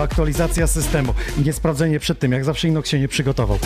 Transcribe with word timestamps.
aktualizacja 0.00 0.66
systemu 0.66 1.14
nie 1.44 1.52
sprawdzenie 1.52 2.00
przed 2.00 2.18
tym, 2.18 2.32
jak 2.32 2.44
zawsze 2.44 2.68
Inok 2.68 2.86
się 2.86 3.00
nie 3.00 3.08
przygotował. 3.08 3.58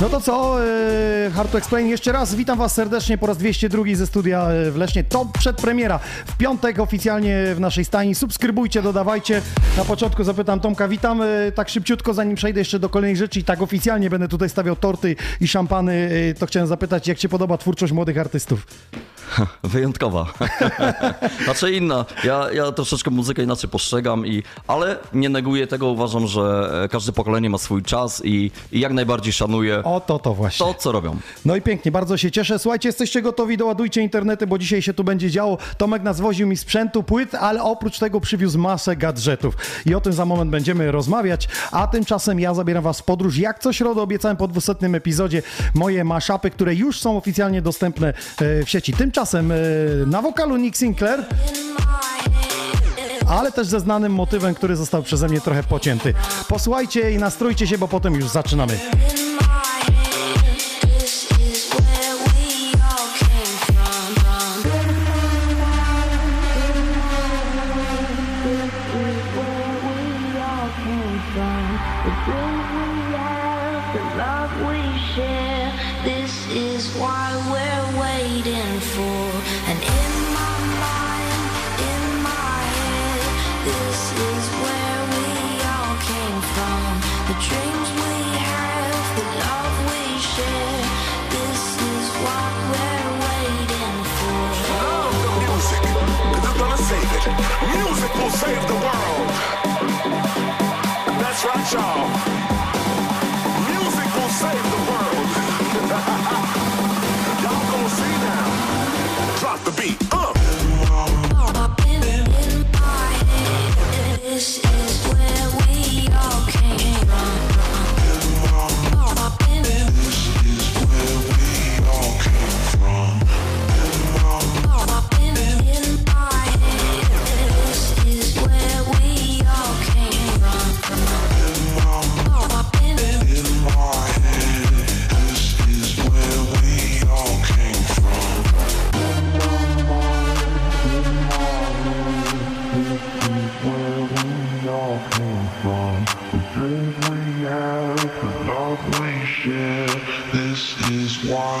No 0.00 0.08
to 0.08 0.20
co, 0.20 0.64
e, 0.64 1.30
Hard 1.34 1.52
to 1.52 1.58
Explain 1.58 1.88
jeszcze 1.88 2.12
raz, 2.12 2.34
witam 2.34 2.58
was 2.58 2.74
serdecznie 2.74 3.18
po 3.18 3.26
raz 3.26 3.36
202 3.36 3.82
ze 3.94 4.06
studia 4.06 4.48
e, 4.48 4.70
w 4.70 4.76
Lesznie. 4.76 5.04
To 5.04 5.26
przedpremiera 5.38 5.98
w 6.26 6.36
piątek 6.36 6.78
oficjalnie 6.78 7.54
w 7.54 7.60
naszej 7.60 7.84
stajni. 7.84 8.14
Subskrybujcie, 8.14 8.82
dodawajcie. 8.82 9.42
Na 9.76 9.84
początku 9.84 10.24
zapytam 10.24 10.60
Tomka, 10.60 10.88
witam 10.88 11.22
e, 11.22 11.52
tak 11.54 11.68
szybciutko, 11.68 12.14
zanim 12.14 12.36
przejdę 12.36 12.60
jeszcze 12.60 12.78
do 12.78 12.88
kolejnych 12.88 13.16
rzeczy 13.16 13.40
i 13.40 13.44
tak 13.44 13.62
oficjalnie 13.62 14.10
będę 14.10 14.28
tutaj 14.28 14.48
stawiał 14.48 14.76
torty 14.76 15.16
i 15.40 15.48
szampany, 15.48 16.10
to 16.38 16.46
chciałem 16.46 16.66
zapytać, 16.68 17.08
jak 17.08 17.18
ci 17.18 17.28
podoba 17.28 17.58
twórczość 17.58 17.92
młodych 17.92 18.18
artystów? 18.18 18.66
Wyjątkowa. 19.62 20.26
znaczy 21.44 21.72
inna. 21.72 22.04
Ja, 22.24 22.52
ja 22.52 22.72
troszeczkę 22.72 23.10
muzykę 23.10 23.42
inaczej 23.42 23.70
postrzegam, 23.70 24.26
i, 24.26 24.42
ale 24.66 24.96
nie 25.12 25.28
neguję 25.28 25.66
tego. 25.66 25.86
Uważam, 25.86 26.26
że 26.26 26.70
każde 26.90 27.12
pokolenie 27.12 27.50
ma 27.50 27.58
swój 27.58 27.82
czas 27.82 28.22
i, 28.24 28.50
i 28.72 28.80
jak 28.80 28.92
najbardziej 28.92 29.32
szanuję 29.32 29.84
O, 29.84 30.00
to 30.00 30.18
to 30.18 30.34
właśnie. 30.34 30.66
to, 30.66 30.74
co 30.74 30.92
robią. 30.92 31.16
No 31.44 31.56
i 31.56 31.62
pięknie, 31.62 31.92
bardzo 31.92 32.16
się 32.16 32.30
cieszę. 32.30 32.58
Słuchajcie, 32.58 32.88
jesteście 32.88 33.22
gotowi, 33.22 33.56
doładujcie 33.56 34.02
internety, 34.02 34.46
bo 34.46 34.58
dzisiaj 34.58 34.82
się 34.82 34.94
tu 34.94 35.04
będzie 35.04 35.30
działo. 35.30 35.58
Tomek 35.78 36.02
nas 36.02 36.20
woził 36.20 36.46
mi 36.46 36.56
sprzętu, 36.56 37.02
płyt, 37.02 37.34
ale 37.34 37.62
oprócz 37.62 37.98
tego 37.98 38.20
przywiózł 38.20 38.58
masę 38.58 38.96
gadżetów. 38.96 39.56
I 39.86 39.94
o 39.94 40.00
tym 40.00 40.12
za 40.12 40.24
moment 40.24 40.50
będziemy 40.50 40.92
rozmawiać. 40.92 41.48
A 41.72 41.86
tymczasem 41.86 42.40
ja 42.40 42.54
zabieram 42.54 42.84
was 42.84 43.00
w 43.00 43.02
podróż. 43.02 43.36
Jak 43.36 43.58
co 43.58 43.72
środę 43.72 44.02
obiecałem 44.02 44.36
po 44.36 44.48
200 44.48 44.72
epizodzie 44.94 45.42
moje 45.74 46.04
maszapy, 46.04 46.50
które 46.50 46.74
już 46.74 47.00
są 47.00 47.16
oficjalnie 47.16 47.62
dostępne 47.62 48.08
e, 48.08 48.64
w 48.64 48.70
sieci. 48.70 48.92
Tymczasem 48.92 49.17
e, 49.22 50.06
na 50.06 50.22
wokalu 50.22 50.56
Nick 50.56 50.76
Sinclair 50.76 51.24
ale 53.28 53.52
też 53.52 53.66
ze 53.66 53.80
znanym 53.80 54.12
motywem, 54.12 54.54
który 54.54 54.76
został 54.76 55.02
przeze 55.02 55.28
mnie 55.28 55.40
trochę 55.40 55.62
pocięty. 55.62 56.14
Posłuchajcie 56.48 57.12
i 57.12 57.18
nastrójcie 57.18 57.66
się, 57.66 57.78
bo 57.78 57.88
potem 57.88 58.14
już 58.14 58.28
zaczynamy. 58.28 58.78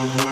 Is 0.04 0.27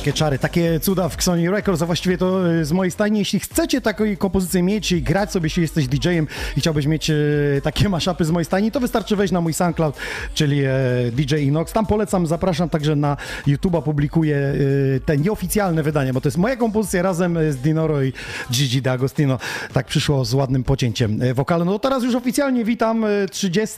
Takie 0.00 0.12
czary, 0.12 0.38
takie 0.38 0.80
cuda 0.80 1.08
w 1.08 1.22
Sony 1.22 1.50
Records, 1.50 1.82
a 1.82 1.86
właściwie 1.86 2.18
to 2.18 2.50
y, 2.50 2.64
z 2.64 2.72
mojej 2.72 2.90
stajni. 2.90 3.18
Jeśli 3.18 3.40
chcecie 3.40 3.80
taką 3.80 4.04
kompozycję 4.18 4.62
mieć 4.62 4.92
i 4.92 5.02
grać 5.02 5.32
sobie, 5.32 5.46
jeśli 5.46 5.62
jesteś 5.62 5.88
DJ-em 5.88 6.26
i 6.56 6.60
chciałbyś 6.60 6.86
mieć 6.86 7.10
y, 7.10 7.60
takie 7.64 7.88
maszapy 7.88 8.24
z 8.24 8.30
mojej 8.30 8.44
stajni, 8.44 8.70
to 8.70 8.80
wystarczy 8.80 9.16
wejść 9.16 9.32
na 9.32 9.40
mój 9.40 9.54
SoundCloud, 9.54 9.96
czyli 10.34 10.64
e, 10.64 10.72
DJ 11.12 11.34
Inox. 11.36 11.72
Tam 11.72 11.86
polecam, 11.86 12.26
zapraszam 12.26 12.68
także 12.68 12.96
na 12.96 13.16
YouTube'a, 13.46 13.82
publikuję 13.82 14.36
y, 14.36 15.00
te 15.06 15.16
nieoficjalne 15.16 15.82
wydania, 15.82 16.12
bo 16.12 16.20
to 16.20 16.28
jest 16.28 16.38
moja 16.38 16.56
kompozycja 16.56 17.02
razem 17.02 17.52
z 17.52 17.56
Dinoro 17.56 18.02
i 18.02 18.12
Gigi 18.52 18.82
D'Agostino. 18.82 19.38
Tak 19.72 19.86
przyszło 19.86 20.24
z 20.24 20.34
ładnym 20.34 20.64
pocięciem 20.64 21.20
wokalnym. 21.34 21.68
No 21.68 21.78
teraz 21.78 22.02
już 22.04 22.14
oficjalnie 22.14 22.64
witam 22.64 23.04
e, 23.04 23.08
30, 23.30 23.76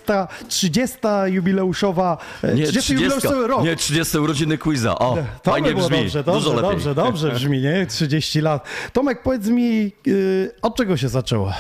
30 0.49 0.97
jubileuszowa, 1.27 2.19
Nie, 2.43 2.51
30 2.51 2.73
30, 2.73 2.93
jubileuszowy 2.95 3.47
rok. 3.47 3.65
nie 3.65 3.77
30 3.77 4.19
urodziny 4.19 4.59
quiza. 4.59 4.99
O, 4.99 5.19
To 5.43 5.51
fajnie 5.51 5.69
by 5.69 5.75
brzmi. 5.75 6.12
Dobrze, 6.19 6.33
Dużo 6.51 6.51
dobrze, 6.51 6.63
lepiej. 6.63 6.71
dobrze, 6.95 6.95
dobrze 6.95 7.31
brzmi, 7.31 7.61
nie? 7.61 7.87
30 7.87 8.41
lat. 8.41 8.67
Tomek, 8.93 9.23
powiedz 9.23 9.47
mi, 9.47 9.93
yy, 10.07 10.51
od 10.63 10.77
czego 10.77 10.97
się 10.97 11.09
zaczęło? 11.09 11.53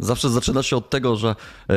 Zawsze 0.00 0.30
zaczyna 0.30 0.62
się 0.62 0.76
od 0.76 0.90
tego, 0.90 1.16
że 1.16 1.28
e, 1.28 1.74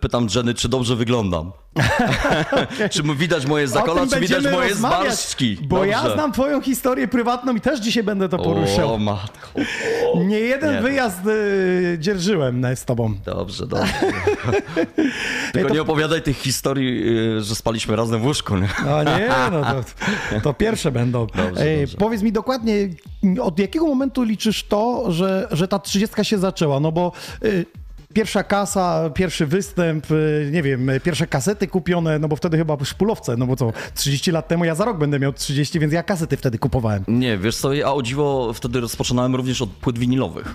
pytam 0.00 0.26
Jenny, 0.34 0.54
czy 0.54 0.68
dobrze 0.68 0.96
wyglądam. 0.96 1.52
czy 2.90 3.02
mu 3.02 3.14
widać 3.14 3.46
moje 3.46 3.64
O 3.64 3.68
zakola, 3.68 4.06
czy 4.06 4.20
widać 4.20 4.44
moje 4.44 4.68
rozmawiać. 4.68 5.36
Bo 5.62 5.84
ja 5.84 5.98
Dobrze. 5.98 6.14
znam 6.14 6.32
twoją 6.32 6.60
historię 6.60 7.08
prywatną 7.08 7.56
i 7.56 7.60
też 7.60 7.80
dzisiaj 7.80 8.02
będę 8.02 8.28
to 8.28 8.38
poruszał. 8.38 8.94
O 8.94 8.98
matko. 8.98 9.48
Nie 10.16 10.38
jeden 10.38 10.74
nie. 10.74 10.82
wyjazd 10.82 11.24
yy, 11.24 11.98
dzierżyłem 11.98 12.64
e, 12.64 12.76
z 12.76 12.84
tobą. 12.84 13.14
Dobrze, 13.24 13.66
dobrze. 13.66 13.92
Tylko 15.52 15.74
nie 15.74 15.82
opowiadaj 15.82 16.22
tych 16.22 16.36
historii, 16.36 17.08
y, 17.38 17.42
że 17.42 17.54
spaliśmy 17.54 17.96
razem 17.96 18.20
w 18.20 18.24
łóżku. 18.24 18.56
Nie? 18.56 18.68
No 18.84 19.02
nie, 19.04 19.28
no 19.52 19.62
to, 19.62 20.40
to 20.42 20.54
pierwsze 20.54 20.92
będą. 20.92 21.26
Dobrze, 21.36 21.62
Ej, 21.62 21.80
dobrze. 21.80 21.96
Powiedz 21.96 22.22
mi 22.22 22.32
dokładnie, 22.32 22.74
od 23.40 23.58
jakiego 23.58 23.86
momentu 23.86 24.22
liczysz 24.22 24.64
to, 24.64 25.12
że, 25.12 25.48
że 25.50 25.68
ta 25.68 25.78
30 25.78 26.24
się 26.24 26.38
zaczęła? 26.38 26.80
No 26.80 26.92
bo 26.92 27.12
y, 27.44 27.66
pierwsza 28.14 28.42
kasa, 28.44 29.10
pierwszy 29.10 29.46
występ, 29.46 30.10
y, 30.10 30.50
nie 30.52 30.62
wiem, 30.62 30.90
y, 30.90 31.00
pierwsze 31.00 31.26
kasety 31.26 31.68
kupione, 31.68 32.18
no 32.18 32.28
bo 32.28 32.36
wtedy 32.36 32.56
chyba 32.56 32.84
szpulowce, 32.84 33.36
no 33.36 33.46
bo 33.46 33.56
co, 33.56 33.72
30 33.94 34.30
lat 34.32 34.48
temu 34.48 34.64
ja 34.64 34.74
za 34.74 34.84
rok 34.84 34.98
będę 34.98 35.18
miał 35.20 35.32
30, 35.32 35.80
więc 35.80 35.92
ja 35.92 36.02
kasety 36.02 36.36
wtedy 36.36 36.58
kupowałem. 36.58 37.04
Nie, 37.08 37.38
wiesz 37.38 37.56
co, 37.56 37.72
ja 37.72 37.92
o 37.92 38.02
dziwo 38.02 38.52
wtedy 38.52 38.80
rozpoczynałem 38.80 39.36
również 39.36 39.62
od 39.62 39.70
płyt 39.70 39.98
winilowych. 39.98 40.54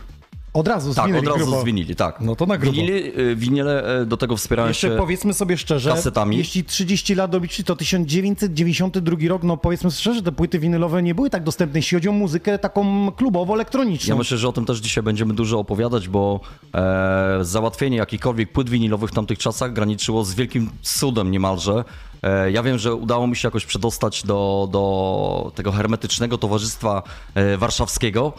Od 0.56 0.68
razu 0.68 0.94
Tak, 0.94 1.06
winyli 1.08 1.28
od 1.28 1.34
razu 1.34 1.46
grubo. 1.46 1.62
z 1.62 1.64
winili, 1.66 1.96
tak. 1.96 2.22
No 2.22 2.36
to 2.36 2.46
na 2.46 2.58
grubo. 2.58 2.76
Winili, 2.76 3.20
y, 3.20 3.36
winile 3.36 4.02
y, 4.02 4.06
do 4.06 4.18
tego 4.18 4.38
wspierają 4.38 4.68
Jeszcze 4.68 4.90
się... 4.90 4.96
powiedzmy 4.98 5.34
sobie 5.34 5.58
szczerze, 5.58 5.90
kasetami. 5.90 6.38
jeśli 6.38 6.64
30 6.64 7.16
lat 7.16 7.32
dobić, 7.32 7.62
to 7.66 7.76
1992 7.76 9.18
rok, 9.28 9.44
no 9.44 9.58
powiedzmy 9.58 9.92
szczerze, 9.92 10.22
te 10.22 10.32
płyty 10.32 10.60
winylowe 10.60 11.04
nie 11.04 11.16
były 11.16 11.30
tak 11.30 11.44
dostępne, 11.44 11.80
jeśli 11.80 11.96
chodzi 11.98 12.10
o 12.10 12.12
muzykę 12.12 12.60
taką 12.60 13.12
klubowo-elektroniczną. 13.12 14.10
Ja 14.10 14.16
myślę, 14.16 14.38
że 14.38 14.48
o 14.48 14.52
tym 14.52 14.66
też 14.66 14.80
dzisiaj 14.80 15.04
będziemy 15.04 15.34
dużo 15.34 15.60
opowiadać, 15.60 16.08
bo 16.08 16.40
e, 16.76 17.38
załatwienie 17.42 17.98
jakichkolwiek 17.98 18.52
płyt 18.52 18.70
winylowych 18.70 19.10
w 19.10 19.14
tamtych 19.14 19.38
czasach 19.40 19.74
graniczyło 19.74 20.24
z 20.24 20.34
wielkim 20.36 20.70
cudem 20.82 21.32
niemalże. 21.32 21.84
E, 22.26 22.52
ja 22.52 22.64
wiem, 22.64 22.78
że 22.78 22.96
udało 22.96 23.28
mi 23.28 23.36
się 23.36 23.48
jakoś 23.48 23.66
przedostać 23.66 24.24
do, 24.24 24.68
do 24.72 25.52
tego 25.56 25.72
hermetycznego 25.72 26.38
towarzystwa 26.38 27.04
e, 27.36 27.58
warszawskiego, 27.58 28.34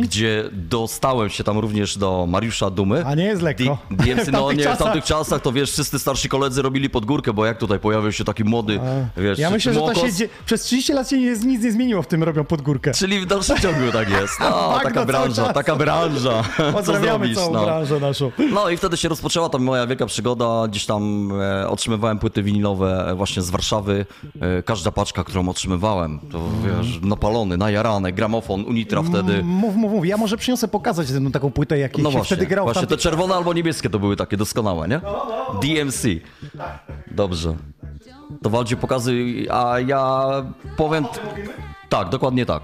gdzie 0.00 0.44
dostałem 0.52 1.30
się 1.30 1.44
tam 1.44 1.58
również 1.58 1.98
do 1.98 2.26
Mariusza 2.28 2.70
Dumy. 2.70 2.96
Mhm. 2.96 3.12
A 3.12 3.14
nie 3.20 3.24
jest 3.24 3.42
lekko. 3.42 3.78
D- 3.90 4.04
DMC, 4.04 4.24
W 4.28 4.32
no 4.32 4.38
tamtych 4.40 4.66
nie, 4.66 4.74
w 4.74 4.78
tamtych 4.78 5.04
czasach 5.04 5.42
to 5.42 5.52
wiesz, 5.52 5.72
wszyscy 5.72 5.98
starsi 5.98 6.28
koledzy 6.28 6.62
robili 6.62 6.90
podgórkę, 6.90 7.32
bo 7.32 7.46
jak 7.46 7.58
tutaj 7.58 7.78
pojawił 7.78 8.12
się 8.12 8.24
taki 8.24 8.44
młody, 8.44 8.80
wiesz, 9.16 9.38
Ja 9.38 9.50
myślę, 9.50 9.74
że 9.74 9.80
to 9.80 9.94
się 9.94 10.12
dzie- 10.12 10.28
przez 10.46 10.62
30 10.62 10.92
lat 10.92 11.10
się 11.10 11.18
nie, 11.18 11.30
nic 11.30 11.62
nie 11.62 11.72
zmieniło 11.72 12.02
w 12.02 12.06
tym, 12.06 12.22
robią 12.22 12.44
pod 12.44 12.62
górkę. 12.62 12.92
Czyli 12.94 13.20
w 13.20 13.26
dalszym 13.26 13.58
ciągu 13.62 13.92
tak 13.92 14.10
jest. 14.10 14.40
No, 14.40 14.50
Bagno 14.50 14.78
taka 14.82 14.94
cały 14.94 15.06
branża, 15.06 15.44
czas. 15.44 15.54
taka 15.54 15.76
branża. 15.76 16.42
Co 16.84 16.98
zrobisz, 17.00 17.36
całą 17.36 17.52
no. 17.52 17.64
branżę 17.64 18.00
naszą. 18.00 18.32
No 18.52 18.70
i 18.70 18.76
wtedy 18.76 18.96
się 18.96 19.08
rozpoczęła 19.08 19.48
ta 19.48 19.58
moja 19.58 19.86
wielka 19.86 20.06
przygoda. 20.06 20.68
Gdzieś 20.68 20.86
tam 20.86 21.32
e, 21.40 21.68
otrzymywałem 21.68 22.18
płyty 22.18 22.42
winylowe 22.42 23.06
e, 23.10 23.14
właśnie 23.30 23.42
z 23.42 23.50
Warszawy. 23.50 24.06
E, 24.40 24.62
każda 24.62 24.90
paczka, 24.90 25.24
którą 25.24 25.48
otrzymywałem, 25.48 26.20
to 26.30 26.40
wiesz, 26.64 27.00
napalony, 27.02 27.56
najarany, 27.56 28.12
gramofon, 28.12 28.64
Unitra 28.64 29.02
wtedy. 29.02 29.42
Mów, 29.42 29.76
mów, 29.76 29.92
mów. 29.92 30.06
Ja 30.06 30.16
może 30.16 30.36
przyniosę 30.36 30.68
pokazać 30.68 31.08
tę 31.08 31.30
taką 31.32 31.50
płytę, 31.50 31.78
jak 31.78 31.98
No 31.98 32.10
właśnie, 32.10 32.36
wtedy 32.36 32.46
grało. 32.46 32.70
w 32.70 32.72
właśnie 32.72 32.86
te 32.88 32.96
czerwone 32.96 33.34
albo 33.34 33.52
niebieskie 33.52 33.90
to 33.90 33.98
były 33.98 34.16
takie 34.16 34.36
doskonałe, 34.36 34.88
nie? 34.88 35.00
DMC. 35.62 36.06
Dobrze. 37.10 37.56
To 38.42 38.50
Waldzie 38.50 38.76
pokazuj, 38.76 39.48
a 39.50 39.80
ja 39.80 40.26
powiem... 40.76 41.06
Tak, 41.88 42.08
dokładnie 42.08 42.46
tak. 42.46 42.62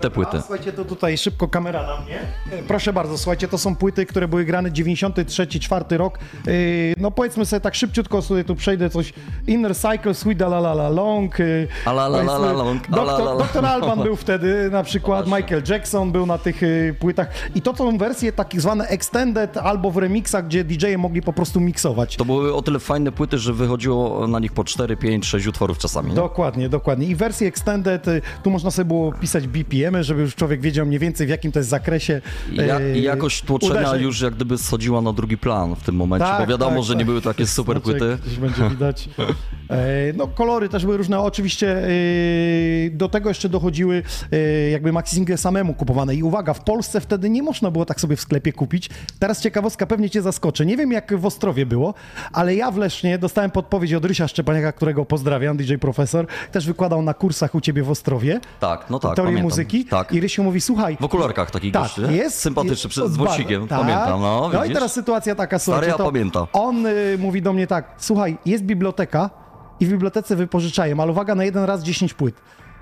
Te 0.00 0.10
płyty. 0.10 0.38
Słuchajcie, 0.40 0.72
to 0.72 0.84
tutaj 0.84 1.18
szybko 1.18 1.48
kamera 1.48 1.82
na 1.86 2.00
mnie. 2.00 2.18
E, 2.52 2.62
Proszę 2.62 2.92
bardzo, 2.92 3.18
słuchajcie, 3.18 3.48
to 3.48 3.58
są 3.58 3.76
płyty, 3.76 4.06
które 4.06 4.28
były 4.28 4.44
grane 4.44 4.70
93-4 4.70 5.96
rok. 5.96 6.18
Yy, 6.46 6.52
No 6.96 7.10
powiedzmy 7.10 7.46
sobie 7.46 7.60
tak 7.60 7.74
szybciutko 7.74 8.22
sobie 8.22 8.44
tu 8.44 8.54
przejdę 8.54 8.90
coś. 8.90 9.12
Inner 9.46 9.76
Cycle, 9.76 10.14
Sweet 10.14 10.40
La 10.40 10.58
La 10.58 10.72
La 10.72 10.88
Long. 10.88 11.34
A 11.84 11.90
la 11.92 12.06
la 12.06 12.18
la 12.22 12.36
la 12.38 12.52
long, 12.52 12.88
Doktor, 13.38 13.66
Alban 13.66 14.02
był 14.02 14.16
wtedy 14.16 14.68
na 14.70 14.82
przykład, 14.82 15.26
Michael 15.26 15.62
Jackson 15.68 16.12
był 16.12 16.26
na 16.26 16.38
tych 16.38 16.60
płytach. 17.00 17.28
I 17.54 17.62
to 17.62 17.76
są 17.76 17.98
wersje 17.98 18.32
tak 18.32 18.60
zwane 18.60 18.86
extended 18.88 19.56
albo 19.56 19.90
w 19.90 19.96
remixach, 19.96 20.46
gdzie 20.46 20.64
DJ-e 20.64 20.98
mogli 20.98 21.22
po 21.22 21.32
prostu 21.32 21.60
miksować. 21.60 22.16
To 22.16 22.24
były 22.24 22.54
o 22.54 22.62
tyle 22.62 22.78
fajne 22.78 23.12
płyty, 23.12 23.38
że 23.38 23.52
wychodziło 23.52 24.26
na 24.28 24.38
nich 24.38 24.52
po 24.52 24.64
4, 24.64 24.96
5, 24.96 25.26
6 25.26 25.46
utworów 25.46 25.78
czasami. 25.78 26.08
Nie? 26.08 26.14
Dokładnie, 26.14 26.68
dokładnie. 26.68 27.06
I 27.06 27.14
wersje 27.14 27.48
extended, 27.48 28.06
tu 28.42 28.50
można 28.50 28.70
sobie 28.70 28.84
było 28.84 29.12
pisać 29.12 29.46
BPM-y, 29.86 30.04
żeby 30.04 30.20
już 30.20 30.34
człowiek 30.34 30.60
wiedział 30.60 30.86
mniej 30.86 30.98
więcej 30.98 31.26
w 31.26 31.30
jakim 31.30 31.52
to 31.52 31.58
jest 31.58 31.68
zakresie. 31.68 32.20
I, 32.52 32.56
ja, 32.56 32.80
I 32.94 33.02
jakość 33.02 33.42
tłoczenia 33.42 33.80
uderzeń. 33.80 34.02
już 34.02 34.20
jak 34.20 34.34
gdyby 34.34 34.58
schodziła 34.58 35.00
na 35.00 35.12
drugi 35.12 35.38
plan 35.38 35.74
w 35.76 35.82
tym 35.82 35.94
momencie, 35.94 36.26
Tak, 36.26 36.40
bo 36.40 36.46
wiadomo, 36.46 36.76
tak, 36.76 36.84
że 36.84 36.92
nie 36.94 36.98
tak. 36.98 37.06
były 37.06 37.22
takie 37.22 37.46
super 37.46 37.80
Znaczek 37.82 37.98
płyty. 37.98 38.18
Gdzieś 38.26 38.38
będzie 38.38 38.68
widać. 38.70 39.08
E, 39.70 40.12
No, 40.16 40.26
kolory 40.26 40.68
też 40.68 40.84
były 40.84 40.96
różne. 40.96 41.20
Oczywiście 41.20 41.82
e, 41.86 41.90
do 42.90 43.08
tego 43.08 43.28
jeszcze 43.30 43.48
dochodziły 43.48 44.02
e, 44.32 44.70
jakby 44.70 44.92
maxi 44.92 45.14
single 45.16 45.36
samemu 45.36 45.74
kupowane. 45.74 46.14
I 46.14 46.22
uwaga, 46.22 46.54
w 46.54 46.64
Polsce 46.64 47.00
wtedy 47.00 47.30
nie 47.30 47.42
można 47.42 47.70
było 47.70 47.84
tak 47.84 48.00
sobie 48.00 48.16
w 48.16 48.20
sklepie 48.20 48.52
kupić. 48.52 48.90
Teraz 49.18 49.42
ciekawostka 49.42 49.86
pewnie 49.86 50.10
cię 50.10 50.22
zaskoczy. 50.22 50.66
Nie 50.66 50.76
wiem, 50.76 50.92
jak 50.92 51.16
w 51.16 51.26
Ostrowie 51.26 51.66
było, 51.66 51.94
ale 52.32 52.54
ja 52.54 52.70
w 52.70 52.76
Lesznie 52.76 53.18
dostałem 53.18 53.50
podpowiedź 53.50 53.94
od 53.94 54.04
Rysia 54.04 54.28
Szczepaniaka, 54.28 54.72
którego 54.72 55.04
pozdrawiam, 55.04 55.56
DJ 55.56 55.74
Profesor. 55.74 56.26
Też 56.52 56.66
wykładał 56.66 57.02
na 57.02 57.14
kursach 57.14 57.54
u 57.54 57.60
ciebie 57.60 57.82
w 57.82 57.90
Ostrowie. 57.90 58.40
Tak, 58.60 58.90
no 58.90 58.98
tak, 58.98 59.16
teorii 59.16 59.34
pamiętam. 59.34 59.50
Muzyki. 59.78 59.90
Tak. 59.90 60.12
I 60.12 60.20
Rysiu 60.20 60.42
mówi, 60.44 60.60
słuchaj, 60.60 60.96
W 61.00 61.04
okularkach 61.04 61.50
taki 61.50 61.72
tak, 61.72 61.98
jest. 61.98 62.38
Sympatyczny, 62.40 63.08
z 63.08 63.16
wąsikiem, 63.16 63.68
tak. 63.68 63.80
pamiętam, 63.80 64.20
no, 64.20 64.50
No 64.52 64.64
i 64.64 64.70
teraz 64.70 64.92
sytuacja 64.92 65.34
taka, 65.34 65.58
Stary, 65.58 65.64
słuchajcie, 65.64 65.90
ja 65.90 65.98
to 65.98 66.04
pamiętam. 66.04 66.46
on 66.52 66.86
y, 66.86 67.18
mówi 67.18 67.42
do 67.42 67.52
mnie 67.52 67.66
tak, 67.66 67.94
słuchaj, 67.98 68.38
jest 68.46 68.64
biblioteka 68.64 69.30
i 69.80 69.86
w 69.86 69.90
bibliotece 69.90 70.36
wypożyczają, 70.36 71.00
ale 71.00 71.10
uwaga, 71.12 71.34
na 71.34 71.44
jeden 71.44 71.64
raz 71.64 71.82
10 71.82 72.14
płyt. 72.14 72.34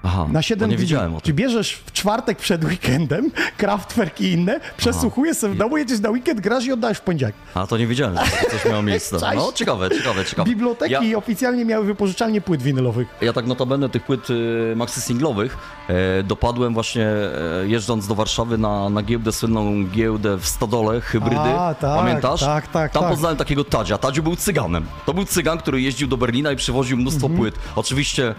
Aha, 0.06 0.26
Na 0.32 0.42
7 0.42 0.60
to 0.60 0.66
nie 0.70 0.76
dni. 0.76 0.82
wiedziałem 0.86 1.14
o 1.14 1.20
Czy 1.20 1.26
tym. 1.26 1.36
bierzesz 1.36 1.72
w 1.86 1.92
czwartek 1.92 2.38
przed 2.38 2.64
weekendem 2.64 3.30
Kraftwerk 3.58 4.20
i 4.20 4.32
inne, 4.32 4.60
przesłuchujesz 4.76 5.36
sobie 5.36 5.54
w 5.54 5.56
domu, 5.56 5.76
jedziesz 5.76 6.00
na 6.00 6.10
weekend, 6.10 6.40
grasz 6.40 6.64
i 6.64 6.72
oddajesz 6.72 6.98
w 6.98 7.00
poniedziałek. 7.00 7.34
A 7.54 7.66
to 7.66 7.78
nie 7.78 7.86
wiedziałem, 7.86 8.16
że 8.16 8.50
coś 8.50 8.64
miało 8.64 8.82
miejsce. 8.92 9.16
No 9.36 9.52
ciekawe, 9.52 9.90
ciekawe, 9.90 10.24
ciekawe. 10.24 10.50
Biblioteki 10.50 11.10
Ja, 11.10 11.18
oficjalnie 11.18 11.64
miały 11.64 11.84
wypożyczalnie 11.84 12.40
płyt 12.40 12.62
winylowych. 12.62 13.08
ja 13.20 13.32
tak 13.32 13.46
notabene 13.46 13.88
tych 13.88 14.02
płyt 14.04 14.30
y, 14.30 14.72
maxi 14.76 15.00
singlowych 15.00 15.56
e, 15.88 16.22
dopadłem 16.22 16.74
właśnie 16.74 17.06
e, 17.06 17.66
jeżdżąc 17.66 18.06
do 18.06 18.14
Warszawy 18.14 18.58
na, 18.58 18.88
na 18.88 19.02
giełdę, 19.02 19.32
słynną 19.32 19.86
giełdę 19.86 20.36
w 20.38 20.46
Stodole, 20.46 21.00
hybrydy. 21.00 21.36
A, 21.36 21.74
tak, 21.74 21.98
Pamiętasz? 21.98 22.40
tak, 22.40 22.68
tak, 22.68 22.92
Tam 22.92 23.02
tak. 23.02 23.12
poznałem 23.12 23.36
takiego 23.36 23.64
Tadzia. 23.64 23.98
Tadziu 23.98 24.22
był 24.22 24.36
cyganem. 24.36 24.84
To 25.06 25.14
był 25.14 25.24
cygan, 25.24 25.58
który 25.58 25.80
jeździł 25.80 26.08
do 26.08 26.16
Berlina 26.16 26.52
i 26.52 26.56
przywoził 26.56 26.96
mnóstwo 26.96 27.26
Mhm. 27.26 27.40
płyt. 27.40 27.54
Oczywiście, 27.76 28.34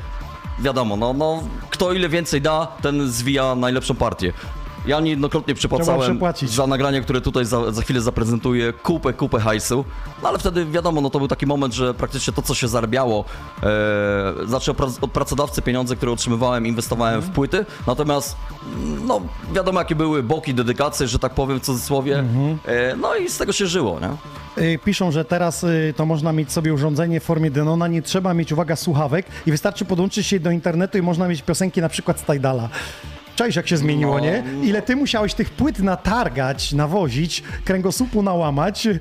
wiadomo, 0.60 0.96
no, 0.98 1.14
no, 1.14 1.44
kto 1.70 1.94
ile 1.94 2.10
więcej 2.10 2.42
da, 2.42 2.68
ten 2.82 3.08
zwija 3.12 3.56
najlepszą 3.56 3.96
partię. 3.96 4.34
Ja 4.88 5.00
niejednokrotnie 5.00 5.54
przypłacałem 5.56 6.02
za 6.48 6.68
nagrania, 6.68 7.02
które 7.02 7.22
tutaj 7.22 7.46
za, 7.46 7.72
za 7.72 7.82
chwilę 7.82 8.02
zaprezentuję, 8.02 8.74
kupę, 8.74 9.14
kupę 9.14 9.40
hajsu. 9.40 9.86
No 10.24 10.30
ale 10.30 10.38
wtedy 10.40 10.66
wiadomo, 10.66 11.02
no 11.02 11.10
to 11.10 11.20
był 11.20 11.28
taki 11.28 11.46
moment, 11.46 11.74
że 11.74 11.94
praktycznie 11.94 12.34
to, 12.34 12.42
co 12.42 12.56
się 12.56 12.68
zarabiało, 12.68 13.26
e, 13.64 14.48
znaczy 14.48 14.72
od 14.72 14.78
prac- 14.78 14.98
od 15.02 15.12
pracodawcy 15.12 15.62
pieniądze, 15.62 15.96
które 15.96 16.12
otrzymywałem, 16.12 16.68
inwestowałem 16.68 17.22
w 17.22 17.30
płyty. 17.30 17.66
Natomiast, 17.88 18.36
no 19.08 19.22
wiadomo, 19.54 19.80
jakie 19.80 19.96
były 19.96 20.24
boki, 20.24 20.54
dedykacje, 20.54 21.08
że 21.08 21.20
tak 21.20 21.34
powiem 21.34 21.60
w 21.60 21.64
cudzysłowie. 21.64 22.24
E, 22.66 22.96
no 22.96 23.16
i 23.16 23.30
z 23.30 23.38
tego 23.38 23.54
się 23.54 23.68
żyło, 23.68 24.00
nie? 24.00 24.10
Y, 24.58 24.80
Piszą, 24.86 25.12
że 25.12 25.26
teraz 25.26 25.64
y, 25.64 25.94
to 25.98 26.06
można 26.06 26.34
mieć 26.34 26.52
sobie 26.52 26.74
urządzenie 26.74 27.20
w 27.20 27.24
formie 27.24 27.52
Denona, 27.52 27.88
nie 27.88 28.02
trzeba 28.02 28.34
mieć, 28.34 28.52
uwaga, 28.52 28.76
słuchawek 28.76 29.26
i 29.46 29.52
wystarczy 29.52 29.86
podłączyć 29.86 30.28
się 30.28 30.40
do 30.40 30.52
internetu 30.52 30.98
i 30.98 31.02
można 31.02 31.28
mieć 31.28 31.42
piosenki 31.42 31.82
na 31.82 31.90
przykład 31.90 32.20
z 32.20 32.24
Tidala. 32.24 32.70
Cześć, 33.36 33.58
jak 33.58 33.68
się 33.68 33.78
zmieniło, 33.78 34.14
No, 34.14 34.20
nie? 34.20 34.44
Ile 34.64 34.82
ty 34.82 34.96
musiałeś 34.96 35.34
tych 35.34 35.50
płyt 35.50 35.80
natargać, 35.80 36.74
nawozić, 36.74 37.44
kręgosłupu 37.66 38.24
nałamać, 38.24 38.86
yy, 38.86 39.00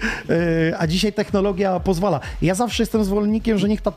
a 0.78 0.86
dzisiaj 0.86 1.12
technologia 1.12 1.80
pozwala. 1.80 2.20
Ja 2.42 2.54
zawsze 2.54 2.82
jestem 2.82 3.04
zwolennikiem, 3.04 3.58
że 3.58 3.68
niech 3.68 3.80
ta 3.80 3.90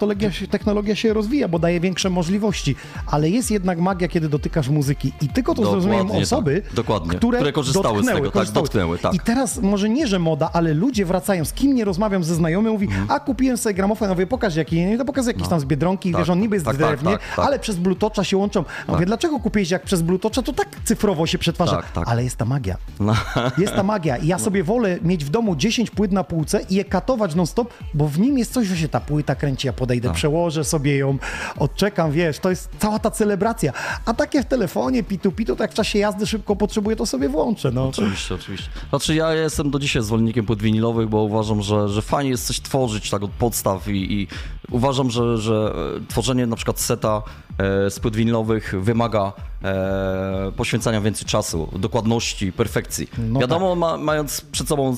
technologia, 0.52 0.96
się- 0.96 1.14
rozwija, 1.14 1.48
bo 1.48 1.60
daje 1.60 1.80
większe 1.80 2.10
możliwości, 2.10 2.76
ale 3.08 3.30
jest 3.30 3.52
jednak 3.52 3.80
magia, 3.80 4.08
kiedy 4.08 4.30
dotykasz 4.30 4.70
muzyki 4.70 5.12
i 5.22 5.30
tylko 5.30 5.56
to 5.56 5.62
Dokładnie 5.62 5.82
zrozumieją 5.82 6.08
tak. 6.10 6.24
osoby, 6.24 6.62
Dokładnie. 6.74 7.18
które, 7.18 7.38
Które 7.38 7.52
korzystały 7.52 7.86
z 7.88 7.94
dotknęły, 7.94 8.16
tego, 8.20 8.28
tak, 8.28 8.34
korzystały. 8.34 8.64
dotknęły, 8.66 8.98
tak. 9.00 9.14
I 9.14 9.20
teraz 9.20 9.58
może 9.62 9.90
nie, 9.90 10.08
że 10.08 10.20
moda, 10.20 10.50
ale 10.54 10.74
ludzie 10.74 11.06
wracają, 11.06 11.46
z 11.46 11.54
kim 11.54 11.76
nie 11.76 11.86
rozmawiam 11.86 12.24
ze 12.24 12.36
znajomym, 12.36 12.74
mówi, 12.74 12.88
a 13.08 13.20
kupiłem 13.20 13.58
sobie 13.58 13.74
gramofon, 13.76 14.08
ja 14.10 14.14
mówię, 14.14 14.28
pokaż 14.28 14.56
jaki, 14.56 14.76
nie, 14.76 14.98
to 14.98 15.06
pokaż 15.06 15.26
jakiś 15.26 15.48
tam 15.48 15.60
z 15.60 15.66
Biedronki, 15.66 16.12
Tak, 16.12 16.22
wiesz, 16.22 16.30
on 16.30 16.40
niby 16.40 16.56
jest 16.56 16.66
tak, 16.66 16.78
tak, 16.78 16.88
drewnie, 16.88 17.12
tak, 17.12 17.22
tak. 17.36 17.46
ale 17.46 17.60
przez 17.60 17.78
Bluetooth'a 17.78 18.24
się 18.24 18.38
łączą. 18.38 18.64
A 18.88 18.92
Mówię, 18.92 19.06
dlaczego 19.06 19.40
kupiłeś 19.40 19.72
jak 19.72 19.84
przez 19.84 20.04
Bluetooth'a, 20.30 20.44
to 20.44 20.54
tak 20.54 20.68
cyfrowo 20.86 21.28
się 21.28 21.38
przetwarza. 21.38 21.76
Tak, 21.76 21.92
tak. 21.92 22.08
Ale 22.08 22.24
jest 22.24 22.38
ta 22.38 22.46
magia. 22.46 22.78
No. 23.00 23.14
Jest 23.58 23.74
ta 23.74 23.84
magia. 23.84 24.18
I 24.18 24.28
ja 24.28 24.40
sobie 24.40 24.64
wolę 24.64 25.00
mieć 25.02 25.26
w 25.26 25.30
domu 25.30 25.56
10 25.56 25.90
płyt 25.92 26.12
na 26.12 26.24
półce 26.24 26.62
i 26.70 26.76
je 26.76 26.86
katować 26.86 27.36
non-stop, 27.36 27.74
bo 27.94 28.08
w 28.08 28.20
nim 28.20 28.38
jest 28.38 28.54
coś, 28.54 28.68
że 28.68 28.78
się 28.78 28.88
ta 28.88 29.00
płyta 29.00 29.36
kręci, 29.36 29.68
ja 29.68 29.74
Tak. 29.74 29.80
podejdę, 29.80 30.14
przełożę 30.14 30.64
sobie 30.64 30.98
ją, 30.98 31.18
odczekam, 31.60 32.12
wiesz, 32.12 32.40
to 32.40 32.50
jest 32.50 32.70
cała 32.80 33.00
ta 33.00 33.12
celebracja. 33.12 33.74
A 34.06 34.14
takie 34.14 34.42
w 34.44 34.46
telefonie, 34.46 35.04
pitu-pitu, 35.04 35.56
tak 35.56 35.72
w 35.72 35.74
czasie 35.74 36.00
jazdy 36.00 36.28
szybko 36.28 36.56
potrzebuję, 36.56 36.96
to 36.96 37.06
sobie 37.06 37.30
włączę. 37.30 37.72
No. 37.72 37.88
Oczywiście, 37.88 38.36
oczywiście. 38.36 38.70
Znaczy 38.90 39.16
ja 39.16 39.34
jestem 39.34 39.72
do 39.72 39.80
dzisiaj 39.80 40.04
zwolennikiem 40.04 40.46
płyt 40.46 40.62
winylowych, 40.62 41.10
bo 41.10 41.24
uważam, 41.24 41.62
że, 41.62 41.90
że 41.90 42.02
fajnie 42.02 42.30
jest 42.32 42.48
coś 42.48 42.60
tworzyć 42.62 43.10
tak 43.10 43.24
od 43.24 43.32
podstaw 43.32 43.88
i, 43.88 44.14
i 44.22 44.28
uważam, 44.72 45.10
że, 45.10 45.38
że 45.38 45.74
e, 45.98 46.08
tworzenie 46.08 46.48
na 46.48 46.56
przykład 46.56 46.80
seta 46.80 47.22
e, 47.58 47.92
z 47.92 48.00
płyt 48.00 48.16
winylowych 48.16 48.74
wymaga 48.82 49.34
e, 49.64 50.52
poświęcania 50.58 51.02
więcej 51.02 51.26
czasu, 51.26 51.70
dokładności, 51.76 52.52
perfekcji. 52.52 53.10
No 53.18 53.40
Wiadomo, 53.40 53.76
ma, 53.76 53.98
mając 53.98 54.42
przed 54.42 54.68
sobą 54.68 54.96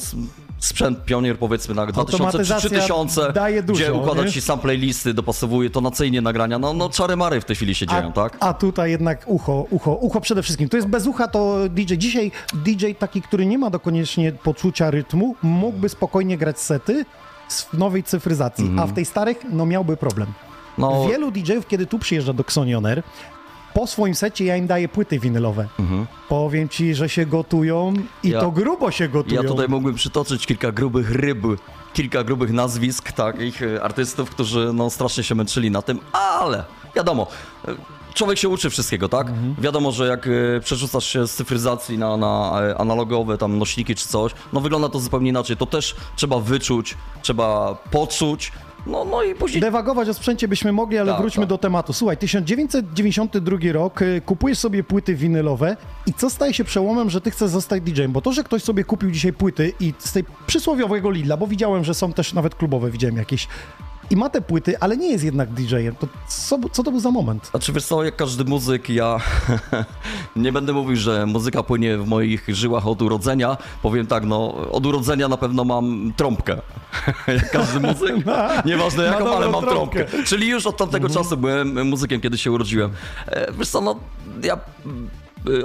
sprzęt 0.59 1.05
pionier 1.05 1.37
powiedzmy 1.37 1.75
na 1.75 1.85
2000 1.85 2.17
czy 2.17 2.23
Automatyzacja 2.23 2.69
3000, 2.69 3.33
daje 3.33 3.63
dużo, 3.63 3.83
gdzie 3.83 3.93
układa 3.93 4.23
nie? 4.23 4.31
ci 4.31 4.41
sam 4.41 4.59
playlisty, 4.59 5.13
dopasowuje 5.13 5.69
tonacyjnie 5.69 6.21
nagrania, 6.21 6.59
no, 6.59 6.73
no 6.73 6.89
czary 6.89 7.15
mary 7.15 7.41
w 7.41 7.45
tej 7.45 7.55
chwili 7.55 7.75
się 7.75 7.87
dzieją, 7.87 8.07
a, 8.09 8.11
tak? 8.11 8.37
A 8.39 8.53
tutaj 8.53 8.91
jednak 8.91 9.23
ucho, 9.27 9.65
ucho, 9.69 9.95
ucho 9.95 10.21
przede 10.21 10.43
wszystkim. 10.43 10.69
To 10.69 10.77
jest 10.77 10.89
bez 10.89 11.07
ucha, 11.07 11.27
to 11.27 11.57
DJ. 11.69 11.93
Dzisiaj 11.97 12.31
DJ 12.53 12.85
taki, 12.99 13.21
który 13.21 13.45
nie 13.45 13.57
ma 13.57 13.69
dokoniecznie 13.69 14.31
poczucia 14.31 14.91
rytmu, 14.91 15.35
mógłby 15.41 15.89
spokojnie 15.89 16.37
grać 16.37 16.59
sety 16.59 17.05
z 17.49 17.67
nowej 17.73 18.03
cyfryzacji, 18.03 18.71
a 18.79 18.87
w 18.87 18.93
tej 18.93 19.05
starych, 19.05 19.37
no 19.51 19.65
miałby 19.65 19.97
problem. 19.97 20.27
No, 20.77 21.07
Wielu 21.09 21.31
DJ-ów, 21.31 21.67
kiedy 21.67 21.85
tu 21.85 21.99
przyjeżdża 21.99 22.33
do 22.33 22.43
Xonioner, 22.43 23.03
po 23.73 23.87
swoim 23.87 24.15
secie 24.15 24.45
ja 24.45 24.55
im 24.55 24.67
daję 24.67 24.89
płyty 24.89 25.19
winylowe. 25.19 25.67
Powiem 26.29 26.69
ci, 26.69 26.95
że 26.95 27.09
się 27.09 27.25
gotują 27.25 27.93
i 27.93 27.97
Mhm. 27.97 28.07
Ja- 28.23 28.39
to 28.39 28.51
grubo 28.51 28.91
się 28.91 29.09
gotują. 29.09 29.41
Ja 29.43 29.47
tutaj 29.49 29.67
mógłbym 29.67 29.95
przytoczyć 29.95 30.45
kilka 30.45 30.71
grubych 30.71 31.11
ryb, 31.11 31.37
kilka 31.93 32.23
grubych 32.23 32.51
nazwisk 32.53 33.11
takich 33.11 33.61
e, 33.63 33.83
artystów, 33.83 34.29
którzy 34.29 34.71
no, 34.73 34.89
strasznie 34.89 35.23
się 35.23 35.35
męczyli 35.35 35.71
na 35.71 35.81
tym, 35.81 35.99
ale 36.13 36.63
wiadomo, 36.95 37.27
e, 37.67 37.71
człowiek 38.19 38.37
się 38.37 38.49
uczy 38.49 38.69
wszystkiego, 38.69 39.09
tak? 39.09 39.27
Wiadomo, 39.57 39.91
że 39.91 40.07
jak 40.07 40.27
e, 40.27 40.59
przerzucasz 40.59 41.05
się 41.05 41.27
z 41.27 41.35
cyfryzacji 41.35 41.97
na, 41.97 42.17
na 42.17 42.61
e, 42.61 42.77
analogowe 42.77 43.37
tam 43.37 43.57
nośniki 43.57 43.95
czy 43.95 44.07
coś, 44.07 44.31
no 44.53 44.61
wygląda 44.61 44.89
to 44.89 44.99
zupełnie 44.99 45.29
inaczej. 45.29 45.57
To 45.57 45.65
też 45.65 45.95
trzeba 46.15 46.39
wyczuć, 46.39 46.97
trzeba 47.21 47.75
poczuć, 47.91 48.51
no, 48.87 49.05
no 49.05 49.23
i 49.23 49.35
później... 49.35 49.61
Dewagować 49.61 50.09
o 50.09 50.13
sprzęcie 50.13 50.47
byśmy 50.47 50.71
mogli, 50.71 50.97
ale 50.97 51.11
Tak, 51.11 51.21
wróćmy 51.21 51.41
tak. 51.41 51.49
do 51.49 51.57
tematu. 51.57 51.93
Słuchaj, 51.93 52.17
1992 52.17 53.57
rok, 53.71 54.01
y, 54.01 54.21
kupujesz 54.25 54.59
sobie 54.59 54.83
płyty 54.83 55.15
winylowe 55.15 55.77
i 56.05 56.13
co 56.13 56.29
staje 56.29 56.53
się 56.53 56.63
przełomem, 56.63 57.09
że 57.09 57.21
ty 57.21 57.31
chcesz 57.31 57.49
zostać 57.51 57.83
DJ-em? 57.83 58.11
Bo 58.11 58.21
to, 58.21 58.33
że 58.33 58.43
ktoś 58.43 58.63
sobie 58.63 58.83
kupił 58.83 59.11
dzisiaj 59.11 59.33
płyty 59.33 59.73
i 59.79 59.93
z 59.99 60.11
tej 60.13 60.23
przysłowiowego 60.47 61.11
Lidla, 61.11 61.37
bo 61.37 61.47
widziałem, 61.47 61.83
że 61.83 61.93
są 61.93 62.13
też 62.13 62.33
nawet 62.33 62.55
klubowe, 62.55 62.91
widziałem 62.91 63.17
jakieś, 63.17 63.47
i 64.09 64.15
ma 64.15 64.29
te 64.29 64.41
płyty, 64.41 64.79
ale 64.79 64.97
nie 64.97 65.11
jest 65.11 65.23
jednak 65.23 65.49
DJ-em, 65.53 65.95
to 65.95 66.07
co, 66.27 66.59
co 66.71 66.83
to 66.83 66.91
był 66.91 66.99
za 66.99 67.11
moment? 67.11 67.47
Znaczy 67.51 67.73
wiesz 67.73 67.85
co, 67.85 68.03
jak 68.03 68.15
każdy 68.15 68.43
muzyk, 68.43 68.89
ja 68.89 69.17
nie 70.35 70.51
będę 70.51 70.73
mówił, 70.73 70.95
że 70.95 71.25
muzyka 71.25 71.63
płynie 71.63 71.97
w 71.97 72.07
moich 72.07 72.45
żyłach 72.47 72.87
od 72.87 73.01
urodzenia. 73.01 73.57
Powiem 73.81 74.07
tak, 74.07 74.25
no 74.25 74.53
od 74.71 74.85
urodzenia 74.85 75.27
na 75.27 75.37
pewno 75.37 75.63
mam 75.63 76.13
trąbkę. 76.17 76.61
jak 77.27 77.51
każdy 77.51 77.79
muzyk, 77.79 78.15
nieważne 78.65 79.03
jaką, 79.03 79.19
dobrą 79.19 79.35
ale 79.35 79.49
mam 79.49 79.63
trąbkę. 79.65 80.05
trąbkę. 80.05 80.23
Czyli 80.27 80.47
już 80.47 80.65
od 80.67 80.77
tamtego 80.77 81.09
czasu 81.09 81.37
byłem 81.37 81.87
muzykiem, 81.87 82.21
kiedy 82.21 82.37
się 82.37 82.51
urodziłem. 82.51 82.91
E, 83.27 83.51
Wiesz 83.51 83.69
co, 83.69 83.81
no 83.81 83.95
ja 84.43 84.57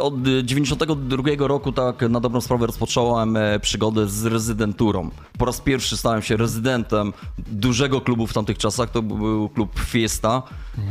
od 0.00 0.14
92 0.44 1.22
roku 1.38 1.72
tak 1.72 2.02
na 2.02 2.20
dobrą 2.20 2.40
sprawę 2.40 2.66
rozpocząłem 2.66 3.36
e, 3.36 3.60
przygodę 3.60 4.08
z 4.08 4.24
rezydenturą. 4.26 5.10
Po 5.38 5.44
raz 5.44 5.60
pierwszy 5.60 5.96
stałem 5.96 6.22
się 6.22 6.36
rezydentem 6.36 7.12
dużego 7.38 8.00
klubu 8.00 8.26
w 8.26 8.32
tamtych 8.32 8.58
czasach. 8.58 8.90
To 8.90 9.02
był 9.02 9.48
klub 9.48 9.78
Fiesta, 9.80 10.42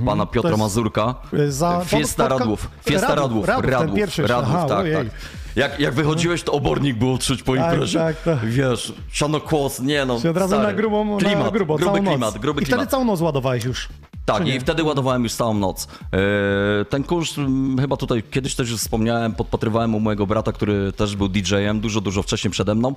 pana 0.06 0.25
Piotra 0.25 0.50
jest- 0.50 0.60
Mazurka. 0.62 1.16
Y, 1.34 1.52
za- 1.52 1.82
Fiesta 1.86 2.24
pod- 2.24 2.32
pod- 2.32 2.40
Radłów. 2.40 2.68
Fiesta 2.86 3.16
Radłów, 3.16 3.46
Radłów. 3.48 3.48
Radłów, 3.48 3.72
Radłów, 3.82 3.98
pierwszy. 3.98 4.28
Radłów, 4.28 4.56
Aha, 4.56 4.66
tak, 4.70 4.80
ojej. 4.80 4.96
tak. 4.96 5.08
Jak, 5.56 5.80
jak 5.80 5.94
wychodziłeś, 5.94 6.44
to 6.44 6.52
obornik 6.52 6.98
było 6.98 7.18
czuć 7.18 7.44
po 7.44 7.56
Tak, 7.56 7.74
imprezie. 7.74 8.00
tak, 8.00 8.22
tak. 8.24 8.46
Wiesz, 8.46 8.94
siano 9.12 9.40
kłos, 9.40 9.80
nie 9.80 10.06
no. 10.06 10.22
Czy 10.22 10.30
od 10.30 10.38
razu 10.38 10.60
na 10.60 10.74
grubą, 10.74 11.18
klimat, 11.18 11.44
na 11.46 11.52
grubo, 11.52 11.75
gruby 11.78 12.00
klimat, 12.00 12.20
noc. 12.20 12.38
gruby 12.38 12.62
I 12.62 12.66
klimat. 12.66 12.80
wtedy 12.82 12.92
całą 12.92 13.06
noc 13.06 13.22
ładowałeś 13.22 13.63
już. 13.63 13.90
Tak, 14.25 14.48
i 14.48 14.60
wtedy 14.60 14.84
ładowałem 14.84 15.24
już 15.24 15.34
całą 15.34 15.53
noc. 15.53 15.88
E, 16.13 16.86
Ten 16.86 17.03
kurs, 17.03 17.38
mm, 17.38 17.80
chyba 17.80 17.98
tutaj 17.98 18.24
kiedyś 18.24 18.56
też 18.56 18.70
już 18.70 18.80
wspomniałem, 18.80 19.34
podpatrywałem 19.34 19.96
u 19.96 20.00
mojego 20.00 20.27
brata, 20.27 20.51
który 20.51 20.92
też 20.92 21.15
był 21.15 21.30
DJ-em, 21.30 21.80
dużo, 21.80 22.01
dużo 22.01 22.24
wcześniej 22.24 22.51
przede 22.51 22.75
mną. 22.75 22.96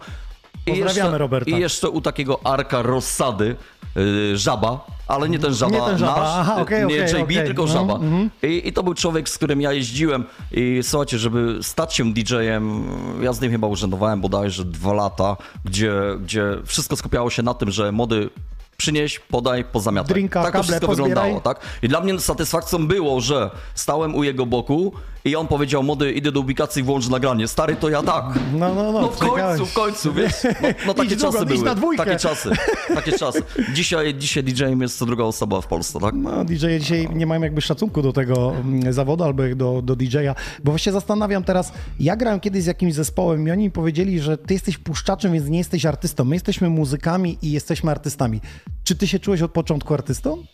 I 0.66 0.70
Pozdrawiamy 0.70 1.10
jeszcze, 1.10 1.18
Roberta. 1.18 1.50
I 1.50 1.60
jeszcze 1.60 1.90
u 1.90 2.00
takiego 2.00 2.40
Arka 2.46 2.82
Rossady, 2.82 3.56
y, 3.96 4.38
Żaba, 4.38 4.86
ale 5.08 5.28
nie 5.28 5.38
ten 5.38 5.54
Żaba 5.54 5.72
Nie 5.76 5.82
ten 5.82 5.98
Żaba, 5.98 6.20
nasz, 6.20 6.28
aha, 6.32 6.58
y, 6.58 6.62
okej, 6.62 6.86
nie 6.86 7.04
okej, 7.04 7.20
JB, 7.20 7.22
okej. 7.22 7.44
tylko 7.46 7.62
No, 7.62 7.68
Żaba. 7.68 7.98
I, 8.42 8.68
I 8.68 8.72
to 8.72 8.82
był 8.82 8.94
człowiek, 8.94 9.28
z 9.28 9.36
którym 9.36 9.60
ja 9.60 9.72
jeździłem 9.72 10.24
i 10.52 10.80
słuchajcie, 10.82 11.18
żeby 11.18 11.58
stać 11.62 11.94
się 11.94 12.12
DJ-em, 12.12 12.84
ja 13.22 13.32
z 13.32 13.40
nim 13.40 13.50
chyba 13.50 13.66
urzędowałem 13.66 14.20
bodajże 14.20 14.64
dwa 14.64 14.92
lata, 14.92 15.36
gdzie, 15.64 15.92
gdzie 16.20 16.44
wszystko 16.64 16.96
skupiało 16.96 17.30
się 17.30 17.42
na 17.42 17.54
tym, 17.54 17.70
że 17.70 17.92
mody 17.92 18.30
przynieś, 18.76 19.18
podaj, 19.18 19.64
pozamiataj. 19.64 20.14
Drinka, 20.14 20.42
tak 20.42 20.52
to 20.52 20.58
kable 20.58 20.64
wszystko 20.64 20.86
pozbieraj. 20.86 21.10
wyglądało, 21.10 21.40
tak? 21.40 21.60
I 21.82 21.88
dla 21.88 22.00
mnie 22.00 22.20
satysfakcją 22.20 22.86
było, 22.86 23.20
że 23.20 23.50
stałem 23.74 24.14
u 24.14 24.24
jego 24.24 24.46
boku 24.46 24.92
i 25.26 25.36
on 25.36 25.48
powiedział, 25.48 25.82
mody, 25.82 26.12
idę 26.12 26.32
do 26.32 26.40
ubikacji, 26.40 26.82
włącz 26.82 27.08
nagranie. 27.08 27.48
Stary, 27.48 27.76
to 27.76 27.88
ja 27.88 28.02
tak. 28.02 28.24
No, 28.52 28.74
no, 28.74 28.92
no. 28.92 29.00
No 29.00 29.08
w 29.08 29.18
końcu, 29.18 29.66
w 29.66 29.72
końcu, 29.72 30.12
wiesz? 30.12 30.32
No, 30.44 30.68
no 30.86 30.94
takie 31.04 31.14
Idź 31.14 31.20
czasy 31.20 31.44
idź 31.54 31.80
były. 31.80 31.96
Takie 31.96 32.16
czasy, 32.16 32.50
takie 32.94 33.12
czasy. 33.12 33.42
Dzisiaj, 33.74 34.14
dzisiaj 34.14 34.44
DJ-em 34.44 34.80
jest 34.80 34.98
co 34.98 35.06
druga 35.06 35.24
osoba 35.24 35.60
w 35.60 35.66
Polsce, 35.66 36.00
tak? 36.00 36.14
No, 36.14 36.44
DJ-e 36.44 36.80
dzisiaj 36.80 37.08
nie 37.14 37.26
mają 37.26 37.42
jakby 37.42 37.60
szacunku 37.60 38.02
do 38.02 38.12
tego 38.12 38.54
mm, 38.56 38.92
zawodu 38.92 39.24
albo 39.24 39.42
do, 39.56 39.82
do 39.82 39.96
DJ-a, 39.96 40.34
bo 40.64 40.72
właśnie 40.72 40.92
zastanawiam 40.92 41.44
teraz, 41.44 41.72
ja 42.00 42.16
grałem 42.16 42.40
kiedyś 42.40 42.62
z 42.62 42.66
jakimś 42.66 42.94
zespołem 42.94 43.48
i 43.48 43.50
oni 43.50 43.64
mi 43.64 43.70
powiedzieli, 43.70 44.20
że 44.20 44.38
ty 44.38 44.54
jesteś 44.54 44.78
puszczaczem, 44.78 45.32
więc 45.32 45.48
nie 45.48 45.58
jesteś 45.58 45.86
artystą. 45.86 46.24
My 46.24 46.36
jesteśmy 46.36 46.68
muzykami 46.68 47.38
i 47.42 47.52
jesteśmy 47.52 47.90
artystami. 47.90 48.40
Czy 48.86 48.96
ty 48.96 49.06
się 49.06 49.18
czułeś 49.18 49.42
od 49.42 49.50
początku 49.50 49.94
artystą? 49.94 50.44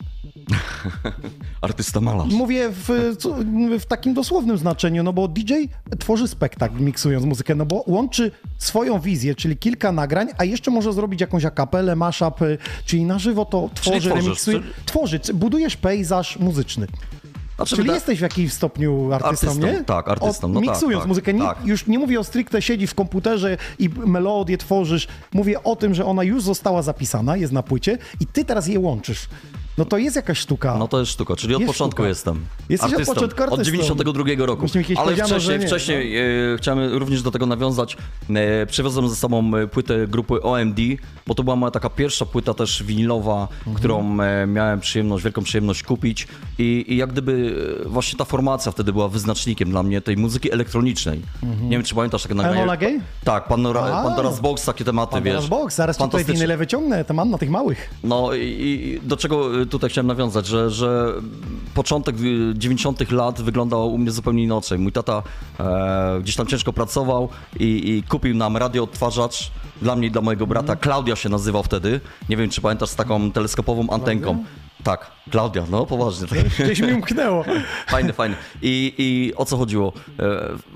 Artysta 1.61 2.01
malarz. 2.01 2.33
Mówię 2.33 2.69
w, 2.71 3.17
w 3.81 3.87
takim 3.87 4.15
dosłownym 4.15 4.59
znaczeniu, 4.59 5.03
no 5.03 5.13
bo 5.13 5.29
DJ 5.29 5.55
tworzy 5.99 6.29
spektakl 6.29 6.81
miksując 6.81 7.27
muzykę, 7.27 7.55
no 7.55 7.67
bo 7.67 7.85
łączy 7.87 8.31
swoją 8.59 9.01
wizję, 9.01 9.35
czyli 9.35 9.57
kilka 9.57 9.93
nagrań, 9.93 10.29
a 10.39 10.45
jeszcze 10.45 10.71
może 10.71 10.93
zrobić 10.93 11.21
jakąś 11.21 11.45
akapelę, 11.45 11.97
mashup, 11.97 12.43
y, 12.43 12.59
czyli 12.87 13.05
na 13.05 13.19
żywo 13.19 13.45
to 13.45 13.71
tworzy, 13.75 14.01
tworzysz, 14.01 14.25
remiksuje, 14.25 14.61
tworzy, 14.87 15.21
budujesz 15.35 15.77
pejzaż 15.77 16.39
muzyczny. 16.39 16.87
Znaczy, 17.63 17.77
Czyli 17.77 17.89
wyda- 17.89 17.95
jesteś 17.95 18.19
w 18.19 18.23
jakimś 18.23 18.53
stopniu 18.53 19.13
artystą, 19.13 19.47
Artystą, 19.49 19.67
nie? 19.67 19.85
tak, 19.85 20.09
artystą, 20.09 20.49
no 20.49 20.61
tak, 20.61 20.69
miksując 20.69 21.03
tak, 21.03 21.09
muzykę, 21.09 21.35
nie, 21.35 21.41
tak. 21.43 21.59
już 21.67 21.87
nie 21.87 21.99
mówię 21.99 22.21
o 22.21 22.25
stricte 22.25 22.63
siedzi 22.63 22.87
w 22.87 22.95
komputerze 22.95 23.57
i 23.79 23.89
melodię 23.89 24.59
tworzysz, 24.59 25.09
mówię 25.33 25.63
o 25.63 25.77
tym, 25.77 25.95
że 25.95 26.05
ona 26.05 26.23
już 26.23 26.43
została 26.43 26.83
zapisana, 26.83 27.37
jest 27.37 27.53
na 27.53 27.63
płycie 27.63 27.99
i 28.21 28.27
ty 28.27 28.45
teraz 28.45 28.67
je 28.67 28.81
łączysz. 28.81 29.29
No 29.79 29.85
to 29.85 29.99
jest 29.99 30.17
jakaś 30.17 30.39
sztuka. 30.39 30.77
No 30.79 30.89
to 30.89 31.01
jest 31.01 31.13
sztuka, 31.13 31.37
czyli 31.37 31.55
od 31.55 31.61
Jest 31.61 31.73
początku 31.73 31.97
sztuka. 31.97 32.09
jestem. 32.09 32.45
Jesteś 32.69 32.89
od 32.89 32.93
artystą. 32.93 33.15
początku 33.15 33.43
artystą. 33.43 33.61
Od 33.61 33.67
92 33.67 34.47
roku. 34.47 34.67
Ale 34.97 35.17
wcześniej, 35.17 35.59
nie. 35.59 35.67
wcześniej 35.67 36.17
e, 36.19 36.25
chciałem 36.59 36.93
również 36.99 37.23
do 37.23 37.31
tego 37.31 37.47
nawiązać. 37.47 37.97
E, 38.31 38.67
przywiozłem 38.67 39.09
ze 39.09 39.17
sobą 39.17 39.57
e, 39.57 39.67
płytę 39.67 40.07
grupy 40.07 40.43
OMD, 40.43 40.79
bo 41.27 41.35
to 41.35 41.43
była 41.43 41.57
moja 41.57 41.71
taka 41.71 41.91
pierwsza 41.91 42.27
płyta 42.27 42.55
też 42.55 42.83
winylowa, 42.83 43.49
Mhm. 43.59 43.77
którą 43.77 44.21
e, 44.21 44.47
miałem 44.47 44.81
przyjemność, 44.81 45.25
wielką 45.25 45.43
przyjemność 45.43 45.83
kupić. 45.83 46.29
I, 46.59 46.85
I 46.89 46.97
jak 46.97 47.13
gdyby 47.13 47.55
e, 47.85 47.89
właśnie 47.89 48.19
ta 48.19 48.25
formacja 48.25 48.73
wtedy 48.73 48.93
była 48.93 49.09
wyznacznikiem 49.09 49.71
dla 49.71 49.83
mnie 49.83 50.01
tej 50.01 50.17
muzyki 50.17 50.53
elektronicznej. 50.53 51.23
Nie 51.63 51.69
wiem, 51.71 51.83
czy 51.83 51.95
pamiętasz 51.95 52.23
takie 52.23 52.35
nagranie. 52.35 52.59
Enola 52.59 52.77
Gay? 52.77 53.01
Tak, 53.25 53.49
Pandora, 53.49 53.81
A. 53.81 54.05
Pandora's 54.05 54.41
Box, 54.41 54.65
takie 54.65 54.85
tematy, 54.85 55.13
Pan 55.13 55.23
wiesz. 55.23 55.35
teraz 55.35 55.47
box, 55.49 55.75
zaraz 55.75 55.97
ci 55.99 56.03
tutaj 56.05 56.25
winyle 56.25 56.57
wyciągnę, 56.57 57.05
to 57.05 57.15
mam 57.15 57.31
na 57.31 57.39
tych 57.39 57.51
małych. 57.51 57.91
No 58.05 58.35
i, 58.35 58.41
i 58.41 59.01
do 59.09 59.17
czego 59.17 59.61
y, 59.61 59.62
tutaj 59.67 59.91
chciałem 59.91 60.07
nawiązać, 60.07 60.47
że, 60.47 60.71
że 60.71 61.15
początek 61.75 62.17
y, 62.21 62.53
90. 62.57 63.11
lat 63.11 63.43
wyglądał 63.43 63.95
u 63.95 63.99
mnie 63.99 64.11
zupełnie 64.11 64.43
inaczej. 64.43 64.79
Mój 64.79 64.93
tata 64.93 65.23
e, 65.61 66.19
gdzieś 66.23 66.37
tam 66.37 66.47
ciężko 66.47 66.73
pracował 66.73 67.29
i, 67.61 67.65
i 67.65 68.03
kupił 68.03 68.35
nam 68.35 68.57
radioodtwarzacz 68.57 69.51
dla 69.83 69.97
mnie 69.97 70.09
i 70.09 70.11
dla 70.11 70.23
mojego 70.23 70.47
brata. 70.47 70.77
Klaudia 70.77 71.17
się 71.17 71.29
nazywał 71.29 71.63
wtedy. 71.63 72.01
Nie 72.29 72.37
wiem, 72.37 72.51
czy 72.51 72.61
pamiętasz 72.61 72.89
z 72.89 72.97
taką 72.97 73.33
teleskopową 73.33 73.91
antenką. 73.91 74.45
Tak, 74.85 75.11
Klaudia, 75.31 75.65
no 75.71 75.87
poważnie. 75.87 76.27
Gdzieś 76.65 76.81
mi 76.81 76.93
umknęło. 76.93 77.45
Fajny, 77.87 78.13
fajny. 78.13 78.35
I, 78.63 78.95
I 78.99 79.33
o 79.37 79.45
co 79.45 79.57
chodziło? 79.57 79.93
E, 80.21 80.23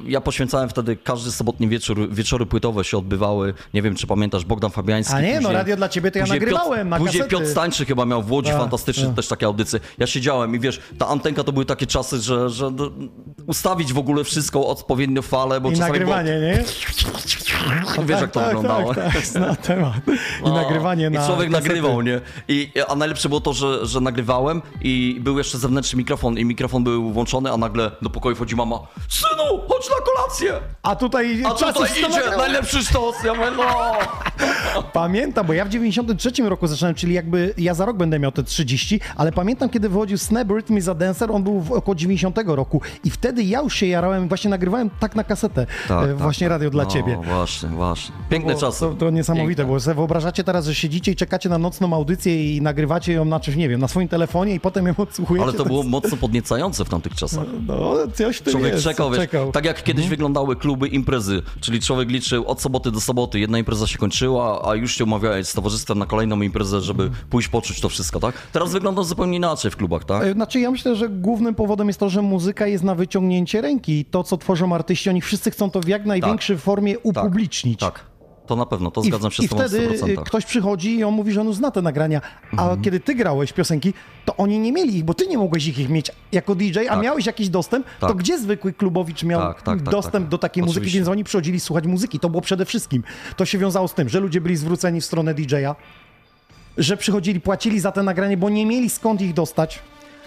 Ja 0.06 0.20
poświęcałem 0.20 0.68
wtedy 0.68 0.96
każdy 0.96 1.32
sobotni 1.32 1.68
wieczór, 1.68 2.08
wieczory 2.14 2.46
płytowe 2.46 2.84
się 2.84 2.98
odbywały. 2.98 3.54
Nie 3.74 3.82
wiem, 3.82 3.94
czy 3.96 4.06
pamiętasz, 4.06 4.44
Bogdan 4.44 4.70
Fabiański. 4.70 5.14
A 5.14 5.20
nie, 5.20 5.28
no, 5.34 5.36
później- 5.40 5.52
radio 5.54 5.76
dla 5.76 5.88
ciebie 5.88 6.10
to 6.10 6.18
ja 6.18 6.26
nagrywałem 6.26 6.78
Piotr, 6.78 6.90
na 6.90 6.98
Później 6.98 7.20
kasety. 7.22 7.30
Piotr 7.36 7.50
Stańczy 7.50 7.84
chyba 7.84 8.04
miał 8.06 8.22
w 8.22 8.32
Łodzi 8.32 8.50
Tak, 8.50 8.58
fantastyczne 8.60 9.06
tak. 9.06 9.16
też 9.16 9.28
takie 9.28 9.46
audycje. 9.46 9.80
Ja 9.98 10.06
siedziałem 10.06 10.54
i 10.54 10.60
wiesz, 10.60 10.80
ta 10.98 11.08
antenka 11.08 11.44
to 11.44 11.52
były 11.52 11.64
takie 11.64 11.86
czasy, 11.86 12.20
że, 12.20 12.50
że 12.50 12.70
d- 12.70 12.84
ustawić 13.46 13.92
w 13.92 13.98
ogóle 13.98 14.24
wszystko, 14.24 14.66
odpowiednio 14.66 15.22
fale, 15.22 15.60
bo 15.60 15.68
I 15.68 15.72
czasami 15.72 15.92
nagrywanie, 15.92 16.30
nie? 16.40 16.64
było, 17.94 18.04
wiesz 18.06 18.20
jak 18.20 18.30
to 18.30 18.40
tak, 18.40 18.46
wyglądało. 18.48 18.94
Tak, 18.94 19.12
tak, 19.12 19.34
na 19.34 19.56
temat. 19.56 19.94
I 20.40 20.44
No, 20.44 20.54
nagrywanie 20.54 21.10
na 21.10 21.22
I 21.22 21.26
człowiek 21.26 21.50
kasety. 21.50 21.68
nagrywał, 21.68 22.02
nie? 22.02 22.20
I, 22.48 22.72
a 22.88 22.94
najlepsze 22.94 23.28
było 23.28 23.40
to, 23.40 23.52
że, 23.52 23.86
że 23.86 23.95
nagrywałem 24.00 24.62
i 24.82 25.18
był 25.20 25.38
jeszcze 25.38 25.58
zewnętrzny 25.58 25.96
mikrofon 25.98 26.38
i 26.38 26.44
mikrofon 26.44 26.84
był 26.84 27.10
włączony, 27.12 27.52
a 27.52 27.56
nagle 27.56 27.90
do 28.02 28.10
pokoju 28.10 28.36
wchodzi 28.36 28.56
mama 28.56 28.78
Synu, 29.08 29.60
chodź 29.68 29.90
na 29.90 29.96
kolację! 30.06 30.52
A 30.82 30.96
tutaj 30.96 31.42
A 31.44 31.50
tutaj 31.50 31.90
idzie 31.98 32.36
najlepszy 32.38 32.84
sztos! 32.84 33.14
Ja 33.24 33.34
mówię, 33.34 33.50
no! 33.56 33.64
Pamiętam, 34.92 35.46
bo 35.46 35.52
ja 35.52 35.64
w 35.64 35.68
93 35.68 36.30
roku 36.42 36.66
zacząłem, 36.66 36.94
czyli 36.94 37.14
jakby 37.14 37.54
ja 37.58 37.74
za 37.74 37.84
rok 37.86 37.96
będę 37.96 38.18
miał 38.18 38.32
te 38.32 38.42
30, 38.42 39.00
ale 39.16 39.32
pamiętam, 39.32 39.68
kiedy 39.68 39.88
wychodził 39.88 40.18
Snap 40.18 40.50
Rhythm 40.50 40.76
is 40.78 40.88
a 40.88 40.94
Dancer, 40.94 41.32
on 41.32 41.42
był 41.42 41.60
w 41.60 41.72
około 41.72 41.94
90 41.94 42.36
roku 42.46 42.80
i 43.04 43.10
wtedy 43.10 43.42
ja 43.42 43.60
już 43.60 43.74
się 43.74 43.86
jarałem, 43.86 44.28
właśnie 44.28 44.50
nagrywałem 44.50 44.90
tak 45.00 45.16
na 45.16 45.24
kasetę, 45.24 45.66
Tak, 45.88 46.04
e, 46.04 46.06
tak, 46.08 46.16
właśnie 46.16 46.44
tak. 46.46 46.50
radio 46.52 46.70
dla 46.70 46.84
No, 46.84 46.90
ciebie. 46.90 47.14
właśnie. 47.16 47.34
właśnie, 47.34 47.68
właśnie. 47.68 48.14
Piękne 48.30 48.54
Bo 48.54 48.60
czasy. 48.60 48.80
To, 48.80 48.94
to 48.94 49.10
niesamowite, 49.10 49.56
Piękne. 49.62 49.74
bo 49.74 49.80
sobie 49.80 49.94
wyobrażacie 49.94 50.44
teraz, 50.44 50.66
że 50.66 50.74
siedzicie 50.74 51.12
i 51.12 51.16
czekacie 51.16 51.48
na 51.48 51.58
nocną 51.58 51.94
audycję 51.94 52.56
i 52.56 52.62
nagrywacie 52.62 53.12
ją 53.12 53.24
na 53.24 53.40
czymś, 53.40 53.56
nie 53.56 53.68
wiem, 53.68 53.80
na 53.86 53.90
swoim 53.90 54.08
telefonie 54.08 54.54
i 54.54 54.60
potem 54.60 54.86
ją 54.86 54.94
odsłuchujecie. 54.96 55.44
Ale 55.44 55.52
to 55.52 55.64
było 55.72 55.82
mocno 55.82 56.16
podniecające 56.16 56.84
w 56.84 56.88
tamtych 56.88 57.14
czasach. 57.14 57.44
No, 57.66 57.94
coś 58.14 58.36
w 58.36 58.42
tym 58.42 58.52
Człowiek 58.52 58.72
jest. 58.72 58.84
czekał, 58.84 59.10
wiesz, 59.10 59.18
czekał. 59.18 59.52
tak 59.52 59.64
jak 59.64 59.82
kiedyś 59.84 60.08
wyglądały 60.08 60.56
kluby 60.56 60.88
imprezy, 60.88 61.42
czyli 61.60 61.80
człowiek 61.80 62.08
liczył 62.10 62.46
od 62.46 62.60
soboty 62.60 62.90
do 62.90 63.00
soboty, 63.00 63.38
jedna 63.40 63.58
impreza 63.58 63.86
się 63.86 63.98
kończyła, 63.98 64.68
a 64.70 64.74
już 64.74 64.94
się 64.96 65.04
umawiałeś 65.04 65.46
z 65.48 65.52
towarzystwem 65.52 65.98
na 65.98 66.06
kolejną 66.06 66.40
imprezę, 66.40 66.80
żeby 66.80 67.10
pójść 67.30 67.48
poczuć 67.48 67.80
to 67.80 67.88
wszystko, 67.88 68.20
tak? 68.20 68.34
Teraz 68.52 68.72
wygląda 68.72 69.02
zupełnie 69.02 69.36
inaczej 69.36 69.70
w 69.70 69.76
klubach, 69.76 70.04
tak? 70.04 70.22
E, 70.22 70.32
Znaczy 70.32 70.60
ja 70.60 70.70
myślę, 70.70 70.96
że 70.96 71.08
głównym 71.08 71.54
powodem 71.54 71.86
jest 71.86 72.00
to, 72.00 72.08
że 72.10 72.22
muzyka 72.22 72.66
jest 72.66 72.84
na 72.84 72.94
wyciągnięcie 72.94 73.60
ręki 73.60 73.92
i 74.00 74.04
to, 74.04 74.24
co 74.24 74.36
tworzą 74.36 74.74
artyści, 74.74 75.10
oni 75.10 75.20
wszyscy 75.20 75.50
chcą 75.50 75.70
to 75.70 75.80
w 75.80 75.88
jak 75.88 76.06
największej 76.06 76.58
formie 76.58 76.98
upublicznić. 76.98 77.80
Tak, 77.80 78.00
to 78.46 78.56
na 78.56 78.66
pewno, 78.66 78.90
to 78.90 79.00
I, 79.00 79.06
zgadzam 79.06 79.30
się 79.30 79.42
I 79.42 79.46
z 79.46 79.50
tobą 79.50 79.62
wtedy 79.68 79.88
100%. 79.88 80.08
y, 80.20 80.24
ktoś 80.24 80.44
przychodzi 80.44 80.96
i 80.98 81.04
on 81.04 81.14
mówi, 81.14 81.32
że 81.32 81.40
on 81.40 81.52
zna 81.54 81.70
te 81.70 81.82
nagrania, 81.82 82.20
a 82.56 82.62
Mhm. 82.62 82.82
kiedy 82.82 83.00
ty 83.00 83.14
grałeś 83.14 83.52
piosenki, 83.52 83.92
to 84.24 84.36
oni 84.36 84.58
nie 84.58 84.72
mieli 84.72 84.96
ich, 84.96 85.04
bo 85.04 85.14
ty 85.14 85.26
nie 85.26 85.38
mogłeś 85.38 85.66
ich 85.66 85.88
mieć 85.88 86.10
jako 86.32 86.54
DJ, 86.54 86.78
a 86.88 86.94
Tak. 86.94 87.02
miałeś 87.02 87.26
jakiś 87.26 87.48
dostęp, 87.48 87.86
to 88.00 88.06
Tak. 88.08 88.16
gdzie 88.16 88.38
zwykły 88.38 88.72
klubowicz 88.72 89.22
miał 89.22 89.40
Tak, 89.40 89.62
tak, 89.62 89.78
tak, 89.82 89.88
dostęp 89.88 90.28
do 90.28 90.38
takiej 90.38 90.62
muzyki, 90.62 90.78
Oczywiście. 90.78 90.98
więc 90.98 91.08
oni 91.08 91.24
przychodzili 91.24 91.60
słuchać 91.60 91.86
muzyki. 91.86 92.20
To 92.20 92.28
było 92.30 92.40
przede 92.40 92.64
wszystkim. 92.64 93.02
To 93.36 93.44
się 93.44 93.58
wiązało 93.58 93.88
z 93.88 93.94
tym, 93.94 94.08
że 94.08 94.20
ludzie 94.20 94.40
byli 94.40 94.56
zwróceni 94.56 95.00
w 95.00 95.04
stronę 95.04 95.34
DJ-a, 95.34 95.74
że 96.78 96.96
przychodzili, 96.96 97.40
płacili 97.40 97.80
za 97.80 97.92
te 97.92 98.02
nagranie, 98.02 98.36
bo 98.36 98.48
nie 98.50 98.66
mieli 98.66 98.90
skąd 98.90 99.20
ich 99.22 99.34
dostać. 99.34 99.78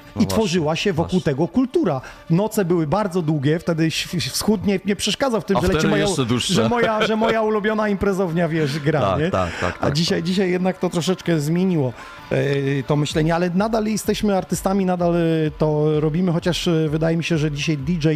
I 0.09 0.19
właśnie, 0.19 0.27
tworzyła 0.27 0.75
się 0.75 0.93
wokół 0.93 1.09
właśnie. 1.11 1.31
tego 1.31 1.47
kultura. 1.47 2.01
Noce 2.29 2.65
były 2.65 2.87
bardzo 2.87 3.21
długie, 3.21 3.59
wtedy 3.59 3.89
wschód 4.31 4.65
nie, 4.65 4.79
nie 4.85 4.95
przeszkadzał 4.95 5.41
w 5.41 5.45
tym, 5.45 5.57
że 5.61 5.67
leci 5.67 5.87
dłuższe. 6.25 6.53
że 6.53 6.69
moja, 6.69 7.07
że 7.07 7.15
moja 7.25 7.41
ulubiona 7.41 7.89
imprezownia, 7.89 8.47
wiesz, 8.47 8.79
gra, 8.79 9.01
Tak, 9.01 9.19
nie? 9.19 9.31
tak, 9.31 9.49
tak, 9.61 9.77
A 9.79 9.85
tak, 9.85 9.93
dzisiaj, 9.93 10.23
dzisiaj 10.23 10.51
jednak 10.51 10.77
to 10.77 10.89
troszeczkę 10.89 11.39
zmieniło 11.39 11.93
e, 12.31 12.83
to 12.83 12.95
myślenie, 12.95 13.35
ale 13.35 13.49
nadal 13.49 13.85
jesteśmy 13.85 14.37
artystami, 14.37 14.85
nadal 14.85 15.15
e, 15.15 15.19
to 15.57 15.99
robimy, 15.99 16.31
chociaż 16.31 16.67
e, 16.67 16.89
wydaje 16.89 17.17
mi 17.17 17.23
się, 17.23 17.37
że 17.37 17.51
dzisiaj 17.51 17.77
DJ 17.77 18.07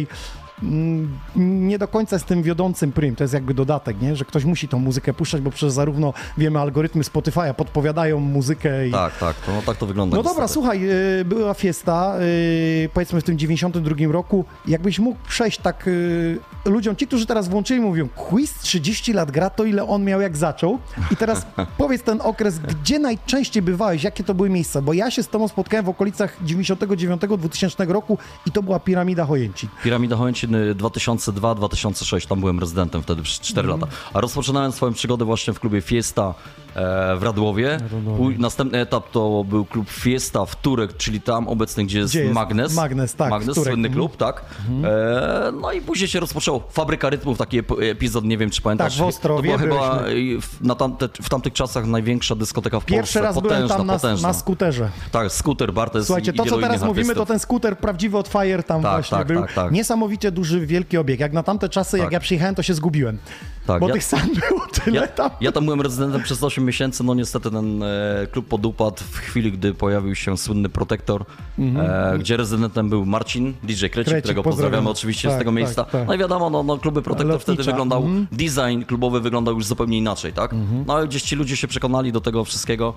nie 1.36 1.78
do 1.78 1.88
końca 1.88 2.16
jest 2.16 2.26
tym 2.26 2.42
wiodącym 2.42 2.92
prym, 2.92 3.16
to 3.16 3.24
jest 3.24 3.34
jakby 3.34 3.54
dodatek, 3.54 4.00
nie? 4.02 4.16
że 4.16 4.24
ktoś 4.24 4.44
musi 4.44 4.68
tą 4.68 4.78
muzykę 4.78 5.12
puszczać, 5.14 5.40
bo 5.40 5.50
przecież 5.50 5.72
zarówno 5.72 6.12
wiemy, 6.38 6.58
algorytmy 6.60 7.02
Spotify'a 7.02 7.54
podpowiadają 7.54 8.20
muzykę 8.20 8.88
i, 8.88 8.92
Tak, 8.92 9.18
tak, 9.18 9.36
to, 9.36 9.52
no, 9.52 9.62
tak 9.62 9.76
to 9.76 9.86
wygląda. 9.86 10.16
no 10.16 10.22
dobra, 10.22 10.48
słuchaj, 10.48 10.80
y, 11.20 11.24
była 11.24 11.54
fiesta, 11.54 12.14
y, 12.20 12.88
powiedzmy 12.94 13.20
w 13.20 13.24
tym 13.24 13.38
92 13.38 14.12
roku. 14.12 14.44
Jakbyś 14.68 14.98
mógł 14.98 15.18
przejść 15.28 15.58
tak 15.58 15.88
y, 15.88 16.38
ludziom, 16.64 16.96
ci, 16.96 17.06
którzy 17.06 17.26
teraz 17.26 17.48
włączyli, 17.48 17.80
mówią, 17.80 18.08
quiz 18.08 18.58
30 18.58 19.12
lat 19.12 19.30
gra, 19.30 19.50
to 19.50 19.64
ile 19.64 19.88
on 19.88 20.04
miał 20.04 20.20
jak 20.20 20.36
zaczął. 20.36 20.78
I 21.10 21.16
teraz 21.16 21.46
powiedz 21.78 22.02
ten 22.02 22.20
okres, 22.20 22.58
gdzie 22.58 22.98
najczęściej 22.98 23.62
bywałeś, 23.62 24.04
jakie 24.04 24.24
to 24.24 24.34
były 24.34 24.50
miejsca, 24.50 24.82
bo 24.82 24.92
ja 24.92 25.10
się 25.10 25.22
z 25.22 25.28
tobą 25.28 25.48
spotkałem 25.48 25.84
w 25.86 25.88
okolicach 25.88 26.36
99-2000 26.44 27.88
roku 27.88 28.18
i 28.46 28.50
to 28.50 28.62
była 28.62 28.80
Piramida 28.80 29.24
Chojęcin. 29.24 29.68
Piramida 29.84 30.16
Chojęciny 30.16 30.43
2002-2006, 30.48 32.26
tam 32.28 32.40
byłem 32.40 32.60
rezydentem 32.60 33.02
wtedy 33.02 33.22
przez 33.22 33.40
4 33.40 33.68
Mhm. 33.70 33.80
lata. 33.80 33.92
A 34.14 34.20
rozpoczynałem 34.20 34.72
swoją 34.72 34.92
przygodę 34.92 35.24
właśnie 35.24 35.52
w 35.54 35.60
klubie 35.60 35.80
Fiesta 35.80 36.34
e, 36.74 37.16
w 37.16 37.22
Radłowie. 37.22 37.78
Pój- 38.18 38.38
Następny 38.38 38.80
etap 38.80 39.10
to 39.10 39.44
był 39.48 39.64
klub 39.64 39.90
Fiesta 39.90 40.44
w 40.46 40.56
Turek, 40.56 40.96
czyli 40.96 41.20
tam 41.20 41.48
obecny, 41.48 41.84
gdzie 41.84 41.98
jest, 41.98 42.12
Gdzie 42.12 42.20
jest 42.22 42.34
Magnes. 42.34 42.74
Magnes, 42.74 43.14
tak, 43.14 43.30
Magnes, 43.30 43.54
słynny 43.56 43.72
mhm. 43.88 43.94
klub, 43.94 44.16
tak. 44.16 44.44
E, 44.84 45.52
no 45.60 45.72
i 45.72 45.80
później 45.80 46.08
się 46.08 46.20
rozpoczęło 46.20 46.62
Fabryka 46.70 47.10
Rytmów, 47.10 47.38
taki 47.38 47.62
ep- 47.62 47.82
epizod, 47.90 48.24
nie 48.24 48.38
wiem 48.38 48.50
czy 48.50 48.62
pamiętasz. 48.62 48.96
Tak, 48.96 49.04
w 49.04 49.08
Ostrowie 49.08 49.52
To 49.52 49.58
była 49.58 49.88
chyba 49.90 50.02
byliśmy. 50.04 50.40
na 50.60 50.74
tamte, 50.74 51.08
w 51.22 51.28
tamtych 51.28 51.52
czasach 51.52 51.86
największa 51.86 52.34
dyskoteka 52.34 52.80
w 52.80 52.84
Pierwszy 52.84 53.18
Polsce. 53.18 53.20
raz 53.20 53.34
byłem 53.42 53.54
potężna, 53.56 53.76
tam 53.76 53.86
na, 53.86 53.92
potężna. 53.92 54.28
na 54.28 54.34
skuterze. 54.34 54.90
Tak, 55.12 55.32
skuter, 55.32 55.72
Bartes 55.72 56.06
Słuchajcie, 56.06 56.32
to 56.32 56.44
co 56.44 56.58
teraz 56.58 56.82
mówimy, 56.82 57.04
to 57.06 57.10
artystów. 57.10 57.28
ten 57.28 57.38
skuter 57.38 57.78
prawdziwy 57.78 58.18
od 58.18 58.28
Fire 58.28 58.62
tam 58.62 58.82
Tak, 58.82 58.92
właśnie 58.92 59.18
tak, 59.18 59.26
był. 59.26 59.40
tak, 59.40 59.52
tak. 59.52 59.72
Niesamowicie 59.72 60.32
duży, 60.34 60.66
wielki 60.66 60.96
obieg. 60.98 61.20
Jak 61.20 61.32
na 61.32 61.42
tamte 61.42 61.68
czasy, 61.68 61.98
jak 61.98 62.06
Tak. 62.06 62.12
ja 62.12 62.20
przyjechałem, 62.20 62.54
to 62.54 62.62
się 62.62 62.74
zgubiłem. 62.74 63.18
Tak, 63.66 63.80
bo 63.80 63.88
ja- 63.88 63.94
tych 63.94 64.04
sam 64.04 64.20
było 64.50 64.66
tyle 64.84 65.00
Ja, 65.00 65.06
tam. 65.06 65.30
ja 65.40 65.52
tam 65.52 65.64
byłem 65.64 65.80
rezydentem 65.80 66.22
przez 66.22 66.42
8 66.42 66.64
miesięcy, 66.64 67.04
no 67.04 67.14
niestety 67.14 67.50
ten 67.50 67.82
e, 67.82 67.86
klub 68.32 68.48
podupadł 68.48 68.96
w 69.10 69.16
chwili, 69.18 69.52
gdy 69.52 69.74
pojawił 69.74 70.14
się 70.14 70.36
słynny 70.38 70.68
Protektor, 70.68 71.24
e, 71.58 72.16
gdzie 72.18 72.36
rezydentem 72.36 72.88
był 72.88 73.06
Marcin, 73.06 73.54
DJ 73.62 73.74
Krecik, 73.74 73.92
Krecik, 73.92 74.18
którego 74.18 74.42
pozdrawiam. 74.42 74.44
pozdrawiamy 74.70 74.90
oczywiście 74.90 75.28
Tak, 75.28 75.36
z 75.36 75.38
tego 75.38 75.50
tak, 75.50 75.56
miejsca. 75.56 75.84
tak. 75.84 76.06
No 76.06 76.14
i 76.14 76.18
wiadomo, 76.18 76.50
no, 76.50 76.62
no 76.62 76.78
kluby 76.78 77.02
Protektor 77.02 77.40
wtedy 77.40 77.52
Lotnicza. 77.52 77.70
wyglądał, 77.72 78.02
Mhm. 78.04 78.26
design 78.32 78.82
klubowy 78.86 79.20
wyglądał 79.20 79.54
już 79.54 79.66
zupełnie 79.66 79.98
inaczej, 79.98 80.32
tak? 80.32 80.54
No 80.86 80.94
ale 80.94 81.08
gdzieś 81.08 81.22
ci 81.22 81.36
ludzie 81.36 81.56
się 81.56 81.68
przekonali 81.68 82.12
do 82.12 82.20
tego 82.20 82.44
wszystkiego, 82.44 82.94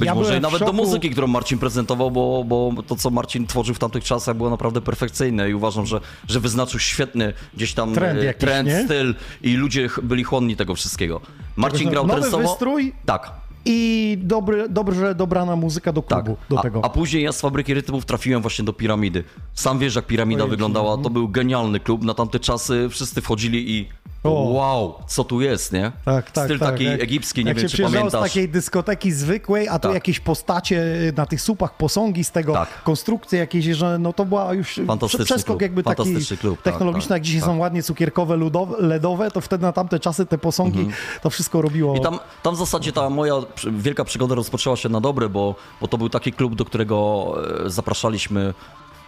być 0.00 0.06
Ja 0.06 0.14
może 0.14 0.38
i 0.38 0.40
nawet 0.40 0.60
do 0.60 0.72
muzyki, 0.72 1.10
którą 1.10 1.26
Marcin 1.26 1.58
prezentował, 1.58 2.10
bo, 2.10 2.44
bo 2.46 2.72
to, 2.86 2.96
co 2.96 3.10
Marcin 3.10 3.46
tworzył 3.46 3.74
w 3.74 3.78
tamtych 3.78 4.04
czasach 4.04 4.36
było 4.36 4.50
naprawdę 4.50 4.80
perfekcyjne 4.80 5.50
i 5.50 5.54
uważam, 5.54 5.86
że, 5.86 6.00
że 6.28 6.40
wyznaczył 6.40 6.80
świetny 6.80 7.32
gdzieś 7.54 7.74
tam 7.74 7.94
Trend 7.94 8.20
e, 8.20 8.24
jakiś, 8.24 8.40
trend 8.40 8.68
styl 8.84 9.14
i 9.42 9.54
ludzie 9.54 9.88
byli 10.02 10.24
chłonni 10.24 10.56
tego 10.56 10.74
wszystkiego. 10.74 11.20
Marcin 11.56 11.90
grał 11.90 12.06
Nowy 12.06 12.20
trensowo. 12.20 12.48
wystrój 12.48 12.92
Tak, 13.06 13.32
i 13.64 14.18
dobry, 14.22 14.68
dobrze 14.68 15.14
dobrana 15.14 15.56
muzyka 15.56 15.92
do 15.92 16.02
tak. 16.02 16.24
klubu, 16.24 16.40
do 16.50 16.58
a, 16.58 16.62
tego. 16.62 16.84
a 16.84 16.88
później 16.88 17.22
ja 17.22 17.32
z 17.32 17.40
fabryki 17.40 17.74
rytmów 17.74 18.04
trafiłem 18.04 18.42
właśnie 18.42 18.64
do 18.64 18.72
piramidy. 18.72 19.24
Sam 19.54 19.78
wiesz, 19.78 19.96
jak 19.96 20.06
piramida 20.06 20.42
Ojej, 20.42 20.50
wyglądała. 20.50 20.98
To 20.98 21.10
był 21.10 21.28
genialny 21.28 21.80
klub. 21.80 22.02
Na 22.02 22.14
tamte 22.14 22.40
czasy 22.40 22.88
wszyscy 22.90 23.20
wchodzili 23.20 23.70
i 23.70 23.88
O. 24.24 24.30
wow, 24.30 24.94
co 25.06 25.24
tu 25.24 25.40
jest, 25.40 25.72
nie? 25.72 25.92
Tak, 26.04 26.30
tak, 26.30 26.44
Styl 26.44 26.58
tak. 26.58 26.70
taki 26.70 26.84
Jak- 26.84 27.00
egipski, 27.02 27.44
nie 27.44 27.48
jak 27.50 27.58
wiem, 27.58 27.68
się 27.68 27.76
czy 27.76 27.82
pamiętasz. 27.82 28.20
z 28.20 28.24
takiej 28.24 28.48
dyskoteki 28.48 29.12
zwykłej, 29.12 29.68
a 29.68 29.78
tu 29.78 29.88
Tak. 29.88 29.94
jakieś 29.94 30.20
postacie 30.20 30.84
na 31.16 31.26
tych 31.26 31.40
słupach, 31.40 31.76
posągi 31.76 32.24
z 32.24 32.30
tego, 32.30 32.52
Tak. 32.52 32.82
konstrukcje 32.82 33.38
jakieś, 33.38 33.64
że 33.64 33.98
no 33.98 34.12
to 34.12 34.24
była 34.24 34.54
już 34.54 34.80
Fantastyczny 34.86 35.24
przeskok 35.24 35.46
klub, 35.46 35.62
jakby 35.62 35.82
taki 35.82 35.96
fantastyczny 36.04 36.36
klub, 36.36 36.62
tak, 36.62 36.72
technologiczny, 36.72 37.08
tak, 37.08 37.16
jak 37.16 37.22
dzisiaj 37.22 37.40
tak. 37.40 37.50
są 37.50 37.58
ładnie 37.58 37.82
cukierkowe, 37.82 38.36
ludowe, 38.36 38.76
ledowe, 38.78 39.30
to 39.30 39.40
wtedy 39.40 39.62
na 39.62 39.72
tamte 39.72 40.00
czasy 40.00 40.26
te 40.26 40.38
posągi, 40.38 40.88
to 41.22 41.30
wszystko 41.30 41.62
robiło... 41.62 41.96
Mhm. 41.96 42.14
I 42.14 42.18
tam, 42.18 42.26
tam 42.42 42.54
w 42.54 42.58
zasadzie 42.58 42.92
ta 42.92 43.10
moja 43.10 43.34
wielka 43.72 44.04
przygoda 44.04 44.34
rozpoczęła 44.34 44.76
się 44.76 44.88
na 44.88 45.00
dobre, 45.00 45.28
bo, 45.28 45.54
bo 45.80 45.88
to 45.88 45.98
był 45.98 46.08
taki 46.08 46.32
klub, 46.32 46.54
do 46.54 46.64
którego 46.64 47.26
e, 47.66 47.70
zapraszaliśmy 47.70 48.54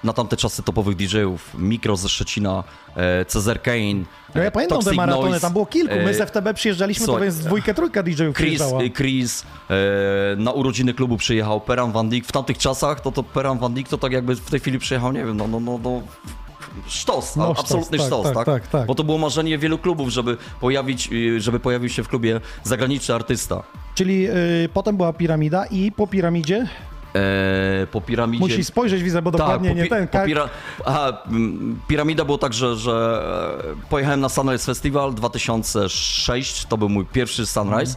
na 0.04 0.12
tamte 0.12 0.36
czasy 0.36 0.62
topowych 0.62 0.96
DJ-ów. 0.96 1.50
Mikro 1.58 1.96
ze 1.96 2.08
Szczecina, 2.08 2.64
e, 2.96 3.24
Cezar 3.24 3.62
Kane, 3.62 3.94
No 4.34 4.40
ja 4.42 4.48
e, 4.48 4.50
pamiętam 4.50 4.78
te 4.78 4.84
Toxic 4.84 4.96
maratony, 4.96 5.24
Noise, 5.30 5.40
tam 5.40 5.52
było 5.52 5.66
kilku. 5.66 5.94
My 5.94 6.10
e, 6.10 6.14
z 6.14 6.18
FTB 6.18 6.54
przyjeżdżaliśmy, 6.54 7.06
to 7.06 7.12
słuchaj, 7.12 7.22
więc 7.22 7.38
dwójkę, 7.38 7.74
trójka 7.74 8.02
DJ-ów 8.02 8.18
Chris, 8.18 8.34
przyjeżdżała. 8.34 8.82
y, 8.82 8.90
Chris 8.90 9.44
e, 9.70 9.74
na 10.36 10.52
urodziny 10.52 10.94
klubu 10.94 11.16
przyjechał, 11.16 11.60
Peran 11.60 11.92
Van 11.92 12.08
Dijk. 12.08 12.26
W 12.26 12.32
tamtych 12.32 12.58
czasach 12.58 13.00
to, 13.00 13.12
to 13.12 13.22
Peran 13.22 13.58
Van 13.58 13.74
Dijk 13.74 13.88
to 13.88 13.98
tak 13.98 14.12
jakby 14.12 14.36
w 14.36 14.50
tej 14.50 14.60
chwili 14.60 14.78
przyjechał, 14.78 15.12
nie 15.12 15.24
wiem, 15.24 15.36
no, 15.36 15.48
no, 15.48 15.60
no, 15.60 15.78
no 15.82 16.02
sztos, 16.86 17.36
No, 17.36 17.44
a- 17.50 17.54
sztos, 17.54 17.60
absolutny 17.64 17.98
tak, 17.98 18.06
sztos, 18.06 18.24
tak, 18.24 18.34
tak, 18.34 18.44
tak, 18.46 18.66
tak. 18.66 18.86
Bo 18.86 18.94
to 18.94 19.04
było 19.04 19.18
marzenie 19.18 19.58
wielu 19.58 19.78
klubów, 19.78 20.08
żeby 20.08 20.36
pojawić, 20.60 21.08
y, 21.12 21.40
żeby 21.40 21.60
pojawił 21.60 21.88
się 21.88 22.02
w 22.02 22.08
klubie 22.08 22.40
zagraniczny 22.62 23.14
artysta. 23.14 23.62
Czyli 23.94 24.28
y, 24.30 24.68
potem 24.74 24.96
była 24.96 25.12
piramida 25.12 25.66
i 25.66 25.92
po 25.92 26.06
piramidzie 26.06 26.68
E, 27.14 27.86
po 27.86 28.00
piramidzie... 28.00 28.44
musi 28.44 28.64
spojrzeć, 28.64 29.02
widzę, 29.02 29.22
bo 29.22 29.30
dokładnie 29.30 29.68
po, 29.68 29.76
nie 29.76 29.86
ten. 29.86 30.08
po 30.08 30.18
pira... 30.26 30.48
Aha, 30.84 31.22
mm, 31.26 31.80
piramida 31.88 32.24
było 32.24 32.38
tak, 32.38 32.54
że, 32.54 32.76
że 32.76 33.22
e, 33.84 33.88
pojechałem 33.90 34.20
na 34.20 34.28
Sunrise 34.28 34.66
Festival 34.66 35.14
2006, 35.14 36.66
to 36.66 36.78
był 36.78 36.88
mój 36.88 37.06
pierwszy 37.06 37.46
Sunrise. 37.46 37.96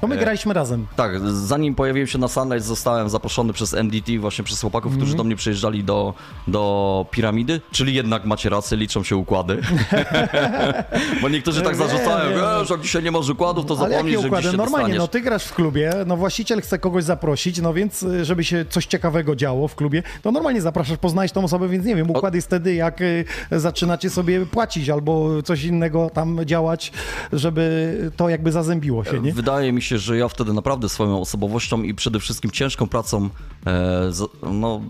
To 0.00 0.06
my 0.06 0.16
graliśmy 0.16 0.54
razem. 0.54 0.86
Tak, 0.96 1.28
zanim 1.28 1.74
pojawiłem 1.74 2.06
się 2.06 2.18
na 2.18 2.28
Sunrise, 2.28 2.66
zostałem 2.66 3.08
zaproszony 3.10 3.52
przez 3.52 3.74
MDT, 3.74 4.18
właśnie 4.18 4.44
przez 4.44 4.60
chłopaków, 4.60 4.92
którzy 4.92 5.04
Mhm. 5.12 5.16
do 5.16 5.24
mnie 5.24 5.36
przyjeżdżali 5.36 5.84
do, 5.84 6.14
do 6.48 7.06
piramidy, 7.10 7.60
czyli 7.72 7.94
jednak 7.94 8.24
macie 8.24 8.48
rację, 8.50 8.76
liczą 8.76 9.02
się 9.04 9.16
układy. 9.16 9.60
Bo 11.22 11.28
niektórzy 11.28 11.62
tak 11.62 11.76
zarzucają, 11.76 12.38
że 12.64 12.74
jak 12.74 12.80
dzisiaj 12.80 13.02
nie 13.02 13.10
masz 13.10 13.28
układów, 13.28 13.66
to 13.66 13.76
zapomnij, 13.76 14.12
że 14.20 14.26
układy? 14.26 14.42
się 14.50 14.56
Normalnie, 14.56 14.68
dostaniesz. 14.78 14.98
no 14.98 15.08
ty 15.08 15.20
grasz 15.20 15.44
w 15.44 15.54
klubie, 15.54 15.92
no 16.06 16.16
właściciel 16.16 16.60
chce 16.62 16.78
kogoś 16.78 17.04
zaprosić, 17.04 17.60
no 17.60 17.74
więc 17.74 18.02
y, 18.02 18.24
żeby 18.24 18.44
się 18.44 18.64
coś 18.70 18.86
ciekawego 18.86 19.36
działo 19.36 19.68
w 19.68 19.74
klubie, 19.74 20.02
to 20.22 20.32
normalnie 20.32 20.60
zapraszasz, 20.60 20.98
poznajesz 20.98 21.32
tą 21.32 21.44
osobę, 21.44 21.68
więc 21.68 21.84
nie 21.84 21.96
wiem, 21.96 22.10
układ 22.10 22.34
jest 22.34 22.46
wtedy, 22.46 22.74
jak 22.74 23.00
y, 23.00 23.24
zaczynacie 23.52 24.10
sobie 24.10 24.46
płacić 24.46 24.90
albo 24.90 25.42
coś 25.42 25.64
innego 25.64 26.10
tam 26.14 26.40
działać, 26.44 26.92
żeby 27.32 27.94
to 28.16 28.28
jakby 28.28 28.52
zazębiło 28.52 29.04
się, 29.04 29.20
nie? 29.20 29.32
Wydaje 29.32 29.72
mi 29.72 29.82
się, 29.82 29.87
że 29.96 30.16
ja 30.18 30.28
wtedy 30.28 30.52
naprawdę 30.52 30.88
swoją 30.88 31.20
osobowością 31.20 31.82
i 31.82 31.94
przede 31.94 32.20
wszystkim 32.20 32.50
ciężką 32.50 32.86
pracą 32.86 33.28
e, 33.66 34.12
za, 34.12 34.24
no, 34.52 34.80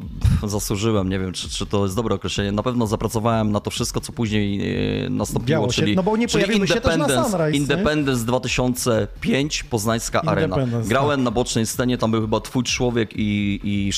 zasłużyłem. 0.46 1.08
Nie 1.08 1.18
wiem, 1.18 1.32
czy, 1.32 1.48
czy 1.50 1.66
to 1.66 1.82
jest 1.82 1.96
dobre 1.96 2.14
określenie. 2.14 2.52
Na 2.52 2.62
pewno 2.62 2.86
zapracowałem 2.86 3.52
na 3.52 3.60
to 3.60 3.70
wszystko, 3.70 4.00
co 4.00 4.12
później 4.12 4.60
e, 5.06 5.10
nastąpiło, 5.10 5.70
się, 5.72 5.82
czyli, 5.82 5.96
no 5.96 6.02
bo 6.02 6.16
nie 6.16 6.28
czyli 6.28 6.44
pojawiły 6.44 6.68
się 6.68 6.74
Independence, 6.74 7.14
Sunrise, 7.30 7.50
nie? 7.50 7.56
Independence 7.58 8.24
2005, 8.24 9.62
Poznańska 9.62 10.22
Arena. 10.22 10.56
Independence, 10.56 10.88
Grałem 10.88 11.22
na 11.22 11.30
bocznej 11.30 11.66
scenie, 11.66 11.98
tam 11.98 12.10
był 12.10 12.20
chyba 12.20 12.40
twój 12.40 12.64
człowiek 12.64 13.10
i, 13.16 13.60
i, 13.64 13.90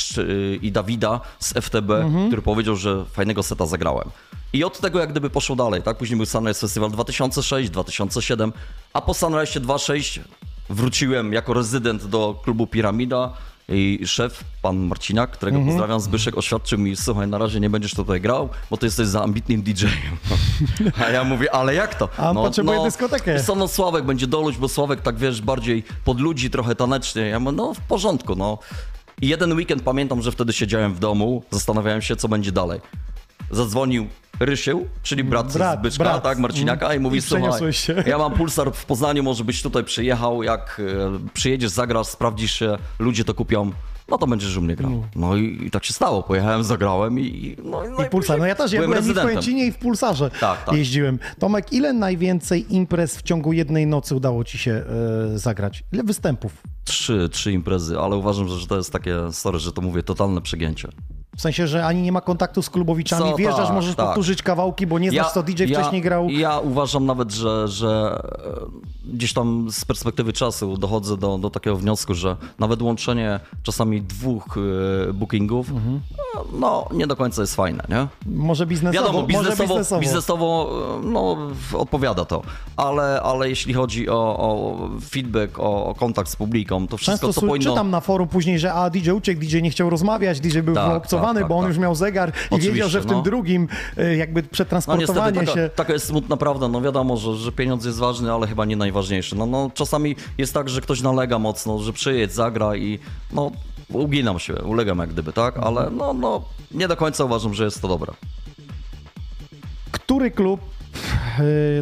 i 0.62 0.72
Dawida 0.72 1.20
z 1.38 1.52
FTB, 1.52 1.90
Mhm. 1.90 2.26
który 2.26 2.42
powiedział, 2.42 2.76
że 2.76 3.04
fajnego 3.04 3.42
seta 3.42 3.66
zagrałem. 3.66 4.10
I 4.52 4.64
od 4.64 4.80
tego 4.80 4.98
jak 4.98 5.10
gdyby 5.10 5.30
poszło 5.30 5.56
dalej, 5.56 5.82
tak? 5.82 5.96
Później 5.98 6.16
był 6.16 6.26
Sunrise 6.26 6.60
Festival 6.60 6.90
2006, 6.90 7.70
2007, 7.70 8.52
a 8.92 9.00
po 9.00 9.14
Sunrise 9.14 9.60
2.6 9.60 10.20
wróciłem 10.70 11.33
jako 11.33 11.54
rezydent 11.54 12.06
do 12.06 12.40
klubu 12.44 12.66
Piramida 12.66 13.33
i 13.68 14.00
szef, 14.06 14.44
pan 14.62 14.76
Marciniak, 14.78 15.30
którego 15.30 15.59
Mhm. 15.59 15.76
pozdrawiam, 15.76 16.00
Zbyszek, 16.00 16.38
oświadczył 16.38 16.78
mi, 16.78 16.96
słuchaj, 16.96 17.28
na 17.28 17.38
razie 17.38 17.61
nie 17.61 17.70
będziesz 17.70 17.94
tutaj 17.94 18.20
grał, 18.20 18.48
bo 18.70 18.76
ty 18.76 18.87
jesteś 18.87 19.06
za 19.06 19.22
ambitnym 19.22 19.62
DJ-em. 19.62 19.90
A 21.06 21.11
ja 21.11 21.24
mówię, 21.24 21.54
ale 21.54 21.74
jak 21.74 21.94
to? 21.94 22.09
A 22.18 22.30
on 22.30 22.37
potrzebuje 22.37 22.83
dyskotekę. 22.83 23.35
wiesz 23.35 23.42
Co, 23.42 23.54
no 23.54 23.68
Sławek 23.68 24.04
będzie 24.04 24.26
doluć, 24.26 24.56
bo 24.56 24.68
Sławek 24.68 25.00
tak, 25.00 25.16
wiesz, 25.16 25.42
bardziej 25.42 25.85
pod 26.04 26.20
ludzi, 26.20 26.50
trochę 26.50 26.74
tanecznie. 26.74 27.22
Ja 27.22 27.40
mówię, 27.40 27.56
no 27.56 27.74
w 27.74 27.80
porządku, 27.80 28.35
no. 28.37 28.59
I 29.22 29.28
jeden 29.28 29.52
weekend 29.52 29.83
pamiętam, 29.83 30.22
że 30.22 30.33
wtedy 30.33 30.52
siedziałem 30.52 30.94
w 30.94 30.98
domu, 30.98 31.42
zastanawiałem 31.50 32.02
się, 32.02 32.16
co 32.16 32.28
będzie 32.28 32.52
dalej. 32.52 32.80
Zadzwonił 33.50 34.06
Rysieł, 34.40 34.86
czyli 35.02 35.24
brat, 35.24 35.52
Brat, 35.52 35.78
Zbyszka, 35.80 36.04
brat. 36.04 36.22
tak, 36.22 36.38
Marciniaka 36.38 36.94
i 36.94 37.00
mówi, 37.00 37.18
I 37.18 37.22
słuchaj, 37.22 37.72
się. 37.72 38.04
ja 38.06 38.18
mam 38.18 38.32
pulsar 38.32 38.72
w 38.72 38.84
Poznaniu, 38.86 39.22
może 39.22 39.44
byś 39.44 39.62
tutaj 39.62 39.84
przyjechał, 39.84 40.42
jak 40.42 40.80
e, 41.14 41.28
przyjedziesz, 41.34 41.70
zagrasz, 41.70 42.06
sprawdzisz 42.06 42.52
się, 42.52 42.76
ludzie 42.98 43.24
to 43.24 43.34
kupią, 43.34 43.72
no 44.08 44.18
to 44.18 44.26
będziesz 44.26 44.56
u 44.56 44.62
mnie 44.62 44.76
grał. 44.76 45.04
No 45.16 45.36
i, 45.36 45.66
i 45.66 45.70
tak 45.70 45.84
się 45.84 45.92
stało, 45.92 46.22
pojechałem, 46.22 46.64
zagrałem 46.64 47.20
i... 47.20 47.56
no, 47.64 47.82
no 47.98 48.04
I 48.04 48.08
Pulsar. 48.08 48.38
No 48.38 48.46
ja 48.46 48.54
też, 48.54 48.72
ja 48.72 48.80
byłem 48.80 49.10
i 49.10 49.12
w. 49.12 49.20
Kłęcinie 49.20 49.66
i 49.66 49.72
w 49.72 49.78
Pulsarze 49.78 50.30
Tak, 50.40 50.64
tak. 50.64 50.74
jeździłem. 50.74 51.18
Tomek, 51.38 51.72
ile 51.72 51.92
najwięcej 51.92 52.74
imprez 52.74 53.16
w 53.16 53.22
ciągu 53.22 53.52
jednej 53.52 53.86
nocy 53.86 54.14
udało 54.14 54.44
ci 54.44 54.58
się 54.58 54.84
e, 55.34 55.38
zagrać? 55.38 55.84
Ile 55.92 56.02
występów? 56.02 56.52
Trzy, 56.84 57.28
trzy 57.32 57.52
imprezy, 57.52 57.98
ale 57.98 58.16
uważam, 58.16 58.48
że, 58.48 58.58
że 58.58 58.66
to 58.66 58.76
jest 58.76 58.92
takie, 58.92 59.16
sorry, 59.32 59.58
że 59.58 59.72
to 59.72 59.82
mówię, 59.82 60.02
totalne 60.02 60.40
przegięcie. 60.40 60.88
W 61.36 61.40
sensie, 61.40 61.66
że 61.66 61.86
ani 61.86 62.02
nie 62.02 62.12
ma 62.12 62.20
kontaktu 62.20 62.62
z 62.62 62.70
klubowiczami, 62.70 63.30
Co, 63.30 63.36
wjeżdżasz, 63.36 63.66
tak, 63.66 63.74
możesz 63.74 63.94
tak. 63.94 64.06
powtórzyć 64.06 64.42
kawałki, 64.42 64.86
bo 64.86 64.98
nie 64.98 65.10
znasz, 65.10 65.32
co 65.32 65.42
DJ 65.42 65.64
wcześniej 65.64 66.02
grał. 66.02 66.30
Ja 66.30 66.58
uważam 66.58 67.06
nawet, 67.06 67.32
że, 67.32 67.68
że 67.68 68.20
e, 69.06 69.12
gdzieś 69.14 69.32
tam 69.32 69.66
z 69.70 69.84
perspektywy 69.84 70.32
czasu 70.32 70.76
dochodzę 70.76 71.16
do, 71.16 71.38
do 71.38 71.50
takiego 71.50 71.76
wniosku, 71.76 72.14
że 72.14 72.36
nawet 72.58 72.82
łączenie 72.82 73.40
czasami 73.62 74.02
dwóch 74.02 74.44
e, 75.08 75.12
bookingów, 75.12 75.70
Mhm. 75.70 76.00
e, 76.36 76.38
no 76.60 76.86
nie 76.92 77.06
do 77.06 77.16
końca 77.16 77.40
jest 77.42 77.54
fajne, 77.56 77.84
nie? 77.88 78.06
Może 78.26 78.66
biznesowo, 78.66 79.04
Wiadomo, 79.06 79.18
może 79.20 79.50
biznesowo, 79.50 79.68
biznesowo. 79.74 80.00
biznesowo 80.00 80.70
e, 81.02 81.06
no, 81.06 81.36
w- 81.70 81.74
odpowiada 81.74 82.24
to, 82.24 82.42
ale, 82.76 83.22
ale 83.22 83.48
jeśli 83.48 83.74
chodzi 83.74 84.08
o, 84.08 84.14
o 84.38 84.78
feedback, 85.10 85.58
o, 85.58 85.86
o 85.86 85.94
kontakt 85.94 86.30
z 86.30 86.36
publiką, 86.36 86.86
to 86.88 86.96
wszystko, 86.96 87.26
Często 87.26 87.40
co 87.40 87.46
powinno... 87.46 87.70
czytam 87.70 87.90
na 87.90 88.00
forum 88.00 88.28
później, 88.28 88.58
że 88.58 88.72
a 88.72 88.90
DJ 88.90 89.10
uciekł, 89.10 89.40
DJ 89.40 89.62
nie 89.62 89.70
chciał 89.70 89.90
rozmawiać, 89.90 90.40
DJ 90.40 90.58
był 90.60 90.74
Tak, 90.74 91.06
wyobcowany, 91.20 91.40
tak, 91.40 91.48
bo 91.48 91.56
on 91.56 91.62
tak, 91.62 91.68
już 91.68 91.78
miał 91.78 91.94
zegar 91.94 92.28
i 92.28 92.33
Oczywiście, 92.46 92.72
wiedział, 92.72 92.88
że 92.88 93.00
w 93.00 93.06
tym 93.06 93.16
no. 93.16 93.22
drugim 93.22 93.68
e, 93.96 94.16
jakby 94.16 94.40
No 94.40 94.42
niestety, 94.42 94.50
przetransportowanie 94.52 95.40
taka, 95.40 95.52
się... 95.52 95.70
taka 95.74 95.92
jest 95.92 96.06
smutna 96.06 96.37
prawda. 96.37 96.68
No 96.68 96.80
wiadomo, 96.80 97.16
że, 97.16 97.37
że 97.37 97.52
pieniądz 97.52 97.85
jest 97.85 97.98
ważny, 97.98 98.33
ale 98.33 98.46
chyba 98.46 98.64
nie 98.64 98.76
najważniejszy. 98.76 99.37
No, 99.37 99.46
no 99.46 99.70
czasami 99.74 100.16
jest 100.38 100.54
tak, 100.54 100.68
że 100.68 100.80
ktoś 100.80 101.02
nalega 101.02 101.38
mocno, 101.38 101.78
że 101.78 101.92
przyjedź, 101.92 102.33
zagra 102.33 102.76
i 102.76 102.98
no 103.33 103.50
uginam 103.92 104.38
się, 104.38 104.54
ulegam 104.54 104.98
jak 104.98 105.11
gdyby, 105.11 105.33
tak? 105.33 105.59
Ale 105.59 105.90
no, 105.90 106.14
no 106.14 106.42
nie 106.70 106.88
do 106.88 106.96
końca 106.96 107.24
uważam, 107.24 107.54
że 107.54 107.64
jest 107.64 107.83
to 107.83 107.88
dobre. 107.88 108.12
Który 109.90 110.30
klub 110.30 110.61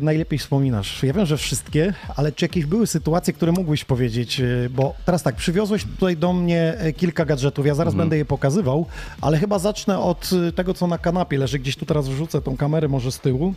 najlepiej 0.02 0.38
wspominasz? 0.38 1.02
Ja 1.02 1.12
wiem, 1.12 1.26
że 1.26 1.36
wszystkie, 1.36 1.94
ale 2.16 2.32
czy 2.32 2.44
jakieś 2.44 2.66
były 2.66 2.86
sytuacje, 2.86 3.32
które 3.32 3.52
mógłbyś 3.52 3.84
powiedzieć? 3.84 4.40
E, 4.40 4.46
Bo 4.70 4.94
teraz 5.04 5.22
tak, 5.22 5.36
przywiozłeś 5.36 5.84
tutaj 5.84 6.16
do 6.16 6.32
mnie 6.32 6.74
e, 6.78 6.92
kilka 6.92 7.24
gadżetów, 7.24 7.66
ja 7.66 7.74
zaraz 7.74 7.94
będę 7.94 8.16
je 8.16 8.24
pokazywał, 8.24 8.86
ale 9.20 9.38
chyba 9.38 9.58
zacznę 9.58 9.98
od 9.98 10.30
tego, 10.54 10.74
co 10.74 10.86
na 10.86 10.98
kanapie 10.98 11.38
leży. 11.38 11.58
Gdzieś 11.58 11.76
tu 11.76 11.86
teraz 11.86 12.08
wrzucę 12.08 12.42
tą 12.42 12.56
kamerę 12.56 12.88
może 12.88 13.12
z 13.12 13.20
tyłu. 13.20 13.54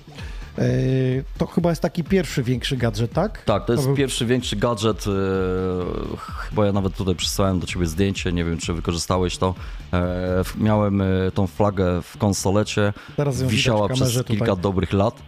E, 0.58 0.64
To 1.38 1.46
chyba 1.46 1.70
jest 1.70 1.82
taki 1.82 2.04
pierwszy 2.04 2.44
większy 2.44 2.78
gadżet, 2.78 3.14
tak? 3.14 3.44
Tak, 3.46 3.66
to 3.66 3.74
jest 3.74 3.86
był- 3.86 3.96
pierwszy 3.96 4.26
większy 4.26 4.56
gadżet. 4.56 5.06
e, 5.08 5.12
Chyba 6.18 6.66
ja 6.66 6.72
nawet 6.72 6.96
tutaj 6.96 7.16
przysłałem 7.16 7.60
do 7.60 7.68
ciebie 7.68 7.86
zdjęcie, 7.86 8.34
nie 8.34 8.46
wiem 8.46 8.58
czy 8.58 8.74
wykorzystałeś 8.74 9.38
to. 9.38 9.56
E, 9.94 10.44
Miałem 10.58 11.04
tą 11.34 11.48
flagę 11.48 12.02
w 12.02 12.18
konsolecie. 12.18 12.94
Teraz 13.18 13.42
ją 13.42 13.48
Wisiała 13.48 13.90
przez 13.90 14.14
tutaj. 14.14 14.38
kilka 14.38 14.56
dobrych 14.56 14.94
lat. 14.94 15.22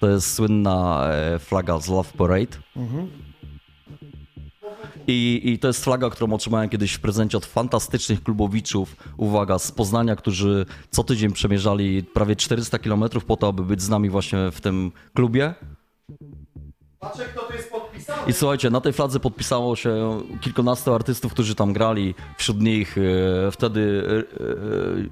To 0.00 0.08
jest 0.10 0.34
słynna 0.34 1.08
flaga 1.38 1.78
z 1.80 1.88
Love 1.88 2.12
Parade. 2.18 2.56
Mhm. 2.76 3.08
I, 5.06 5.40
I 5.44 5.58
to 5.58 5.68
jest 5.68 5.84
flaga, 5.84 6.10
którą 6.10 6.32
otrzymałem 6.32 6.68
kiedyś 6.68 6.92
w 6.92 7.00
prezencie 7.00 7.36
od 7.38 7.46
fantastycznych 7.46 8.22
klubowiczów, 8.22 8.96
uwaga, 9.16 9.58
z 9.58 9.72
Poznania, 9.72 10.16
którzy 10.16 10.66
co 10.90 11.04
tydzień 11.04 11.32
przemierzali 11.32 12.04
prawie 12.04 12.36
400 12.36 12.78
km 12.78 13.04
po 13.26 13.36
to, 13.36 13.48
aby 13.48 13.64
być 13.64 13.82
z 13.82 13.88
nami 13.88 14.10
właśnie 14.10 14.38
w 14.52 14.60
tym 14.60 14.92
klubie. 15.14 15.54
Patrzę, 17.00 17.24
kto 17.24 17.42
tu 17.42 17.52
jest 17.52 17.70
podpisany. 17.70 18.30
I 18.30 18.32
słuchajcie, 18.32 18.70
na 18.70 18.80
tej 18.80 18.92
fladze 18.92 19.20
podpisało 19.20 19.76
się 19.76 20.22
kilkunastu 20.40 20.94
artystów, 20.94 21.32
którzy 21.32 21.54
tam 21.54 21.72
grali. 21.72 22.14
Wśród 22.38 22.60
nich 22.60 22.98
e, 22.98 23.50
wtedy 23.50 24.04
e, 24.08 24.18
e, 24.18 24.24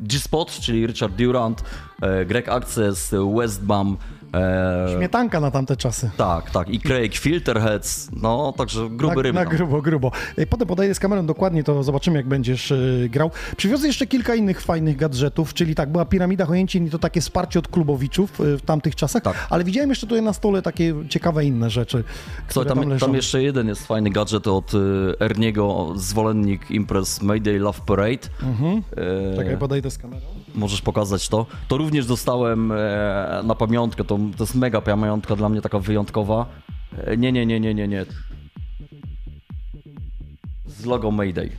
G-Spot, 0.00 0.50
czyli 0.50 0.86
Richard 0.86 1.14
Durant, 1.14 1.64
e, 2.02 2.24
Greg 2.24 2.48
Access, 2.48 3.14
Westbam. 3.36 3.96
E, 4.34 4.86
Śmietanka 4.96 5.40
na 5.40 5.50
tamte 5.50 5.76
czasy. 5.76 6.10
tak, 6.16 6.50
tak. 6.50 6.68
I 6.68 6.80
Craig, 6.80 7.16
Filterheads. 7.16 8.10
No, 8.22 8.54
także 8.56 8.88
gruby 8.90 9.16
na, 9.16 9.22
ryb. 9.22 9.34
na 9.34 9.44
tam. 9.44 9.56
grubo, 9.56 9.82
grubo. 9.82 10.10
Potem 10.50 10.68
podejdę 10.68 10.94
z 10.94 11.00
kamerą 11.00 11.26
dokładnie, 11.26 11.64
to 11.64 11.82
zobaczymy, 11.82 12.16
jak 12.16 12.28
będziesz 12.28 12.72
e, 12.72 12.76
grał. 13.08 13.30
Przywiozę 13.56 13.86
jeszcze 13.86 14.06
kilka 14.06 14.34
innych 14.34 14.60
fajnych 14.60 14.96
gadżetów, 14.96 15.54
czyli 15.54 15.74
tak, 15.74 15.92
była 15.92 16.04
Piramida 16.04 16.44
Chojęcin 16.46 16.86
i 16.86 16.90
to 16.90 16.98
takie 16.98 17.20
wsparcie 17.20 17.58
od 17.58 17.68
klubowiczów 17.68 18.40
e, 18.40 18.56
w 18.56 18.62
tamtych 18.62 18.94
czasach, 18.96 19.22
Tak. 19.22 19.46
ale 19.50 19.64
widziałem 19.64 19.90
jeszcze 19.90 20.06
tutaj 20.06 20.22
na 20.22 20.32
stole 20.32 20.62
takie 20.62 20.94
ciekawe 21.08 21.44
inne 21.44 21.70
rzeczy, 21.70 22.04
Słuchaj, 22.48 22.68
tam, 22.74 22.88
tam, 22.88 22.98
tam 22.98 23.14
jeszcze 23.14 23.42
jeden 23.42 23.68
jest 23.68 23.86
fajny 23.86 24.10
gadżet 24.10 24.46
od 24.46 24.74
y, 24.74 24.78
Erniego, 25.20 25.92
zwolennik 25.96 26.70
imprez 26.70 27.22
Mayday 27.22 27.58
Love 27.58 27.78
Parade. 27.86 28.28
E, 29.32 29.36
Czekaj, 29.36 29.56
podejdę 29.58 29.90
z 29.90 29.98
kamerą. 29.98 30.26
Możesz 30.54 30.82
pokazać 30.82 31.28
to. 31.28 31.46
To 31.68 31.76
również 31.76 32.06
dostałem 32.06 32.72
e, 32.72 33.40
na 33.44 33.54
pamiątkę, 33.54 34.04
to, 34.04 34.18
to 34.36 34.44
jest 34.44 34.54
mega 34.54 34.80
pamiątka 34.80 35.36
dla 35.36 35.48
mnie 35.48 35.60
taka 35.60 35.78
wyjątkowa. 35.78 36.46
E, 36.98 37.16
nie, 37.16 37.32
nie, 37.32 37.46
nie, 37.46 37.60
nie, 37.60 37.74
nie, 37.74 37.88
nie. 37.88 38.06
Z 40.66 40.84
logo 40.84 41.10
Mayday. 41.10 41.50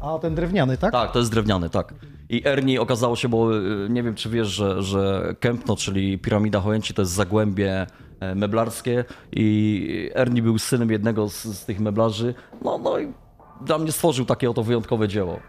A, 0.00 0.18
ten 0.18 0.34
drewniany, 0.34 0.78
tak? 0.78 0.92
Tak, 0.92 1.12
to 1.12 1.18
jest 1.18 1.30
drewniany, 1.30 1.70
tak. 1.70 1.94
I 2.28 2.42
Ernie 2.44 2.80
okazało 2.80 3.16
się, 3.16 3.28
bo 3.28 3.56
y, 3.56 3.88
nie 3.90 4.02
wiem 4.02 4.14
czy 4.14 4.30
wiesz, 4.30 4.48
że, 4.48 4.82
że 4.82 5.34
Kępno, 5.40 5.76
czyli 5.76 6.18
piramida 6.18 6.60
Chojęci 6.60 6.94
to 6.94 7.02
jest 7.02 7.12
zagłębie 7.12 7.86
e, 8.20 8.34
meblarskie 8.34 9.04
i 9.32 10.10
Ernie 10.14 10.42
był 10.42 10.58
synem 10.58 10.90
jednego 10.90 11.28
z, 11.28 11.44
z 11.44 11.64
tych 11.64 11.80
meblarzy. 11.80 12.34
No, 12.64 12.78
no 12.78 12.98
i 12.98 13.12
dla 13.60 13.78
mnie 13.78 13.92
stworzył 13.92 14.24
takie 14.24 14.50
oto 14.50 14.62
wyjątkowe 14.62 15.08
dzieło. 15.08 15.40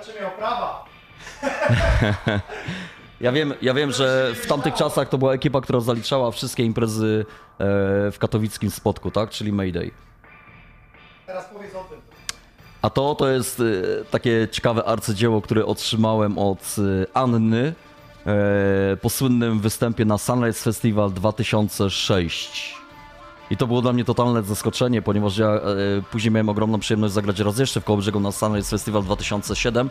Czy 0.00 0.20
miał 0.20 0.30
prawa. 0.30 0.84
Ja 3.22 3.32
wiem, 3.32 3.54
ja 3.62 3.74
wiem, 3.74 3.92
że 3.92 4.34
w 4.34 4.46
tamtych 4.46 4.74
czasach 4.74 5.08
to 5.08 5.18
była 5.18 5.32
ekipa, 5.32 5.60
która 5.60 5.80
zaliczała 5.80 6.30
wszystkie 6.30 6.64
imprezy 6.64 7.26
e, 7.28 7.64
w 8.10 8.16
katowickim 8.18 8.70
spotku, 8.70 9.10
tak? 9.10 9.30
Czyli 9.30 9.52
Mayday. 9.52 9.90
Teraz 11.26 11.44
powiedz 11.52 11.74
o 11.74 11.84
tym. 11.84 12.00
A 12.82 12.90
to 12.90 13.14
to 13.14 13.28
jest 13.28 13.60
e, 13.60 13.64
takie 14.04 14.48
ciekawe 14.50 14.84
arcydzieło, 14.84 15.42
które 15.42 15.66
otrzymałem 15.66 16.38
od 16.38 16.76
e, 16.78 17.16
Anny 17.16 17.74
e, 18.26 18.96
po 18.96 19.10
słynnym 19.10 19.60
występie 19.60 20.04
na 20.04 20.18
Sunrise 20.18 20.64
Festival 20.64 21.10
2006. 21.10 22.81
I 23.52 23.56
to 23.56 23.66
było 23.66 23.82
dla 23.82 23.92
mnie 23.92 24.04
totalne 24.04 24.42
zaskoczenie, 24.42 25.02
ponieważ 25.02 25.38
ja 25.38 25.48
e, 25.48 25.60
później 26.10 26.32
miałem 26.32 26.48
ogromną 26.48 26.78
przyjemność 26.78 27.14
zagrać 27.14 27.38
raz 27.38 27.58
jeszcze 27.58 27.80
w 27.80 27.84
Kołobrzegu 27.84 28.20
na 28.20 28.32
Sunrise 28.32 28.70
Festival 28.70 29.02
2007 29.02 29.90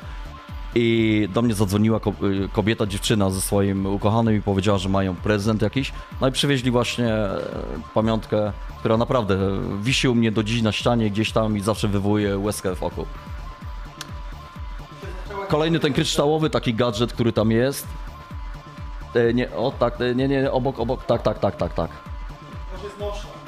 i 0.75 1.27
do 1.33 1.41
mnie 1.41 1.53
zadzwoniła 1.53 1.97
y, 1.97 2.49
kobieta, 2.53 2.85
dziewczyna 2.85 3.29
ze 3.29 3.41
swoim 3.41 3.85
ukochanym 3.85 4.35
i 4.35 4.41
powiedziała, 4.41 4.77
że 4.77 4.89
mają 4.89 5.15
prezent 5.15 5.61
jakiś. 5.61 5.91
No 6.21 6.27
i 6.27 6.31
przywieźli 6.31 6.71
właśnie 6.71 7.13
e, 7.13 7.39
pamiątkę, 7.93 8.53
która 8.79 8.97
naprawdę 8.97 9.37
wisi 9.81 10.07
u 10.07 10.15
mnie 10.15 10.31
do 10.31 10.43
dziś 10.43 10.61
na 10.61 10.71
ścianie 10.71 11.09
gdzieś 11.09 11.31
tam 11.31 11.57
i 11.57 11.59
zawsze 11.59 11.87
wywołuje 11.87 12.37
łezkę 12.37 12.75
w 12.75 12.83
oku. 12.83 13.05
Kolejny 15.47 15.79
ten 15.79 15.93
kryształowy 15.93 16.49
taki 16.49 16.73
gadżet, 16.73 17.13
który 17.13 17.33
tam 17.33 17.51
jest. 17.51 17.87
E, 19.15 19.33
Nie, 19.33 19.51
o 19.55 19.71
tak, 19.79 20.01
e, 20.01 20.15
nie, 20.15 20.27
nie, 20.27 20.51
obok, 20.51 20.79
obok, 20.79 21.05
tak, 21.05 21.21
tak, 21.21 21.39
tak, 21.39 21.55
tak, 21.55 21.73
tak. 21.73 21.91
Może 22.71 22.83
jest 22.83 22.99
nowsza. 22.99 23.40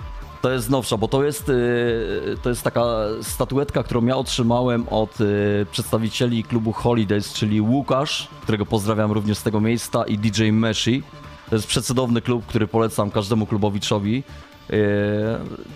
To 0.44 0.52
jest 0.52 0.70
nowsza, 0.70 0.98
bo 0.98 1.08
to 1.08 1.24
jest, 1.24 1.50
y, 1.50 2.38
to 2.42 2.50
jest 2.50 2.64
taka 2.64 2.86
statuetka, 3.22 3.84
którą 3.84 4.06
ja 4.06 4.18
otrzymałem 4.18 4.90
od 4.90 5.22
y, 5.22 5.66
przedstawicieli 5.72 6.44
klubu 6.44 6.72
Holidays, 6.72 7.34
czyli 7.34 7.62
Łukasz, 7.62 8.28
którego 8.42 8.66
pozdrawiam 8.66 9.12
również 9.12 9.38
z 9.38 9.44
tego 9.44 9.62
miejsca, 9.62 10.04
i 10.04 10.18
DJ 10.18 10.52
Meshi. 10.52 11.04
To 11.50 11.56
jest 11.56 11.68
przecudowny 11.68 12.22
klub, 12.22 12.46
który 12.46 12.68
polecam 12.68 13.12
każdemu 13.12 13.46
klubowiczowi. 13.46 14.24
Y, 14.70 14.74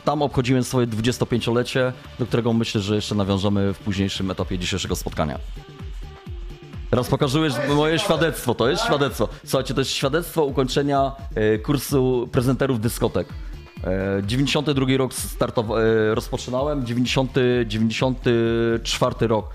Tam 0.06 0.22
obchodziłem 0.22 0.64
swoje 0.64 0.88
25-lecie, 0.88 1.94
do 2.20 2.26
którego 2.26 2.54
myślę, 2.54 2.82
że 2.82 2.96
jeszcze 2.96 3.16
nawiążemy 3.16 3.74
w 3.74 3.80
późniejszym 3.80 4.32
etapie 4.32 4.60
dzisiejszego 4.60 4.96
spotkania. 4.96 5.40
Teraz 6.90 7.08
pokażesz 7.08 7.54
moje 7.76 8.00
świadectwo, 8.00 8.56
to 8.56 8.70
jest 8.70 8.84
świadectwo. 8.84 9.30
Słuchajcie, 9.46 9.74
to 9.74 9.82
jest 9.82 9.92
świadectwo 9.92 10.44
ukończenia 10.44 11.12
kursu 11.64 12.30
prezenterów 12.32 12.82
dyskotek. 12.82 13.28
E, 13.84 14.22
92 14.26 14.98
rok 14.98 15.14
startow- 15.14 15.78
e, 16.12 16.16
rozpoczynałem, 16.16 16.86
90, 16.86 17.34
94 17.66 19.28
rok 19.28 19.50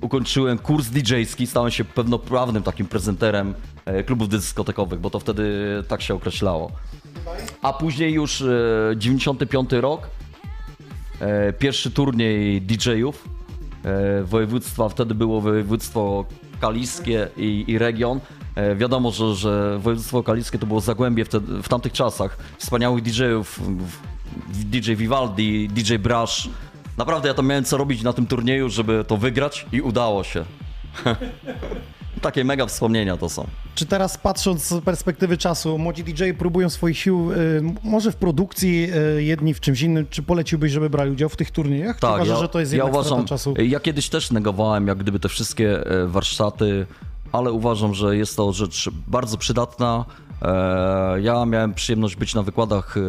ukończyłem 0.00 0.58
kurs 0.58 0.86
DJ-ski, 0.88 1.46
stałem 1.46 1.70
się 1.70 1.84
pełnoprawnym 1.84 2.62
takim 2.62 2.86
prezenterem 2.86 3.54
e, 3.84 4.02
klubów 4.04 4.28
dyskotekowych, 4.28 5.00
bo 5.00 5.10
to 5.10 5.18
wtedy 5.20 5.44
tak 5.88 6.02
się 6.02 6.14
określało. 6.14 6.70
A 7.62 7.72
później 7.72 8.12
już 8.12 8.42
e, 8.42 8.46
95 8.96 9.70
rok, 9.72 10.10
e, 11.20 11.52
pierwszy 11.52 11.90
turniej 11.90 12.62
DJ-ów 12.62 13.24
e, 13.84 14.22
województwa, 14.22 14.88
wtedy 14.88 15.14
było 15.14 15.40
województwo 15.40 16.24
kaliskie 16.60 17.28
i, 17.36 17.64
i 17.66 17.78
region. 17.78 18.20
E, 18.54 18.76
wiadomo, 18.76 19.10
że, 19.10 19.34
że 19.34 19.78
województwo 19.78 20.22
kaliskie 20.22 20.58
to 20.58 20.66
było 20.66 20.80
zagłębie 20.80 21.24
wtedy, 21.24 21.62
w 21.62 21.68
tamtych 21.68 21.92
czasach 21.92 22.38
wspaniałych 22.58 23.02
DJ-ów, 23.02 23.60
DJ 24.48 24.94
Vivaldi, 24.94 25.68
DJ 25.68 25.94
Brush. 25.94 26.48
Naprawdę 26.98 27.28
ja 27.28 27.34
tam 27.34 27.46
miałem 27.46 27.64
co 27.64 27.76
robić 27.76 28.02
na 28.02 28.12
tym 28.12 28.26
turnieju, 28.26 28.68
żeby 28.68 29.04
to 29.08 29.16
wygrać 29.16 29.66
i 29.72 29.80
udało 29.80 30.24
się. 30.24 30.44
Takie 32.22 32.44
mega 32.44 32.66
wspomnienia 32.66 33.16
to 33.16 33.28
są. 33.28 33.46
Czy 33.74 33.86
teraz 33.86 34.18
patrząc 34.18 34.64
z 34.64 34.84
perspektywy 34.84 35.38
czasu, 35.38 35.78
młodzi 35.78 36.04
DJ 36.04 36.30
próbują 36.38 36.70
swoich 36.70 36.98
sił, 36.98 37.32
y, 37.32 37.62
może 37.82 38.12
w 38.12 38.16
produkcji, 38.16 38.88
y, 39.18 39.22
jedni 39.22 39.54
w 39.54 39.60
czymś 39.60 39.80
innym, 39.82 40.06
czy 40.10 40.22
poleciłbyś, 40.22 40.72
żeby 40.72 40.90
brali 40.90 41.10
udział 41.10 41.28
w 41.28 41.36
tych 41.36 41.50
turniejach? 41.50 42.00
Tak, 42.00 42.14
uważasz, 42.14 42.36
ja, 42.36 42.42
że 42.42 42.48
to 42.48 42.60
jest 42.60 42.72
ja 42.72 42.84
uważam, 42.84 43.24
czasu? 43.24 43.54
ja 43.58 43.80
kiedyś 43.80 44.08
też 44.08 44.30
negowałem 44.30 44.86
jak 44.86 44.98
gdyby 44.98 45.20
te 45.20 45.28
wszystkie 45.28 45.86
e, 45.86 46.06
warsztaty, 46.06 46.86
ale 47.32 47.52
uważam, 47.52 47.94
że 47.94 48.16
jest 48.16 48.36
to 48.36 48.52
rzecz 48.52 48.90
bardzo 49.06 49.38
przydatna. 49.38 50.04
E, 50.42 51.20
Ja 51.20 51.46
miałem 51.46 51.74
przyjemność 51.74 52.16
być 52.16 52.34
na 52.34 52.42
wykładach 52.42 52.96
e, 52.96 53.00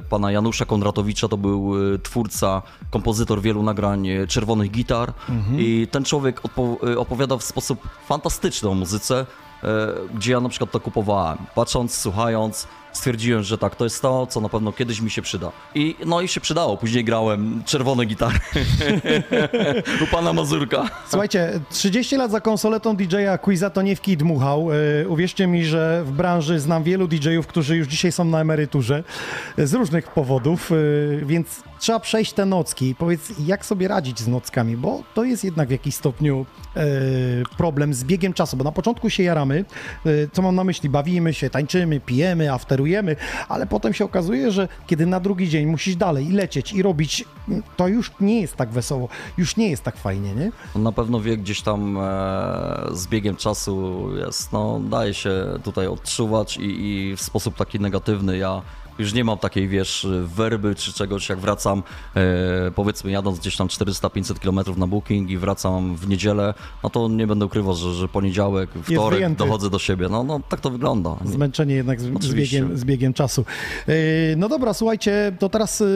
pana 0.00 0.32
Janusza 0.32 0.64
Konratowicza, 0.64 1.28
to 1.28 1.36
był 1.36 1.74
e, 1.94 1.98
twórca, 1.98 2.62
kompozytor 2.90 3.40
wielu 3.42 3.62
nagrań 3.62 4.08
czerwonych 4.28 4.70
gitar 4.70 5.12
Mhm. 5.28 5.60
i 5.60 5.86
ten 5.90 6.04
człowiek 6.04 6.40
opowiadał 6.96 7.38
w 7.38 7.44
sposób 7.44 7.88
fantastyczny 8.06 8.68
o 8.68 8.74
muzyce, 8.74 9.26
gdzie 10.14 10.32
ja 10.32 10.40
na 10.40 10.48
przykład 10.48 10.70
to 10.70 10.80
kupowałem. 10.80 11.38
Patrząc, 11.54 11.94
słuchając, 11.98 12.68
stwierdziłem, 12.92 13.42
że 13.42 13.58
tak, 13.58 13.76
to 13.76 13.84
jest 13.84 14.02
to, 14.02 14.26
co 14.26 14.40
na 14.40 14.48
pewno 14.48 14.72
kiedyś 14.72 15.00
mi 15.00 15.10
się 15.10 15.22
przyda. 15.22 15.52
I 15.74 15.96
no 16.06 16.20
i 16.20 16.28
się 16.28 16.40
przydało. 16.40 16.76
Później 16.76 17.04
grałem 17.04 17.62
czerwone 17.66 18.04
gitary 18.04 18.38
u 20.04 20.06
pana 20.06 20.32
Mazurka. 20.32 20.90
Słuchajcie, 21.08 21.60
30 21.70 22.16
lat 22.16 22.30
za 22.30 22.40
konsoletą 22.40 22.96
DJ-a 22.96 23.38
Quiza 23.38 23.70
to 23.70 23.82
nie 23.82 23.96
w 23.96 24.00
kij 24.00 24.16
dmuchał. 24.16 24.68
E, 24.72 25.08
Uwierzcie 25.08 25.46
mi, 25.46 25.64
że 25.64 26.02
w 26.06 26.12
branży 26.12 26.60
znam 26.60 26.82
wielu 26.82 27.08
DJ-ów, 27.08 27.46
którzy 27.46 27.76
już 27.76 27.88
dzisiaj 27.88 28.12
są 28.12 28.24
na 28.24 28.40
emeryturze 28.40 29.04
e, 29.58 29.66
z 29.66 29.74
różnych 29.74 30.08
powodów, 30.08 30.72
e, 30.72 30.74
więc 31.26 31.62
trzeba 31.78 32.00
przejść 32.00 32.32
te 32.32 32.46
nocki. 32.46 32.94
Powiedz, 32.94 33.32
jak 33.46 33.66
sobie 33.66 33.88
radzić 33.88 34.20
z 34.20 34.28
nockami, 34.28 34.76
bo 34.76 35.02
to 35.14 35.24
jest 35.24 35.44
jednak 35.44 35.68
w 35.68 35.70
jakiś 35.70 35.94
stopniu 35.94 36.46
problem 37.56 37.94
z 37.94 38.04
biegiem 38.04 38.32
czasu, 38.32 38.56
bo 38.56 38.64
na 38.64 38.72
początku 38.72 39.10
się 39.10 39.22
jaramy, 39.22 39.64
co 40.32 40.42
mam 40.42 40.54
na 40.54 40.64
myśli, 40.64 40.88
bawimy 40.88 41.34
się, 41.34 41.50
tańczymy, 41.50 42.00
pijemy, 42.00 42.52
ale 43.48 43.66
potem 43.66 43.94
się 43.94 44.04
okazuje, 44.04 44.50
że 44.50 44.68
kiedy 44.86 45.06
na 45.06 45.20
drugi 45.20 45.48
dzień 45.48 45.66
musisz 45.66 45.96
dalej 45.96 46.26
i 46.26 46.32
lecieć 46.32 46.72
i 46.72 46.82
robić, 46.82 47.24
to 47.76 47.88
już 47.88 48.12
nie 48.20 48.40
jest 48.40 48.56
tak 48.56 48.70
wesoło, 48.70 49.08
już 49.38 49.56
nie 49.56 49.70
jest 49.70 49.82
tak 49.82 49.96
fajnie, 49.96 50.34
nie? 50.34 50.52
Na 50.80 50.92
pewno 50.92 51.20
wie 51.20 51.36
gdzieś 51.36 51.62
tam 51.62 51.98
e, 51.98 52.00
z 52.92 53.06
biegiem 53.06 53.36
czasu 53.36 54.08
jest, 54.16 54.52
no 54.52 54.80
daje 54.80 55.14
się 55.14 55.44
tutaj 55.64 55.86
odczuwać 55.86 56.56
i, 56.56 56.86
i 56.86 57.16
w 57.16 57.22
sposób 57.22 57.56
taki 57.56 57.80
negatywny. 57.80 58.38
Ja 58.38 58.62
już 58.98 59.12
nie 59.12 59.24
mam 59.24 59.38
takiej, 59.38 59.68
wiesz, 59.68 60.06
werby 60.24 60.74
czy 60.74 60.92
czegoś, 60.92 61.28
jak 61.28 61.38
wracam, 61.38 61.82
e, 62.16 62.70
powiedzmy 62.74 63.10
jadąc 63.10 63.38
gdzieś 63.38 63.56
tam 63.56 63.68
400-500 63.68 64.38
km 64.38 64.78
na 64.80 64.86
booking 64.86 65.30
i 65.30 65.38
wracam 65.38 65.96
w 65.96 66.08
niedzielę, 66.08 66.54
no 66.82 66.90
to 66.90 67.08
nie 67.08 67.26
będę 67.26 67.46
ukrywał, 67.46 67.74
że, 67.74 67.94
że 67.94 68.08
poniedziałek, 68.08 68.70
wtorek 68.82 69.34
dochodzę 69.34 69.70
do 69.70 69.78
siebie. 69.78 70.08
No, 70.08 70.24
no 70.24 70.40
tak 70.48 70.60
to 70.60 70.70
wygląda. 70.70 71.16
Zmęczenie 71.24 71.74
jednak 71.74 72.00
z, 72.00 72.24
z, 72.24 72.34
biegiem, 72.34 72.78
z 72.78 72.84
biegiem 72.84 73.14
czasu. 73.14 73.44
Yy, 73.86 73.94
No 74.36 74.48
dobra, 74.48 74.74
słuchajcie, 74.74 75.32
to 75.38 75.48
teraz 75.48 75.80
yy, 75.80 75.86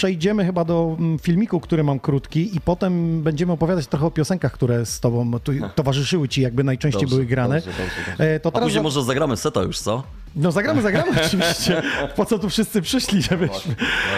przejdziemy 0.00 0.44
chyba 0.44 0.64
do 0.64 0.96
mm, 0.98 1.18
filmiku, 1.18 1.60
który 1.60 1.84
mam 1.84 1.98
krótki 2.00 2.56
i 2.56 2.60
potem 2.60 3.22
będziemy 3.22 3.52
opowiadać 3.52 3.86
trochę 3.86 4.06
o 4.06 4.10
piosenkach, 4.10 4.52
które 4.52 4.86
z 4.86 5.00
tobą 5.00 5.38
tu, 5.40 5.52
towarzyszyły 5.74 6.28
ci, 6.28 6.42
jakby 6.42 6.64
najczęściej 6.64 7.02
Dobrze, 7.02 7.16
były 7.16 7.26
grane. 7.26 7.54
dobrze, 7.54 7.70
dobrze, 7.70 7.96
dobrze. 8.10 8.34
E, 8.34 8.40
To 8.40 8.48
A 8.48 8.52
później 8.60 8.74
za- 8.74 8.82
może 8.82 9.02
zagramy 9.04 9.36
seta 9.36 9.62
już, 9.62 9.78
co? 9.78 10.02
No 10.36 10.52
zagramy, 10.52 10.82
zagramy 10.82 11.10
oczywiście. 11.26 11.82
Po 12.16 12.24
co 12.24 12.38
tu 12.38 12.48
wszyscy 12.48 12.82
przyszli, 12.82 13.22
żeby, 13.22 13.46
właśnie, 13.46 13.74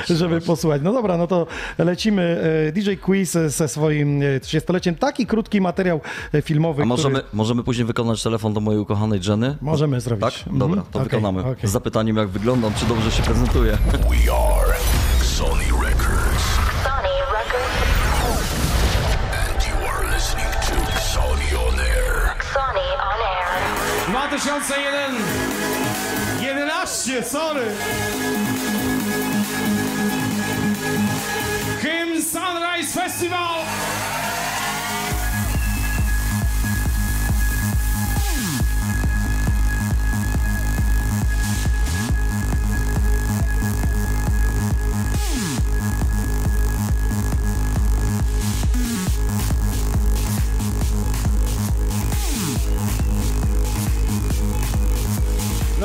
żeby 0.09 0.29
właśnie. 0.29 0.47
posłuchać. 0.47 0.83
No 0.85 0.93
dobra, 0.93 1.17
no 1.17 1.27
to 1.27 1.47
lecimy. 1.79 2.41
E, 2.69 2.73
DJ 2.73 2.95
Quiz 2.95 3.33
ze 3.33 3.69
swoim 3.69 4.23
e, 4.23 4.25
30-leciem. 4.41 4.95
Taki 4.95 5.27
krótki 5.27 5.61
materiał 5.61 6.01
e, 6.35 6.43
filmowy, 6.43 6.83
A 6.83 6.87
możemy, 6.87 7.15
który 7.19 7.37
możemy 7.37 7.63
później 7.63 7.87
wykonać 7.87 8.23
telefon 8.23 8.53
do 8.55 8.61
mojej 8.61 8.81
ukochanej 8.81 9.21
Jenny? 9.29 9.57
możemy 9.61 10.01
zrobić. 10.01 10.25
Tak? 10.25 10.35
Mhm. 10.39 10.59
Dobra, 10.59 10.83
to 10.83 10.99
Okej, 10.99 11.03
wykonamy. 11.11 11.41
okej. 11.45 11.69
Z 11.69 11.73
zapytaniem, 11.73 12.17
jak 12.17 12.29
wyglądam, 12.29 12.75
czy 12.75 12.87
dobrze 12.87 13.11
się 13.11 13.23
prezentuję. 13.23 13.79
We 13.93 14.33
are 14.33 14.75
21 24.69 25.15
11, 26.43 27.23
sorry. 27.25 27.71
Hymn 31.81 32.21
Sunrise 32.21 32.93
Festival. 32.95 33.58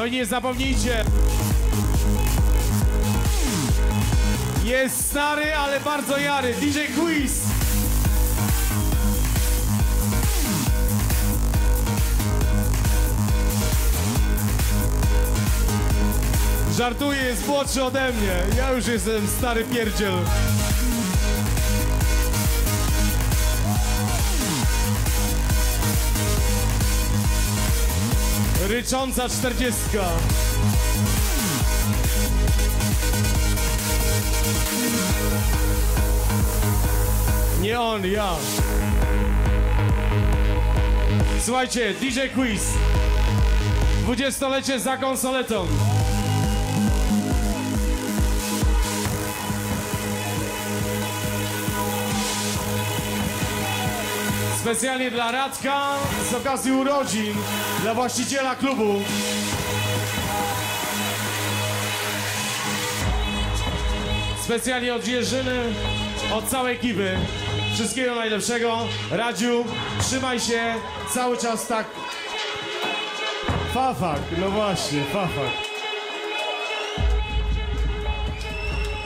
No 0.04 0.08
i 0.08 0.12
nie 0.12 0.26
zapomnijcie. 0.26 1.04
Jest 4.64 5.06
stary, 5.10 5.56
ale 5.56 5.80
bardzo 5.80 6.18
jary. 6.18 6.54
DJ 6.54 6.80
Quiz. 7.00 7.42
Żartuję, 16.78 17.22
jest 17.22 17.48
młodszy 17.48 17.84
ode 17.84 18.12
mnie. 18.14 18.58
Ja 18.58 18.72
już 18.72 18.88
jestem 18.88 19.28
stary 19.28 19.64
pierdziel 19.64 20.14
Rycząca 28.68 29.30
czterdziestka 29.30 30.04
Nie 37.62 37.80
on, 37.80 38.06
ja. 38.06 38.36
Słuchajcie, 41.40 41.94
DJ 41.94 42.20
Quiz. 42.36 42.62
Dwudziestolecie 44.02 44.80
za 44.80 44.98
konsoletą. 44.98 45.68
Specjalnie 54.64 55.12
dla 55.12 55.32
Radka 55.32 55.96
z 56.32 56.34
okazji 56.34 56.72
urodzin 56.72 57.34
dla 57.82 57.94
właściciela 57.94 58.56
klubu. 58.56 59.02
Specjalnie 64.44 64.96
od 64.96 65.08
Jerzyny, 65.08 65.74
od 66.34 66.48
całej 66.48 66.76
ekipy. 66.76 67.18
Wszystkiego 67.74 68.16
najlepszego. 68.16 68.78
Radziu, 69.12 69.66
trzymaj 70.02 70.40
się 70.40 70.74
cały 71.14 71.38
czas 71.38 71.68
tak. 71.68 71.88
Fafak, 73.74 74.20
no 74.38 74.50
właśnie, 74.50 75.04
fafak. 75.14 75.52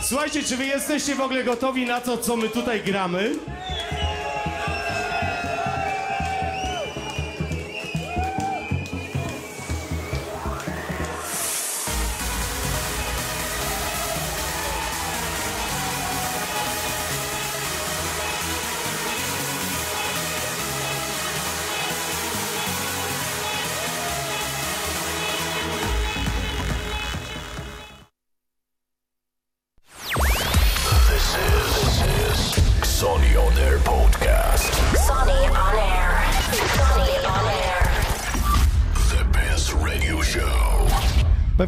Słuchajcie, 0.01 0.43
czy 0.43 0.57
wy 0.57 0.65
jesteście 0.65 1.15
w 1.15 1.21
ogóle 1.21 1.43
gotowi 1.43 1.85
na 1.85 2.01
to, 2.01 2.17
co 2.17 2.35
my 2.35 2.49
tutaj 2.49 2.81
gramy? 2.81 3.31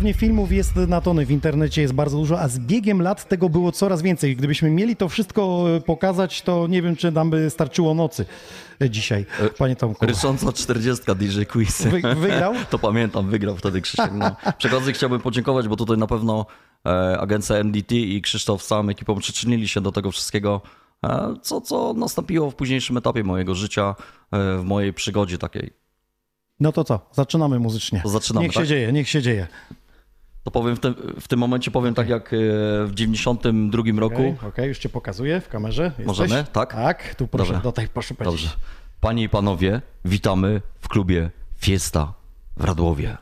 Pewnie 0.10 0.20
filmów 0.20 0.52
jest 0.52 0.76
na 0.76 1.02
tony, 1.02 1.26
w 1.26 1.32
internecie 1.32 1.82
jest 1.82 1.94
bardzo 1.94 2.18
dużo, 2.18 2.40
a 2.40 2.48
z 2.48 2.60
biegiem 2.60 3.02
lat 3.02 3.28
tego 3.28 3.50
było 3.50 3.72
coraz 3.72 4.02
więcej. 4.02 4.36
Gdybyśmy 4.36 4.70
mieli 4.70 4.96
to 4.96 5.10
wszystko 5.10 5.66
e, 5.76 5.82
pokazać, 5.82 6.42
to 6.42 6.68
nie 6.68 6.82
wiem, 6.82 6.96
czy 6.96 7.12
nam 7.12 7.30
by 7.30 7.50
starczyło 7.50 7.94
nocy 7.94 8.26
e, 8.82 8.90
dzisiaj, 8.90 9.26
panie 9.58 9.76
Tomku. 9.76 10.06
Rysząca 10.06 10.54
40 10.54 11.06
DJ 11.16 11.44
Quiz. 11.44 11.82
Wy, 11.82 12.02
wygrał? 12.16 12.54
To 12.70 12.80
pamiętam, 12.80 13.30
wygrał 13.30 13.58
wtedy 13.58 13.82
Krzysiek. 13.82 14.12
No. 14.14 14.36
Przy 14.58 14.68
okazji 14.68 14.94
chciałbym 14.94 15.22
podziękować, 15.22 15.68
bo 15.68 15.76
tutaj 15.76 15.98
na 15.98 16.08
pewno 16.08 16.46
e, 16.86 17.20
agencja 17.20 17.56
NDT 17.56 17.92
i 17.92 18.22
Krzysztof 18.22 18.64
z 18.64 18.68
całą 18.68 18.90
ekipą 18.90 19.16
przyczynili 19.16 19.68
się 19.68 19.82
do 19.82 19.92
tego 19.92 20.12
wszystkiego, 20.12 20.62
e, 21.04 21.34
co, 21.42 21.62
co 21.62 21.94
nastąpiło 21.94 22.52
w 22.52 22.56
późniejszym 22.56 22.98
etapie 22.98 23.24
mojego 23.24 23.56
życia, 23.56 23.96
e, 24.32 24.58
w 24.58 24.64
mojej 24.64 24.94
przygodzie 24.94 25.38
takiej. 25.38 25.74
No 26.60 26.72
to 26.72 26.84
co, 26.84 27.00
zaczynamy 27.12 27.60
muzycznie. 27.60 28.02
Zaczynamy, 28.06 28.46
Niech 28.46 28.54
się 28.54 28.60
tak? 28.60 28.68
dzieje, 28.68 28.92
niech 28.92 29.10
się 29.10 29.22
dzieje. 29.22 29.48
To 30.50 30.54
powiem 30.54 30.76
w 30.76 30.80
tym, 30.80 30.96
w 31.20 31.28
tym 31.28 31.40
momencie 31.40 31.72
powiem 31.72 31.94
tak 31.94 32.10
jak 32.10 32.34
e, 32.34 32.38
w 32.86 32.92
92 32.94 33.84
roku. 34.00 34.16
Okej, 34.16 34.36
okej, 34.50 34.68
już 34.68 34.80
cię 34.80 34.90
pokazuję 34.90 35.42
w 35.42 35.50
kamerze. 35.50 35.84
Jesteś? 35.84 36.06
Możemy? 36.06 36.46
Tak? 36.52 36.74
Tak, 36.74 37.16
tu 37.16 37.28
proszę, 37.28 37.54
Dobra. 37.54 37.62
tutaj 37.62 37.88
proszę 37.94 38.14
powiedzieć. 38.14 38.42
Dobrze. 38.42 38.58
Panie 39.02 39.24
i 39.24 39.30
panowie, 39.30 39.82
witamy 40.06 40.62
w 40.80 40.88
klubie 40.88 41.30
Fiesta 41.58 42.14
w 42.58 42.64
Radłowie. 42.64 43.18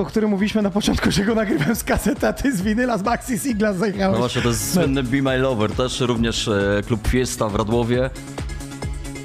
O 0.00 0.04
którym 0.04 0.30
mówiliśmy 0.30 0.62
na 0.62 0.70
początku, 0.70 1.10
że 1.10 1.24
go 1.24 1.34
nagrywałem 1.34 1.76
z 1.76 1.84
kasety, 1.84 2.28
a 2.28 2.32
ty 2.32 2.56
z 2.56 2.62
winyla, 2.62 2.98
z 2.98 3.02
maxi 3.02 3.38
singla 3.38 3.72
No 3.72 3.78
zajechałeś. 3.78 4.18
właśnie, 4.18 4.42
to 4.42 4.48
jest 4.48 4.72
słynny 4.74 5.02
Be 5.02 5.22
My 5.22 5.38
Lover, 5.38 5.72
też 5.72 6.00
również 6.00 6.48
e, 6.48 6.82
klub 6.86 7.08
Fiesta 7.08 7.48
w 7.48 7.54
Radłowie. 7.54 8.10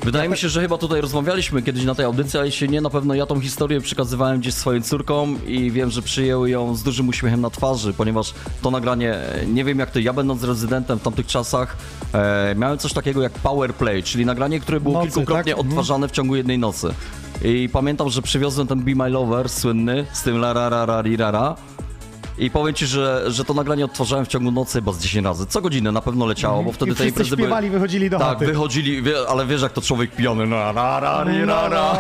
Wydaje 0.04 0.30
mi 0.30 0.38
się, 0.38 0.50
że 0.50 0.62
chyba 0.62 0.78
tutaj 0.78 1.02
rozmawialiśmy 1.02 1.62
kiedyś 1.62 1.84
na 1.84 1.96
tej 1.96 2.06
audycji, 2.06 2.38
ale 2.40 2.46
jeśli 2.46 2.70
nie, 2.70 2.82
na 2.82 2.90
pewno 2.90 3.14
ja 3.14 3.26
tą 3.26 3.40
historię 3.42 3.82
przekazywałem 3.82 4.40
gdzieś 4.40 4.54
swoim 4.54 4.84
córkom 4.84 5.40
i 5.48 5.72
wiem, 5.72 5.90
że 5.92 6.02
przyjęły 6.02 6.50
ją 6.50 6.76
z 6.76 6.84
dużym 6.84 7.08
uśmiechem 7.10 7.42
na 7.42 7.50
twarzy, 7.50 7.94
ponieważ 7.94 8.34
to 8.62 8.72
nagranie, 8.72 9.14
e, 9.14 9.46
nie 9.46 9.64
wiem 9.64 9.80
jak 9.80 9.92
to, 9.92 10.00
ja 10.00 10.14
będąc 10.14 10.44
rezydentem 10.44 11.00
w 11.00 11.02
tamtych 11.04 11.28
czasach, 11.28 11.78
e, 12.14 12.56
miałem 12.58 12.78
coś 12.78 12.94
takiego 12.94 13.22
jak 13.22 13.32
power 13.32 13.74
play, 13.74 14.04
czyli 14.04 14.26
nagranie, 14.26 14.60
które 14.60 14.80
było 14.80 14.94
Nocy, 14.94 15.08
kilkukrotnie 15.08 15.52
tak? 15.54 15.60
Mhm. 15.60 15.68
odtwarzane 15.68 16.08
w 16.08 16.12
ciągu 16.12 16.36
jednej 16.36 16.60
nocy. 16.60 16.94
I 17.44 17.70
pamiętam, 17.74 18.10
że 18.10 18.22
przywiozłem 18.22 18.68
ten 18.68 18.80
Be 18.84 18.96
My 18.96 19.10
Lover 19.10 19.50
słynny 19.50 20.06
z 20.14 20.22
tym 20.24 20.36
la 20.38 20.54
ra 20.54 20.70
ra 20.70 20.86
ra 20.86 21.04
ra 21.18 21.32
ra. 21.32 21.56
I 22.38 22.52
powiem 22.52 22.74
ci, 22.76 22.86
że, 22.86 23.24
że 23.28 23.46
to 23.46 23.54
nagranie 23.54 23.86
odtwarzałem 23.86 24.26
w 24.26 24.28
ciągu 24.28 24.52
nocy 24.52 24.74
chyba 24.78 24.92
z 24.92 25.00
10 25.00 25.26
razy. 25.26 25.46
Co 25.46 25.62
godzinę 25.62 25.92
na 25.92 26.02
pewno 26.02 26.26
leciało, 26.26 26.64
bo 26.64 26.72
wtedy 26.72 26.92
I 26.92 26.94
te 26.94 26.96
wszyscy 26.96 27.10
imprezy 27.10 27.36
śpiewali, 27.36 27.68
były... 27.68 27.80
wychodzili 27.80 28.10
do 28.10 28.20
Tak, 28.20 28.28
chaty. 28.28 28.46
wychodzili, 28.46 29.02
wie, 29.02 29.14
ale 29.30 29.46
wiesz 29.46 29.62
jak 29.62 29.72
to 29.74 29.82
człowiek 29.82 30.12
pijany. 30.12 30.46
No, 30.48 30.56
ra, 30.74 31.00
ra, 31.00 31.24
ri, 31.24 31.46
ra, 31.46 31.70
ra. 31.70 31.96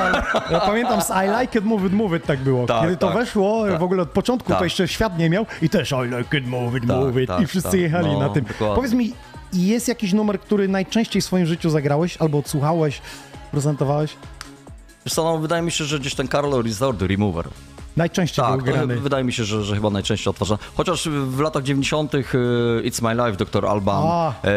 Ja 0.51 0.59
pamiętam 0.59 1.01
z 1.01 1.09
I 1.09 1.41
like 1.41 1.59
it, 1.59 1.65
move 1.65 1.85
it, 1.85 1.93
move 1.93 2.13
it 2.17 2.25
tak 2.25 2.39
było. 2.39 2.65
Tak, 2.67 2.81
Kiedy 2.81 2.97
to 2.97 3.07
tak, 3.07 3.15
weszło, 3.17 3.65
tak. 3.67 3.79
w 3.79 3.83
ogóle 3.83 4.01
od 4.03 4.09
początku 4.09 4.49
Tak. 4.49 4.57
to 4.57 4.63
jeszcze 4.63 4.87
świat 4.87 5.17
nie 5.19 5.29
miał 5.29 5.45
i 5.61 5.69
też 5.69 5.91
I 5.91 6.17
like 6.17 6.37
it, 6.37 6.47
move 6.47 6.75
it, 6.75 6.87
Tak, 6.87 6.97
move 6.97 7.17
it 7.17 7.27
tak, 7.27 7.41
i 7.41 7.47
wszyscy 7.47 7.71
tak. 7.71 7.79
jechali 7.79 8.11
No, 8.11 8.19
na 8.19 8.29
tym. 8.29 8.45
dokładnie. 8.45 8.75
Powiedz 8.75 8.93
mi, 8.93 9.13
jest 9.53 9.87
jakiś 9.87 10.13
numer, 10.13 10.39
który 10.39 10.67
najczęściej 10.67 11.21
w 11.21 11.25
swoim 11.25 11.45
życiu 11.45 11.69
zagrałeś 11.69 12.17
albo 12.17 12.37
odsłuchałeś, 12.37 13.01
prezentowałeś? 13.51 14.15
Wiesz 15.05 15.13
co, 15.13 15.23
no, 15.23 15.37
wydaje 15.37 15.61
mi 15.61 15.71
się, 15.71 15.83
że 15.85 15.99
gdzieś 15.99 16.15
ten 16.15 16.27
Carlo 16.27 16.61
Resort 16.61 17.01
Remover. 17.01 17.45
Najczęściej 17.97 18.45
Tak, 18.45 18.55
był 18.63 18.65
to 18.65 18.71
grany. 18.73 18.95
wydaje 18.95 19.23
mi 19.23 19.33
się, 19.33 19.43
że, 19.43 19.63
że 19.63 19.75
chyba 19.75 19.89
najczęściej 19.89 20.29
odtwarzam. 20.31 20.57
Chociaż 20.77 21.09
w 21.09 21.39
latach 21.39 21.63
90. 21.63 22.15
y, 22.15 22.27
It's 22.85 23.01
My 23.03 23.25
Life, 23.25 23.37
Dr. 23.37 23.65
Alban. 23.65 24.03
A, 24.07 24.33
e, 24.43 24.51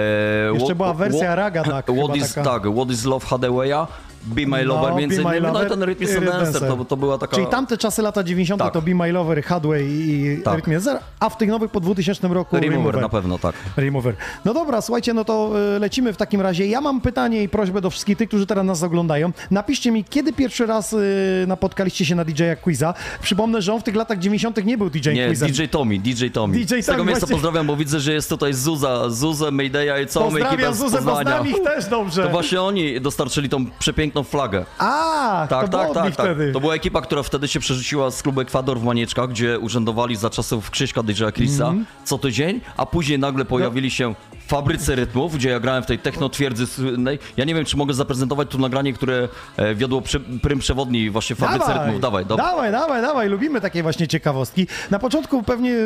jeszcze 0.52 0.66
What- 0.66 0.76
była 0.76 0.94
wersja 0.94 1.20
What- 1.26 1.36
Raga, 1.36 1.62
tak, 1.64 1.84
What 1.86 1.96
chyba 1.96 2.16
is, 2.16 2.34
taka. 2.34 2.50
tak, 2.50 2.72
What 2.74 2.90
is 2.90 3.04
Love 3.04 3.26
Hadawaya, 3.26 3.86
Be 4.24 4.46
My 4.46 4.64
No, 4.64 4.74
Lover, 4.74 4.94
między 4.94 5.22
Be 5.22 5.30
My 5.30 5.36
innymi. 5.38 5.52
No 5.52 5.64
i 5.64 5.68
ten 5.68 5.82
Rhythm 5.82 6.04
is 6.04 6.10
Dancer, 6.24 6.60
to, 6.62 6.84
to 6.84 6.96
była 6.96 7.18
taka... 7.18 7.34
Czyli 7.36 7.46
tamte 7.48 7.78
czasy, 7.78 8.02
lata 8.02 8.24
90. 8.24 8.62
Tak. 8.62 8.72
to 8.72 8.82
Be 8.82 8.94
My 8.94 9.12
Lover, 9.12 9.42
Hadway 9.42 9.86
i 9.90 10.40
Tak. 10.44 10.54
Rhythm 10.56 10.70
Dancer, 10.70 10.98
a 11.20 11.28
w 11.28 11.36
tych 11.36 11.48
nowych 11.48 11.70
po 11.70 11.80
2000 11.80 12.28
roku 12.28 12.56
Remover 12.60 13.00
na 13.00 13.08
pewno, 13.08 13.38
tak. 13.38 13.54
Remover. 13.76 14.14
No 14.44 14.54
dobra, 14.54 14.80
słuchajcie, 14.80 15.14
no 15.14 15.24
to 15.24 15.50
y, 15.76 15.78
lecimy 15.78 16.12
w 16.12 16.16
takim 16.16 16.40
razie. 16.40 16.66
Ja 16.66 16.80
mam 16.80 17.00
pytanie 17.00 17.42
i 17.42 17.48
prośbę 17.48 17.80
do 17.80 17.90
wszystkich 17.90 18.16
tych, 18.18 18.28
którzy 18.28 18.46
teraz 18.46 18.64
nas 18.64 18.82
oglądają. 18.82 19.32
Napiszcie 19.50 19.90
mi, 19.90 20.04
kiedy 20.04 20.32
pierwszy 20.32 20.66
raz 20.66 20.92
y, 20.92 21.44
napotkaliście 21.48 22.04
się 22.04 22.14
na 22.14 22.24
DJ-a 22.24 22.56
Quiza. 22.56 22.94
Przypomnę, 23.22 23.62
że 23.62 23.72
on 23.74 23.80
w 23.80 23.82
tych 23.84 23.96
latach 23.96 24.18
90. 24.18 24.64
nie 24.64 24.78
był 24.78 24.90
DJ 24.90 25.10
Nie, 25.10 25.26
Quizem. 25.26 25.48
DJ 25.50 25.64
Tommy, 25.70 25.98
DJ 25.98 26.26
Tommy. 26.28 26.54
DJ 26.58 26.64
Z 26.64 26.68
tego 26.86 26.98
Tommy, 26.98 27.04
miejsca 27.04 27.20
właśnie. 27.26 27.34
pozdrawiam, 27.36 27.66
bo 27.66 27.76
widzę, 27.76 28.00
że 28.00 28.12
jest 28.12 28.28
tutaj 28.28 28.54
Zuza, 28.54 29.10
Zuzę, 29.10 29.50
Maydaya 29.50 30.02
i 30.04 30.06
całą 30.06 30.26
ekipę 30.26 30.40
Pozdrawiam 30.44 30.74
z 30.74 30.78
Zuzę, 30.78 30.98
bo 31.02 31.10
Poznania. 31.14 31.30
znam 31.30 31.48
ich 31.48 31.62
też 31.62 31.86
dobrze. 31.86 32.22
To 32.22 32.28
właśnie 32.28 32.62
oni 32.62 33.00
dostarczyli 33.00 33.48
tą 33.48 33.66
przepiękną 33.78 34.07
flagę. 34.24 34.64
A, 34.78 35.46
Tak, 35.50 35.68
to 35.68 35.78
tak, 35.78 35.94
tak, 35.94 36.16
tak. 36.16 36.26
To 36.52 36.60
była 36.60 36.74
ekipa, 36.74 37.00
która 37.00 37.22
wtedy 37.22 37.48
się 37.48 37.60
przerzuciła 37.60 38.10
z 38.10 38.22
klubu 38.22 38.40
Ekwador 38.40 38.78
w 38.80 38.84
Manieczkach, 38.84 39.28
gdzie 39.30 39.58
urzędowali 39.58 40.16
za 40.16 40.30
czasów 40.30 40.70
Krzyśka 40.70 41.02
DJ 41.02 41.24
Chrisa 41.34 41.64
Mhm. 41.68 41.86
co 42.04 42.18
tydzień, 42.18 42.60
a 42.76 42.86
później 42.86 43.18
nagle 43.18 43.44
pojawili 43.44 43.90
się 43.90 44.14
fabryce 44.48 44.94
rytmów, 44.94 45.34
gdzie 45.34 45.48
ja 45.48 45.60
grałem 45.60 45.82
w 45.82 45.86
tej 45.86 45.98
techno 45.98 46.28
twierdzy 46.28 46.66
słynnej. 46.66 47.18
Ja 47.36 47.44
nie 47.44 47.54
wiem, 47.54 47.64
czy 47.64 47.76
mogę 47.76 47.94
zaprezentować 47.94 48.48
tu 48.48 48.58
nagranie, 48.58 48.92
które 48.92 49.28
e, 49.56 49.74
wiodło 49.74 50.00
przy, 50.00 50.20
prym 50.20 50.58
przewodni 50.58 51.10
właśnie 51.10 51.36
w 51.36 51.38
fabryce 51.38 51.74
rytmów. 51.74 52.00
Dawaj, 52.00 52.26
dobra. 52.26 52.44
dawaj, 52.44 52.72
dawaj, 52.72 53.02
dawaj, 53.02 53.28
lubimy 53.28 53.60
takie 53.60 53.82
właśnie 53.82 54.08
ciekawostki. 54.08 54.66
Na 54.90 54.98
początku 54.98 55.42
pewnie 55.42 55.76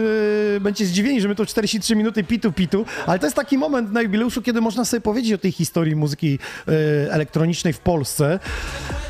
e, 0.56 0.60
będziecie 0.60 0.86
zdziwieni, 0.86 1.20
że 1.20 1.28
my 1.28 1.34
to 1.34 1.46
43 1.46 1.96
minuty 1.96 2.24
pitu 2.24 2.52
pitu, 2.52 2.84
ale 3.06 3.18
to 3.18 3.26
jest 3.26 3.36
taki 3.36 3.58
moment 3.58 3.92
na 3.92 4.02
jubileuszu, 4.02 4.42
kiedy 4.42 4.60
można 4.60 4.84
sobie 4.84 5.00
powiedzieć 5.00 5.32
o 5.32 5.38
tej 5.38 5.52
historii 5.52 5.96
muzyki 5.96 6.38
e, 6.68 7.12
elektronicznej 7.12 7.72
w 7.72 7.78
Polsce. 7.78 8.38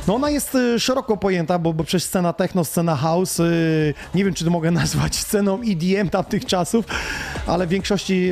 No 0.08 0.14
Ona 0.14 0.30
jest 0.30 0.58
szeroko 0.78 1.16
pojęta, 1.16 1.58
bo, 1.58 1.72
bo 1.72 1.84
przez 1.84 2.04
scena 2.04 2.32
techno, 2.32 2.64
scena 2.64 2.96
house, 2.96 3.42
nie 4.14 4.24
wiem 4.24 4.34
czy 4.34 4.44
to 4.44 4.50
mogę 4.50 4.70
nazwać 4.82 5.16
sceną 5.16 5.60
EDM 5.66 6.08
tamtych 6.08 6.44
czasów, 6.46 6.84
ale 7.46 7.66
w 7.66 7.70
większości 7.70 8.30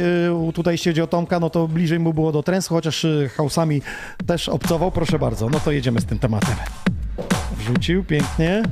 tutaj 0.54 0.74
jeśli 0.74 0.90
chodzi 0.90 1.02
o 1.02 1.06
Tomka, 1.10 1.40
no 1.40 1.50
to 1.50 1.68
bliżej 1.68 1.98
mu 1.98 2.14
było 2.14 2.32
do 2.32 2.42
trensu, 2.42 2.74
chociaż 2.74 3.04
y, 3.04 3.30
house'ami 3.36 3.80
też 4.26 4.48
obcował. 4.48 4.90
Proszę 4.92 5.18
bardzo, 5.18 5.48
no 5.48 5.60
to 5.60 5.72
jedziemy 5.72 6.00
z 6.00 6.04
tym 6.04 6.18
tematem. 6.18 6.54
Wrzucił 7.58 8.04
pięknie. 8.04 8.62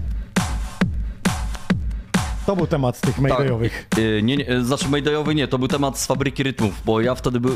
To 2.49 2.57
był 2.57 2.67
temat 2.67 3.01
tych 3.01 3.19
Maydayowych. 3.19 3.87
Y, 3.99 4.21
Nie, 4.23 4.37
nie, 4.37 4.51
y, 4.53 4.65
znaczy 4.65 4.89
Maydayowy 4.89 5.35
nie, 5.35 5.49
to 5.49 5.59
był 5.59 5.69
temat 5.69 5.99
z 5.99 6.07
fabryki 6.07 6.43
rytmów, 6.43 6.75
bo 6.85 7.01
ja 7.01 7.15
wtedy 7.15 7.41
by, 7.41 7.49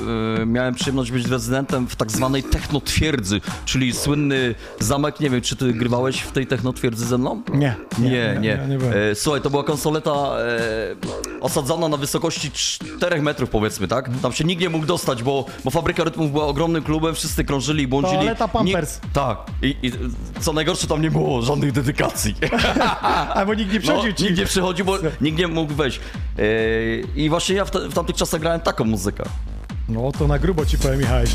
y, 0.43 0.47
miałem 0.47 0.75
przyjemność 0.75 1.11
być 1.11 1.27
rezydentem 1.27 1.89
w 1.89 1.97
tak 1.97 2.11
zwanej 2.11 2.43
technotwierdzy, 2.43 3.41
czyli 3.65 3.93
słynny 3.93 4.55
zamek, 4.81 5.21
nie 5.21 5.31
wiem, 5.31 5.41
czy 5.41 5.57
ty 5.57 5.73
grywałeś 5.73 6.21
w 6.21 6.33
tej 6.33 6.47
technotwierdzy 6.47 7.07
ze 7.07 7.19
mną? 7.19 7.43
Nie, 7.55 7.75
nie, 7.99 8.11
nie, 8.11 8.39
nie, 8.41 8.77
nie. 8.77 8.95
E, 8.95 9.15
Słuchaj, 9.15 9.41
to 9.41 9.51
była 9.51 9.65
konsoleta 9.65 10.11
e, 10.11 11.41
osadzona 11.41 11.89
na 11.89 11.97
wysokości 11.97 12.51
4 12.51 13.23
metrów 13.23 13.51
powiedzmy, 13.51 13.89
tak? 13.89 14.11
Tam 14.23 14.33
się 14.33 14.45
nikt 14.45 14.63
nie 14.63 14.69
mógł 14.71 14.87
dostać, 14.87 15.23
bo, 15.23 15.45
bo 15.65 15.71
fabryka 15.71 16.05
rytmów 16.05 16.33
była 16.33 16.47
ogromnym 16.47 16.83
klubem, 16.83 17.15
wszyscy 17.15 17.45
krążyli 17.45 17.83
i 17.85 17.87
błądzili. 17.89 18.17
Toaleta 18.17 18.49
Pampers. 18.49 19.01
Nikt, 19.03 19.15
tak. 19.15 19.39
I, 19.63 19.77
I 19.83 19.93
co 20.41 20.53
najgorsze, 20.53 20.87
tam 20.87 21.03
nie 21.03 21.11
było 21.11 21.43
żadnych 21.43 21.73
dedykacji. 21.73 22.35
Albo 23.35 23.55
nikt 23.55 23.73
nie 23.73 23.81
No, 23.95 24.03
ci. 24.13 24.25
nikt 24.25 24.39
nie 24.39 24.45
przychodził, 24.47 24.82
bo 24.85 24.99
nikt 25.21 25.39
nie 25.39 25.49
mógł 25.49 25.75
wejść. 25.75 26.01
Yy, 26.39 26.45
I 27.17 27.29
właśnie 27.29 27.57
ja 27.57 27.65
w, 27.65 27.71
te, 27.71 27.89
w 27.89 27.95
tamtych 27.95 28.17
czasach 28.17 28.41
grałem 28.41 28.61
taką 28.61 28.85
muzykę. 28.85 29.25
No 29.89 30.13
to 30.13 30.27
na 30.27 30.39
grubo 30.39 30.67
ci 30.67 30.79
powiem, 30.79 30.99
Michałeś. 30.99 31.31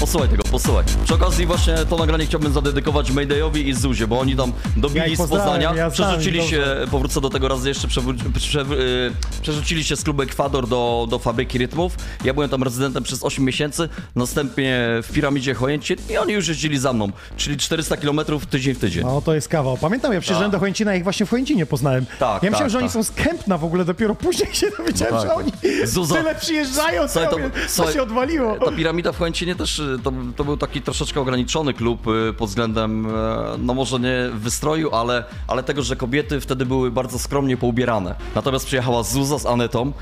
Posłuchaj 0.00 0.28
tego, 0.28 0.42
posłuchaj. 0.42 0.84
Przy 1.04 1.14
okazji 1.14 1.46
właśnie 1.46 1.74
to 1.74 1.96
nagranie 1.96 2.26
chciałbym 2.26 2.52
zadedykować 2.52 3.10
Maydayowi 3.10 3.68
i 3.68 3.74
Zuzie, 3.74 4.06
bo 4.06 4.20
oni 4.20 4.36
tam 4.36 4.52
Ja 4.76 4.82
dobili 4.82 5.10
ich 5.12 5.16
z 5.16 5.20
Poznania, 5.28 5.74
ja 5.74 5.90
przerzucili 5.90 6.42
się, 6.48 6.64
powrócę 6.90 7.20
do 7.20 7.30
tego 7.30 7.48
raz 7.48 7.64
jeszcze, 7.64 7.88
przewró- 7.88 8.32
prze, 8.34 8.58
yy, 8.58 9.12
przerzucili 9.42 9.84
się 9.84 9.96
z 9.96 10.02
klubu 10.04 10.22
Ekwador 10.22 10.68
do, 10.68 11.06
do 11.10 11.18
fabryki 11.18 11.58
rytmów. 11.58 11.96
Ja 12.24 12.34
byłem 12.34 12.50
tam 12.50 12.62
rezydentem 12.62 13.02
przez 13.02 13.22
8 13.24 13.44
miesięcy, 13.44 13.88
następnie 14.16 14.86
w 15.02 15.12
piramidzie 15.12 15.54
Chojęcin 15.54 15.96
i 16.10 16.16
oni 16.18 16.32
już 16.32 16.48
jeździli 16.48 16.78
za 16.78 16.92
mną, 16.92 17.08
czyli 17.36 17.56
400 17.56 17.96
km 17.96 18.20
tydzień 18.50 18.74
w 18.74 18.78
tydzień. 18.78 19.04
No 19.04 19.20
to 19.22 19.34
jest 19.34 19.48
kawał. 19.48 19.76
Pamiętam, 19.76 20.12
ja 20.12 20.20
przyjeżdżałem 20.20 20.50
do 20.50 20.58
Chojęcina, 20.58 20.90
ja 20.90 20.96
ich 20.96 21.04
właśnie 21.04 21.26
w 21.26 21.30
Chojęcinie 21.30 21.66
poznałem. 21.66 22.06
Tak, 22.18 22.42
ja 22.42 22.50
myślałem, 22.50 22.66
tak, 22.66 22.70
że 22.72 22.78
oni 22.78 22.86
tak. 22.88 22.92
są 22.94 23.02
z 23.02 23.10
Kępna 23.10 23.58
w 23.58 23.64
ogóle, 23.64 23.84
dopiero 23.84 24.14
później 24.14 24.54
się 24.54 24.66
dowiedziałem, 24.78 25.14
No 25.14 25.20
że 25.20 25.26
tak. 25.28 25.36
oni 25.38 25.52
Zuza- 25.84 26.14
tyle 26.16 26.34
przyjeżdżają, 26.34 27.02
to, 27.08 27.20
to- 27.20 27.30
to, 27.30 27.38
słuchaj, 27.68 27.94
się 27.94 28.02
odwaliło. 28.02 28.56
Ta 28.64 28.72
piramida 28.72 29.12
w 29.12 29.18
Chojęcinie 29.18 29.54
też 29.54 29.78
y, 29.78 29.93
to, 30.02 30.12
to 30.36 30.44
był 30.44 30.56
taki 30.56 30.82
troszeczkę 30.82 31.20
ograniczony 31.20 31.74
klub 31.74 32.06
y, 32.06 32.32
pod 32.32 32.48
względem, 32.48 33.06
e, 33.06 33.10
no 33.58 33.74
może 33.74 34.00
nie 34.00 34.30
wystroju, 34.34 34.94
ale, 34.94 35.24
ale 35.48 35.62
tego, 35.62 35.82
że 35.82 35.96
kobiety 35.96 36.40
wtedy 36.40 36.66
były 36.66 36.90
bardzo 36.90 37.18
skromnie 37.18 37.56
poubierane. 37.56 38.14
Natomiast 38.34 38.66
przyjechała 38.66 39.02
Zuza 39.02 39.38
z 39.38 39.46
Anetą, 39.46 39.92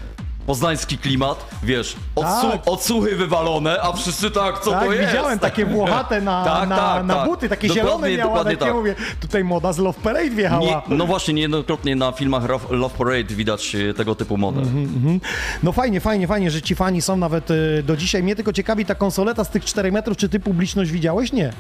poznański 0.47 0.99
klimat, 0.99 1.47
wiesz, 1.63 1.97
odsu 2.15 2.51
Tak. 2.51 2.61
odsłuchy 2.67 3.17
wywalone, 3.17 3.83
a 3.83 3.93
wszyscy 3.93 4.31
tak, 4.31 4.61
co 4.61 4.71
tak, 4.71 4.85
to 4.85 4.93
jest? 4.93 5.07
widziałem 5.13 5.39
takie 5.39 5.67
włochate 5.67 6.21
na, 6.21 6.45
Tak, 6.53 6.69
na, 6.69 6.77
tak, 6.77 7.05
na 7.05 7.15
tak. 7.15 7.29
buty, 7.29 7.49
takie 7.49 7.69
Dokładnie, 7.69 7.91
zielone 7.91 8.11
miała, 8.17 8.29
dokładnie 8.31 8.57
takie 8.57 8.67
tak. 8.67 8.75
mówię, 8.75 8.95
tutaj 9.21 9.45
moda 9.45 9.73
z 9.73 9.79
Love 9.79 10.01
Parade 10.01 10.31
wjechała. 10.31 10.61
Nie, 10.65 10.83
no 10.89 11.07
właśnie, 11.07 11.35
niejednokrotnie 11.35 11.97
na 11.97 12.13
filmach 12.13 12.43
Love 12.71 12.95
Parade 12.99 13.35
widać 13.35 13.75
y, 13.75 13.95
tego 13.95 14.15
typu 14.15 14.37
modę. 14.37 14.61
Mhm. 14.61 15.21
No 15.63 15.73
fajnie, 15.73 16.01
fajnie, 16.01 16.27
fajnie, 16.27 16.51
że 16.51 16.63
ci 16.63 16.75
fani 16.75 17.03
są 17.03 17.17
nawet 17.17 17.51
y, 17.51 17.83
do 17.87 17.97
dzisiaj. 17.97 18.23
Mnie 18.23 18.37
tylko 18.37 18.53
ciekawi 18.53 18.87
ta 18.87 18.95
konsoleta 18.95 19.45
z 19.45 19.51
tych 19.51 19.65
4 19.65 19.93
metrów, 19.93 20.17
czy 20.17 20.29
ty 20.29 20.41
publiczność 20.41 20.91
widziałeś? 20.91 21.33
Nie. 21.33 21.53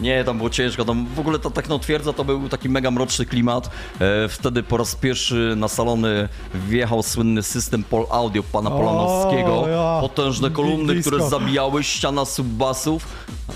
Nie, 0.00 0.24
tam 0.24 0.36
było 0.36 0.50
ciężko. 0.50 0.84
Tam 0.84 1.06
w 1.14 1.20
ogóle 1.20 1.38
ta 1.38 1.50
technotwierdza 1.50 2.12
to 2.12 2.24
był 2.24 2.48
taki 2.48 2.68
mega 2.68 2.90
mroczny 2.90 3.26
klimat. 3.26 3.70
E, 4.00 4.28
wtedy 4.28 4.62
po 4.62 4.76
raz 4.76 4.94
pierwszy 4.94 5.54
na 5.56 5.68
salony 5.68 6.28
wjechał 6.54 7.02
słynny 7.02 7.42
system 7.42 7.84
Pol 7.84 8.06
Audio 8.10 8.42
pana 8.42 8.70
Polanowskiego. 8.70 9.68
ja. 9.68 9.98
Potężne 10.00 10.50
kolumny, 10.50 10.92
Blisko. 10.92 11.10
które 11.10 11.28
zabijały, 11.30 11.84
ściana 11.84 12.24
subbasów. 12.24 13.06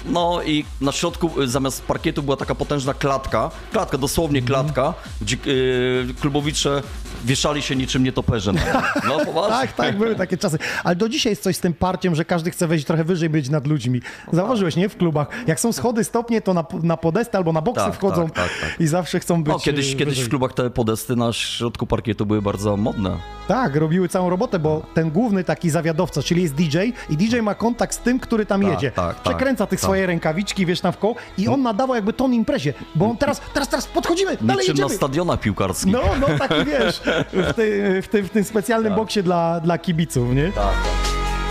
No 0.06 0.42
i 0.42 0.64
na 0.80 0.92
środku 0.92 1.40
y, 1.42 1.48
zamiast 1.48 1.82
parkietu 1.84 2.22
była 2.22 2.36
taka 2.36 2.54
potężna 2.54 2.94
klatka. 2.94 3.50
Klatka, 3.72 3.98
dosłownie 3.98 4.38
Mhm. 4.40 4.46
klatka, 4.64 4.94
gdzie 5.20 5.36
y, 5.46 6.14
klubowicze 6.20 6.82
wieszali 7.24 7.62
się 7.62 7.76
niczym 7.76 8.04
nietoperze. 8.04 8.52
na. 8.52 8.60
No 9.08 9.18
poważnie. 9.26 9.56
Tak, 9.56 9.72
tak, 9.72 9.98
były 9.98 10.14
takie 10.14 10.36
czasy. 10.38 10.58
Ale 10.84 10.96
do 10.96 11.08
dzisiaj 11.08 11.32
jest 11.32 11.42
coś 11.42 11.56
z 11.56 11.60
tym 11.60 11.74
parciem, 11.74 12.14
że 12.14 12.24
każdy 12.24 12.50
chce 12.50 12.66
wejść 12.66 12.84
trochę 12.86 13.04
wyżej, 13.04 13.28
być 13.30 13.48
nad 13.48 13.66
ludźmi. 13.66 14.00
Zauważyłeś, 14.32 14.76
nie? 14.76 14.88
W 14.88 14.96
klubach. 14.96 15.28
Jak 15.46 15.60
są 15.60 15.72
schody, 15.72 16.04
stopnie, 16.04 16.40
to 16.40 16.54
na, 16.54 16.64
na 16.82 16.96
podestę 16.96 17.38
albo 17.38 17.52
na 17.52 17.60
boksy 17.62 17.84
Tak, 17.84 17.94
wchodzą 17.94 18.26
tak, 18.30 18.34
tak, 18.34 18.50
tak. 18.70 18.80
i 18.80 18.86
zawsze 18.86 19.20
chcą 19.20 19.44
być 19.44 19.52
No, 19.52 19.58
kiedyś, 19.60 19.92
y, 19.92 19.96
kiedyś 19.96 20.14
wyżej. 20.14 20.24
w 20.24 20.28
klubach 20.28 20.52
te 20.52 20.70
podesty 20.70 21.16
na 21.16 21.32
środku 21.32 21.86
parkietu 21.86 22.26
były 22.26 22.42
bardzo 22.42 22.76
modne. 22.76 23.16
Tak, 23.48 23.76
robiły 23.76 24.08
całą 24.08 24.30
robotę, 24.30 24.58
bo 24.58 24.82
ten 24.94 25.10
główny 25.10 25.44
taki 25.44 25.70
zawiadowca, 25.70 26.22
czyli 26.22 26.42
jest 26.42 26.54
DJ 26.54 26.78
i 27.10 27.16
DJ 27.16 27.40
ma 27.40 27.54
kontakt 27.54 27.94
z 27.94 27.98
tym, 27.98 28.20
który 28.20 28.46
tam 28.46 28.62
Tak, 28.62 28.70
jedzie. 28.70 28.90
tak, 28.90 29.14
tak, 29.14 29.22
Przekręca 29.22 29.66
tych 29.66 29.80
tak. 29.80 29.84
swoje 29.86 30.06
rękawiczki, 30.06 30.66
wiesz, 30.66 30.80
tam 30.80 30.92
w 30.92 30.98
koło 30.98 31.14
i 31.38 31.48
on 31.48 31.62
nadawał 31.62 31.94
jakby 31.96 32.12
ton 32.12 32.34
imprezie, 32.34 32.74
bo 32.94 33.06
on 33.10 33.16
teraz, 33.16 33.40
teraz, 33.54 33.68
teraz 33.68 33.86
podchodzimy, 33.86 34.36
dalej 34.40 34.60
Niczym 34.62 34.76
na 34.76 34.82
jedziemy. 34.82 34.96
stadionach 34.96 35.40
piłkarskich. 35.40 35.92
No, 35.92 36.00
no 36.20 36.26
taki 36.38 36.64
wiesz, 36.64 37.00
w, 37.32 37.54
tej, 37.54 38.02
w, 38.02 38.08
tym, 38.08 38.24
w 38.26 38.30
tym 38.30 38.44
specjalnym 38.44 38.92
Tak. 38.92 38.98
boksie 38.98 39.22
dla, 39.22 39.60
dla 39.60 39.78
kibiców, 39.78 40.34
nie? 40.34 40.52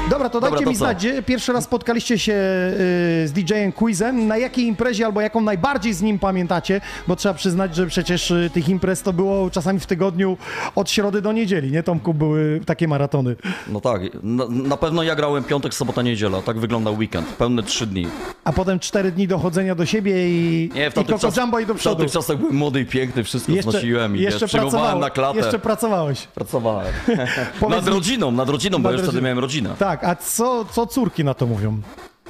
Dobra, 0.09 0.29
to 0.29 0.39
dajcie 0.41 0.63
to 0.63 0.69
mi 0.69 0.75
co? 0.75 0.79
znać, 0.85 0.97
gdzie 0.97 1.23
pierwszy 1.23 1.53
raz 1.53 1.63
spotkaliście 1.63 2.19
się 2.19 2.33
y, 2.33 3.27
z 3.27 3.31
DJ-em 3.31 3.71
Quizem, 3.71 4.27
na 4.27 4.37
jakiej 4.37 4.65
imprezie 4.65 5.05
albo 5.05 5.21
jaką 5.21 5.41
najbardziej 5.41 5.93
z 5.93 6.01
nim 6.01 6.19
pamiętacie, 6.19 6.81
bo 7.07 7.15
trzeba 7.15 7.33
przyznać, 7.35 7.75
że 7.75 7.87
przecież 7.87 8.31
y, 8.31 8.49
tych 8.53 8.69
imprez 8.69 9.01
to 9.01 9.13
było 9.13 9.49
czasami 9.49 9.79
w 9.79 9.85
tygodniu 9.85 10.37
od 10.75 10.89
środy 10.91 11.21
do 11.21 11.31
niedzieli, 11.31 11.71
nie 11.71 11.83
Tomku, 11.83 12.13
były 12.13 12.59
takie 12.65 12.87
maratony. 12.87 13.35
No 13.67 13.81
tak, 13.81 14.01
na, 14.23 14.45
na 14.49 14.77
pewno 14.77 15.03
ja 15.03 15.15
grałem 15.15 15.43
piątek, 15.43 15.73
sobota, 15.73 16.01
niedziela. 16.01 16.41
Tak 16.41 16.59
wyglądał 16.59 16.95
weekend. 16.95 17.27
Pełne 17.27 17.63
trzy 17.63 17.87
dni. 17.87 18.07
A 18.43 18.53
potem 18.53 18.79
cztery 18.79 19.11
dni 19.11 19.27
dochodzenia 19.27 19.75
do 19.75 19.85
siebie 19.85 20.29
i, 20.29 20.69
Nie, 20.75 20.89
w 20.89 20.93
i 20.93 20.95
tamtych, 20.95 21.15
Coco 21.15 21.27
czas, 21.27 21.37
Jumbo 21.37 21.59
i 21.59 21.65
do 21.65 21.73
w 21.73 21.77
przodu. 21.77 21.95
tamtych 21.95 22.13
czasach 22.13 22.37
byłem 22.37 22.55
młody 22.55 22.81
i 22.81 22.85
piękny, 22.85 23.23
wszystko 23.23 23.53
znosiłem 23.61 24.17
i 24.17 24.21
jeszcze 24.21 24.47
przyjmowałem 24.47 24.85
pracowało- 24.85 25.01
na 25.01 25.09
klatę. 25.09 25.37
Jeszcze 25.37 25.59
pracowałeś. 25.59 26.27
Pracowałem. 26.27 26.93
Powiedz 27.59 27.75
nad 27.77 27.85
mi- 27.87 27.93
rodziną, 27.93 28.31
nad 28.31 28.49
rodziną, 28.49 28.77
bo 28.81 28.83
Nad 28.83 28.91
już 28.91 29.01
wtedy 29.01 29.07
rodziną. 29.07 29.23
miałem 29.23 29.39
rodzinę. 29.39 29.69
Tak, 29.79 29.92
a 30.01 30.15
co, 30.15 30.65
co 30.65 30.85
córki 30.87 31.23
na 31.23 31.33
to 31.33 31.45
mówią? 31.47 31.81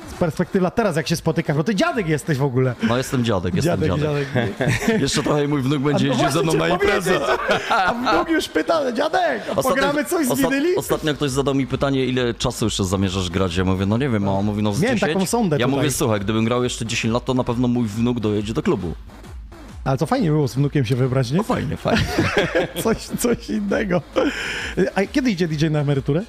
Z 0.10 0.14
perspektywy 0.14 0.68
teraz, 0.76 0.96
jak 0.96 1.08
się 1.08 1.16
spotyka, 1.16 1.54
no 1.54 1.64
ty 1.64 1.76
dziadek 1.76 2.08
jesteś 2.08 2.38
w 2.38 2.44
ogóle. 2.44 2.76
No 2.88 2.98
jestem 2.98 3.26
dziadek, 3.26 3.56
jestem 3.56 3.82
Dziadek, 3.82 4.00
dziadek. 4.00 4.28
Jeszcze 5.02 5.24
trochę 5.24 5.44
i 5.46 5.48
mój 5.48 5.62
wnuk 5.62 5.80
będzie 5.84 6.08
no 6.08 6.14
jeździł 6.14 6.32
ze 6.32 6.44
mną 6.44 6.54
na 6.54 6.68
imprezę. 6.68 7.20
A 7.70 7.94
wnuk 7.94 8.30
już 8.30 8.48
pyta, 8.50 8.92
dziadek, 8.92 9.42
a 9.52 9.56
pogramy 9.64 10.06
coś 10.06 10.28
z 10.28 10.32
ostat- 10.32 10.52
winyli? 10.52 10.76
Ostatnio 10.76 11.14
ktoś 11.14 11.32
zadał 11.32 11.56
mi 11.56 11.68
pytanie, 11.68 12.06
ile 12.06 12.34
czasu 12.34 12.66
jeszcze 12.66 12.84
zamierzasz 12.86 13.30
grać. 13.30 13.56
Ja 13.56 13.66
mówię, 13.66 13.86
no 13.86 13.98
nie 13.98 14.10
wiem, 14.10 14.28
a 14.28 14.32
on 14.32 14.46
mówi, 14.46 14.64
no 14.64 14.74
z 14.74 14.82
Miałem 14.82 14.98
10. 14.98 15.14
taką 15.14 15.26
sondę 15.26 15.58
Ja 15.60 15.66
tutaj. 15.66 15.80
mówię, 15.80 15.92
słuchaj, 15.92 16.20
gdybym 16.20 16.46
grał 16.46 16.64
jeszcze 16.64 16.86
10 16.86 17.14
lat, 17.14 17.26
to 17.26 17.34
na 17.34 17.44
pewno 17.44 17.68
mój 17.68 17.88
wnuk 17.88 18.20
dojedzie 18.20 18.54
do 18.54 18.64
klubu. 18.64 18.94
Ale 19.86 19.98
to 19.98 20.06
fajnie 20.06 20.30
było 20.30 20.48
z 20.48 20.56
wnukiem 20.56 20.86
się 20.86 20.96
wybrać, 20.96 21.32
nie? 21.32 21.38
No 21.38 21.44
fajnie, 21.44 21.78
fajnie. 21.78 22.04
Coś, 22.84 22.98
coś 22.98 23.50
innego. 23.50 24.02
A 24.96 25.02
kiedy 25.12 25.32
idzie 25.32 25.48
DJ 25.48 25.66
na 25.68 25.80
emeryturę? 25.80 26.22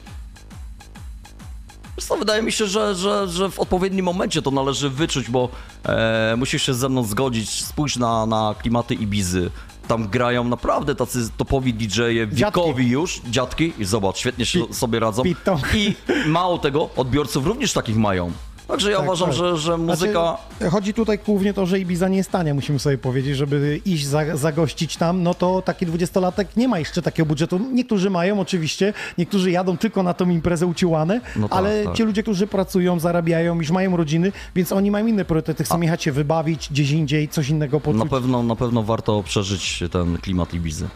Wiesz 1.98 2.04
co, 2.06 2.16
wydaje 2.16 2.42
mi 2.42 2.52
się, 2.52 2.66
że, 2.66 2.94
że, 2.94 3.28
że 3.28 3.50
w 3.50 3.60
odpowiednim 3.60 4.04
momencie 4.04 4.42
to 4.42 4.50
należy 4.50 4.90
wyczuć, 4.90 5.30
bo 5.30 5.48
e, 5.86 6.34
musisz 6.38 6.62
się 6.62 6.74
ze 6.74 6.88
mną 6.88 7.02
zgodzić. 7.04 7.64
Spójrz 7.64 7.96
na, 7.96 8.26
na 8.26 8.54
klimaty 8.62 8.94
Ibizy. 8.94 9.50
Tam 9.88 10.08
grają 10.08 10.44
naprawdę 10.44 10.94
tacy 10.94 11.28
topowi 11.36 11.74
DJ-e, 11.74 12.26
wiekowi 12.26 12.88
już, 12.88 13.20
dziadki 13.30 13.72
i 13.78 13.84
zobacz, 13.84 14.18
świetnie 14.18 14.46
się 14.46 14.66
Pi- 14.66 14.74
sobie 14.74 15.00
radzą. 15.00 15.22
Pitą. 15.22 15.58
I 15.74 15.94
mało 16.26 16.58
tego, 16.58 16.90
odbiorców 16.96 17.46
również 17.46 17.72
takich 17.72 17.96
mają. 17.96 18.32
Także 18.68 18.90
ja 18.90 18.96
Tak, 18.96 19.06
uważam, 19.06 19.28
tak. 19.28 19.36
że, 19.38 19.56
że 19.56 19.78
muzyka... 19.78 20.36
Znaczy, 20.58 20.70
chodzi 20.70 20.94
tutaj 20.94 21.18
głównie 21.26 21.54
to, 21.54 21.66
że 21.66 21.80
Ibiza 21.80 22.08
nie 22.08 22.16
jest 22.16 22.30
tania, 22.30 22.54
musimy 22.54 22.78
sobie 22.78 22.98
powiedzieć, 22.98 23.36
żeby 23.36 23.80
iść 23.84 24.06
za, 24.06 24.36
zagościć 24.36 24.96
tam, 24.96 25.22
no 25.22 25.34
to 25.34 25.62
taki 25.62 25.86
dwudziestolatek 25.86 26.56
nie 26.56 26.68
ma 26.68 26.78
jeszcze 26.78 27.02
takiego 27.02 27.26
budżetu. 27.26 27.60
Niektórzy 27.72 28.10
mają 28.10 28.40
oczywiście, 28.40 28.92
niektórzy 29.18 29.50
jadą 29.50 29.76
tylko 29.76 30.02
na 30.02 30.14
tą 30.14 30.28
imprezę 30.30 30.66
uciłane, 30.66 31.20
No 31.36 31.48
tak, 31.48 31.58
ale 31.58 31.84
tak. 31.84 31.94
ci 31.94 32.02
ludzie, 32.02 32.22
którzy 32.22 32.46
pracują, 32.46 33.00
zarabiają, 33.00 33.54
już 33.58 33.70
mają 33.70 33.96
rodziny, 33.96 34.32
więc 34.54 34.72
oni 34.72 34.90
mają 34.90 35.06
inne 35.06 35.24
priorytety, 35.24 35.64
chcą 35.64 35.80
jechać 35.80 36.02
się 36.02 36.12
wybawić 36.12 36.68
gdzieś 36.70 36.90
indziej, 36.90 37.28
coś 37.28 37.48
innego 37.48 37.80
poczuć. 37.80 38.02
Na 38.02 38.06
pewno, 38.10 38.42
na 38.42 38.56
pewno 38.56 38.82
warto 38.82 39.22
przeżyć 39.22 39.82
ten 39.92 40.18
klimat 40.18 40.54
Ibizy. 40.54 40.88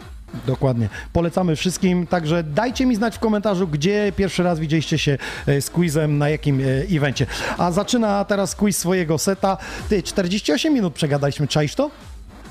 Dokładnie. 0.47 0.89
Polecamy 1.13 1.55
wszystkim, 1.55 2.07
także 2.07 2.43
dajcie 2.43 2.85
mi 2.85 2.95
znać 2.95 3.15
w 3.15 3.19
komentarzu, 3.19 3.67
gdzie 3.67 4.11
pierwszy 4.15 4.43
raz 4.43 4.59
widzieliście 4.59 4.97
się 4.97 5.17
e, 5.47 5.61
z 5.61 5.69
quizem, 5.69 6.17
na 6.17 6.29
jakim 6.29 6.59
e, 6.59 6.97
evencie. 6.97 7.25
A 7.57 7.71
zaczyna 7.71 8.25
teraz 8.25 8.55
quiz 8.55 8.77
swojego 8.77 9.17
seta. 9.17 9.57
Ty, 9.89 10.03
48 10.03 10.73
minut 10.73 10.93
przegadaliśmy, 10.93 11.47
czaisz 11.47 11.75
to? 11.75 11.91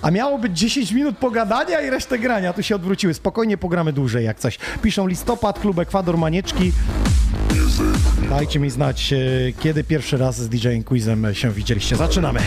A 0.03 0.11
miało 0.11 0.39
być 0.39 0.59
10 0.59 0.93
minut 0.93 1.19
pogadania 1.19 1.81
i 1.81 1.91
resztę 1.91 2.19
grania. 2.19 2.53
Tu 2.53 2.63
się 2.63 2.75
odwróciły. 2.75 3.15
Spokojnie 3.15 3.57
pogramy 3.57 3.93
dłużej 3.93 4.25
jak 4.25 4.39
coś. 4.39 4.59
Piszą 4.83 5.07
listopad, 5.07 5.59
klub 5.59 5.79
Ekwador 5.79 6.19
Manieczki. 6.19 6.73
Dajcie 8.31 8.61
mi 8.61 8.71
znać, 8.71 9.13
e, 9.13 9.17
kiedy 9.61 9.85
pierwszy 9.85 10.17
raz 10.17 10.37
z 10.37 10.49
DJ-em 10.49 10.85
Quizem 10.85 11.35
się 11.35 11.51
widzieliście. 11.51 11.97
Zaczynamy. 11.97 12.41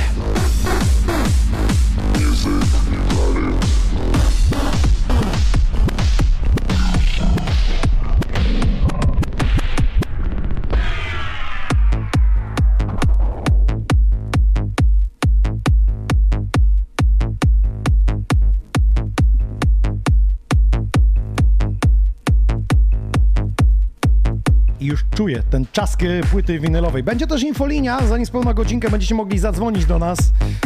Czuję 25.16 25.44
ten 25.50 25.66
czask 25.72 26.04
e, 26.04 26.22
płyty 26.32 26.60
winylowej. 26.60 27.04
Będzie 27.04 27.28
też 27.28 27.44
infolinia, 27.44 28.08
za 28.08 28.18
niespełna 28.18 28.54
godzinkę 28.54 28.90
będziecie 28.90 29.16
mogli 29.16 29.40
zadzwonić 29.40 29.86
do 29.86 30.00
nas, 30.00 30.20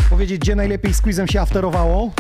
powiedzieć, 0.10 0.42
gdzie 0.42 0.56
najlepiej 0.56 0.94
z 0.94 1.02
quizem 1.02 1.28
się 1.28 1.42
afterowało. 1.42 2.12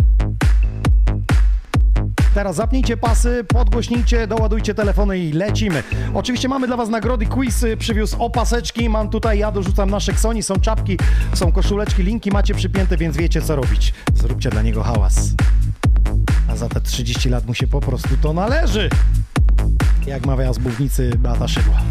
Teraz 2.36 2.56
zapnijcie 2.56 2.98
pasy, 2.98 3.44
podgłośnijcie, 3.48 4.28
doładujcie 4.28 4.74
telefony 4.74 5.20
i 5.20 5.34
lecimy. 5.34 5.84
Oczywiście 6.14 6.48
mamy 6.48 6.68
dla 6.68 6.78
Was 6.78 6.90
nagrody, 6.90 7.26
quiz 7.26 7.64
y, 7.64 7.78
przywiózł 7.78 8.24
opaseczki, 8.24 8.90
mam 8.90 9.10
tutaj, 9.10 9.40
ja 9.40 9.52
dorzucam 9.52 9.90
nasze 9.90 10.14
ksoni, 10.14 10.44
są 10.44 10.60
czapki, 10.60 10.98
są 11.34 11.52
koszuleczki, 11.52 12.04
linki 12.04 12.32
macie 12.32 12.54
przypięte, 12.54 12.98
więc 12.98 13.18
wiecie 13.18 13.42
co 13.42 13.56
robić. 13.56 13.94
Zróbcie 14.16 14.50
dla 14.50 14.62
niego 14.62 14.84
hałas. 14.84 15.34
A 16.50 16.56
za 16.56 16.70
te 16.70 16.82
30 16.82 17.30
lat 17.30 17.46
mu 17.46 17.54
się 17.54 17.68
po 17.68 17.82
prostu 17.82 18.10
to 18.22 18.34
należy. 18.34 18.90
Jak 20.08 20.26
mawia 20.26 20.54
z 20.54 20.58
Bównicy 20.58 21.12
Beata 21.18 21.48
Szydła. 21.48 21.82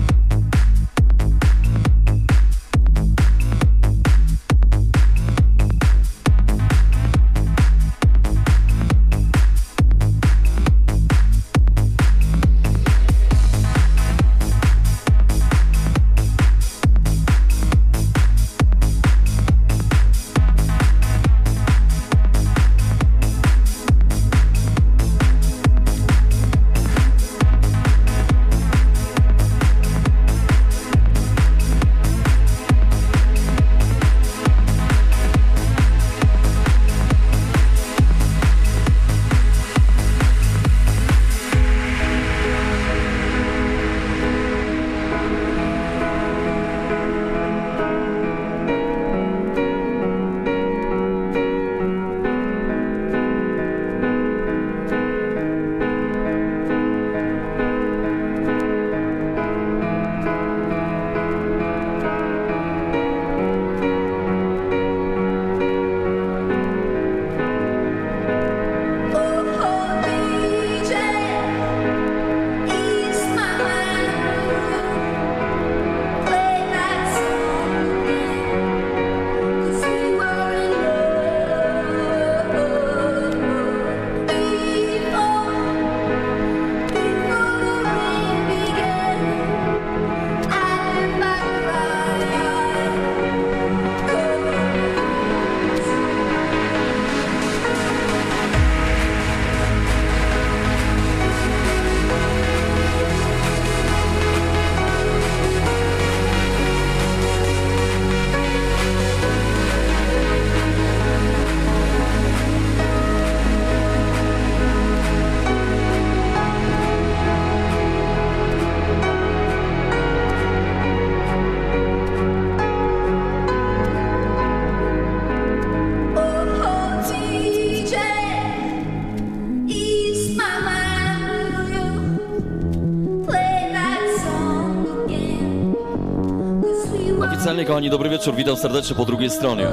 Oficjalnie, 137.55 137.69
kochani, 137.69 137.91
dobry 137.91 138.11
wieczór, 138.11 138.35
witam 138.35 138.57
serdecznie 138.57 138.97
po 138.97 139.05
drugiej 139.05 139.31
stronie. 139.31 139.67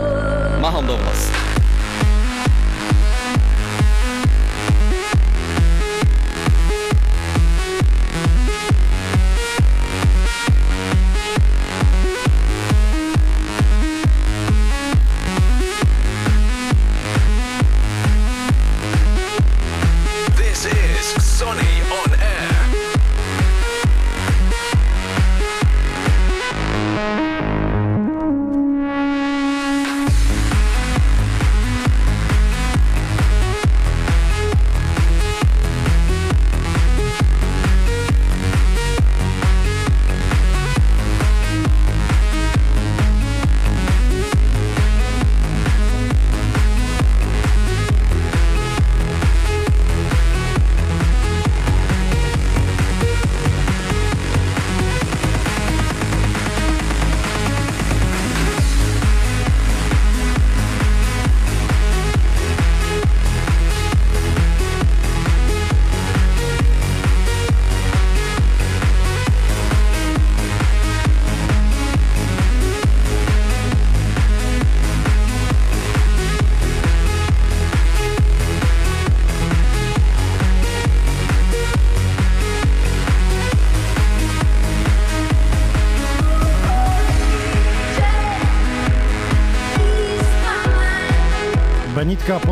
Macham 0.61 0.87
do 0.87 0.97
was. 0.97 1.60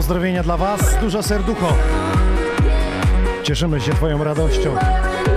Pozdrowienia 0.10 0.44
dla 0.44 0.58
Was, 0.58 0.98
dużo 1.02 1.24
serducho. 1.24 1.74
Cieszymy 3.44 3.82
się 3.82 3.92
Twoją 3.92 4.24
radością. 4.24 4.76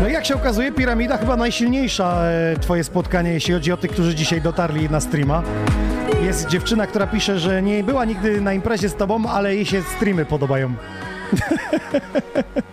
No 0.01 0.09
i 0.09 0.13
jak 0.13 0.27
się 0.27 0.35
okazuje, 0.35 0.73
piramida 0.73 1.17
chyba 1.17 1.37
najsilniejsza 1.37 2.23
e, 2.25 2.57
Twoje 2.61 2.85
spotkanie, 2.85 3.33
jeśli 3.33 3.55
chodzi 3.55 3.73
o 3.73 3.77
tych, 3.77 3.91
którzy 3.91 4.15
dzisiaj 4.15 4.41
dotarli 4.41 4.91
na 4.91 5.01
streama. 5.01 5.43
Jest 6.23 6.49
dziewczyna, 6.49 6.87
która 6.87 7.07
pisze, 7.07 7.39
że 7.39 7.63
nie 7.63 7.85
była 7.85 8.05
nigdy 8.05 8.41
na 8.41 8.53
imprezie 8.53 8.89
z 8.89 8.95
Tobą, 8.95 9.27
ale 9.27 9.55
jej 9.55 9.67
się 9.67 9.83
streamy 9.97 10.25
podobają. 10.25 10.75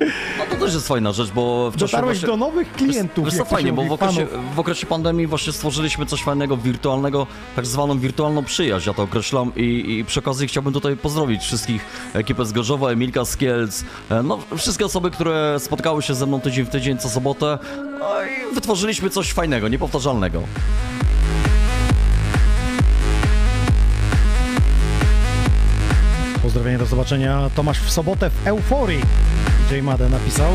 To 0.70 0.74
też 0.74 0.82
jest 0.82 0.88
fajna 0.88 1.12
rzecz, 1.12 1.32
bo 1.32 1.72
w 1.72 1.74
czasie 1.74 1.92
Dotarłeś 1.92 2.18
właśnie... 2.18 2.28
do 2.28 2.38
nowych 2.38 2.72
klientów. 2.72 3.26
Wiesz 3.26 3.34
się 3.34 3.46
fajnie, 3.46 3.74
bo 3.74 3.84
w 3.84 3.92
okresie, 3.92 4.28
w 4.56 4.60
okresie 4.60 4.86
pandemii 4.88 5.28
właśnie 5.28 5.54
stworzyliśmy 5.54 6.06
coś 6.06 6.24
fajnego, 6.24 6.58
wirtualnego, 6.58 7.28
tak 7.56 7.66
zwaną 7.66 8.00
wirtualną 8.00 8.44
przyjaźń, 8.44 8.90
ja 8.90 8.94
to 8.94 9.04
określam 9.04 9.52
i, 9.56 9.98
i 9.98 10.06
przy 10.06 10.20
okazji 10.20 10.48
chciałbym 10.48 10.74
tutaj 10.74 10.98
pozdrowić 10.98 11.42
wszystkich, 11.42 11.86
ekipę 12.14 12.46
z 12.46 12.52
Gorzowa, 12.52 12.90
Emilka 12.90 13.26
z 13.26 13.38
Kielc, 13.38 13.84
e, 14.10 14.24
no 14.24 14.40
wszystkie 14.58 14.86
osoby, 14.86 15.12
które 15.12 15.56
spotkały 15.60 16.02
się 16.02 16.16
ze 16.16 16.26
mną 16.26 16.42
tydzień 16.42 16.66
w 16.66 16.70
tydzień 16.70 16.98
co 16.98 17.10
sobotę 17.10 17.58
no 18.00 18.24
i 18.24 18.56
wytworzyliśmy 18.56 19.10
coś 19.10 19.34
fajnego, 19.34 19.68
niepowtarzalnego. 19.68 20.44
Pozdrowienie, 26.50 26.78
do 26.78 26.86
zobaczenia. 26.86 27.50
Tomasz 27.56 27.80
w 27.80 27.92
sobotę 27.92 28.30
w 28.30 28.48
Euforii. 28.48 29.02
J. 29.72 29.84
Made 29.84 30.10
napisał. 30.10 30.52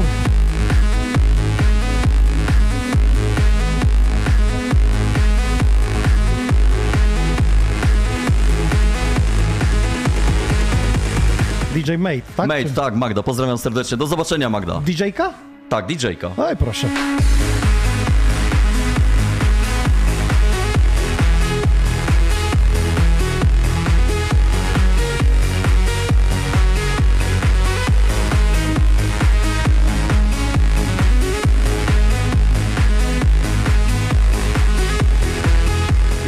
DJ 11.74 11.96
Mate, 11.98 12.20
tak? 12.36 12.48
Mate, 12.48 12.64
tak, 12.64 12.94
Magda, 12.94 13.22
pozdrawiam 13.22 13.58
serdecznie, 13.58 13.96
do 13.96 14.06
zobaczenia 14.06 14.50
Magda. 14.50 14.80
DJ-ka? 14.86 15.32
Tak, 15.68 15.86
DJ-ka. 15.86 16.30
Oj, 16.36 16.56
proszę. 16.56 16.88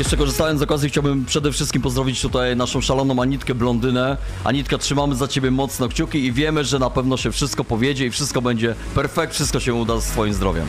Jeszcze 0.06 0.16
korzystając 0.16 0.60
z 0.60 0.62
okazji 0.62 0.88
chciałbym 0.88 1.24
przede 1.24 1.52
wszystkim 1.52 1.82
pozdrowić 1.82 2.22
tutaj 2.22 2.56
naszą 2.56 2.80
szaloną 2.80 3.22
Anitkę 3.22 3.54
Blondynę. 3.54 4.16
Anitka, 4.44 4.78
trzymamy 4.78 5.14
za 5.14 5.28
ciebie 5.28 5.50
mocno 5.50 5.88
kciuki 5.88 6.24
i 6.24 6.32
wiemy, 6.32 6.64
że 6.64 6.78
na 6.78 6.90
pewno 6.90 7.16
się 7.16 7.32
wszystko 7.32 7.64
powiedzie 7.64 8.06
i 8.06 8.10
wszystko 8.10 8.42
będzie 8.42 8.74
perfekt, 8.94 9.34
wszystko 9.34 9.60
się 9.60 9.74
uda 9.74 10.00
z 10.00 10.06
twoim 10.06 10.34
zdrowiem. 10.34 10.66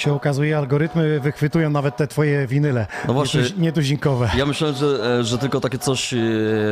Jak 0.00 0.04
się 0.04 0.12
okazuje, 0.14 0.58
algorytmy 0.58 1.20
wychwytują 1.20 1.70
nawet 1.70 1.96
te 1.96 2.06
twoje 2.06 2.46
winyle. 2.46 2.86
No 3.08 3.14
właśnie. 3.14 3.40
Nietuzi- 3.40 3.58
Nietuzinkowe. 3.58 4.30
Ja 4.36 4.46
myślałem, 4.46 4.76
że, 4.76 4.86
e, 5.20 5.24
że 5.24 5.38
tylko 5.38 5.60
takie 5.60 5.78
coś 5.78 6.14
e, 6.14 6.16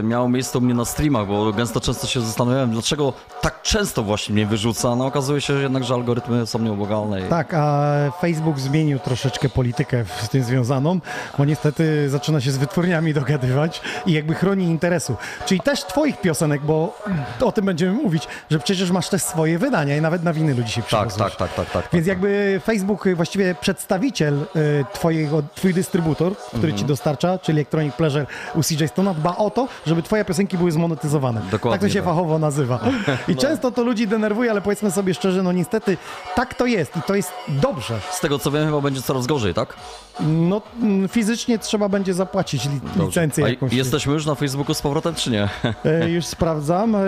miało 0.03 0.29
miejsce 0.29 0.59
u 0.59 0.61
mnie 0.61 0.75
na 0.75 0.85
streamach, 0.85 1.27
bo 1.27 1.53
gęsto 1.53 1.81
często 1.81 2.07
się 2.07 2.21
zastanawiałem, 2.21 2.71
dlaczego 2.71 3.13
tak 3.41 3.63
często 3.63 4.03
właśnie 4.03 4.35
mnie 4.35 4.47
wyrzuca, 4.47 4.97
no 4.97 5.07
okazuje 5.07 5.41
się 5.41 5.53
jednak, 5.53 5.85
że 5.85 5.95
algorytmy 5.95 6.47
są 6.47 6.59
nieubłagalne. 6.59 7.21
i- 7.21 7.25
Tak, 7.25 7.55
a 7.55 7.93
Facebook 8.21 8.59
zmienił 8.61 8.99
troszeczkę 8.99 9.49
politykę 9.49 10.05
z 10.23 10.29
tym 10.29 10.43
związaną, 10.45 11.01
bo 11.39 11.45
niestety 11.45 12.09
zaczyna 12.11 12.41
się 12.41 12.51
z 12.51 12.57
wytwórniami 12.57 13.15
dogadywać 13.15 13.81
i 14.07 14.13
jakby 14.13 14.35
chroni 14.35 14.65
interesu. 14.65 15.17
Czyli 15.47 15.61
też 15.61 15.85
twoich 15.85 16.21
piosenek, 16.21 16.61
bo 16.63 16.99
o 17.41 17.53
tym 17.53 17.65
będziemy 17.65 17.93
mówić, 17.93 18.29
że 18.51 18.59
przecież 18.59 18.91
masz 18.91 19.09
też 19.09 19.23
swoje 19.23 19.59
wydania 19.59 19.97
i 19.97 20.01
nawet 20.01 20.23
na 20.25 20.33
winylu 20.33 20.63
dzisiaj 20.63 20.83
Tak, 20.83 20.87
przywiozłeś. 21.09 21.37
tak, 21.37 21.55
tak, 21.55 21.55
tak, 21.55 21.71
tak. 21.83 21.93
Więc 21.93 22.05
tak. 22.07 22.09
jakby 22.09 22.61
Facebook, 22.65 23.07
y, 23.07 23.18
właściwie 23.19 23.55
przedstawiciel 23.61 24.35
y, 24.57 24.85
twojego, 24.93 25.43
twój 25.55 25.75
dystrybutor, 25.75 26.37
który 26.37 26.59
Mhm. 26.63 26.79
ci 26.79 26.85
dostarcza, 26.85 27.39
czyli 27.39 27.59
Electronic 27.59 27.95
Pleasure 27.95 28.27
u 28.55 28.63
CJ 28.63 28.75
Stone'a, 28.85 29.15
dba 29.15 29.37
o 29.37 29.51
to, 29.51 29.69
żeby 29.87 30.03
twoje 30.03 30.25
piosenki 30.25 30.59
były 30.59 30.73
zmonetyzowane. 30.73 31.41
Dokładnie 31.51 31.79
tak 31.81 31.89
to 31.89 31.95
się 31.95 32.01
tak. 32.01 32.05
fachowo 32.05 32.39
nazywa. 32.39 32.81
I 33.29 33.37
często 33.37 33.71
to 33.71 33.83
ludzi 33.83 34.09
denerwuje, 34.09 34.51
ale 34.51 34.61
powiedzmy 34.61 34.91
sobie 34.91 35.15
szczerze, 35.15 35.43
no 35.43 35.53
niestety 35.53 35.97
tak 36.35 36.55
to 36.55 36.67
jest 36.67 36.97
i 36.97 37.03
to 37.03 37.15
jest 37.15 37.33
dobrze. 37.49 37.95
Z 38.11 38.21
tego 38.21 38.39
co 38.39 38.51
wiem, 38.51 38.67
chyba 38.67 38.81
będzie 38.81 39.03
coraz 39.03 39.27
gorzej, 39.27 39.55
tak? 39.55 39.75
No 40.21 40.63
mm, 40.83 41.09
fizycznie 41.09 41.59
trzeba 41.59 41.89
będzie 41.89 42.15
zapłacić 42.15 42.65
li, 42.65 42.81
licencję 43.07 43.45
A 43.45 43.49
jakąś. 43.49 43.73
jesteśmy 43.73 44.13
już 44.13 44.27
na 44.27 44.35
Facebooku 44.35 44.75
z 44.75 44.83
powrotem, 44.83 45.15
czy 45.15 45.31
nie? 45.31 45.49
E, 45.85 46.11
już 46.11 46.27
sprawdzam. 46.27 46.95
E, 46.97 46.99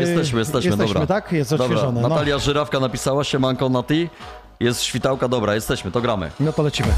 Jesteśmy, 0.00 0.38
jesteśmy, 0.38 0.76
dobra. 0.76 1.06
tak? 1.06 1.32
Jest 1.32 1.50
Dobra, 1.50 1.66
odświeżone. 1.66 2.00
No. 2.00 2.08
Natalia 2.08 2.38
Żyrawka 2.38 2.80
napisała 2.80 3.24
się 3.24 3.38
Manko 3.38 3.68
na 3.68 3.82
ty. 3.82 4.08
Jest 4.60 4.82
świtałka, 4.82 5.28
dobra, 5.28 5.54
jesteśmy, 5.54 5.90
to 5.90 6.00
gramy. 6.00 6.30
no 6.40 6.52
to 6.52 6.62
lecimy. 6.62 6.88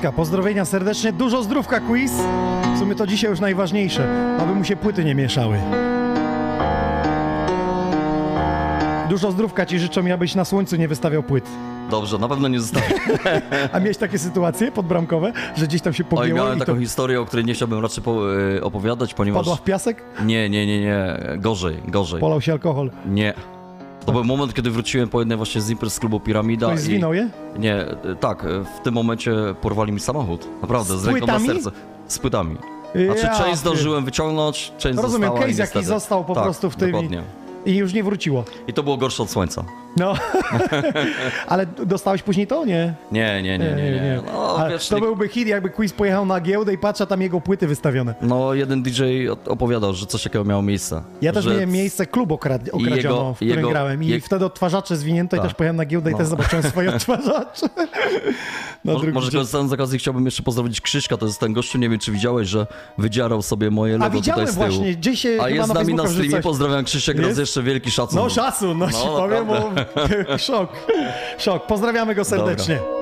Jacka, 0.00 0.16
pozdrowienia 0.16 0.64
serdecznie, 0.64 1.12
dużo 1.12 1.42
zdrówka 1.42 1.80
quiz. 1.80 2.12
W 2.74 2.78
sumie 2.78 2.94
to 2.94 3.06
dzisiaj 3.06 3.30
już 3.30 3.40
najważniejsze, 3.40 4.36
aby 4.40 4.54
mu 4.54 4.64
się 4.64 4.76
płyty 4.76 5.04
nie 5.04 5.14
mieszały. 5.14 5.58
Dużo 9.08 9.32
zdrówka 9.32 9.66
ci 9.66 9.78
życzą, 9.78 10.12
abyś 10.14 10.34
na 10.34 10.44
słońcu 10.44 10.76
nie 10.76 10.88
wystawiał 10.88 11.22
płyt. 11.22 11.44
Dobrze, 11.90 12.18
na 12.18 12.28
pewno 12.28 12.48
nie 12.48 12.60
zostawię. 12.60 12.94
A 13.72 13.80
miałeś 13.80 13.96
takie 13.96 14.18
sytuacje 14.18 14.72
podbramkowe, 14.72 15.32
że 15.56 15.66
gdzieś 15.66 15.82
tam 15.82 15.92
się 15.92 16.04
Oj, 16.04 16.10
pogięło 16.10 16.38
miałem 16.38 16.56
i 16.56 16.60
to 16.60 16.66
taką 16.66 16.80
historię, 16.80 17.20
o 17.20 17.26
której 17.26 17.44
nie 17.44 17.54
chciałbym 17.54 17.80
raczej 17.80 18.04
po, 18.04 18.34
y, 18.36 18.64
opowiadać, 18.64 19.14
ponieważ... 19.14 19.40
padła 19.40 19.56
w 19.56 19.62
piasek? 19.62 20.02
Nie, 20.24 20.50
nie, 20.50 20.66
nie, 20.66 20.80
nie. 20.80 21.16
Gorzej, 21.38 21.76
gorzej. 21.88 22.20
Polał 22.20 22.40
się 22.40 22.52
alkohol. 22.52 22.90
Nie. 23.06 23.34
To 24.06 24.12
był 24.12 24.24
moment, 24.24 24.54
kiedy 24.54 24.70
wróciłem 24.70 25.08
po 25.08 25.18
jednej 25.18 25.36
właśnie 25.36 25.60
z 25.60 25.70
imprez 25.70 25.94
z 25.94 25.98
klubu 26.00 26.20
Piramida 26.20 26.66
Ktoś 26.66 26.80
i... 26.80 26.82
zwinął 26.82 27.14
je? 27.14 27.28
Nie, 27.58 27.82
y, 27.82 28.16
tak, 28.20 28.44
y, 28.44 28.48
w 28.80 28.80
tym 28.84 28.94
momencie 28.94 29.32
porwali 29.60 29.92
mi 29.92 30.00
samochód. 30.00 30.46
Naprawdę, 30.62 30.98
z, 30.98 31.00
Z 31.02 31.06
ręką 31.06 31.26
na 31.26 31.40
serce. 31.40 31.70
Z 32.06 32.18
płytami. 32.18 32.56
Ja 32.94 33.14
Znaczy, 33.14 33.38
część 33.38 33.50
pier- 33.50 33.56
zdążyłem 33.56 34.04
wyciągnąć, 34.04 34.72
część 34.78 34.98
Rozumiem, 34.98 35.28
została 35.28 35.46
case 35.46 35.52
i 35.52 35.56
jaki 35.56 35.84
został 35.84 36.24
po 36.24 36.34
tak, 36.34 36.44
prostu 36.44 36.70
w 36.70 36.76
tym 36.76 36.90
dokładnie. 36.92 37.22
I 37.66 37.76
już 37.76 37.92
nie 37.92 38.04
wróciło. 38.04 38.44
I 38.68 38.72
to 38.72 38.82
było 38.82 38.96
gorsze 38.96 39.22
od 39.22 39.30
słońca. 39.30 39.64
No, 39.96 40.14
ale 41.48 41.66
dostałeś 41.66 42.22
później 42.22 42.46
to? 42.46 42.64
Nie. 42.64 42.94
Nie, 43.12 43.42
nie, 43.42 43.58
nie, 43.58 43.64
nie, 43.76 43.90
nie. 43.90 44.20
No, 44.32 44.66
wiesz, 44.70 44.88
to 44.88 45.00
byłby 45.00 45.28
hit, 45.28 45.48
jakby 45.48 45.70
quiz 45.70 45.92
pojechał 45.92 46.26
na 46.26 46.40
giełdę 46.40 46.72
i 46.72 46.78
patrzę, 46.78 47.06
tam 47.06 47.22
jego 47.22 47.40
płyty 47.40 47.66
wystawione. 47.66 48.14
No, 48.22 48.54
jeden 48.54 48.82
DJ 48.82 49.02
opowiadał, 49.46 49.94
że 49.94 50.06
coś 50.06 50.22
takiego 50.22 50.44
miało 50.44 50.62
miejsce. 50.62 51.02
Ja 51.22 51.32
też 51.32 51.46
miałem 51.46 51.70
miejsce 51.70 52.06
klub 52.06 52.32
okradziono, 52.32 52.96
jego- 52.96 53.32
w 53.32 53.36
którym 53.36 53.56
jego- 53.56 53.68
grałem. 53.68 54.02
I 54.02 54.06
je- 54.06 54.20
wtedy 54.20 54.44
odtwarzacze 54.44 54.96
zwinięto 54.96 55.36
i 55.36 55.38
Tak. 55.38 55.48
też 55.48 55.54
pojechałem 55.56 55.76
na 55.76 55.84
giełdę 55.84 56.10
i 56.10 56.12
No. 56.12 56.18
też 56.18 56.26
zobaczyłem 56.28 56.62
swoje 56.64 56.88
odtwarzacze. 56.94 57.66
Na 58.84 58.92
Może, 58.92 59.12
korzystając 59.12 59.70
z 59.70 59.72
okazji 59.72 59.98
chciałbym 59.98 60.24
jeszcze 60.24 60.42
pozdrowić 60.42 60.80
Krzyśka, 60.80 61.16
to 61.16 61.26
jest 61.26 61.40
ten 61.40 61.52
gościu, 61.52 61.78
nie 61.78 61.88
wiem 61.88 61.98
czy 61.98 62.12
widziałeś, 62.12 62.48
że 62.48 62.66
wydzierał 62.98 63.42
sobie 63.42 63.70
moje 63.70 63.92
logo 63.92 64.04
A 64.04 64.10
widziałem 64.10 64.46
tutaj 64.46 64.54
z 64.54 64.58
tyłu. 64.68 64.76
właśnie, 64.78 64.94
gdzieś 64.96 65.20
się 65.20 65.38
A 65.42 65.48
jest 65.48 65.68
na 65.68 65.74
z 65.74 65.76
nami 65.76 65.94
na 65.94 66.06
streamie, 66.08 66.40
pozdrawiam 66.40 66.84
Krzysiek, 66.84 67.18
raz 67.18 67.38
jeszcze 67.38 67.62
wielki 67.62 67.90
szacun. 67.90 68.18
No 68.18 68.30
szacun, 68.30 68.78
no, 68.78 68.86
ci 68.90 68.94
powiem, 69.16 69.46
bo. 69.46 69.70
szok, 70.38 70.70
szok. 71.38 71.66
Pozdrawiamy 71.66 72.14
go 72.14 72.24
serdecznie. 72.24 72.78
Sonny 72.78 72.99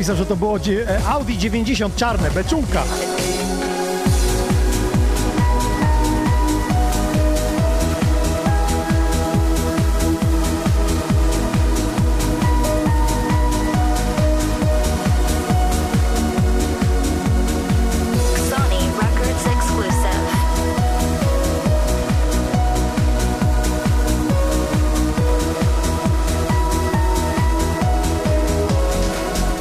napisał, 0.00 0.16
że 0.16 0.26
to 0.26 0.36
było 0.36 0.56
e, 0.56 1.08
Audi 1.08 1.38
90 1.38 1.96
czarne, 1.96 2.30
beczułka. 2.30 2.82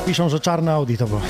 Piszą, 0.09 0.29
że 0.29 0.39
czarne 0.39 0.73
Audi 0.73 0.95
to 0.95 1.07
było. 1.07 1.21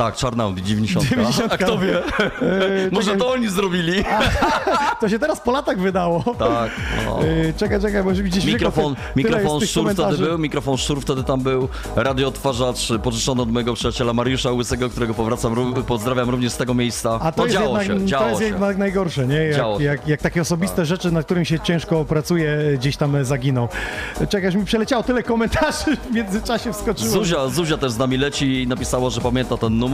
Tak, 0.00 0.16
czarna 0.16 0.44
Audi 0.44 0.62
90. 0.62 1.06
90. 1.08 1.52
A 1.52 1.58
kto 1.58 1.78
wie? 1.78 1.98
E, 1.98 2.90
Może 2.92 3.04
czekaj, 3.06 3.20
to 3.20 3.32
oni 3.32 3.48
zrobili. 3.48 4.04
to 5.00 5.08
się 5.08 5.18
teraz 5.18 5.40
po 5.40 5.52
latach 5.52 5.78
wydało. 5.78 6.24
Tak. 6.38 6.70
No. 7.06 7.20
E, 7.22 7.52
czekaj, 7.52 7.80
czekaj, 7.80 8.04
może 8.04 8.22
widzieć 8.22 8.44
Mikrofon, 8.44 8.96
mikrofon 9.16 9.60
szczur 9.60 9.68
szczur 9.68 9.92
wtedy 9.94 10.18
był, 10.18 10.38
mikrofon 10.38 10.76
szczur 10.76 11.00
wtedy 11.00 11.24
tam 11.24 11.40
był, 11.40 11.68
radioodtwarzacz 11.96 12.88
pożyczony 13.02 13.42
od 13.42 13.52
mojego 13.52 13.74
przyjaciela 13.74 14.12
Mariusza 14.12 14.52
Łysego, 14.52 14.90
którego 14.90 15.14
powracam, 15.14 15.74
pozdrawiam 15.86 16.30
również 16.30 16.52
z 16.52 16.56
tego 16.56 16.74
miejsca. 16.74 17.18
A 17.22 17.32
to 17.32 17.42
no 17.42 17.46
jest 17.46 17.58
działo 17.58 17.82
jednak, 17.82 18.08
się, 18.08 18.16
to 18.16 18.28
jest 18.28 18.40
się. 18.40 18.46
jednak 18.46 18.78
najgorsze, 18.78 19.26
nie? 19.26 19.52
Działo 19.52 19.72
Jak, 19.72 19.80
się. 19.80 19.84
jak, 19.84 20.08
jak 20.08 20.22
takie 20.22 20.40
osobiste 20.40 20.86
rzeczy, 20.86 21.12
nad 21.12 21.24
którym 21.24 21.44
się 21.44 21.60
ciężko 21.60 22.04
pracuje, 22.04 22.58
gdzieś 22.74 22.96
tam 22.96 23.16
e, 23.16 23.24
zaginą. 23.24 23.68
Czekaj, 24.28 24.48
aż 24.48 24.54
mi 24.54 24.64
przeleciało 24.64 25.02
tyle 25.02 25.22
komentarzy, 25.22 25.96
w 26.10 26.14
międzyczasie 26.14 26.72
wskoczyło. 26.72 27.10
Zuzia, 27.10 27.48
Zuzia 27.48 27.76
też 27.76 27.92
z 27.92 27.98
nami 27.98 28.16
leci 28.16 28.62
i 28.62 28.66
napisała, 28.66 29.10
że 29.10 29.20
pamięta 29.20 29.56
ten 29.56 29.78
numer. 29.78 29.89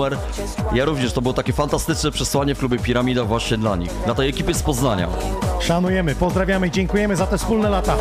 Ja 0.74 0.84
również, 0.84 1.12
to 1.12 1.22
było 1.22 1.34
takie 1.34 1.52
fantastyczne 1.52 2.10
przesłanie 2.10 2.54
w 2.54 2.58
klubie 2.58 2.78
Piramida 2.78 3.24
właśnie 3.24 3.58
dla 3.58 3.76
nich, 3.76 3.90
dla 4.04 4.14
tej 4.14 4.28
ekipy 4.28 4.54
z 4.54 4.62
Poznania. 4.62 5.08
Szanujemy, 5.60 6.14
pozdrawiamy 6.14 6.66
i 6.66 6.70
dziękujemy 6.70 7.16
za 7.16 7.26
te 7.26 7.38
wspólne 7.38 7.70
lata. 7.70 7.96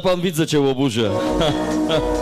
Szczepan, 0.00 0.20
widzę 0.20 0.46
cię, 0.46 0.60
łobuzie. 0.60 1.10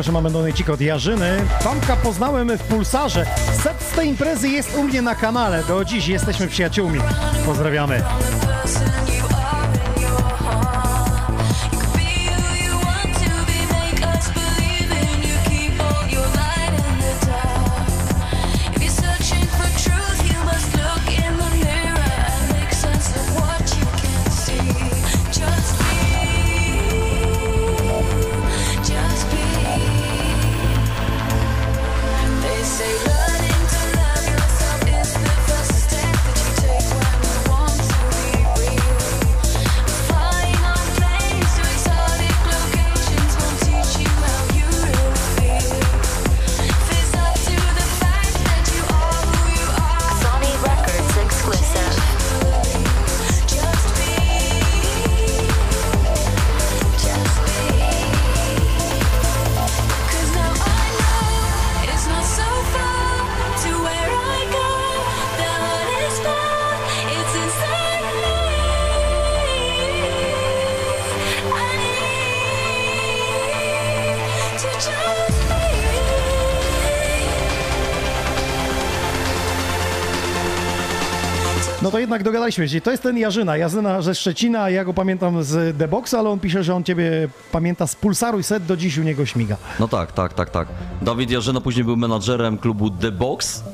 proszę, 0.00 0.12
mamy 0.12 0.30
donecik 0.30 0.70
od 0.70 0.80
Jarzyny. 0.80 1.46
Tomka 1.62 1.96
poznałem 1.96 2.58
w 2.58 2.62
Pulsarze. 2.62 3.26
Set 3.62 3.82
z 3.82 3.96
tej 3.96 4.08
imprezy 4.08 4.48
jest 4.48 4.76
u 4.76 4.82
mnie 4.82 5.02
na 5.02 5.14
kanale. 5.14 5.64
Do 5.64 5.84
dziś 5.84 6.08
jesteśmy 6.08 6.48
przyjaciółmi. 6.48 7.00
Pozdrawiamy. 7.46 8.02
No 81.82 81.90
to 81.90 81.98
jednak 81.98 82.22
dogadaliśmy 82.22 82.68
się. 82.68 82.80
To 82.80 82.90
jest 82.90 83.02
ten 83.02 83.18
Jarzyna. 83.18 83.56
Jarzyna 83.56 84.02
ze 84.02 84.14
Szczecina. 84.14 84.70
Ja 84.70 84.84
go 84.84 84.94
pamiętam 84.94 85.42
z 85.44 85.78
The 85.78 85.88
Box, 85.88 86.14
ale 86.14 86.30
on 86.30 86.40
pisze, 86.40 86.64
że 86.64 86.74
on 86.74 86.84
ciebie 86.84 87.28
pamięta 87.52 87.86
z 87.86 87.96
Pulsaru 87.96 88.38
i 88.38 88.42
set 88.42 88.66
do 88.66 88.76
dziś 88.76 88.98
u 88.98 89.02
niego 89.02 89.26
śmiga. 89.26 89.56
No 89.80 89.88
tak, 89.88 90.12
tak, 90.12 90.34
tak, 90.34 90.50
tak. 90.50 90.68
Dawid 91.02 91.30
Jarzyna 91.30 91.60
później 91.60 91.84
był 91.84 91.96
menadżerem 91.96 92.58
klubu 92.58 92.90
The 92.90 93.12
Box. 93.12 93.64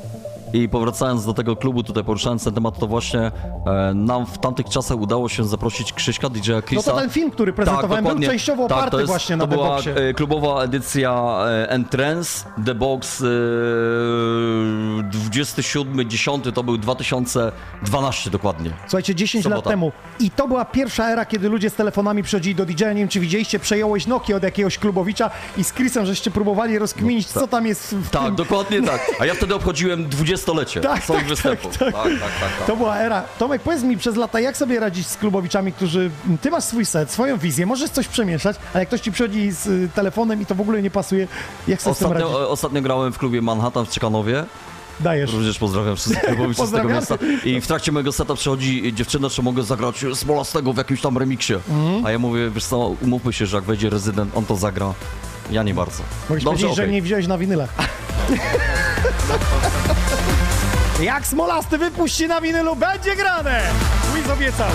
I 0.63 0.69
powracając 0.69 1.27
do 1.27 1.35
tego 1.35 1.57
klubu, 1.57 1.83
tutaj 1.83 2.05
poruszając 2.05 2.45
ten 2.45 2.55
temat, 2.55 2.79
to 2.79 2.87
właśnie 2.87 3.21
e, 3.21 3.33
nam 3.95 4.27
w 4.27 4.39
tamtych 4.39 4.67
czasach 4.69 4.99
udało 4.99 5.29
się 5.29 5.45
zaprosić 5.45 5.93
Krzyśka, 5.93 6.29
DJ-a 6.29 6.55
No 6.57 6.63
Chrisa. 6.63 6.91
to 6.91 6.97
ten 6.97 7.11
film, 7.11 7.31
który 7.31 7.53
prezentowałem, 7.53 7.91
był 8.05 8.11
dokładnie. 8.13 8.29
częściowo 8.29 8.69
tak, 8.69 8.79
oparty 8.79 8.91
to 8.91 8.99
jest, 9.01 9.09
właśnie 9.11 9.37
na 9.37 9.45
to 9.47 9.49
była 9.49 9.79
e, 9.79 10.15
klubowa 10.15 10.63
edycja 10.63 11.39
e, 11.49 11.71
Entrance, 11.71 12.45
The 12.67 12.75
Box 12.75 13.23
e, 13.23 13.25
27, 15.11 16.11
10 16.11 16.45
to 16.55 16.63
był 16.63 16.79
2012 16.79 18.31
dokładnie. 18.31 18.71
Słuchajcie, 18.83 19.15
10 19.15 19.45
lat 19.45 19.53
Sobota. 19.53 19.71
temu. 19.71 19.93
I 20.21 20.31
to 20.31 20.49
była 20.49 20.65
pierwsza 20.65 21.11
era, 21.11 21.25
kiedy 21.27 21.49
ludzie 21.49 21.71
z 21.71 21.75
telefonami 21.75 22.23
przychodzili 22.23 22.55
do 22.55 22.67
DJ-a. 22.67 22.93
Nie 22.93 22.99
wiem, 23.01 23.09
czy 23.09 23.21
widzieliście, 23.21 23.59
przejąłeś 23.59 24.07
Nokia 24.07 24.37
od 24.37 24.43
jakiegoś 24.43 24.79
klubowicza 24.79 25.31
i 25.57 25.65
z 25.65 25.73
Chrisem 25.73 26.07
żeście 26.07 26.31
próbowali 26.31 26.79
rozkminić, 26.79 27.27
co 27.27 27.47
tam 27.47 27.67
jest 27.67 27.95
w 27.95 28.11
Tak, 28.11 28.23
tym. 28.25 28.35
dokładnie 28.35 28.83
tak. 28.83 29.01
A 29.21 29.27
ja 29.27 29.35
wtedy 29.35 29.55
obchodziłem 29.55 30.09
20-lecie 30.47 30.81
Tak, 30.81 31.03
swoich 31.03 31.21
tak, 31.21 31.29
występów. 31.29 31.79
tak, 31.79 31.95
Tak, 31.95 32.05
tak, 32.05 32.13
tak. 32.21 32.59
tak, 32.59 32.67
To 32.67 32.77
była 32.77 32.99
era. 32.99 33.23
Tomek, 33.39 33.63
powiedz 33.63 33.83
mi 33.83 33.97
przez 33.99 34.17
lata, 34.17 34.41
jak 34.41 34.57
sobie 34.57 34.81
radzić 34.81 35.07
z 35.07 35.17
klubowiczami, 35.17 35.73
którzy... 35.73 36.11
Ty 36.41 36.51
masz 36.51 36.65
swój 36.65 36.85
set, 36.87 37.11
swoją 37.11 37.39
wizję, 37.39 37.67
możesz 37.67 37.91
coś 37.91 38.09
przemieszać, 38.09 38.57
ale 38.75 38.83
jak 38.83 38.89
ktoś 38.89 39.01
ci 39.01 39.13
przychodzi 39.13 39.51
z 39.53 39.67
y, 39.67 39.89
telefonem 39.95 40.43
i 40.43 40.47
to 40.47 40.55
w 40.55 40.61
ogóle 40.61 40.83
nie 40.83 40.91
pasuje, 40.91 41.29
jak 41.69 41.83
sobie 41.83 41.95
z 41.95 41.99
tym 41.99 42.13
radzić? 42.13 42.27
Ostatnio, 42.29 42.51
ostatnio 42.51 42.83
grałem 42.83 43.13
w 43.13 43.19
klubie 43.19 43.43
Manhattan 43.43 43.87
w 43.87 43.91
Czekanowie. 43.91 44.45
Dajesz. 45.01 45.33
Również 45.33 45.59
pozdrawiam 45.59 45.97
wszystkich 45.97 46.25
klubowiczów 46.25 46.69
z 46.69 46.73
tego 46.73 46.89
miasta. 46.89 47.15
I 47.45 47.61
w 47.61 47.67
trakcie 47.67 47.93
mojego 47.93 48.13
seta 48.13 48.35
przychodzi 48.35 48.93
dziewczyna, 48.95 49.31
czy 49.31 49.43
mogę 49.43 49.63
zagrać 49.63 50.05
Smolastego 50.15 50.73
w 50.73 50.77
jakimś 50.77 51.01
tam 51.01 51.19
remiksie. 51.19 51.55
Mhm. 51.55 52.07
A 52.07 52.11
ja 52.11 52.19
mówię, 52.19 52.51
wiesz 52.51 52.65
co, 52.65 52.95
umówmy 53.03 53.33
się, 53.33 53.47
że 53.47 53.57
jak 53.57 53.65
wejdzie 53.65 53.91
rezydent, 53.91 54.37
on 54.37 54.45
to 54.45 54.57
zagra. 54.57 54.95
Ja 55.51 55.63
nie 55.63 55.75
bardzo. 55.75 56.03
Mogę 56.29 56.41
powiedzieć, 56.41 56.67
że 56.77 56.83
okej. 56.83 56.93
nie 56.93 57.03
wziąłeś 57.03 57.27
na 57.27 57.39
winyle. 57.39 57.69
Jak 61.01 61.27
Smolasty 61.27 61.79
wypuści 61.79 62.29
na 62.29 62.41
winylu, 62.41 62.77
będzie 62.77 63.17
grane! 63.17 63.63
Quiz 64.13 64.31
obiecał. 64.31 64.71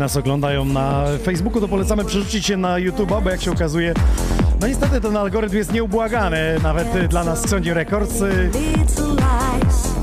Nas 0.00 0.16
oglądają 0.16 0.64
na 0.64 1.04
Facebooku, 1.24 1.60
to 1.60 1.68
polecamy 1.68 2.04
przerzucić 2.04 2.46
się 2.46 2.56
na 2.56 2.74
YouTube'a, 2.76 3.22
bo 3.22 3.30
jak 3.30 3.42
się 3.42 3.52
okazuje, 3.52 3.94
no 4.60 4.66
niestety 4.66 5.00
ten 5.00 5.16
algorytm 5.16 5.56
jest 5.56 5.72
nieubłagany, 5.72 6.56
nawet 6.62 6.96
y, 6.96 7.08
dla 7.08 7.24
nas 7.24 7.48
Sony 7.48 7.74
Records. 7.74 8.22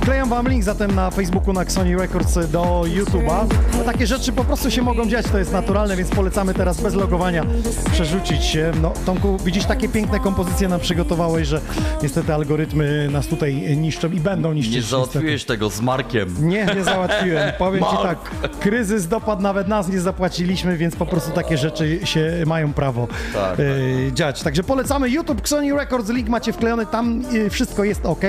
Wklejam 0.08 0.30
wam 0.30 0.48
link 0.48 0.64
zatem 0.64 0.96
na 0.96 1.12
Facebooku 1.12 1.54
na 1.54 1.70
Sony 1.70 1.98
Records 1.98 2.52
do 2.52 2.84
YouTube'a. 2.86 3.46
Takie 3.86 4.08
rzeczy 4.08 4.32
po 4.32 4.44
prostu 4.44 4.72
się 4.72 4.82
mogą 4.82 5.10
dziać, 5.10 5.26
to 5.32 5.38
jest 5.38 5.54
naturalne, 5.54 5.96
więc 5.96 6.10
polecamy 6.10 6.54
teraz 6.54 6.82
bez 6.82 6.94
logowania 6.94 7.46
przerzucić 7.92 8.44
się. 8.44 8.72
No 8.82 8.94
Tomku, 9.06 9.38
widzisz, 9.46 9.66
takie 9.66 9.90
piękne 9.90 10.20
kompozycje 10.20 10.68
nam 10.68 10.80
przygotowałeś, 10.80 11.48
że 11.48 11.62
niestety 12.04 12.34
algorytmy 12.34 13.10
nas 13.12 13.28
tutaj 13.28 13.78
niszczą 13.78 14.12
i 14.12 14.20
będą 14.20 14.54
niszczyć. 14.54 14.74
Nie 14.74 14.80
niestety. 14.80 14.92
załatwiłeś 14.92 15.46
tego 15.46 15.70
z 15.70 15.82
Markiem. 15.82 16.36
Nie, 16.40 16.66
nie 16.76 16.84
załatwiłem. 16.84 17.52
Powiem 17.58 17.84
ci 17.84 17.96
Mark. 17.96 18.30
tak, 18.42 18.52
kryzys 18.60 19.08
dopadł, 19.08 19.42
nawet 19.42 19.68
nas 19.68 19.88
nie 19.90 20.00
zapłaciliśmy, 20.00 20.78
więc 20.78 20.96
po 20.96 21.06
prostu 21.06 21.32
takie 21.32 21.58
rzeczy 21.58 22.00
się 22.04 22.32
mają 22.46 22.74
prawo 22.74 23.08
Tak, 23.34 23.60
e, 23.60 23.64
dziać. 24.14 24.44
Także 24.44 24.64
polecamy 24.64 25.10
YouTube, 25.10 25.40
Xoni 25.40 25.74
Records, 25.74 26.10
link 26.10 26.30
macie 26.30 26.54
wklejony, 26.54 26.86
tam 26.86 27.22
e, 27.46 27.50
wszystko 27.50 27.84
jest 27.84 28.06
ok, 28.06 28.22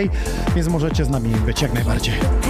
więc 0.54 0.68
możecie 0.68 1.04
z 1.04 1.08
nami 1.08 1.30
być 1.30 1.67
jak 1.68 1.74
najbardziej. 1.74 2.47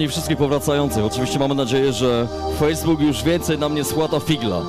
Kochani 0.00 0.08
wszystkich 0.08 0.36
powracających. 0.36 1.04
Oczywiście 1.04 1.38
mamy 1.38 1.54
nadzieję, 1.54 1.92
że 1.92 2.28
Facebook 2.60 3.00
już 3.00 3.22
więcej 3.22 3.58
nam 3.58 3.74
nie 3.74 3.84
spłata 3.84 4.20
figla. 4.20 4.62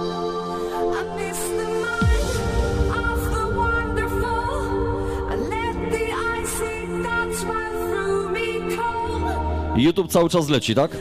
I. 9.76 9.80
I. 9.80 9.84
YouTube 9.84 10.12
cały 10.12 10.30
czas 10.30 10.50
leci, 10.50 10.76
tak? 10.76 10.92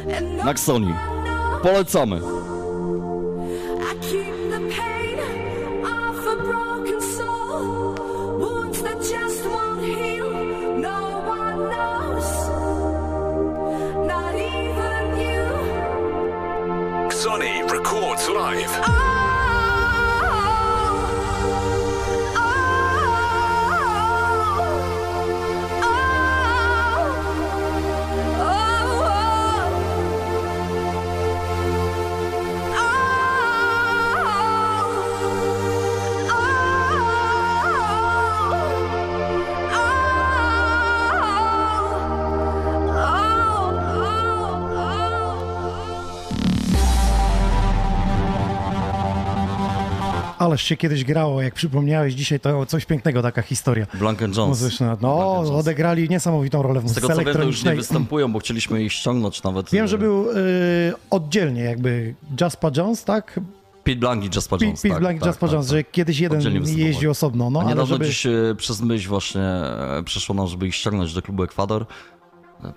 Na 0.45 0.55
knows. 0.55 0.71
Polecamy. 1.63 2.40
Ależ 50.51 50.63
się 50.63 50.77
kiedyś 50.77 51.05
grało, 51.05 51.43
jak 51.43 51.55
przypomniałeś 51.55 52.15
dzisiaj, 52.15 52.41
to 52.41 52.67
coś 52.67 52.87
pięknego, 52.87 53.23
taka 53.23 53.43
historia 53.43 53.87
Blank 53.95 54.21
Jones. 54.21 54.37
muzyczna. 54.37 54.97
No, 55.01 55.35
Jones. 55.37 55.51
odegrali 55.51 56.09
niesamowitą 56.09 56.63
rolę 56.63 56.81
w 56.81 56.83
Z 56.83 56.85
muzyce 56.85 57.01
tego 57.01 57.15
co 57.15 57.25
wiem, 57.25 57.35
to 57.35 57.43
już 57.43 57.65
nie 57.65 57.75
występują, 57.75 58.33
bo 58.33 58.39
chcieliśmy 58.39 58.83
ich 58.83 58.93
ściągnąć 58.93 59.43
nawet. 59.43 59.71
Wiem, 59.71 59.85
e, 59.85 59.89
że 59.89 59.99
był 59.99 60.31
y, 60.31 60.35
oddzielnie 61.11 61.63
jakby 61.63 62.15
Jaspa 62.41 62.71
Jones, 62.77 63.05
tak? 63.05 63.41
Pete 63.85 63.97
Blank 63.97 64.25
i 64.25 64.29
Jasper 64.37 64.63
Jones. 64.63 64.83
Pete 64.83 64.95
tak, 64.95 65.01
Blank 65.01 65.17
i 65.17 65.21
tak, 65.21 65.27
Jasper 65.27 65.49
tak, 65.49 65.55
Jones, 65.55 65.67
tak. 65.67 65.77
że 65.77 65.85
kiedyś 65.85 66.19
jeden 66.19 66.65
jeździł 66.67 67.11
osobno, 67.11 67.51
no 67.51 67.59
A 67.59 67.63
ale 67.63 67.71
niedawno 67.71 67.95
żeby... 67.95 68.05
gdzieś 68.05 68.27
e, 68.27 68.55
przez 68.57 68.81
myśl 68.81 69.09
właśnie 69.09 69.43
e, 69.43 70.03
przeszło 70.05 70.35
nam, 70.35 70.47
żeby 70.47 70.67
ich 70.67 70.75
ściągnąć 70.75 71.15
do 71.15 71.23
klubu 71.23 71.43
Ekwador. 71.43 71.87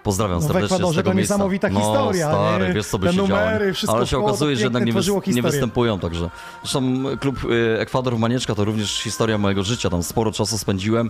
Pozdrawiam 0.03 0.36
No 0.36 0.41
serdecznie 0.41 0.67
z 0.67 0.71
Ekwadorze 0.71 0.99
tego 0.99 1.09
to 1.11 1.15
miejsca. 1.15 1.34
niesamowita 1.36 1.69
no, 1.69 1.79
historia, 1.79 2.29
stary, 2.31 2.67
nie? 2.67 2.73
wiesz 2.73 2.88
co 2.88 2.99
by 2.99 3.07
Te 3.07 3.13
się 3.13 3.17
numery, 3.17 3.73
działo. 3.73 3.97
Ale 3.97 4.07
się 4.07 4.17
okazuje, 4.17 4.55
że 4.55 4.63
jednak 4.63 4.86
nie, 4.86 4.93
wys- 4.93 5.34
nie 5.34 5.41
występują, 5.41 5.99
także. 5.99 6.29
Zresztą 6.61 6.81
klub 7.19 7.36
e, 7.77 7.79
Ekwador 7.81 8.15
w 8.15 8.19
Manieczka 8.19 8.55
to 8.55 8.65
również 8.65 8.99
historia 9.01 9.38
mojego 9.38 9.63
życia, 9.63 9.89
tam 9.89 10.03
sporo 10.03 10.31
czasu 10.31 10.57
spędziłem. 10.57 11.09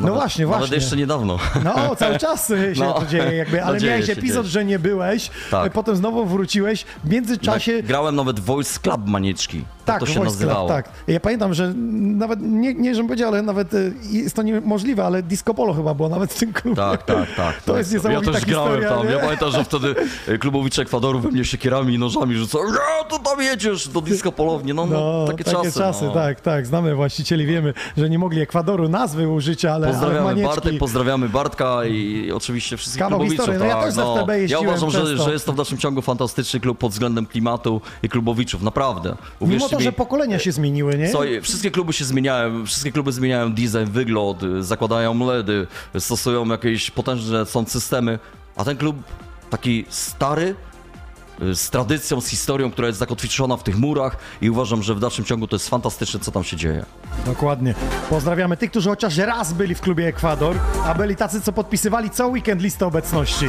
No 0.00 0.14
właśnie, 0.14 0.44
Nawet 0.46 0.58
właśnie. 0.60 0.76
jeszcze 0.76 0.96
niedawno. 0.96 1.38
No, 1.64 1.96
cały 1.96 2.18
czas 2.18 2.50
y, 2.50 2.74
się 2.76 2.80
No. 2.84 2.92
to 2.92 3.06
dzieje 3.06 3.34
jakby, 3.34 3.64
ale 3.64 3.78
No, 3.80 3.86
miałeś 3.86 4.10
epizod, 4.10 4.42
dzieje 4.46 4.52
że 4.52 4.64
nie 4.64 4.78
byłeś, 4.78 5.30
Tak. 5.50 5.66
y, 5.66 5.70
potem 5.70 5.96
znowu 5.96 6.26
wróciłeś, 6.26 6.84
w 7.04 7.10
międzyczasie... 7.10 7.82
Grałem 7.82 8.16
nawet 8.16 8.40
Voice 8.40 8.80
Club 8.80 9.06
Manieczki. 9.06 9.64
Tak, 9.84 10.00
to 10.00 10.06
się 10.06 10.14
Voice 10.20 10.30
Club, 10.36 10.40
nazywało. 10.40 10.68
tak. 10.68 10.88
Ja 11.06 11.20
pamiętam, 11.20 11.54
że 11.54 11.72
nawet, 11.94 12.38
nie, 12.42 12.74
nie 12.74 12.94
żebym 12.94 13.06
powiedział, 13.08 13.28
ale 13.28 13.42
nawet 13.42 13.74
y, 13.74 13.92
jest 14.10 14.36
to 14.36 14.42
niemożliwe, 14.42 15.04
ale 15.04 15.22
Disco 15.22 15.54
Polo 15.54 15.74
chyba 15.74 15.94
było 15.94 16.08
nawet 16.08 16.32
w 16.32 16.38
tym 16.38 16.52
klubie. 16.52 16.76
Tak, 16.76 17.02
tak, 17.02 17.34
tak. 17.36 17.62
To 17.66 17.78
jest 17.78 17.92
niesamowita 17.92 18.30
Ja 18.30 18.36
też 18.38 18.44
grałem 18.46 18.68
historia, 18.68 18.96
tam. 18.96 19.06
nie? 19.06 19.12
Ja 19.12 19.18
pamiętam, 19.18 19.50
że 19.50 19.64
wtedy 19.64 19.94
e, 20.28 20.38
klubowicze 20.38 20.82
Ekwadoru 20.82 21.20
we 21.20 21.28
mnie 21.30 21.44
siekierami 21.44 21.94
i 21.94 21.98
nożami 21.98 22.34
rzucał. 22.36 22.60
Ja, 22.66 23.04
to 23.08 23.18
tam 23.18 23.40
jedziesz 23.42 23.88
do 23.88 24.00
disco 24.00 24.32
polowni. 24.32 24.74
No, 24.74 24.86
no, 24.86 25.00
No, 25.00 25.24
takie, 25.32 25.44
czasy. 25.44 26.04
no. 26.04 26.12
tak, 26.14 26.40
tak, 26.40 26.66
znamy 26.66 26.94
właścicieli, 26.94 27.46
wiemy, 27.46 27.74
że 27.96 28.10
nie 28.10 28.18
mogli 28.18 28.40
Ekwadoru 28.40 28.88
nazwy 28.88 29.28
użyć, 29.28 29.64
ale, 29.64 29.74
ale 29.74 29.86
Pozdrawiamy 29.88 30.24
manieczki... 30.24 30.54
Bartek, 30.54 30.78
pozdrawiamy 30.78 31.28
Bartka 31.28 31.84
i 31.84 32.32
oczywiście 32.34 32.76
wszystkich 32.76 33.02
Kawał 33.02 33.18
klubowiczów. 33.18 33.46
historii. 33.46 33.60
No 33.60 33.66
ja 33.66 33.74
tak, 33.74 33.84
też 33.84 33.94
z 33.94 33.96
FTB 33.98 34.50
Ja 34.50 34.58
uważam, 34.58 34.90
że, 34.90 35.16
że 35.16 35.32
jest 35.32 35.46
to 35.46 35.52
w 35.52 35.56
dalszym 35.56 35.78
ciągu 35.78 36.02
fantastyczny 36.02 36.60
klub 36.60 36.78
pod 36.78 36.92
względem 36.92 37.26
klimatu 37.26 37.80
i 38.02 38.08
klubowiczów, 38.08 38.62
naprawdę. 38.62 39.14
Uwierzcie 39.40 39.73
to, 39.78 39.82
że 39.84 39.92
pokolenia 39.92 40.38
się 40.38 40.52
zmieniły, 40.52 40.98
nie? 40.98 41.08
Słuchaj, 41.08 41.40
wszystkie 41.42 41.70
kluby 41.70 41.92
się 41.92 42.04
zmieniają, 42.04 42.66
wszystkie 42.66 42.92
kluby 42.92 43.12
zmieniają 43.12 43.54
design, 43.54 43.90
wygląd, 43.90 44.40
zakładają 44.60 45.26
LEDy, 45.26 45.66
stosują 45.98 46.46
jakieś 46.46 46.90
potężne 46.90 47.46
są 47.46 47.64
systemy, 47.64 48.18
a 48.56 48.64
ten 48.64 48.76
klub 48.76 48.96
taki 49.50 49.84
stary, 49.88 50.54
y, 51.42 51.54
z 51.54 51.70
tradycją, 51.70 52.20
z 52.20 52.28
historią, 52.28 52.70
która 52.70 52.86
jest 52.86 52.98
zakotwiczona 52.98 53.56
w 53.56 53.62
tych 53.62 53.78
murach 53.78 54.16
i 54.40 54.50
uważam, 54.50 54.82
że 54.82 54.94
w 54.94 55.00
dalszym 55.00 55.24
ciągu 55.24 55.46
to 55.46 55.56
jest 55.56 55.68
fantastyczne, 55.68 56.20
co 56.20 56.32
tam 56.32 56.44
się 56.44 56.56
dzieje. 56.56 56.84
Dokładnie. 57.26 57.74
Pozdrawiamy 58.10 58.56
tych, 58.56 58.70
którzy 58.70 58.88
chociaż 58.88 59.16
raz 59.16 59.52
byli 59.52 59.74
w 59.74 59.80
klubie 59.80 60.08
Ekwador, 60.08 60.56
a 60.84 60.94
byli 60.94 61.16
tacy, 61.16 61.40
co 61.40 61.52
podpisywali 61.52 62.10
co 62.10 62.28
weekend 62.28 62.62
listę 62.62 62.86
obecności. 62.86 63.46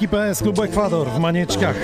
Ekipę 0.00 0.34
z 0.34 0.42
klubu 0.42 0.62
Ekwador 0.62 1.08
w 1.08 1.18
Manieczkach. 1.18 1.76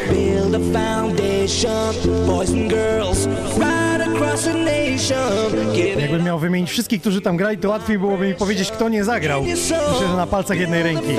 Jakbym 6.00 6.24
miał 6.24 6.38
wymienić 6.38 6.70
wszystkich, 6.70 7.00
którzy 7.00 7.20
tam 7.20 7.36
grali, 7.36 7.58
to 7.58 7.68
łatwiej 7.68 7.98
byłoby 7.98 8.28
mi 8.28 8.34
powiedzieć, 8.34 8.70
kto 8.70 8.88
nie 8.88 9.04
zagrał. 9.04 9.42
Myślę, 9.42 9.80
że 10.00 10.16
na 10.16 10.26
palcach 10.26 10.60
jednej 10.60 10.82
ręki. 10.82 11.16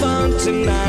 foundation 0.00 0.79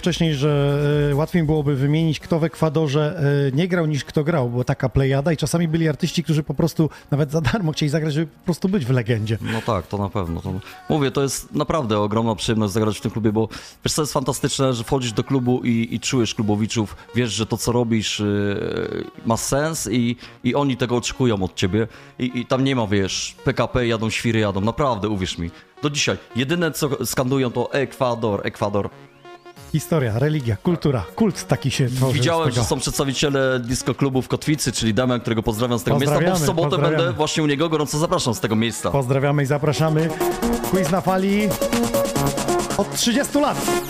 wcześniej, 0.00 0.34
że 0.34 0.80
e, 1.10 1.14
łatwiej 1.14 1.42
byłoby 1.42 1.76
wymienić, 1.76 2.20
kto 2.20 2.38
w 2.38 2.44
Ekwadorze 2.44 3.22
e, 3.48 3.56
nie 3.56 3.68
grał, 3.68 3.86
niż 3.86 4.04
kto 4.04 4.24
grał, 4.24 4.50
bo 4.50 4.64
taka 4.64 4.88
plejada 4.88 5.32
i 5.32 5.36
czasami 5.36 5.68
byli 5.68 5.88
artyści, 5.88 6.24
którzy 6.24 6.42
po 6.42 6.54
prostu 6.54 6.90
nawet 7.10 7.30
za 7.30 7.40
darmo 7.40 7.72
chcieli 7.72 7.90
zagrać, 7.90 8.14
żeby 8.14 8.26
po 8.26 8.44
prostu 8.44 8.68
być 8.68 8.86
w 8.86 8.90
legendzie. 8.90 9.38
No 9.40 9.62
tak, 9.66 9.86
to 9.86 9.98
na 9.98 10.10
pewno. 10.10 10.40
To... 10.40 10.52
Mówię, 10.88 11.10
to 11.10 11.22
jest 11.22 11.54
naprawdę 11.54 11.98
ogromna 11.98 12.34
przyjemność 12.34 12.72
zagrać 12.72 12.98
w 12.98 13.00
tym 13.00 13.10
klubie, 13.10 13.32
bo 13.32 13.48
wiesz 13.84 13.92
co 13.92 14.02
jest 14.02 14.12
fantastyczne, 14.12 14.72
że 14.72 14.84
wchodzisz 14.84 15.12
do 15.12 15.24
klubu 15.24 15.60
i, 15.64 15.88
i 15.90 16.00
czujesz 16.00 16.34
klubowiczów, 16.34 16.96
wiesz, 17.14 17.32
że 17.32 17.46
to 17.46 17.56
co 17.56 17.72
robisz 17.72 18.20
yy, 18.20 19.04
ma 19.26 19.36
sens 19.36 19.88
i, 19.92 20.16
i 20.44 20.54
oni 20.54 20.76
tego 20.76 20.96
oczekują 20.96 21.42
od 21.42 21.54
ciebie 21.54 21.88
I, 22.18 22.30
i 22.34 22.46
tam 22.46 22.64
nie 22.64 22.76
ma, 22.76 22.86
wiesz, 22.86 23.36
PKP 23.44 23.86
jadą, 23.86 24.10
świry 24.10 24.38
jadą, 24.38 24.60
naprawdę, 24.60 25.08
uwierz 25.08 25.38
mi. 25.38 25.50
Do 25.82 25.90
dzisiaj. 25.90 26.16
Jedyne 26.36 26.70
co 26.70 27.06
skandują 27.06 27.50
to 27.50 27.72
Ekwador, 27.72 28.46
Ekwador. 28.46 28.90
Historia, 29.72 30.18
religia, 30.18 30.56
kultura, 30.56 31.04
kult 31.16 31.46
taki 31.46 31.70
się 31.70 31.88
tworzy 31.88 32.14
Widziałem, 32.14 32.50
że 32.50 32.64
są 32.64 32.78
przedstawiciele 32.78 33.60
disco 33.60 33.94
klubu 33.94 34.22
w 34.22 34.28
Kotwicy, 34.28 34.72
czyli 34.72 34.94
Damian, 34.94 35.20
którego 35.20 35.42
pozdrawiam 35.42 35.78
z 35.78 35.84
tego 35.84 35.98
miejsca, 35.98 36.20
bo 36.20 36.34
w 36.36 36.38
sobotę 36.38 36.78
będę 36.78 37.12
właśnie 37.12 37.42
u 37.42 37.46
niego, 37.46 37.68
gorąco 37.68 37.98
zapraszam 37.98 38.34
z 38.34 38.40
tego 38.40 38.56
miejsca. 38.56 38.90
Pozdrawiamy 38.90 39.42
i 39.42 39.46
zapraszamy. 39.46 40.08
Quiz 40.70 40.90
na 40.90 41.00
fali 41.00 41.48
od 42.76 42.94
30 42.94 43.38
lat. 43.38 43.89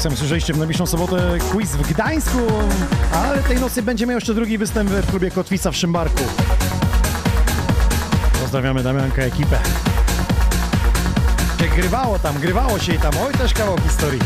Sami 0.00 0.16
słyszeliście, 0.16 0.52
w 0.52 0.58
najbliższą 0.58 0.86
sobotę 0.86 1.38
quiz 1.52 1.70
w 1.70 1.92
Gdańsku, 1.92 2.38
ale 3.12 3.42
tej 3.42 3.60
nocy 3.60 3.82
będzie 3.82 4.06
miał 4.06 4.14
jeszcze 4.14 4.34
drugi 4.34 4.58
występ 4.58 4.90
w 4.90 5.10
klubie 5.10 5.30
Kotwica 5.30 5.70
w 5.70 5.76
Szymbarku. 5.76 6.22
Pozdrawiamy 8.40 8.82
Damianka, 8.82 9.22
ekipę. 9.22 9.58
Grywało 11.76 12.18
tam, 12.18 12.38
grywało 12.38 12.78
się 12.78 12.94
i 12.94 12.98
tam, 12.98 13.12
oj 13.26 13.32
też 13.32 13.54
kawał 13.54 13.78
historii. 13.78 14.20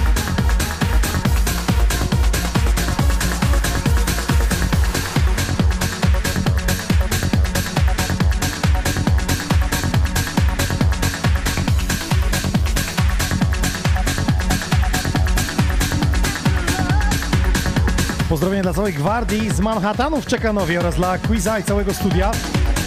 Pozdrowienia 18.35 18.63
dla 18.63 18.73
całej 18.73 18.93
gwardii 18.93 19.51
z 19.51 19.61
Manhattanu 19.61 20.21
w 20.21 20.27
Czekanowie 20.27 20.81
oraz 20.81 20.95
dla 20.95 21.19
Quiza 21.19 21.59
i 21.59 21.63
całego 21.63 21.95
studia. 21.95 22.31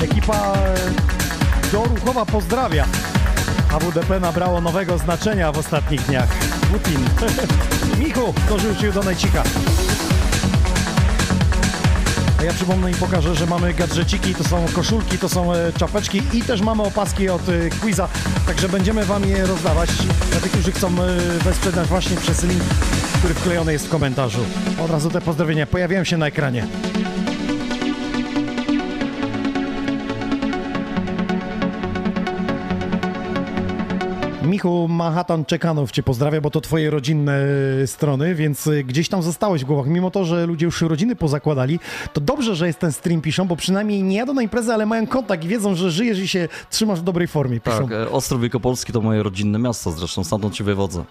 Ekipa 0.01 0.53
e, 0.53 1.71
do 1.71 1.83
Ruchowa 1.83 2.25
pozdrawia. 2.25 2.85
AWDP 3.71 4.19
nabrało 4.19 4.61
nowego 4.61 4.97
znaczenia 4.97 5.51
w 5.51 5.57
ostatnich 5.57 6.01
dniach. 6.01 6.29
Putin. 6.71 6.99
Michu 8.03 8.33
dorzucił 8.49 8.91
do 8.91 9.03
Najcika. 9.03 9.43
A 12.39 12.43
ja 12.43 12.53
przypomnę 12.53 12.91
i 12.91 12.95
pokażę, 12.95 13.35
że 13.35 13.45
mamy 13.45 13.73
gadżeciki, 13.73 14.35
to 14.35 14.43
są 14.43 14.65
koszulki, 14.75 15.17
to 15.17 15.29
są 15.29 15.53
e, 15.53 15.73
czapeczki 15.73 16.21
i 16.33 16.41
też 16.41 16.61
mamy 16.61 16.83
opaski 16.83 17.29
od 17.29 17.49
e, 17.49 17.69
Quiza, 17.81 18.07
także 18.47 18.69
będziemy 18.69 19.05
Wam 19.05 19.25
je 19.25 19.45
rozdawać 19.45 19.89
dla 20.31 20.39
tych, 20.39 20.51
którzy 20.51 20.71
chcą 20.71 20.87
e, 20.87 21.17
wesprzeć 21.43 21.75
właśnie 21.75 22.17
przez 22.17 22.43
link, 22.43 22.63
który 23.17 23.33
wklejony 23.33 23.73
jest 23.73 23.87
w 23.87 23.89
komentarzu. 23.89 24.39
Od 24.85 24.91
razu 24.91 25.09
te 25.09 25.21
pozdrowienia 25.21 25.67
pojawiają 25.67 26.03
się 26.03 26.17
na 26.17 26.27
ekranie. 26.27 26.67
Michu 34.43 34.87
Manhattan 34.87 35.45
Czekanów 35.45 35.91
cię 35.91 36.03
pozdrawia, 36.03 36.41
bo 36.41 36.49
to 36.49 36.61
twoje 36.61 36.89
rodzinne 36.89 37.45
e, 37.83 37.87
strony, 37.87 38.35
więc 38.35 38.67
e, 38.67 38.83
gdzieś 38.83 39.09
tam 39.09 39.23
zostałeś 39.23 39.63
w 39.63 39.65
głowach. 39.65 39.87
Mimo 39.87 40.11
to, 40.11 40.25
że 40.25 40.45
ludzie 40.45 40.65
już 40.65 40.81
rodziny 40.81 41.15
pozakładali, 41.15 41.79
to 42.13 42.21
dobrze, 42.21 42.55
że 42.55 42.67
jest 42.67 42.79
ten 42.79 42.91
stream 42.91 43.21
piszą, 43.21 43.47
bo 43.47 43.55
przynajmniej 43.55 44.03
nie 44.03 44.17
jadą 44.17 44.33
na 44.33 44.41
imprezę, 44.41 44.73
ale 44.73 44.85
mają 44.85 45.07
kontakt 45.07 45.43
i 45.43 45.47
wiedzą, 45.47 45.75
że 45.75 45.91
żyjesz 45.91 46.19
i 46.19 46.27
się 46.27 46.47
trzymasz 46.69 46.99
w 46.99 47.03
dobrej 47.03 47.27
formie. 47.27 47.59
Piszą. 47.59 47.87
Tak, 47.87 47.91
e, 47.91 48.11
Ostrów 48.11 48.41
Wielkopolski 48.41 48.93
to 48.93 49.01
moje 49.01 49.23
rodzinne 49.23 49.59
miasto 49.59 49.91
zresztą, 49.91 50.23
stamtąd 50.23 50.55
się 50.55 50.63
wywodzę. 50.63 51.03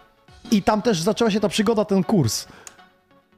I 0.50 0.62
tam 0.62 0.82
też 0.82 1.00
zaczęła 1.00 1.30
się 1.30 1.40
ta 1.40 1.48
przygoda, 1.48 1.84
ten 1.84 2.04
kurs. 2.04 2.46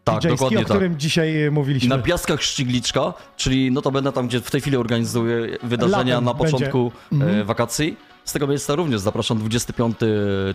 Tak, 0.05 0.15
DJ-ski, 0.23 0.29
dokładnie 0.29 0.59
o 0.59 0.61
tak. 0.61 0.69
którym 0.69 0.99
dzisiaj 0.99 1.43
e, 1.43 1.51
mówiliśmy. 1.51 1.89
Na 1.97 2.03
Piaskach 2.03 2.43
Szczygliczka, 2.43 3.15
czyli 3.37 3.71
notabene 3.71 4.13
tam, 4.13 4.29
gdzie 4.29 4.41
w 4.41 4.51
tej 4.51 4.61
chwili 4.61 4.77
organizuję 4.77 5.59
wydarzenia 5.63 6.15
Latem 6.15 6.25
na 6.25 6.35
będzie. 6.35 6.53
początku 6.53 6.93
Mhm. 7.13 7.41
e, 7.41 7.45
wakacji. 7.45 7.97
Z 8.29 8.33
tego 8.33 8.47
miejsca 8.47 8.75
również 8.75 9.01
zapraszam 9.01 9.39
25 9.39 9.97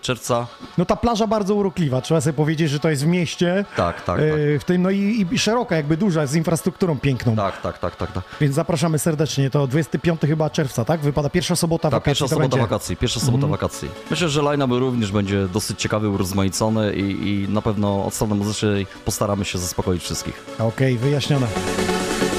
czerwca. 0.02 0.48
No 0.78 0.86
ta 0.86 0.96
plaża 0.96 1.28
bardzo 1.28 1.56
urokliwa, 1.56 2.02
trzeba 2.02 2.22
sobie 2.22 2.34
powiedzieć, 2.34 2.70
że 2.70 2.80
to 2.80 2.90
jest 2.90 3.04
w 3.04 3.08
mieście. 3.08 3.66
Tak, 3.76 4.02
tak, 4.04 4.20
e, 4.20 4.30
tak. 4.30 4.40
W 4.60 4.64
tym, 4.64 4.82
no 4.82 4.90
i, 4.90 5.28
i 5.32 5.40
szeroka, 5.40 5.76
jakby 5.76 5.98
duża, 5.98 6.26
z 6.26 6.36
infrastrukturą 6.36 7.00
piękną. 7.00 7.36
Tak, 7.36 7.62
tak, 7.62 7.78
tak, 7.80 7.96
tak, 7.96 8.12
tak. 8.12 8.24
Więc 8.42 8.56
zapraszamy 8.56 9.00
serdecznie. 9.00 9.50
To 9.50 9.68
25 9.68 10.22
chyba 10.22 10.50
czerwca, 10.50 10.86
tak? 10.86 11.00
Wypada 11.02 11.30
pierwsza 11.30 11.56
sobota 11.56 11.82
Tak, 11.82 11.92
wakacji. 11.92 12.10
pierwsza 12.10 12.28
sobota 12.28 12.42
będzie. 12.50 12.58
wakacji, 12.62 12.98
pierwsza 12.98 13.20
sobota 13.20 13.36
Mhm. 13.36 13.52
wakacji. 13.52 13.90
Myślę, 14.12 14.30
że 14.30 14.42
line 14.42 14.62
również 14.72 15.12
będzie 15.12 15.48
dosyć 15.48 15.80
ciekawy, 15.80 16.10
urozmaicony 16.10 16.94
i, 16.96 17.28
i 17.30 17.50
na 17.50 17.62
pewno 17.62 18.06
od 18.06 18.14
strony 18.14 18.36
muzycznej 18.36 18.88
postaramy 19.06 19.46
się 19.46 19.58
zaspokoić 19.58 20.04
wszystkich. 20.04 20.44
Okej, 20.60 20.98
wyjaśnione. 20.98 21.48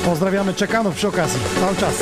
Pozdrawiamy 0.04 0.54
Czekanów 0.54 0.94
przy 0.94 1.08
okazji. 1.08 1.40
Cały 1.60 1.76
czas. 1.76 1.94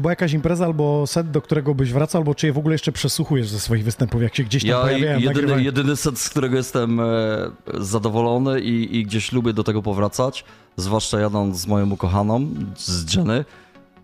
Czy 0.00 0.02
była 0.02 0.12
jakaś 0.12 0.32
impreza 0.32 0.64
albo 0.64 1.06
set, 1.06 1.30
do 1.30 1.42
którego 1.42 1.74
byś 1.74 1.92
wracał, 1.92 2.20
albo 2.20 2.34
czy 2.34 2.46
je 2.46 2.52
w 2.52 2.58
ogóle 2.58 2.74
jeszcze 2.74 2.92
przesłuchujesz 2.92 3.48
ze 3.48 3.60
swoich 3.60 3.84
występów, 3.84 4.22
jak 4.22 4.36
się 4.36 4.44
gdzieś 4.44 4.62
tam 4.62 4.70
Ja 4.70 4.80
pojawiają, 4.80 5.18
jedyny, 5.18 5.62
jedyny 5.62 5.96
set, 5.96 6.18
z 6.18 6.28
którego 6.28 6.56
jestem 6.56 7.00
e, 7.00 7.04
zadowolony 7.74 8.60
i, 8.60 8.96
i 8.96 9.04
gdzieś 9.04 9.32
lubię 9.32 9.52
do 9.52 9.64
tego 9.64 9.82
powracać, 9.82 10.44
zwłaszcza 10.76 11.20
jadąc 11.20 11.60
z 11.60 11.66
moją 11.66 11.90
ukochaną, 11.90 12.46
z 12.76 13.14
Jenny, 13.14 13.44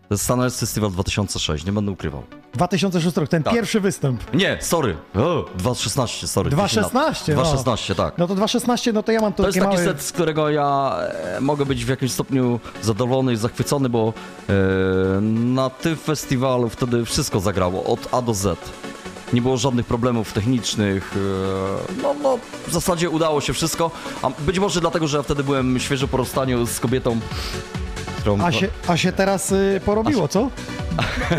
to 0.08 0.14
jest 0.14 0.24
Sunrise 0.26 0.58
Festival 0.60 0.90
2006, 0.90 1.64
nie 1.64 1.72
będę 1.72 1.90
ukrywał. 1.90 2.22
2006 2.54 3.16
rok, 3.16 3.28
ten 3.28 3.42
Tak. 3.42 3.54
pierwszy 3.54 3.80
występ. 3.80 4.34
Nie, 4.34 4.58
sorry, 4.60 4.96
o, 5.14 5.44
2016, 5.58 6.26
sorry. 6.28 6.50
2016, 6.50 7.34
no. 7.34 7.42
2016, 7.42 7.94
tak. 7.94 8.18
No 8.18 8.26
to 8.28 8.34
2016, 8.34 8.92
no 8.92 9.02
to 9.02 9.12
ja 9.12 9.20
mam 9.20 9.32
to, 9.32 9.42
To 9.42 9.48
jest 9.48 9.58
taki 9.58 9.70
małe... 9.70 9.84
set, 9.84 10.02
z 10.02 10.12
którego 10.12 10.50
ja 10.50 10.96
e, 11.36 11.40
mogę 11.40 11.66
być 11.66 11.84
w 11.84 11.88
jakimś 11.88 12.12
stopniu 12.12 12.60
zadowolony 12.82 13.32
i 13.32 13.36
zachwycony, 13.36 13.88
bo 13.88 14.12
e, 14.48 14.52
na 15.30 15.70
tym 15.70 15.96
festiwalu 15.96 16.68
wtedy 16.68 17.04
wszystko 17.04 17.40
zagrało 17.40 17.84
od 17.84 18.14
A 18.14 18.22
do 18.22 18.34
Z. 18.34 18.58
Nie 19.32 19.42
było 19.42 19.56
żadnych 19.56 19.86
problemów 19.86 20.32
technicznych. 20.32 21.12
e, 21.98 22.02
No, 22.02 22.14
no, 22.22 22.38
w 22.66 22.72
zasadzie 22.72 23.10
udało 23.10 23.40
się 23.40 23.52
wszystko. 23.52 23.90
A 24.22 24.30
być 24.30 24.58
może 24.58 24.80
dlatego, 24.80 25.06
że 25.08 25.16
ja 25.16 25.22
wtedy 25.22 25.44
byłem 25.44 25.78
świeżo 25.80 26.08
po 26.08 26.16
rozstaniu 26.16 26.66
z 26.66 26.80
kobietą, 26.80 27.20
którą... 28.26 28.46
A 28.46 28.52
się, 28.52 28.68
a 28.88 28.96
się 28.96 29.12
teraz 29.12 29.52
y, 29.52 29.80
porobiło, 29.84 30.28
co? 30.28 30.50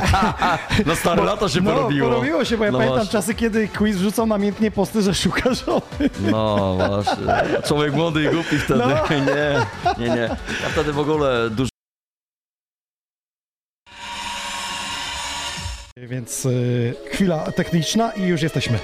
Na 0.86 0.96
stare 0.96 1.24
lata 1.24 1.50
się 1.50 1.62
no, 1.62 1.74
porobiło. 1.74 2.10
porobiło 2.10 2.46
się, 2.46 2.58
bo 2.58 2.66
ja 2.66 2.72
No 2.72 2.78
pamiętam 2.78 2.98
właśnie. 2.98 3.12
czasy, 3.20 3.36
kiedy 3.36 3.68
quiz 3.68 3.98
wrzucał 3.98 4.26
namiętnie 4.26 4.72
posty, 4.72 5.02
że 5.02 5.14
szuka 5.16 5.54
żony. 5.54 6.10
No 6.20 6.76
właśnie. 6.76 7.62
Człowiek 7.68 7.94
młody 7.94 8.24
i 8.24 8.30
głupi 8.30 8.60
wtedy. 8.60 8.80
No. 8.80 8.88
Nie, 9.10 9.66
nie, 9.98 10.16
nie. 10.16 10.30
Ja 10.64 10.70
wtedy 10.72 10.94
w 10.94 11.00
ogóle 11.00 11.50
dużo 11.50 11.70
Więc 15.98 16.46
y, 16.46 16.94
chwila 17.12 17.52
techniczna 17.52 18.12
i 18.12 18.22
już 18.22 18.42
jesteśmy. 18.42 18.80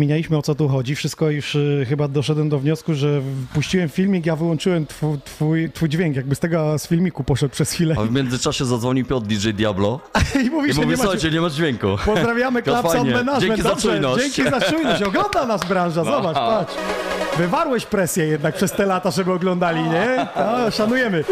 Rozkminialiśmy 0.00 0.36
o 0.36 0.42
co 0.42 0.54
tu 0.54 0.68
chodzi. 0.68 0.94
Wszystko 0.94 1.30
już 1.30 1.54
y, 1.54 1.86
chyba 1.88 2.08
doszedłem 2.08 2.48
do 2.48 2.58
wniosku, 2.58 2.94
że 2.94 3.20
puściłem 3.54 3.88
filmik, 3.88 4.26
ja 4.26 4.36
wyłączyłem 4.36 4.86
twój, 4.86 5.18
twój, 5.24 5.70
twój 5.70 5.88
dźwięk, 5.88 6.16
jakby 6.16 6.34
z 6.34 6.38
tego 6.38 6.78
z 6.78 6.88
filmiku 6.88 7.24
poszedł 7.24 7.52
przez 7.52 7.72
chwilę. 7.72 7.94
A 7.98 8.02
w 8.02 8.12
międzyczasie 8.12 8.64
zadzwonił 8.64 9.06
Piotr 9.06 9.26
DJ 9.26 9.50
Diablo 9.50 10.00
I 10.46 10.50
mówi, 10.50 10.70
i 10.70 10.72
że 10.72 10.80
mówi, 10.80 10.90
nie 10.90 10.96
ma 10.96 11.02
słuchajcie, 11.02 11.30
nie 11.30 11.40
ma 11.40 11.50
dźwięku. 11.50 11.86
Pozdrawiamy 12.06 12.62
fajnie. 12.92 13.10
Management. 13.10 13.40
Dzięki 13.40 13.62
za 13.62 13.76
czujność. 13.76 14.24
Dzięki 14.24 14.50
za 14.50 14.60
czujność. 14.60 15.02
Ogląda 15.02 15.46
nas 15.46 15.64
branża, 15.64 16.04
zobacz, 16.04 16.34
patrz. 16.34 16.74
Wywarłeś 17.38 17.86
presję 17.86 18.26
jednak 18.26 18.54
przez 18.54 18.72
te 18.72 18.86
lata, 18.86 19.10
żeby 19.10 19.32
oglądali, 19.32 19.82
nie? 19.82 20.26
No, 20.36 20.70
szanujemy. 20.70 21.24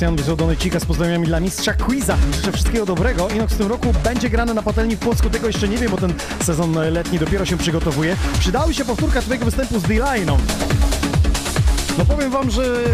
Krystian 0.00 0.16
wysłał 0.16 0.80
z 0.80 0.84
pozdrowieniami 0.84 1.26
dla 1.26 1.40
mistrza 1.40 1.74
quiza. 1.74 2.16
Życzę 2.36 2.52
wszystkiego 2.52 2.86
dobrego. 2.86 3.28
Inox 3.28 3.54
w 3.54 3.58
tym 3.58 3.66
roku 3.66 3.92
będzie 4.04 4.30
grany 4.30 4.54
na 4.54 4.62
patelni 4.62 4.96
w 4.96 4.98
Płocku. 4.98 5.30
Tego 5.30 5.46
jeszcze 5.46 5.68
nie 5.68 5.78
wiem, 5.78 5.90
bo 5.90 5.96
ten 5.96 6.14
sezon 6.42 6.72
letni 6.72 7.18
dopiero 7.18 7.44
się 7.44 7.56
przygotowuje. 7.56 8.16
Przydały 8.38 8.74
się 8.74 8.84
powtórka 8.84 9.22
twojego 9.22 9.44
występu 9.44 9.78
z 9.78 9.82
D-Line'ą. 9.82 10.36
No 11.98 12.04
powiem 12.04 12.30
wam, 12.30 12.50
że 12.50 12.84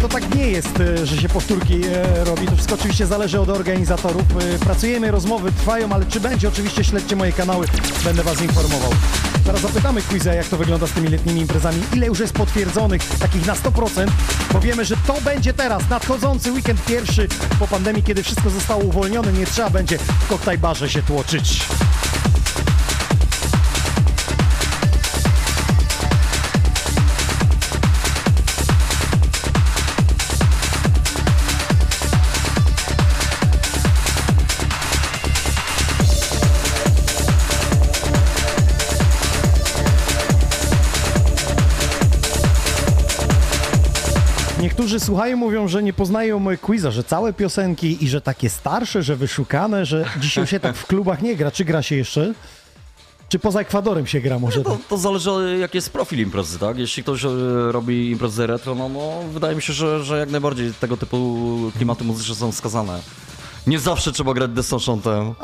to 0.00 0.08
tak 0.08 0.34
nie 0.34 0.48
jest, 0.48 0.80
e, 0.80 1.06
że 1.06 1.16
się 1.16 1.28
powtórki 1.28 1.80
e, 1.86 2.24
robi. 2.24 2.46
To 2.46 2.52
wszystko 2.52 2.74
oczywiście 2.74 3.06
zależy 3.06 3.40
od 3.40 3.48
organizatorów. 3.48 4.22
E, 4.54 4.58
Pracujemy, 4.58 5.10
rozmowy 5.10 5.52
trwają, 5.52 5.92
ale 5.92 6.06
czy 6.06 6.20
będzie? 6.20 6.48
Oczywiście 6.48 6.84
śledźcie 6.84 7.16
moje 7.16 7.32
kanały, 7.32 7.66
będę 8.04 8.22
was 8.22 8.42
informował. 8.42 8.90
Zaraz 9.48 9.62
zapytamy 9.62 10.02
Quiza, 10.02 10.34
jak 10.34 10.46
to 10.46 10.56
wygląda 10.56 10.86
z 10.86 10.92
tymi 10.92 11.08
letnimi 11.08 11.40
imprezami. 11.40 11.82
Ile 11.92 12.06
już 12.06 12.20
jest 12.20 12.32
potwierdzonych, 12.32 13.02
takich 13.18 13.46
na 13.46 13.54
100%, 13.54 14.06
bo 14.52 14.60
wiemy, 14.60 14.84
że 14.84 14.96
to 15.06 15.20
będzie 15.20 15.54
teraz, 15.54 15.88
nadchodzący 15.90 16.52
weekend 16.52 16.84
pierwszy 16.84 17.28
po 17.58 17.68
pandemii, 17.68 18.02
kiedy 18.02 18.22
wszystko 18.22 18.50
zostało 18.50 18.82
uwolnione, 18.84 19.32
nie 19.32 19.46
trzeba 19.46 19.70
będzie 19.70 19.98
w 19.98 20.28
koktajbarze 20.28 20.90
się 20.90 21.02
tłoczyć. 21.02 21.66
Niektórzy 44.88 45.06
słuchają, 45.06 45.36
mówią, 45.36 45.68
że 45.68 45.82
nie 45.82 45.92
poznają 45.92 46.44
quiza, 46.62 46.90
że 46.90 47.04
całe 47.04 47.32
piosenki 47.32 48.04
i 48.04 48.08
że 48.08 48.20
takie 48.20 48.50
starsze, 48.50 49.02
że 49.02 49.16
wyszukane, 49.16 49.86
że 49.86 50.04
dzisiaj 50.20 50.46
się 50.46 50.60
tak 50.60 50.76
w 50.76 50.86
klubach 50.86 51.22
nie 51.22 51.36
gra. 51.36 51.50
Czy 51.50 51.64
gra 51.64 51.82
się 51.82 51.96
jeszcze? 51.96 52.34
Czy 53.28 53.38
poza 53.38 53.60
Ekwadorem 53.60 54.06
się 54.06 54.20
gra 54.20 54.38
może? 54.38 54.62
To, 54.62 54.78
to 54.88 54.98
zależy 54.98 55.30
jaki 55.60 55.76
jest 55.76 55.90
profil 55.90 56.18
imprezy, 56.18 56.58
tak? 56.58 56.78
Jeśli 56.78 57.02
ktoś 57.02 57.24
e, 57.24 57.28
robi 57.72 58.10
imprezy 58.10 58.46
retro, 58.46 58.74
no, 58.74 58.88
no 58.88 59.22
wydaje 59.32 59.56
mi 59.56 59.62
się, 59.62 59.72
że, 59.72 60.04
że 60.04 60.18
jak 60.18 60.30
najbardziej 60.30 60.72
tego 60.74 60.96
typu 60.96 61.56
klimaty 61.76 62.04
muzyczne 62.04 62.34
są 62.34 62.52
wskazane. 62.52 63.00
Nie 63.68 63.78
zawsze 63.78 64.12
trzeba 64.12 64.34
grać 64.34 64.50
Destochantem. 64.50 65.34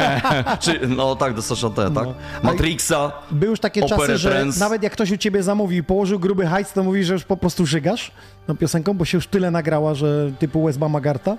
Czy, 0.60 0.80
no 0.88 1.16
tak, 1.16 1.34
Destochantem, 1.34 1.94
tak? 1.94 2.04
No. 2.04 2.14
Matrixa, 2.42 3.12
Były 3.30 3.50
już 3.50 3.60
takie 3.60 3.82
czasy, 3.86 4.18
że 4.18 4.46
nawet 4.58 4.82
jak 4.82 4.92
ktoś 4.92 5.10
u 5.10 5.16
ciebie 5.16 5.42
zamówi 5.42 5.76
i 5.76 5.82
położył 5.84 6.18
gruby 6.18 6.46
hajs, 6.46 6.72
to 6.72 6.82
mówi, 6.82 7.04
że 7.04 7.12
już 7.14 7.24
po 7.24 7.36
prostu 7.36 7.66
żygasz 7.66 8.10
tą 8.46 8.56
piosenką, 8.56 8.94
bo 8.94 9.04
się 9.04 9.18
już 9.18 9.26
tyle 9.26 9.50
nagrała, 9.50 9.94
że 9.94 10.30
typu 10.38 10.64
Wesba 10.64 10.88
Magarta. 10.88 11.36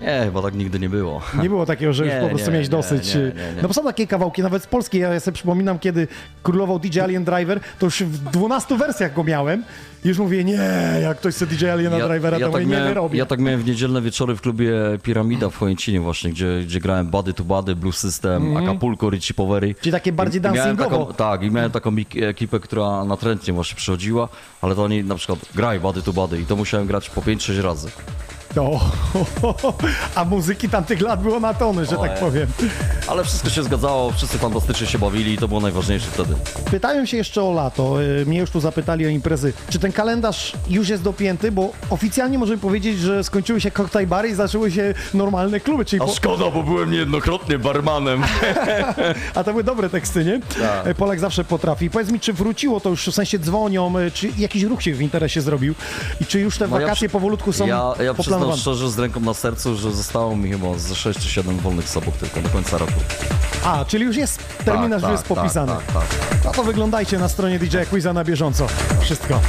Nie, 0.00 0.20
chyba 0.24 0.42
tak 0.42 0.54
nigdy 0.54 0.78
nie 0.78 0.88
było. 0.88 1.22
Nie 1.42 1.48
było 1.48 1.66
takiego, 1.66 1.92
że 1.92 2.04
już 2.04 2.14
Nie, 2.14 2.20
po 2.20 2.28
prostu 2.28 2.46
nie, 2.46 2.52
miałeś 2.52 2.68
dosyć. 2.68 3.14
nie. 3.14 3.32
No 3.62 3.68
bo 3.68 3.74
są 3.74 3.84
takie 3.84 4.06
kawałki, 4.06 4.42
nawet 4.42 4.62
z 4.62 4.66
Polski, 4.66 4.98
ja 4.98 5.20
sobie 5.20 5.34
przypominam, 5.34 5.78
kiedy 5.78 6.08
królował 6.42 6.78
DJ 6.78 7.00
Alien 7.00 7.24
Driver, 7.24 7.60
to 7.78 7.86
już 7.86 8.02
w 8.02 8.18
12 8.30 8.76
wersjach 8.78 9.14
go 9.14 9.24
miałem 9.24 9.64
już 10.08 10.18
mówię, 10.18 10.44
nie, 10.44 10.60
jak 11.02 11.18
ktoś 11.18 11.34
chce 11.34 11.46
DJ 11.46 11.66
Aliena 11.66 12.08
Drivera, 12.08 12.38
to 12.40 12.50
tak 12.50 12.52
ja 12.52 12.60
nie 12.60 12.66
miałem, 12.66 12.88
wyrobię. 12.88 13.18
ja 13.18 13.26
tak 13.26 13.40
miałem 13.40 13.60
w 13.60 13.66
niedzielne 13.66 14.02
wieczory 14.02 14.36
w 14.36 14.40
klubie 14.40 14.72
Piramida 15.02 15.50
w 15.50 15.56
Chojęcinie 15.56 16.00
właśnie, 16.00 16.30
gdzie, 16.30 16.60
gdzie 16.62 16.80
grałem 16.80 17.06
Body 17.06 17.32
to 17.32 17.44
Body, 17.44 17.76
Blue 17.76 17.92
System, 17.92 18.56
Acapulco, 18.56 19.10
Richie. 19.10 19.34
Mhm. 19.38 19.74
Czyli 19.80 19.92
takie 19.92 20.12
bardziej 20.12 20.40
dancingowo. 20.40 21.12
Tak, 21.12 21.42
i 21.42 21.50
miałem 21.50 21.70
taką 21.70 21.96
ekipę, 22.22 22.60
która 22.60 23.04
natrętnie 23.04 23.52
właśnie 23.52 23.76
przychodziła, 23.76 24.28
ale 24.60 24.74
to 24.74 24.84
oni 24.84 25.04
na 25.04 25.14
przykład 25.14 25.38
graj 25.54 25.80
Body 25.80 26.02
to 26.02 26.12
Body 26.12 26.40
i 26.40 26.44
to 26.44 26.56
musiałem 26.56 26.86
grać 26.86 27.10
po 27.10 27.20
5-6 27.20 27.62
razy. 27.62 27.88
To. 28.56 28.80
A 30.14 30.24
muzyki 30.24 30.68
tamtych 30.68 31.00
lat 31.00 31.22
było 31.22 31.40
na 31.40 31.54
tony, 31.54 31.84
że 31.84 31.90
tak 31.90 32.00
Ojej. 32.00 32.16
powiem. 32.20 32.46
Ale 33.08 33.24
wszystko 33.24 33.50
się 33.50 33.62
zgadzało, 33.62 34.10
wszyscy 34.10 34.38
fantastycznie 34.38 34.86
się 34.86 34.98
bawili 34.98 35.32
i 35.34 35.38
to 35.38 35.48
było 35.48 35.60
najważniejsze 35.60 36.06
wtedy. 36.10 36.34
Pytają 36.70 37.06
się 37.06 37.16
jeszcze 37.16 37.42
o 37.42 37.52
lato. 37.52 38.02
Y, 38.02 38.26
Mnie 38.26 38.38
już 38.38 38.50
tu 38.50 38.60
zapytali 38.60 39.06
o 39.06 39.08
imprezy. 39.08 39.52
Czy 39.70 39.78
ten 39.78 39.92
kalendarz 39.92 40.52
już 40.68 40.88
jest 40.88 41.02
dopięty? 41.02 41.52
Bo 41.52 41.70
oficjalnie 41.90 42.38
możemy 42.38 42.58
powiedzieć, 42.58 42.98
że 42.98 43.24
skończyły 43.24 43.60
się 43.60 43.70
cocktail 43.70 44.06
bary 44.06 44.28
i 44.28 44.34
zaczęły 44.34 44.70
się 44.70 44.94
normalne 45.14 45.60
kluby. 45.60 45.84
Czyli 45.84 46.02
A 46.02 46.06
po... 46.06 46.12
szkoda, 46.14 46.50
bo 46.50 46.62
byłem 46.62 46.90
niejednokrotnie 46.90 47.58
barmanem. 47.58 48.22
A 49.34 49.44
to 49.44 49.50
były 49.50 49.64
dobre 49.64 49.90
teksty, 49.90 50.24
nie? 50.24 50.40
Tak. 50.60 50.86
Y, 50.86 50.94
Polak 50.94 51.20
zawsze 51.20 51.44
potrafi. 51.44 51.90
Powiedz 51.90 52.10
mi, 52.10 52.20
czy 52.20 52.32
wróciło 52.32 52.80
to 52.80 52.88
już, 52.90 53.06
w 53.08 53.14
sensie 53.14 53.38
dzwonią, 53.38 53.98
y, 53.98 54.10
czy 54.10 54.28
jakiś 54.38 54.62
ruch 54.62 54.82
się 54.82 54.94
w 54.94 55.02
interesie 55.02 55.40
zrobił 55.40 55.74
i 56.20 56.26
czy 56.26 56.40
już 56.40 56.58
te 56.58 56.68
No 56.68 56.76
ja 56.76 56.82
wakacje 56.86 57.08
przy- 57.08 57.12
powolutku 57.12 57.52
są 57.52 57.66
Ja, 57.66 57.92
ja 58.04 58.14
przyznam 58.48 58.74
szczerze 58.74 58.90
z 58.90 58.98
ręką 58.98 59.20
na 59.20 59.34
sercu, 59.34 59.76
że 59.76 59.92
zostało 59.92 60.36
mi 60.36 60.50
chyba 60.50 60.78
ze 60.78 60.94
6 60.94 61.18
czy 61.20 61.28
7 61.28 61.58
wolnych 61.58 61.88
sobot 61.88 62.18
tylko 62.18 62.40
do 62.40 62.48
końca 62.48 62.78
roku. 62.78 62.92
A, 63.64 63.84
czyli 63.84 64.04
już 64.04 64.16
jest 64.16 64.38
terminarz, 64.64 65.02
Tak, 65.02 65.10
już 65.10 65.18
jest 65.20 65.28
tak, 65.28 65.38
popisany. 65.38 65.72
Tak, 65.72 65.86
tak, 65.86 65.94
tak. 66.08 66.44
No 66.44 66.52
to 66.52 66.62
wyglądajcie 66.64 67.18
na 67.18 67.28
stronie 67.28 67.58
DJ 67.58 67.76
Quiza 67.90 68.12
na 68.12 68.24
bieżąco. 68.24 68.66
Wszystko. 69.00 69.40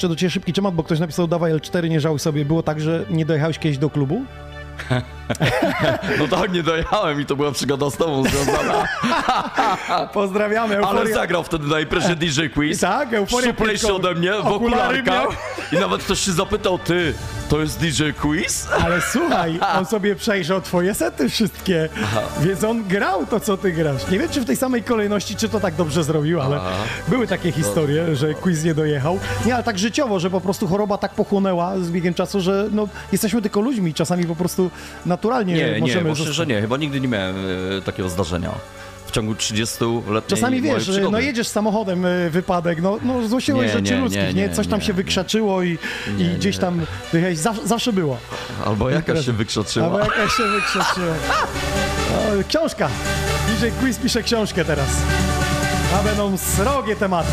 Jeszcze 0.00 0.08
do 0.08 0.16
Ciebie 0.16 0.30
szybki 0.30 0.52
temat, 0.52 0.74
bo 0.74 0.82
ktoś 0.82 1.00
napisał 1.00 1.26
dawaj 1.28 1.52
L4, 1.52 1.88
nie 1.88 2.00
żałuj 2.00 2.18
sobie. 2.18 2.44
Było 2.44 2.62
tak, 2.62 2.80
że 2.80 3.04
nie 3.10 3.26
dojechałeś 3.26 3.58
kiedyś 3.58 3.78
do 3.78 3.90
klubu? 3.90 4.24
No 6.18 6.28
tak, 6.28 6.52
nie 6.52 6.62
dojechałem 6.62 7.20
i 7.20 7.26
to 7.26 7.36
była 7.36 7.52
przygoda 7.52 7.90
z 7.90 7.96
tobą 7.96 8.22
związana. 8.22 8.84
Pozdrawiamy, 10.12 10.76
Ale 10.76 10.88
euforia. 10.88 11.14
zagrał 11.14 11.44
wtedy 11.44 11.66
na 11.66 11.80
imprezie 11.80 12.16
DJ 12.16 12.40
Quiz. 12.54 12.80
Tak, 12.80 13.14
euforia 13.14 13.48
Szczuplejszy 13.48 13.94
ode 13.94 14.14
mnie, 14.14 14.32
w 14.32 14.46
Okulary 14.46 15.00
okularkach. 15.00 15.36
I 15.72 15.76
nawet 15.76 16.02
ktoś 16.02 16.20
się 16.20 16.32
zapytał, 16.32 16.78
ty, 16.78 17.14
to 17.48 17.60
jest 17.60 17.80
DJ 17.80 18.02
Quiz? 18.20 18.68
Ale 18.84 19.00
słuchaj, 19.00 19.60
on 19.78 19.86
sobie 19.86 20.16
przejrzał 20.16 20.60
twoje 20.60 20.94
sety 20.94 21.28
wszystkie, 21.28 21.88
więc 22.40 22.64
on 22.64 22.84
grał 22.88 23.26
to, 23.26 23.40
co 23.40 23.56
ty 23.56 23.72
grasz. 23.72 24.08
Nie 24.10 24.18
wiem, 24.18 24.28
czy 24.28 24.40
w 24.40 24.44
tej 24.44 24.56
samej 24.56 24.82
kolejności, 24.82 25.36
czy 25.36 25.48
to 25.48 25.60
tak 25.60 25.74
dobrze 25.74 26.04
zrobił, 26.04 26.40
ale 26.40 26.60
były 27.08 27.26
takie 27.26 27.52
historie, 27.52 28.16
że 28.16 28.34
quiz 28.34 28.64
nie 28.64 28.74
dojechał. 28.74 29.18
Nie, 29.46 29.54
ale 29.54 29.64
tak 29.64 29.78
życiowo, 29.78 30.20
że 30.20 30.30
po 30.30 30.40
prostu 30.40 30.68
choroba 30.68 30.98
tak 30.98 31.14
pochłonęła 31.14 31.78
z 31.78 31.90
biegiem 31.90 32.14
czasu, 32.14 32.40
że 32.40 32.68
no, 32.72 32.88
jesteśmy 33.12 33.42
tylko 33.42 33.60
ludźmi, 33.60 33.94
czasami 33.94 34.24
po 34.24 34.36
prostu 34.36 34.70
naturalnie 35.20 35.54
Nie, 35.54 35.72
nie, 35.72 35.80
możemy... 35.80 36.10
myślę, 36.10 36.24
zostać- 36.24 36.34
że 36.36 36.46
nie. 36.46 36.60
Chyba 36.60 36.76
nigdy 36.76 37.00
nie 37.00 37.08
miałem 37.08 37.36
e, 37.78 37.82
takiego 37.82 38.08
zdarzenia. 38.08 38.50
W 39.06 39.12
ciągu 39.12 39.34
30 39.34 39.76
lat. 40.10 40.26
Czasami 40.26 40.60
wiesz, 40.60 40.90
no 41.10 41.20
jedziesz 41.20 41.48
samochodem, 41.48 42.04
y, 42.04 42.30
wypadek, 42.30 42.82
no, 42.82 42.98
no 43.02 43.28
złośliwość 43.28 43.66
Nie, 43.68 43.72
rzeczy 43.78 43.94
nie, 43.94 44.00
ludzkich, 44.00 44.22
nie, 44.22 44.34
nie, 44.34 44.48
nie, 44.48 44.54
Coś 44.54 44.66
tam 44.66 44.78
nie, 44.80 44.84
się 44.86 44.92
nie. 44.92 44.96
wykrzaczyło 44.96 45.62
i, 45.62 45.78
i 46.18 46.24
gdzieś 46.24 46.58
tam 46.58 46.80
wyjechałeś, 47.12 47.38
zawsze, 47.64 47.92
było. 47.92 48.16
Albo 48.66 48.90
jakaś 48.90 49.18
się 49.24 49.30
Albo 49.30 49.38
wykrzaczyła. 49.38 49.98
jakaś 50.00 50.32
się 50.32 50.42
wykrzaczyła. 50.42 51.14
Książka. 52.48 52.88
DJ 53.48 53.66
Quiz 53.80 53.98
pisze 53.98 54.22
książkę 54.22 54.64
teraz. 54.64 54.88
A 56.00 56.02
będą 56.02 56.36
srogie 56.38 56.96
tematy. 56.96 57.32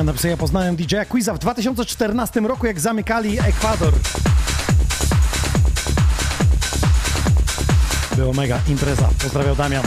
Damian 0.00 0.06
napisał, 0.06 0.30
ja 0.30 0.36
poznałem 0.36 0.76
DJ 0.76 0.94
Quiza 1.08 1.34
w 1.34 1.38
2014 1.38 2.40
roku, 2.40 2.66
jak 2.66 2.80
zamykali 2.80 3.38
Ekwador. 3.40 3.92
Było 8.16 8.32
mega 8.32 8.60
impreza. 8.68 9.08
Pozdrawiam 9.22 9.56
Damian. 9.56 9.82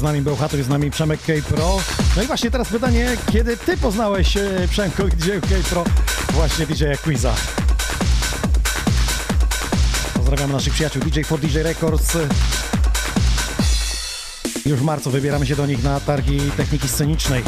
Z 0.00 0.02
nami 0.02 0.22
Bełchatów, 0.22 0.58
jest 0.58 0.66
z 0.66 0.70
nami 0.70 0.90
Przemek 0.90 1.20
K 1.20 1.32
Pro. 1.48 1.80
No 2.16 2.22
i 2.22 2.26
właśnie 2.26 2.50
teraz 2.50 2.68
pytanie, 2.68 3.16
kiedy 3.32 3.56
ty 3.56 3.76
poznałeś 3.76 4.36
e, 4.36 4.68
Przemko 4.70 5.04
DJ 5.04 5.30
K 5.30 5.68
Pro 5.70 5.84
właśnie 6.32 6.66
DJ 6.66 6.84
Quiza? 7.04 7.34
Pozdrawiamy 10.14 10.52
naszych 10.52 10.72
przyjaciół 10.72 11.02
DJ 11.02 11.22
for 11.22 11.40
DJ 11.40 11.58
Records. 11.58 12.16
Już 14.66 14.80
w 14.80 14.82
marcu 14.82 15.10
wybieramy 15.10 15.46
się 15.46 15.56
do 15.56 15.66
nich 15.66 15.82
na 15.82 16.00
targi 16.00 16.40
techniki 16.56 16.88
scenicznej. 16.88 17.42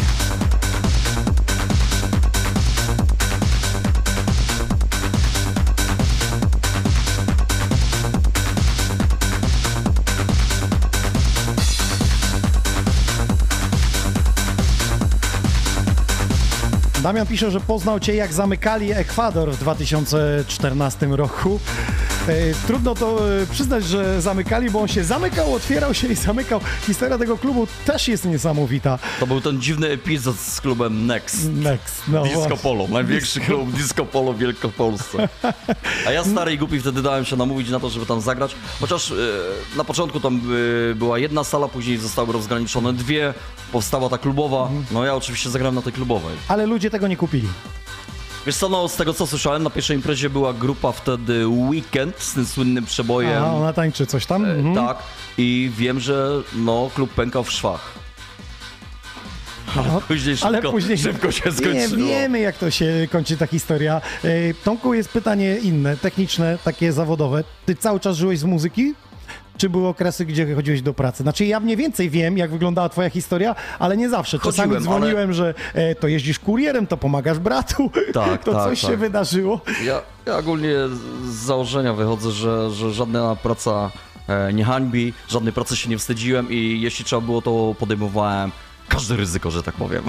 Damian 17.12 17.26
pisze, 17.26 17.50
że 17.50 17.60
poznał 17.60 18.00
Cię 18.00 18.14
jak 18.14 18.32
zamykali 18.32 18.92
Ekwador 18.92 19.50
w 19.50 19.58
2014 19.58 21.06
roku. 21.06 21.60
E, 22.28 22.54
trudno 22.66 22.94
to 22.94 23.38
e, 23.42 23.46
przyznać, 23.46 23.84
że 23.84 24.22
zamykali, 24.22 24.70
bo 24.70 24.80
on 24.80 24.88
się 24.88 25.04
zamykał, 25.04 25.54
otwierał 25.54 25.94
się 25.94 26.08
i 26.08 26.14
zamykał. 26.14 26.60
Historia 26.86 27.18
tego 27.18 27.38
klubu 27.38 27.66
też 27.84 28.08
jest 28.08 28.24
niesamowita. 28.24 28.98
To 29.20 29.26
był 29.26 29.40
ten 29.40 29.60
dziwny 29.60 29.88
epizod 29.88 30.36
z 30.38 30.60
klubem 30.60 31.06
Next. 31.06 31.50
Next, 31.52 32.02
no 32.08 32.22
Disco 32.22 32.38
właśnie. 32.38 32.56
Polo, 32.56 32.88
największy 32.88 33.40
klub 33.40 33.70
Disco 33.70 34.04
Polo 34.04 34.32
w 34.32 34.38
Wielkopolsce. 34.38 35.28
A 36.06 36.12
ja 36.12 36.24
stary 36.24 36.52
i 36.54 36.58
głupi 36.58 36.80
wtedy 36.80 37.02
dałem 37.02 37.24
się 37.24 37.36
namówić 37.36 37.70
na 37.70 37.80
to, 37.80 37.90
żeby 37.90 38.06
tam 38.06 38.20
zagrać. 38.20 38.54
Chociaż 38.80 39.10
e, 39.10 39.14
na 39.76 39.84
początku 39.84 40.20
tam 40.20 40.40
była 40.94 41.18
jedna 41.18 41.44
sala, 41.44 41.68
później 41.68 41.98
zostały 41.98 42.32
rozgraniczone 42.32 42.92
dwie, 42.92 43.34
powstała 43.72 44.08
ta 44.08 44.18
klubowa. 44.18 44.70
No 44.90 45.04
ja 45.04 45.14
oczywiście 45.14 45.50
zagrałem 45.50 45.74
na 45.74 45.82
tej 45.82 45.92
klubowej. 45.92 46.36
Ale 46.48 46.66
ludzie 46.66 46.90
tego 46.90 47.08
nie 47.08 47.16
kupili. 47.16 47.48
Wiesz 48.46 48.56
co, 48.56 48.68
no 48.68 48.88
z 48.88 48.96
tego 48.96 49.14
co 49.14 49.26
słyszałem, 49.26 49.62
na 49.62 49.70
pierwszej 49.70 49.96
imprezie 49.96 50.30
była 50.30 50.52
grupa 50.52 50.92
wtedy 50.92 51.48
Weekend 51.48 52.20
z 52.20 52.34
tym 52.34 52.46
słynnym 52.46 52.84
przebojem. 52.86 53.42
A 53.42 53.54
ona 53.54 53.72
tańczy 53.72 54.06
coś 54.06 54.26
tam? 54.26 54.44
E, 54.44 54.48
Mhm. 54.54 54.74
Tak. 54.86 54.98
I 55.38 55.70
wiem, 55.76 56.00
że 56.00 56.28
no 56.54 56.90
klub 56.94 57.10
pękał 57.10 57.44
w 57.44 57.52
szwach. 57.52 57.92
Aha. 59.68 60.00
Później 60.08 60.36
szybko, 60.36 60.48
Ale 60.48 60.62
później 60.62 60.98
szybko 60.98 61.30
się 61.32 61.42
Nie 61.46 61.52
skończyło. 61.52 62.08
wiemy, 62.08 62.40
jak 62.40 62.58
to 62.58 62.70
się 62.70 63.08
kończy 63.12 63.36
ta 63.36 63.46
historia. 63.46 64.00
E, 64.24 64.54
Tomku, 64.64 64.94
jest 64.94 65.08
pytanie 65.08 65.56
inne, 65.58 65.96
techniczne, 65.96 66.58
takie 66.64 66.92
zawodowe. 66.92 67.44
Ty 67.66 67.74
cały 67.74 68.00
czas 68.00 68.16
żyłeś 68.16 68.38
z 68.38 68.44
muzyki? 68.44 68.94
Czy 69.56 69.70
były 69.70 69.88
okresy, 69.88 70.24
gdzie 70.24 70.54
chodziłeś 70.54 70.82
do 70.82 70.94
pracy? 70.94 71.22
Znaczy, 71.22 71.44
ja 71.44 71.60
mniej 71.60 71.76
więcej 71.76 72.10
wiem, 72.10 72.38
jak 72.38 72.50
wyglądała 72.50 72.88
twoja 72.88 73.10
historia, 73.10 73.54
ale 73.78 73.96
nie 73.96 74.08
zawsze. 74.08 74.38
Czasami 74.38 74.74
Chodziłem, 74.74 74.82
dzwoniłem, 74.82 75.32
że 75.32 75.54
e, 75.74 75.94
to 75.94 76.08
jeździsz 76.08 76.38
kurierem, 76.38 76.86
to 76.86 76.96
pomagasz 76.96 77.38
bratu, 77.38 77.90
Tak, 78.12 78.44
to 78.44 78.52
tak, 78.52 78.64
coś 78.64 78.80
tak. 78.80 78.90
się 78.90 78.96
wydarzyło. 78.96 79.60
Ja, 79.84 80.02
ja 80.26 80.38
ogólnie 80.38 80.74
z 81.24 81.34
założenia 81.34 81.92
wychodzę, 81.92 82.30
że, 82.30 82.70
że 82.70 82.92
żadna 82.92 83.36
praca 83.42 83.90
e, 84.28 84.52
nie 84.52 84.64
hańbi, 84.64 85.12
żadnej 85.28 85.52
pracy 85.52 85.76
się 85.76 85.90
nie 85.90 85.98
wstydziłem 85.98 86.46
i 86.50 86.80
jeśli 86.80 87.04
trzeba 87.04 87.22
było, 87.22 87.42
to 87.42 87.74
podejmowałem 87.78 88.52
każde 88.92 89.16
ryzyko, 89.16 89.50
że 89.50 89.62
tak 89.62 89.74
powiem. 89.74 90.02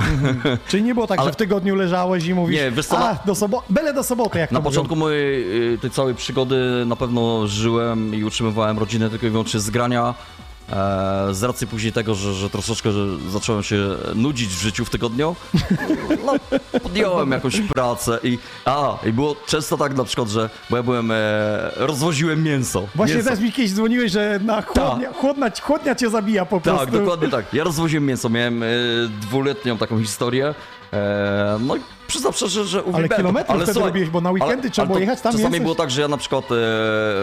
Czyli 0.68 0.84
nie 0.84 0.94
było 0.94 1.08
tak, 1.08 1.20
Ale- 1.20 1.30
że 1.30 1.34
w 1.34 1.36
tygodniu 1.36 1.76
leżałeś 1.76 2.26
i 2.26 2.34
mówisz, 2.34 2.56
Nie, 2.62 2.72
wiesz 2.72 2.86
co, 2.86 3.00
a, 3.10 3.16
do 3.26 3.34
sobo- 3.34 3.62
byle 3.70 3.94
do 3.94 4.04
soboty, 4.04 4.40
jak 4.40 4.52
Na 4.52 4.60
to 4.60 4.64
mówią. 4.64 4.72
początku 4.72 4.96
mojej 4.96 5.74
y, 5.74 5.78
tej 5.78 5.92
całej 5.92 6.16
przygody 6.16 6.84
na 6.86 6.96
pewno 6.96 7.48
żyłem 7.48 8.16
i 8.16 8.24
utrzymywałem 8.24 8.80
rodzinę 8.80 9.10
tylko 9.10 9.28
i 9.28 9.30
wyłącznie 9.30 9.60
z 9.60 9.70
grania. 9.70 10.14
E, 10.72 11.34
z 11.34 11.44
racji 11.44 11.68
później 11.68 11.94
tego, 11.94 12.16
że, 12.16 12.34
że 12.34 12.50
troszeczkę 12.50 12.92
że 12.92 13.06
zacząłem 13.30 13.64
się 13.64 13.78
nudzić 14.16 14.50
w 14.50 14.62
życiu 14.62 14.86
w 14.86 14.90
tygodniu, 14.90 15.36
no, 16.26 16.34
podjąłem 16.80 17.32
jakąś 17.32 17.62
pracę 17.62 18.20
i 18.24 18.38
a, 18.66 18.98
i 19.06 19.14
było 19.14 19.36
często 19.48 19.78
tak 19.78 19.98
na 19.98 20.04
przykład, 20.04 20.30
że 20.30 20.50
bo 20.70 20.78
ja 20.78 20.84
byłem, 20.84 21.12
e, 21.12 21.72
rozwoziłem 21.76 22.44
mięso. 22.44 22.88
Właśnie 22.96 23.16
mięso. 23.16 23.30
też 23.30 23.40
mi 23.40 23.52
kiedyś 23.52 23.72
dzwoniłeś, 23.72 24.12
że 24.12 24.40
na 24.44 24.62
chłodnia, 24.62 25.14
chłodna, 25.14 25.50
chłodnia 25.62 25.96
cię 25.96 26.10
zabija 26.10 26.46
po 26.46 26.62
prostu. 26.62 26.86
Tak, 26.86 26.94
dokładnie 26.94 27.28
tak. 27.28 27.54
Ja 27.54 27.64
rozwoziłem 27.64 28.06
mięso, 28.06 28.30
miałem 28.30 28.64
e, 28.64 28.68
dwuletnią 29.22 29.78
taką 29.78 30.00
historię. 30.00 30.54
E, 30.94 31.58
no 31.62 31.76
i 31.76 31.80
przyznam 32.08 32.34
szczerze, 32.34 32.66
że 32.66 32.84
uwielbiałem 32.84 33.10
to. 33.10 33.16
kilometrów 33.16 33.64
wtedy 33.64 33.80
robiłeś, 33.80 34.10
bo 34.10 34.22
na 34.22 34.32
weekendy 34.32 34.70
trzeba 34.72 34.86
było 34.86 34.96
to 34.98 35.02
jechać 35.02 35.22
tam 35.22 35.32
Czasami 35.34 35.50
mięso- 35.56 35.62
było 35.64 35.76
tak, 35.76 35.92
że 35.92 36.02
ja 36.02 36.08
na 36.08 36.18
przykład 36.18 36.46
e, 36.46 36.48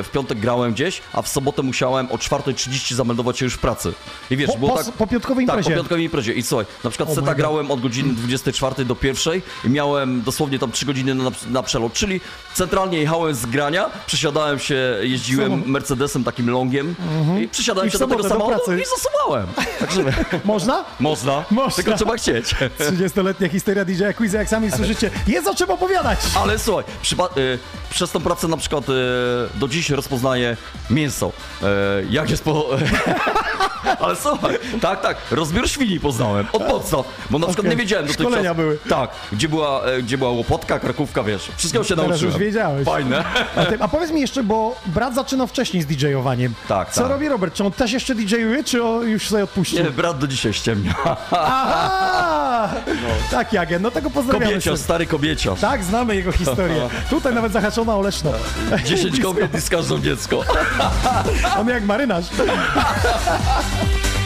w 0.03 0.09
piątek 0.13 0.39
grałem 0.39 0.73
gdzieś, 0.73 1.03
a 1.13 1.23
w 1.23 1.29
sobotę 1.29 1.63
musiałem 1.63 2.13
o 2.13 2.17
4.30 2.17 2.95
zameldować 2.95 3.39
się 3.39 3.45
już 3.47 3.55
w 3.55 3.59
pracy. 3.59 3.93
I 4.31 4.37
wiesz, 4.37 4.51
Po- 4.51 4.59
było 4.59 4.73
po- 4.77 4.85
tak... 4.85 4.93
po 4.95 5.07
piątkowej 5.07 5.47
Tak, 5.47 5.55
imprezie. 5.57 5.71
po 5.71 5.77
piątkowej 5.77 6.05
imprezie. 6.05 6.33
I 6.33 6.43
słuchaj, 6.43 6.67
na 6.85 6.91
przykład 6.91 7.19
Oh 7.19 7.35
grałem 7.35 7.71
od 7.71 7.81
godziny 7.81 8.13
24 8.15 8.85
do 8.85 8.97
1 9.03 9.41
i 9.65 9.69
miałem 9.69 10.23
dosłownie 10.23 10.59
tam 10.59 10.73
3 10.73 10.87
godziny 10.87 11.15
na, 11.15 11.31
na 11.51 11.63
przelot, 11.63 11.93
czyli 11.93 12.21
centralnie 12.55 12.99
jechałem 12.99 13.35
z 13.35 13.47
grania, 13.47 13.91
przesiadałem 14.07 14.59
się, 14.59 14.97
jeździłem. 15.03 15.63
Mercedesem 15.67 16.25
takim 16.25 16.51
longiem 16.51 16.95
i 17.43 17.49
przesiadałem. 17.49 17.89
I 17.89 17.93
się 17.93 17.99
do 17.99 18.07
tego 18.07 18.23
do 18.23 18.29
samochodu 18.29 18.73
i 18.79 18.83
zasuwałem. 18.85 19.47
Także 19.81 20.05
Można? 20.45 20.85
można, 21.01 21.45
Można. 21.51 21.83
tylko 21.83 21.97
trzeba 21.99 22.17
chcieć. 22.17 22.55
30-letnia 22.81 23.49
historia 23.49 23.85
DJ 23.85 24.03
Quizy, 24.17 24.37
jak 24.37 24.49
sami 24.49 24.70
słyszycie. 24.73 25.11
Jest 25.27 25.47
o 25.47 25.55
czym 25.55 25.71
opowiadać. 25.71 26.19
Ale 26.35 26.59
słuchaj, 26.59 26.85
y, 27.37 27.59
przez 27.91 28.11
tą 28.11 28.21
pracę 28.21 28.49
na 28.49 28.57
przykład 28.57 28.89
y, 28.89 28.93
do 29.55 29.69
dziś 29.69 29.91
rozpoznaję 29.91 30.57
mięso. 30.91 31.33
Y, 31.63 31.67
jak 32.11 32.31
jest 32.31 32.45
po... 32.45 32.67
Ale 34.01 34.17
słuchaj, 34.17 34.59
tak, 34.81 35.01
tak, 35.01 35.17
rozbiór 35.31 35.69
świni 35.69 36.01
poznałem, 36.01 36.47
od 36.53 36.63
podstaw, 36.63 37.07
bo 37.31 37.39
na 37.39 37.47
przykład 37.47 37.67
Okej. 37.67 37.71
nie 37.71 37.83
wiedziałem 37.83 38.07
dotychczas. 38.07 38.27
Szkolenia 38.27 38.55
były. 38.55 38.79
Tak, 38.89 39.11
gdzie 39.33 39.49
była, 39.49 39.85
e, 39.85 40.03
gdzie 40.03 40.19
była 40.19 40.31
łopotka, 40.31 40.79
krakówka, 40.79 41.23
wiesz, 41.23 41.49
wszystkiego 41.57 41.85
się 41.85 41.97
Teraz 41.97 42.09
nauczyłem. 42.11 42.33
już 42.35 42.41
wiedziałeś. 42.43 42.85
Fajne. 42.87 43.25
A, 43.57 43.65
ty, 43.65 43.77
a 43.81 43.89
powiedz 43.89 44.11
mi 44.11 44.21
jeszcze, 44.21 44.43
bo 44.43 44.77
brat 44.87 45.15
zaczynał 45.15 45.47
wcześniej 45.47 45.83
z 45.83 45.87
DJ-owaniem. 45.87 46.53
Tak, 46.69 46.93
Co 46.93 47.01
tak. 47.01 47.11
robi 47.11 47.29
Robert? 47.29 47.55
Czy 47.55 47.65
on 47.65 47.73
też 47.73 47.93
jeszcze 47.93 48.15
DJ-uje, 48.15 48.65
czy 48.65 48.85
on 48.85 49.09
już 49.09 49.29
sobie 49.29 49.45
odpuścił? 49.45 49.85
Nie, 49.85 49.91
brat 49.91 50.19
do 50.19 50.27
dzisiaj 50.27 50.53
ściemnia. 50.53 50.95
Aha! 51.31 52.71
Tak, 53.31 53.53
Jagen, 53.53 53.83
no 53.83 53.91
tego 53.91 54.11
pozdrawiamy. 54.11 54.60
Serdecznie. 54.65 54.85
stary 54.85 55.07
kobieciarz. 55.07 55.61
Tak, 55.61 55.85
znamy 55.85 56.17
jego 56.17 56.33
historię. 56.33 56.89
Tutaj 57.11 57.35
nawet 57.35 57.53
zahaczona 57.53 57.97
o 57.97 58.01
Leszno. 58.01 58.33
10 58.85 59.21
kobiet 59.25 59.55
i 59.55 59.61
z 59.61 59.69
każdą 59.69 60.01
dziecko. 60.01 60.45
On 61.59 61.69
jak 61.69 61.85
marynarz. 61.85 62.25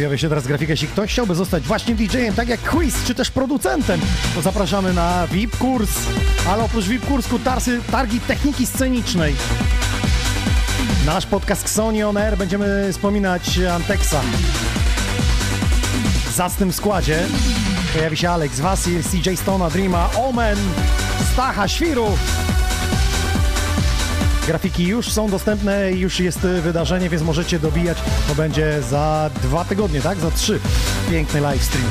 Pojawia 0.00 0.18
się 0.18 0.28
teraz 0.28 0.46
grafika. 0.46 0.72
Jeśli 0.72 0.88
ktoś 0.88 1.12
chciałby 1.12 1.34
zostać 1.34 1.62
właśnie 1.62 1.94
DJ-em, 1.94 2.34
tak 2.34 2.48
jak 2.48 2.60
quiz, 2.60 2.94
czy 3.06 3.14
też 3.14 3.30
producentem, 3.30 4.00
to 4.34 4.42
zapraszamy 4.42 4.92
na 4.92 5.26
VIP 5.26 5.56
kurs. 5.56 5.90
Ale 6.48 6.64
oprócz 6.64 6.84
VIP 6.84 7.06
kursku 7.06 7.38
tarsy, 7.38 7.80
targi 7.90 8.20
techniki 8.20 8.66
scenicznej. 8.66 9.34
Nasz 11.06 11.26
podcast 11.26 11.62
Xoni 11.62 12.02
On 12.02 12.16
Air 12.16 12.38
będziemy 12.38 12.88
wspominać 12.92 13.58
Antexa. 13.58 14.20
W 16.30 16.34
zacnym 16.34 16.72
składzie 16.72 17.26
pojawi 17.94 18.16
się 18.16 18.30
Alex, 18.30 18.60
Wasil, 18.60 19.02
CJ 19.02 19.36
Stona, 19.36 19.70
Dreama, 19.70 20.10
Omen, 20.16 20.58
Stacha, 21.32 21.68
Świru. 21.68 22.18
Grafiki 24.50 24.86
już 24.86 25.12
są 25.12 25.30
dostępne, 25.30 25.92
już 25.92 26.20
jest 26.20 26.44
y, 26.44 26.62
wydarzenie, 26.62 27.08
więc 27.08 27.22
możecie 27.22 27.58
dobijać. 27.58 27.98
To 28.28 28.34
będzie 28.34 28.82
za 28.82 29.30
dwa 29.42 29.64
tygodnie, 29.64 30.00
tak? 30.00 30.18
Za 30.18 30.30
trzy. 30.30 30.60
Piękny 31.10 31.40
live 31.40 31.62
stream. 31.64 31.90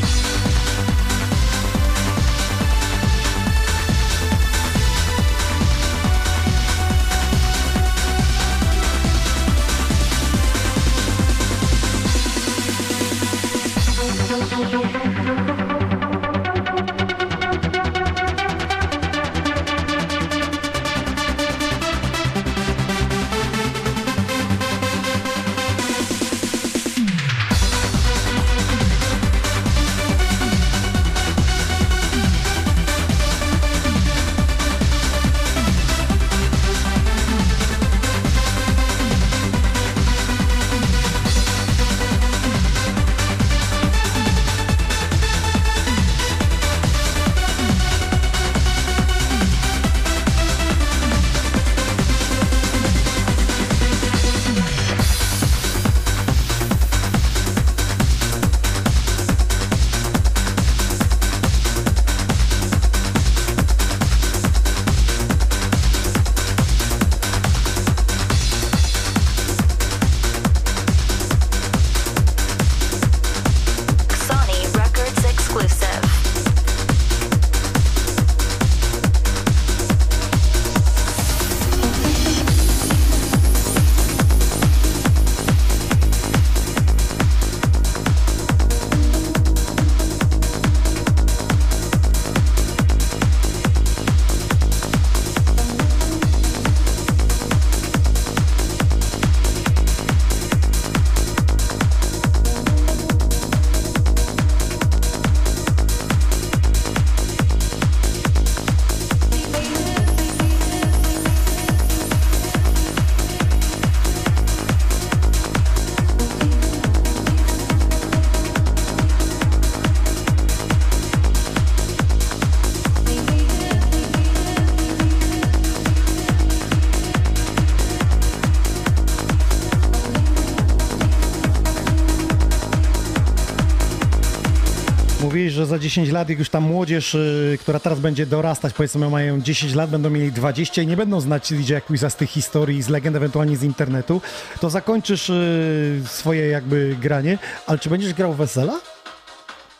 Za 135.79 135.83
10 135.83 136.11
lat, 136.11 136.29
jak 136.29 136.39
już 136.39 136.49
ta 136.49 136.59
młodzież, 136.59 137.15
y, 137.15 137.57
która 137.61 137.79
teraz 137.79 137.99
będzie 137.99 138.25
dorastać, 138.25 138.73
powiedzmy 138.73 139.09
mają 139.09 139.41
10 139.41 139.73
lat, 139.75 139.89
będą 139.89 140.09
mieli 140.09 140.31
20 140.31 140.81
i 140.81 140.87
nie 140.87 140.97
będą 140.97 141.21
znać 141.21 141.53
DJ 141.53 141.73
Quiza 141.87 142.09
z 142.09 142.15
tych 142.15 142.29
historii, 142.29 142.81
z 142.81 142.89
legend, 142.89 143.15
ewentualnie 143.15 143.57
z 143.57 143.63
internetu, 143.63 144.21
to 144.59 144.69
zakończysz 144.69 145.29
y, 145.29 146.01
swoje 146.05 146.47
jakby 146.47 146.97
granie, 147.01 147.37
ale 147.67 147.79
czy 147.79 147.89
będziesz 147.89 148.13
grał 148.13 148.33
wesela? 148.33 148.79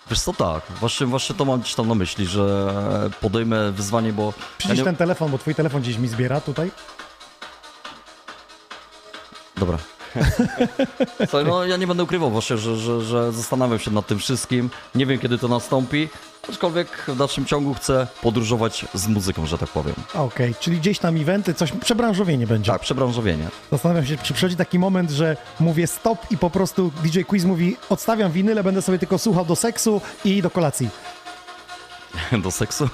Wiesz 0.09 0.19
co, 0.21 0.34
tak, 0.34 0.63
właśnie, 0.80 1.07
właśnie 1.07 1.35
to 1.35 1.45
mam 1.45 1.59
gdzieś 1.61 1.76
tam 1.76 1.88
na 1.88 1.95
myśli, 1.95 2.26
że 2.26 2.73
podejmę 3.21 3.71
wyzwanie, 3.71 4.13
bo... 4.13 4.26
ja 4.26 4.43
Przycisz 4.57 4.77
nie- 4.77 4.84
ten 4.84 4.95
telefon, 4.95 5.31
bo 5.31 5.38
twój 5.38 5.55
telefon 5.55 5.81
gdzieś 5.81 5.97
mi 5.97 6.07
zbiera 6.07 6.41
tutaj. 6.41 6.71
Dobra. 9.57 9.77
Słuchaj, 11.30 11.45
no 11.45 11.65
ja 11.65 11.77
nie 11.77 11.88
będę 11.88 12.03
ukrywał 12.03 12.31
właśnie, 12.31 12.57
że, 12.57 12.77
że, 12.77 13.02
że 13.02 13.31
zastanawiam 13.31 13.80
się 13.80 13.91
nad 13.91 14.07
tym 14.07 14.19
wszystkim. 14.19 14.69
Nie 14.95 15.06
wiem 15.06 15.19
kiedy 15.19 15.38
to 15.38 15.48
nastąpi, 15.48 16.10
aczkolwiek 16.49 16.88
w 17.07 17.18
dalszym 17.18 17.45
ciągu 17.45 17.73
chcę 17.73 18.07
podróżować 18.22 18.86
z 18.94 19.07
muzyką, 19.07 19.45
że 19.45 19.57
tak 19.57 19.69
powiem. 19.69 19.95
Okej, 20.14 20.56
czyli 20.60 20.77
gdzieś 20.77 20.99
tam 20.99 21.18
eventy, 21.18 21.53
coś, 21.53 21.72
przebranżowienie 21.72 22.48
będzie. 22.48 22.72
Tak, 22.72 22.81
przebranżowienie. 22.81 23.48
Zastanawiam 23.72 24.06
się, 24.06 24.18
czy 24.18 24.34
przychodzi 24.34 24.56
taki 24.56 24.80
moment, 24.80 25.11
że 25.11 25.38
mówię 25.60 25.88
stop 25.88 26.31
i 26.31 26.38
po 26.38 26.49
prostu 26.49 26.91
DJ 27.03 27.22
Quiz 27.22 27.45
mówi 27.45 27.77
odstawiam 27.90 28.31
winyle, 28.31 28.64
będę 28.64 28.81
sobie 28.81 28.99
tylko 28.99 29.18
słuchał 29.18 29.45
do 29.45 29.56
seksu 29.56 30.02
i 30.26 30.41
do 30.41 30.49
kolacji. 30.49 30.90
Do 32.44 32.52
seksu? 32.52 32.90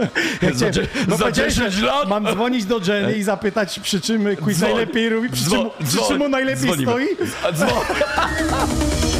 Cię- 0.58 0.70
dzie- 0.70 0.86
no 1.08 1.16
za 1.16 1.22
powiedziałeś, 1.24 1.54
10 1.54 1.74
że 1.74 1.86
lat? 1.86 2.08
Mam 2.08 2.26
dzwonić 2.26 2.64
do 2.64 2.80
Jenny 2.86 3.12
i 3.16 3.22
zapytać, 3.22 3.80
przy 3.80 4.00
czym 4.00 4.36
quiz 4.36 4.60
najlepiej 4.60 5.08
robi, 5.08 5.28
przy 5.30 5.42
czym, 5.44 5.50
Dzwoń, 5.52 5.70
przy 5.88 5.98
czym 6.08 6.18
mu 6.18 6.28
najlepiej 6.28 6.62
Dzwonimy. 6.64 6.92
stoi. 6.92 7.06
A, 7.42 7.52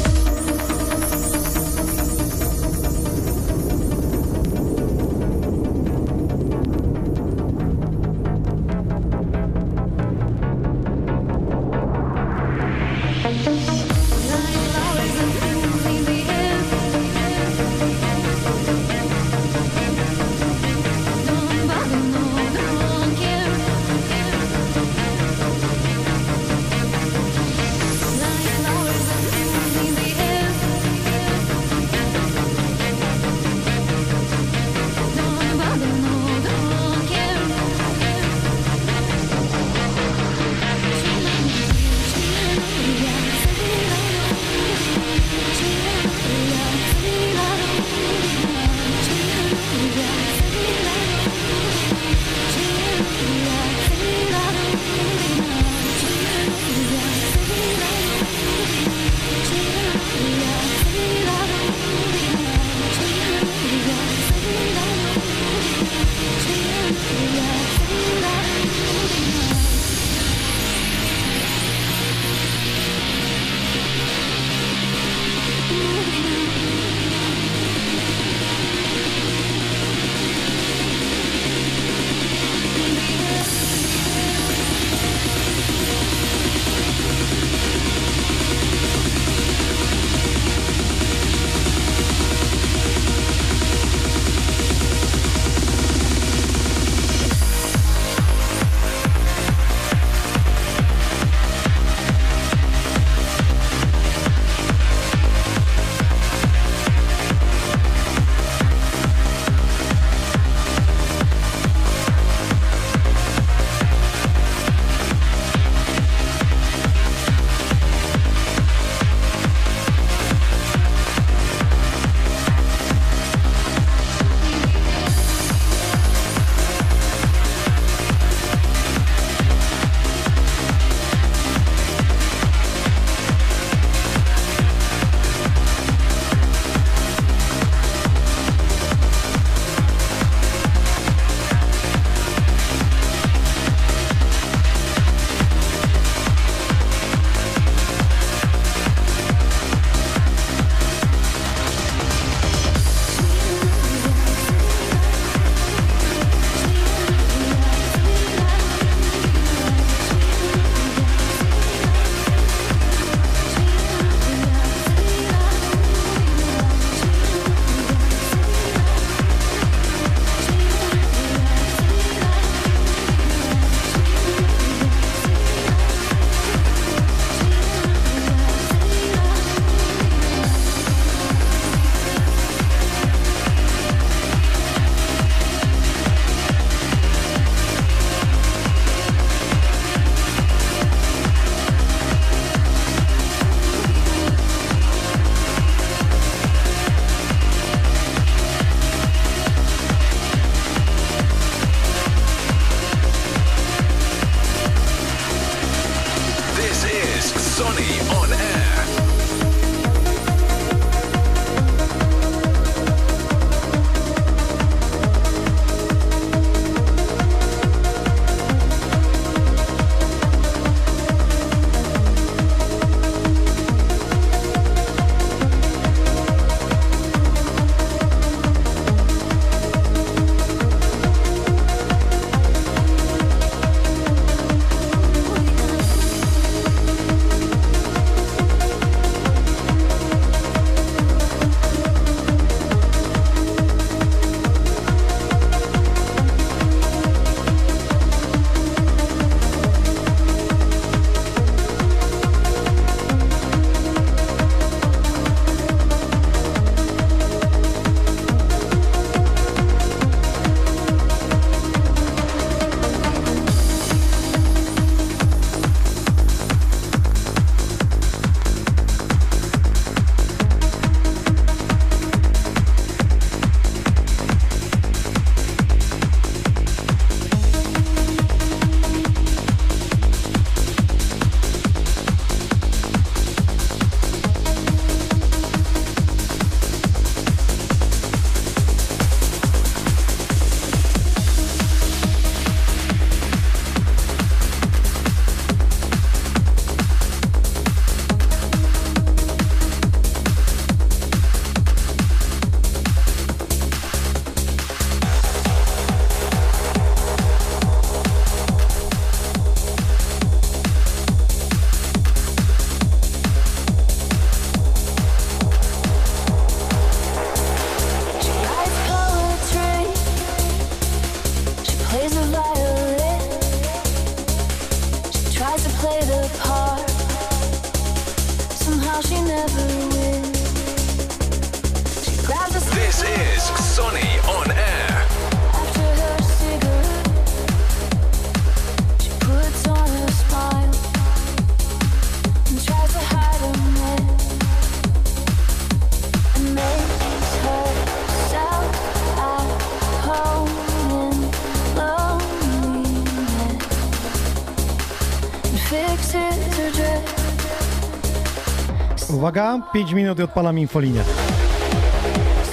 Uwaga, 359.31 359.59
5 359.73 359.93
minut 359.93 360.19
i 360.19 360.23
odpalam 360.23 360.59
infolinię. 360.59 361.03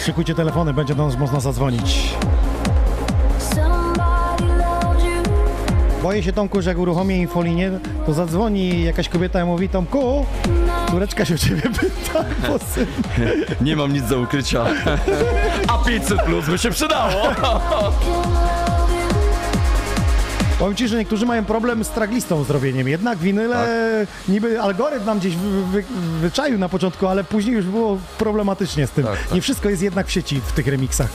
Szykujcie 0.00 0.34
telefony, 0.34 0.74
będzie 0.74 0.94
do 0.94 1.06
nas 1.06 1.18
można 1.18 1.40
zadzwonić. 1.40 2.14
Boję 6.02 6.22
się, 6.22 6.32
Tomku, 6.32 6.62
że 6.62 6.70
jak 6.70 6.78
uruchomię 6.78 7.18
infolinię, 7.18 7.70
to 8.06 8.12
zadzwoni 8.12 8.84
jakaś 8.84 9.08
kobieta 9.08 9.42
i 9.42 9.44
mówi, 9.44 9.68
Tomku, 9.68 10.26
córeczka 10.90 11.24
się 11.24 11.34
o 11.34 11.38
ciebie 11.38 11.62
pyta. 11.62 12.24
Nie 13.60 13.76
mam 13.76 13.92
nic 13.92 14.04
do 14.04 14.20
ukrycia. 14.20 14.66
A 15.68 15.78
500 15.84 16.22
plus 16.22 16.46
by 16.46 16.58
się 16.58 16.70
przydało. 16.70 17.22
Powiem 20.58 20.76
ci, 20.76 20.88
że 20.88 20.96
niektórzy 20.98 21.26
mają 21.26 21.44
problem 21.44 21.84
z 21.84 21.88
traglistą 21.88 22.44
zrobieniem. 22.44 22.88
Jednak 22.88 23.18
winyle, 23.18 23.66
niby 24.28 24.60
algorytm 24.60 25.06
nam 25.06 25.18
gdzieś 25.18 25.36
wy, 25.36 25.62
wy, 25.62 25.84
wyczaił 26.20 26.58
na 26.58 26.68
początku, 26.68 27.06
ale 27.06 27.24
później 27.24 27.56
już 27.56 27.66
było 27.66 27.98
problematycznie 28.18 28.86
z 28.86 28.90
tym. 28.90 29.04
Tak, 29.04 29.18
tak. 29.24 29.32
Nie 29.34 29.40
wszystko 29.40 29.68
jest 29.68 29.82
jednak 29.82 30.06
w 30.06 30.10
sieci 30.10 30.40
w 30.40 30.52
tych 30.52 30.66
remixach. 30.66 31.08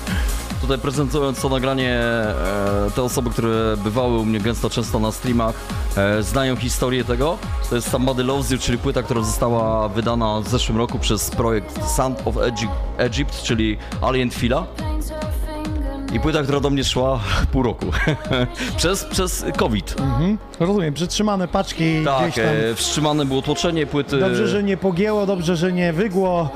Tutaj 0.62 0.78
prezentując 0.78 1.42
to 1.42 1.50
nagranie, 1.50 2.00
e, 2.00 2.92
te 2.96 3.04
osoby, 3.04 3.30
które 3.30 3.78
bywały 3.84 4.18
u 4.18 4.26
mnie 4.26 4.40
gęsto 4.40 4.70
często 4.70 5.00
na 5.00 5.12
streamach, 5.12 5.56
e, 5.98 6.24
znają 6.24 6.56
historię 6.56 7.04
tego. 7.04 7.38
To 7.70 7.76
jest 7.76 7.90
Somebody 7.90 8.24
Loves 8.24 8.52
You, 8.52 8.58
czyli 8.58 8.78
płyta, 8.78 9.04
która 9.04 9.22
została 9.22 9.90
wydana 9.90 10.42
w 10.42 10.50
zeszłym 10.50 10.78
roku 10.78 11.00
przez 11.00 11.30
projekt 11.30 11.90
Sound 11.96 12.20
of 12.26 12.38
Egypt, 12.38 12.74
Egypt 12.98 13.44
czyli 13.44 13.78
Alien 14.02 14.30
Fila. 14.30 14.66
I 16.14 16.20
płyta, 16.20 16.44
która 16.44 16.60
do 16.60 16.70
mnie 16.70 16.84
szła 16.84 17.20
pół 17.52 17.64
roku. 17.64 17.86
przez, 18.78 19.06
przez 19.06 19.46
COVID. 19.58 19.96
Rozumiem, 20.60 20.94
przytrzymane 20.94 21.48
paczki 21.48 22.02
Tak, 22.06 22.24
gdzieś 22.32 22.36
tam. 22.46 22.56
e, 22.72 22.76
wstrzymane 22.76 23.26
było 23.26 23.42
tłoczenie 23.42 23.86
płyty. 23.86 24.20
Dobrze, 24.20 24.48
że 24.48 24.64
nie 24.64 24.78
pogięło, 24.78 25.26
dobrze, 25.26 25.56
że 25.56 25.74
nie 25.74 25.94
wygło, 25.94 26.50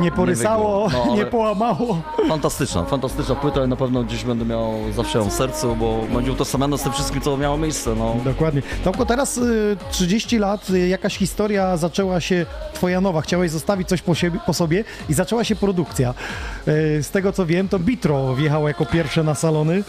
nie 0.00 0.12
porysało, 0.12 0.84
nie, 0.88 0.90
wygło. 0.90 1.06
No, 1.06 1.12
ale- 1.12 1.26
połamało. 1.26 2.02
Fantastyczna, 2.28 2.84
fantastyczna 2.84 3.34
płyta 3.34 3.64
i 3.64 3.68
na 3.68 3.76
pewno 3.76 4.04
gdzieś 4.04 4.24
będę 4.24 4.44
miał 4.44 4.72
zawsze 4.96 5.18
ją 5.18 5.24
w 5.30 5.32
sercu, 5.32 5.76
bo 5.76 6.00
będzie 6.14 6.32
utożsamiana 6.32 6.76
z 6.76 6.82
tym 6.82 6.92
wszystkim, 6.92 7.20
co 7.20 7.36
miało 7.36 7.56
miejsce. 7.56 7.94
No. 7.94 8.16
Dokładnie. 8.24 8.62
Tomku, 8.84 9.06
teraz 9.06 9.38
y, 9.38 9.76
30 9.90 10.38
lat, 10.38 10.70
y, 10.70 10.88
jakaś 10.88 11.16
historia 11.16 11.76
zaczęła 11.76 12.20
się, 12.20 12.46
twoja 12.74 13.00
nowa, 13.00 13.20
chciałeś 13.20 13.50
zostawić 13.50 13.88
coś 13.88 14.02
po, 14.02 14.14
siebie, 14.14 14.38
po 14.46 14.54
sobie 14.54 14.84
i 15.08 15.14
zaczęła 15.14 15.44
się 15.44 15.56
produkcja. 15.56 16.14
Y, 16.68 17.02
z 17.02 17.10
tego 17.10 17.32
co 17.32 17.46
wiem, 17.46 17.68
to 17.68 17.78
Bitro 17.78 18.34
wjechało 18.34 18.68
jako 18.68 18.86
pierwsze 18.86 19.22
na 19.24 19.34
salony. 19.34 19.82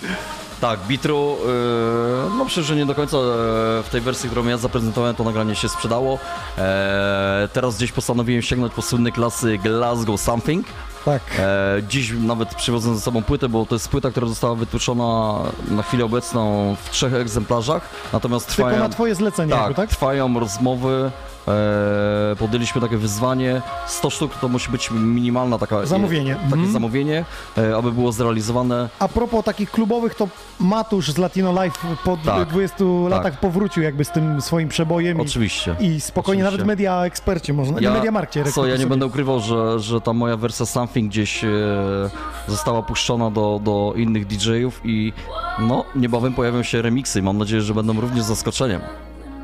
Tak, 0.62 0.80
Bitru, 0.80 1.38
yy, 1.46 2.38
no 2.38 2.46
przecież 2.46 2.66
że 2.66 2.76
nie 2.76 2.86
do 2.86 2.96
końca 2.96 3.18
e, 3.18 3.22
w 3.84 3.88
tej 3.92 4.02
wersji, 4.02 4.30
którą 4.30 4.48
ja 4.48 4.58
zaprezentowałem, 4.58 5.16
to 5.16 5.24
nagranie 5.24 5.56
się 5.56 5.70
sprzedało. 5.70 6.20
E, 6.58 7.50
teraz 7.54 7.78
gdzieś 7.78 7.92
postanowiłem 7.92 8.42
sięgnąć 8.42 8.74
po 8.74 8.82
słynne 8.82 9.12
klasy 9.12 9.58
Glasgow 9.58 10.22
Something. 10.22 10.68
Tak. 11.06 11.22
E, 11.40 11.82
dziś 11.90 12.12
nawet 12.20 12.56
przywiozłem 12.56 12.96
ze 12.96 13.02
sobą 13.02 13.24
płytę, 13.24 13.50
bo 13.50 13.66
to 13.66 13.76
jest 13.76 13.90
płyta, 13.90 14.12
która 14.12 14.28
została 14.28 14.56
wytłuczona 14.56 15.40
na 15.68 15.84
chwilę 15.84 16.06
obecną 16.06 16.76
w 16.84 16.90
trzech 16.90 17.14
egzemplarzach, 17.14 17.90
natomiast 18.14 18.48
trwają... 18.48 18.70
Tylko 18.70 18.88
na 18.88 18.94
twoje 18.94 19.16
zlecenie, 19.16 19.54
tak, 19.54 19.76
tak? 19.76 19.90
trwają 19.90 20.40
rozmowy. 20.40 21.12
E, 21.48 22.36
podjęliśmy 22.40 22.82
takie 22.82 22.98
wyzwanie. 22.98 23.62
100 23.88 24.10
sztuk 24.10 24.36
to 24.42 24.48
musi 24.48 24.72
być 24.72 24.92
minimalna 24.92 25.58
taka 25.58 25.86
Zamówienie. 25.86 26.36
takie 26.36 26.46
Mhm. 26.54 26.72
zamówienie, 26.72 27.26
e, 27.58 27.76
aby 27.78 27.92
było 27.92 28.12
zrealizowane. 28.12 28.90
A 29.00 29.08
propos 29.08 29.46
takich 29.46 29.72
klubowych, 29.72 30.16
to 30.16 30.28
Matusz 30.60 31.12
z 31.12 31.18
Latino 31.18 31.64
Life 31.64 31.80
po 32.04 32.18
Tak, 32.18 32.50
20 32.50 32.86
latach 33.10 33.40
powrócił 33.40 33.84
jakby 33.84 34.06
z 34.06 34.10
tym 34.12 34.42
swoim 34.42 34.70
przebojem. 34.70 35.20
Oczywiście. 35.20 35.76
I, 35.80 35.86
i 35.86 36.02
spokojnie, 36.02 36.44
Oczywiście. 36.44 36.58
nawet 36.58 36.68
media 36.68 37.06
eksperci 37.06 37.54
można, 37.54 37.80
ja, 37.82 37.94
media 37.94 38.12
markcie. 38.12 38.44
co, 38.44 38.68
ja 38.68 38.78
nie 38.78 38.88
będę 38.88 39.06
ukrywał, 39.06 39.40
że, 39.40 39.80
że 39.80 40.02
ta 40.02 40.14
moja 40.14 40.38
wersja 40.38 40.66
Something 40.66 41.12
gdzieś 41.12 41.44
e, 41.44 41.50
została 42.48 42.84
puszczona 42.84 43.32
do, 43.32 43.60
do 43.64 43.94
innych 43.96 44.28
DJ-ów 44.28 44.82
i 44.84 45.14
no, 45.60 45.86
niebawem 45.96 46.34
pojawią 46.34 46.64
się 46.64 46.82
remiksy 46.82 47.22
mam 47.22 47.38
nadzieję, 47.38 47.62
że 47.62 47.74
będą 47.74 48.02
również 48.02 48.24
zaskoczeniem. 48.24 48.82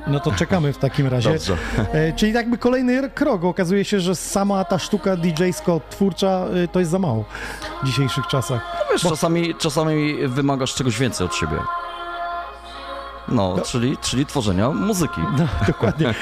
No 0.08 0.20
to 0.20 0.32
czekamy 0.32 0.74
w 0.74 0.78
takim 0.78 1.08
razie. 1.08 1.30
Dobrze. 1.30 1.58
E, 1.94 2.14
czyli 2.14 2.34
jakby 2.34 2.58
kolejny 2.58 3.10
krok. 3.10 3.44
Okazuje 3.44 3.86
się, 3.86 4.00
że 4.00 4.16
sama 4.16 4.66
ta 4.66 4.80
sztuka 4.80 5.16
DJ-sko-twórcza 5.18 6.48
y, 6.64 6.68
to 6.68 6.80
jest 6.80 6.92
za 6.92 7.00
mało 7.00 7.26
w 7.84 7.86
dzisiejszych 7.86 8.28
czasach. 8.28 8.62
No 8.80 8.86
wiesz, 8.92 9.02
czasami, 9.02 9.56
czasami 9.56 10.28
wymagasz 10.28 10.76
czegoś 10.76 11.00
więcej 11.00 11.26
od 11.28 11.36
siebie. 11.36 11.58
No, 13.28 13.56
czyli, 13.66 13.98
czyli 13.98 14.26
tworzenia 14.26 14.70
muzyki. 14.70 15.22
No, 15.38 15.48
dokładnie. 15.68 16.10
E, 16.10 16.14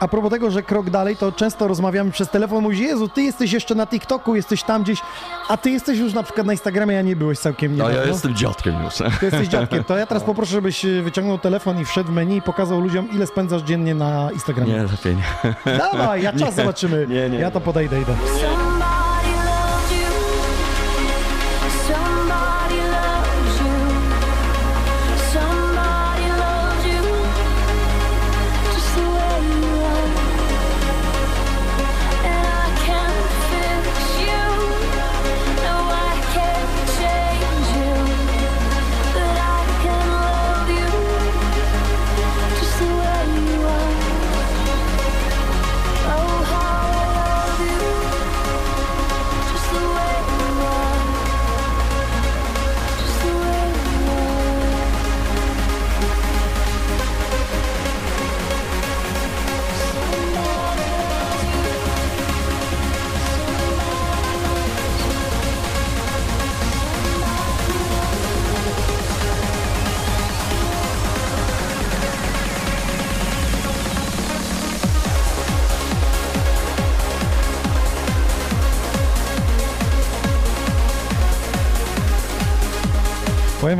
A 0.00 0.08
propos 0.08 0.30
tego, 0.30 0.50
że 0.50 0.62
krok 0.62 0.90
dalej, 0.90 1.16
to 1.16 1.32
często 1.32 1.68
rozmawiamy 1.68 2.10
przez 2.10 2.28
telefon, 2.28 2.62
mówisz, 2.62 2.80
Jezu, 2.80 3.08
ty 3.08 3.22
jesteś 3.22 3.52
jeszcze 3.52 3.74
na 3.74 3.86
TikToku, 3.86 4.34
jesteś 4.34 4.62
tam 4.62 4.82
gdzieś, 4.82 5.00
a 5.48 5.56
ty 5.56 5.70
jesteś 5.70 5.98
już 5.98 6.12
na 6.12 6.22
przykład 6.22 6.46
na 6.46 6.52
Instagramie, 6.52 6.98
a 6.98 7.02
nie 7.02 7.16
byłeś 7.16 7.38
całkiem 7.38 7.72
A 7.72 7.74
niedawno. 7.74 7.96
ja 7.98 8.04
jestem 8.04 8.34
dziadkiem 8.36 8.74
już. 8.84 8.94
Ty 8.94 9.04
jesteś 9.26 9.48
dziadkiem. 9.48 9.84
To 9.84 9.96
ja 9.96 10.06
teraz 10.06 10.22
poproszę, 10.24 10.50
żebyś 10.52 10.84
y, 10.84 11.02
wyciągnął 11.02 11.38
telefon 11.38 11.80
i 11.80 11.84
wszedł 11.84 12.10
w 12.10 12.12
menu 12.12 12.36
i 12.36 12.42
pokazał 12.42 12.80
ludziom, 12.80 13.10
ile 13.12 13.26
spędzasz 13.26 13.62
dziennie 13.62 13.94
na 13.94 14.30
Instagramie. 14.32 14.72
Nie, 14.72 14.82
lepiej 14.82 15.16
nie. 15.16 15.78
Dawaj, 15.78 16.22
ja 16.22 16.32
czas 16.32 16.40
Nie. 16.56 16.62
zobaczymy. 16.62 17.06
Nie, 17.08 17.30
nie. 17.30 17.38
Ja 17.38 17.50
to 17.50 17.60
podejdę, 17.60 18.00
idę. 18.02 18.14
Somebody 18.40 18.79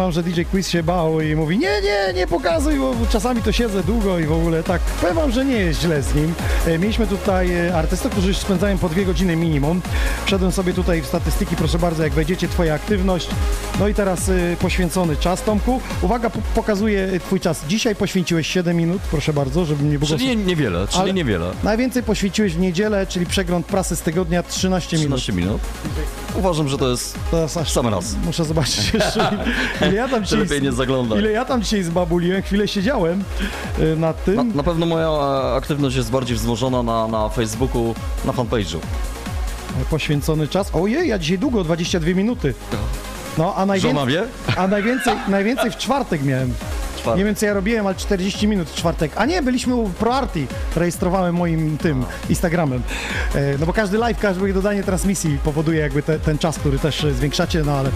Wam, 0.00 0.12
że 0.12 0.22
DJ 0.22 0.42
Quiz 0.50 0.68
się 0.68 0.82
bał 0.82 1.20
i 1.20 1.34
mówi, 1.36 1.58
nie, 1.58 1.80
nie, 1.82 2.12
nie 2.14 2.26
pokazuj, 2.26 2.78
bo 2.78 2.94
czasami 3.12 3.42
to 3.42 3.52
siedzę 3.52 3.82
długo 3.82 4.18
i 4.18 4.24
w 4.24 4.32
ogóle 4.32 4.62
tak. 4.62 4.80
Powiem 4.80 5.16
wam, 5.16 5.30
że 5.32 5.44
nie 5.44 5.54
jest 5.56 5.80
źle 5.80 6.02
z 6.02 6.14
nim. 6.14 6.34
E, 6.66 6.78
Mieliśmy 6.78 7.06
tutaj 7.06 7.54
e, 7.68 7.74
artystów, 7.76 8.12
którzy 8.12 8.34
spędzają 8.34 8.78
po 8.78 8.88
dwie 8.88 9.04
godziny 9.04 9.36
minimum. 9.36 9.80
Wszedłem 10.26 10.52
sobie 10.52 10.72
tutaj 10.72 11.02
w 11.02 11.06
statystyki, 11.06 11.56
proszę 11.56 11.78
bardzo, 11.78 12.02
jak 12.02 12.12
wejdziecie, 12.12 12.48
twoja 12.48 12.74
aktywność. 12.74 13.28
No 13.80 13.88
i 13.88 13.94
teraz 13.94 14.28
e, 14.28 14.56
poświęcony 14.60 15.16
czas, 15.16 15.42
Tomku. 15.42 15.80
Uwaga, 16.02 16.30
po- 16.30 16.40
pokazuję 16.54 17.20
twój 17.20 17.40
czas. 17.40 17.64
Dzisiaj 17.68 17.96
poświęciłeś 17.96 18.46
7 18.46 18.76
minut, 18.76 19.02
proszę 19.10 19.32
bardzo, 19.32 19.64
żeby 19.64 19.84
nie 19.84 19.98
było... 19.98 20.08
Czyli 20.08 20.26
nie, 20.26 20.36
niewiele, 20.36 20.88
czyli 20.88 21.00
Ale- 21.02 21.12
niewiele. 21.12 21.50
Najwięcej 21.64 22.02
poświęciłeś 22.02 22.54
w 22.54 22.58
niedzielę, 22.58 23.06
czyli 23.06 23.26
przegląd 23.26 23.66
prasy 23.66 23.96
z 23.96 24.00
tygodnia 24.02 24.42
13 24.42 24.96
minut. 24.96 25.18
13 25.20 25.32
minut. 25.32 25.60
Uważam, 26.34 26.68
że 26.68 26.78
to 26.78 26.90
jest 26.90 27.14
To 27.30 27.42
jest 27.42 27.56
aż 27.56 27.70
sam 27.72 27.88
raz. 27.88 28.14
Muszę 28.24 28.44
zobaczyć 28.44 28.94
jeszcze, 28.94 29.30
ile 29.90 29.96
ja 29.98 30.08
tam 30.08 30.22
dzisiaj, 30.24 30.38
Lepiej 30.38 30.62
nie 30.62 30.72
zaglądać. 30.72 31.18
ile 31.18 31.30
ja 31.30 31.44
tam 31.44 31.62
dzisiaj 31.62 31.82
zbabuliłem, 31.82 32.42
chwilę 32.42 32.68
siedziałem 32.68 33.24
y, 33.78 33.96
nad 33.96 34.24
tym. 34.24 34.34
Na, 34.36 34.44
na 34.44 34.62
pewno 34.62 34.86
moja 34.86 35.08
e, 35.08 35.54
aktywność 35.56 35.96
jest 35.96 36.10
bardziej 36.10 36.36
wzmożona 36.36 36.82
na, 36.82 37.08
na 37.08 37.28
Facebooku, 37.28 37.94
na 38.24 38.32
fanpage'u. 38.32 38.78
Poświęcony 39.90 40.48
czas. 40.48 40.70
Ojej, 40.72 41.08
ja 41.08 41.18
dzisiaj 41.18 41.38
długo, 41.38 41.64
22 41.64 42.10
minuty. 42.14 42.54
No, 43.38 43.44
a 43.56 43.60
Żona 43.60 43.66
najwięcej, 43.66 44.06
wie? 44.06 44.22
a 44.56 44.66
najwięcej, 44.68 45.14
najwięcej 45.28 45.70
w 45.70 45.76
czwartek 45.76 46.22
miałem. 46.24 46.54
Czwartek. 46.98 47.18
Nie 47.18 47.24
wiem, 47.24 47.34
co 47.34 47.46
ja 47.46 47.54
robiłem, 47.54 47.86
ale 47.86 47.94
40 47.96 48.48
minut 48.48 48.70
w 48.70 48.74
czwartek. 48.74 49.12
A 49.16 49.26
nie, 49.26 49.42
byliśmy 49.42 49.74
u 49.74 49.88
ProArty. 49.88 50.46
Rejestrowałem 50.76 51.34
moim 51.34 51.78
tym 51.78 52.04
Instagramem. 52.28 52.82
E, 53.34 53.58
No 53.58 53.66
bo 53.66 53.72
każdy 53.72 53.98
live, 53.98 54.18
każde 54.18 54.52
dodanie 54.52 54.82
transmisji 54.82 55.38
powoduje 55.44 55.80
jakby 55.80 56.02
te, 56.02 56.18
ten 56.18 56.38
czas, 56.38 56.58
który 56.58 56.78
też 56.78 57.06
zwiększacie, 57.18 57.62
no 57.64 57.72
ale 57.72 57.90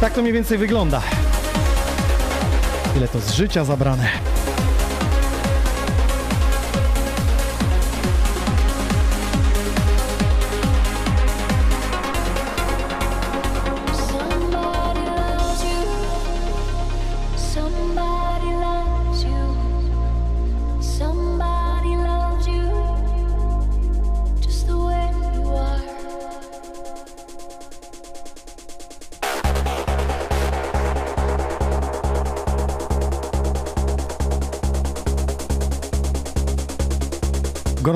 tak 0.00 0.14
to 0.14 0.20
mniej 0.20 0.32
więcej 0.32 0.58
wygląda. 0.58 1.02
Ile 2.96 3.08
to 3.08 3.20
z 3.20 3.32
życia 3.32 3.64
zabrane. 3.64 4.08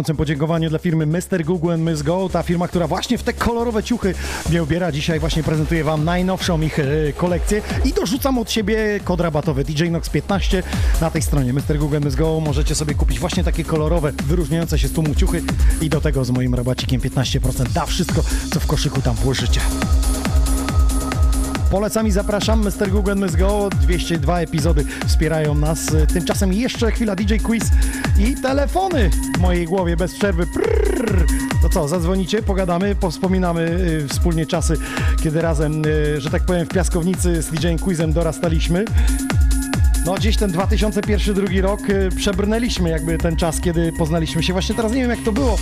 Gorącym 0.05 0.17
podziękowaniu 0.17 0.71
dla 0.71 0.79
firmy 0.79 1.07
Mr. 1.07 1.45
Google 1.45 1.71
and 1.71 1.83
Miss 1.83 2.03
Go, 2.03 2.29
ta 2.33 2.43
firma, 2.43 2.69
która 2.69 2.87
właśnie 2.87 3.19
w 3.19 3.23
te 3.23 3.33
kolorowe 3.33 3.83
ciuchy 3.83 4.15
mnie 4.49 4.63
ubiera. 4.63 4.93
Dzisiaj 4.93 5.21
właśnie 5.21 5.43
prezentuję 5.43 5.85
Wam 5.85 6.05
najnowszą 6.05 6.61
ich 6.61 6.79
e, 6.79 6.85
kolekcję 7.17 7.63
i 7.85 7.93
dorzucam 7.93 8.39
od 8.39 8.51
siebie 8.51 9.01
kod 9.05 9.21
rabatowy 9.21 9.65
DJ 9.65 9.85
Nox 9.85 10.11
15 10.11 10.63
na 11.01 11.11
tej 11.11 11.23
stronie 11.23 11.53
Mr. 11.53 11.79
Google 11.79 11.97
and 11.97 12.05
Miss 12.05 12.15
Go. 12.15 12.41
Możecie 12.41 12.75
sobie 12.75 12.95
kupić 12.95 13.19
właśnie 13.19 13.45
takie 13.45 13.65
kolorowe, 13.65 14.13
wyróżniające 14.13 14.79
się 14.79 14.89
z 14.89 14.93
tłumu 14.93 15.15
ciuchy 15.15 15.43
i 15.81 15.89
do 15.91 16.01
tego 16.01 16.25
z 16.25 16.31
moim 16.31 16.55
rabacikiem 16.55 17.01
15% 17.01 17.73
da 17.73 17.87
wszystko, 17.87 18.23
co 18.53 18.61
w 18.61 18.67
koszyku 18.67 19.03
tam 19.03 19.17
położycie. 19.17 19.61
Polecam 21.71 22.07
i 22.07 22.11
zapraszam. 22.11 22.65
Mr. 22.65 22.91
Google 22.91 23.15
Miss 23.17 23.37
Go. 23.37 23.69
202 23.81 24.41
epizody 24.41 24.85
wspierają 25.07 25.55
nas. 25.55 25.87
Tymczasem 26.13 26.53
jeszcze 26.53 26.93
chwila 26.93 27.17
DJ 27.17 27.37
Quiz 27.37 27.65
i 28.19 28.35
telefony 28.35 29.11
w 29.37 29.41
mojej 29.41 29.67
głowie 29.67 29.97
bez 29.97 30.15
przerwy. 30.15 30.47
Prrr. 30.47 31.27
To 31.63 31.69
co, 31.69 31.89
zadzwonicie, 31.89 32.43
pogadamy, 32.43 32.95
powspominamy 32.95 33.61
y, 33.61 34.09
wspólnie 34.09 34.47
czasy, 34.47 34.77
kiedy 35.23 35.43
razem, 35.43 35.85
y, 35.87 36.21
że 36.21 36.31
tak 36.31 36.43
powiem, 36.43 36.67
w 36.67 36.69
piaskownicy 36.69 37.43
z 37.43 37.51
DJ 37.51 37.67
Quizem 37.83 38.13
dorastaliśmy. 38.13 38.85
No 40.05 40.15
gdzieś 40.15 40.37
ten 40.37 40.53
2001-2002 40.53 41.61
rok 41.61 41.81
y, 41.91 42.09
przebrnęliśmy 42.17 42.91
jakby 42.91 43.19
ten 43.19 43.37
czas, 43.37 43.61
kiedy 43.61 43.93
poznaliśmy 43.93 44.43
się. 44.43 44.53
Właśnie 44.53 44.75
teraz 44.75 44.93
nie 44.93 45.01
wiem 45.01 45.11
jak 45.11 45.23
to 45.25 45.33
było, 45.33 45.55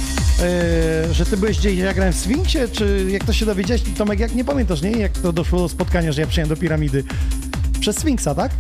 y, 1.10 1.14
że 1.14 1.26
ty 1.26 1.36
byłeś 1.36 1.58
gdzieś, 1.58 1.78
ja 1.78 1.94
grałem 1.94 2.12
w 2.12 2.16
Sfinksie, 2.16 2.58
czy 2.72 3.06
jak 3.10 3.24
to 3.24 3.32
się 3.32 3.46
dowiedziałeś, 3.46 3.82
Tomek, 3.98 4.20
jak 4.20 4.34
nie 4.34 4.44
pamiętasz, 4.44 4.82
nie? 4.82 4.90
Jak 4.90 5.12
to 5.12 5.32
doszło 5.32 5.58
do 5.58 5.68
spotkania, 5.68 6.12
że 6.12 6.20
ja 6.20 6.26
przyjechałem 6.26 6.56
do 6.56 6.60
piramidy? 6.60 7.04
Przez 7.80 7.98
Sfinksa, 7.98 8.34
tak? 8.34 8.52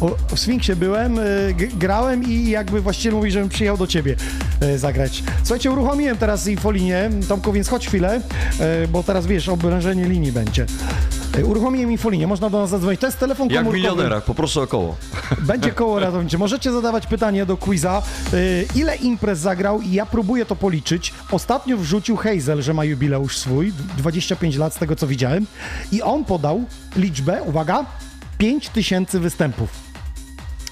O, 0.00 0.16
w 0.34 0.40
Sfinksie 0.40 0.76
byłem, 0.76 1.18
y, 1.18 1.54
grałem 1.78 2.24
i 2.24 2.50
jakby 2.50 2.80
właściciel 2.80 3.12
mówi, 3.12 3.30
żebym 3.30 3.48
przyjechał 3.48 3.76
do 3.76 3.86
ciebie 3.86 4.16
y, 4.62 4.78
zagrać. 4.78 5.22
Słuchajcie, 5.42 5.70
uruchomiłem 5.70 6.16
teraz 6.16 6.46
infolinię. 6.46 7.10
Tomku, 7.28 7.52
więc 7.52 7.68
chodź 7.68 7.86
chwilę, 7.86 8.20
y, 8.84 8.88
bo 8.88 9.02
teraz 9.02 9.26
wiesz, 9.26 9.48
obrężenie 9.48 10.04
linii 10.04 10.32
będzie. 10.32 10.66
Uruchomiłem 11.44 11.92
infolinię, 11.92 12.26
można 12.26 12.50
do 12.50 12.58
nas 12.60 12.70
zadzwonić. 12.70 13.00
To 13.00 13.06
jest 13.06 13.18
telefon 13.18 13.48
Jak 13.50 13.58
komórkowy. 13.58 13.76
milionerach, 13.78 14.24
poproszę 14.24 14.62
o 14.62 14.66
koło. 14.66 14.96
Będzie 15.38 15.70
koło 15.72 15.98
ratownicze. 16.00 16.38
Możecie 16.38 16.72
zadawać 16.72 17.06
pytanie 17.06 17.46
do 17.46 17.56
quiza. 17.56 18.02
Y, 18.34 18.66
ile 18.74 18.96
imprez 18.96 19.38
zagrał? 19.38 19.80
I 19.80 19.92
ja 19.92 20.06
próbuję 20.06 20.46
to 20.46 20.56
policzyć. 20.56 21.14
Ostatnio 21.30 21.76
wrzucił 21.76 22.16
Hazel, 22.16 22.62
że 22.62 22.74
ma 22.74 22.84
jubileusz 22.84 23.38
swój, 23.38 23.72
25 23.96 24.56
lat 24.56 24.74
z 24.74 24.78
tego 24.78 24.96
co 24.96 25.06
widziałem. 25.06 25.46
I 25.92 26.02
on 26.02 26.24
podał 26.24 26.64
liczbę, 26.96 27.42
uwaga, 27.42 27.84
5000 28.38 29.20
występów. 29.20 29.68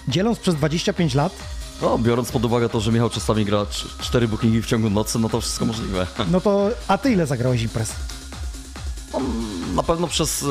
Dzieląc 0.08 0.38
przez 0.38 0.54
25 0.54 1.14
lat, 1.14 1.32
No, 1.82 1.98
biorąc 1.98 2.32
pod 2.32 2.44
uwagę 2.44 2.68
to, 2.68 2.80
że 2.80 2.92
Michał 2.92 3.10
czasami 3.10 3.44
gra 3.44 3.58
cz- 3.58 3.86
cztery 4.00 4.28
bookingi 4.28 4.62
w 4.62 4.66
ciągu 4.66 4.90
nocy, 4.90 5.18
no 5.18 5.28
to 5.28 5.40
wszystko 5.40 5.66
możliwe. 5.66 6.06
no 6.30 6.40
to 6.40 6.70
a 6.88 6.98
ty 6.98 7.12
ile 7.12 7.26
zagrałeś 7.26 7.62
imprez? 7.62 7.92
Na 9.76 9.82
pewno 9.82 10.06
przez 10.06 10.42
e, 10.42 10.46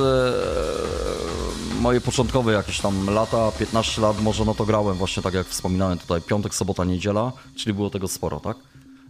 moje 1.81 2.01
początkowe 2.01 2.53
jakieś 2.53 2.79
tam 2.81 3.09
lata, 3.09 3.51
15 3.59 4.01
lat 4.01 4.21
może, 4.21 4.45
no 4.45 4.53
to 4.53 4.65
grałem 4.65 4.95
właśnie 4.95 5.23
tak 5.23 5.33
jak 5.33 5.47
wspominałem 5.47 5.97
tutaj, 5.97 6.21
piątek, 6.21 6.55
sobota, 6.55 6.83
niedziela, 6.85 7.31
czyli 7.55 7.73
było 7.73 7.89
tego 7.89 8.07
sporo, 8.07 8.39
tak? 8.39 8.57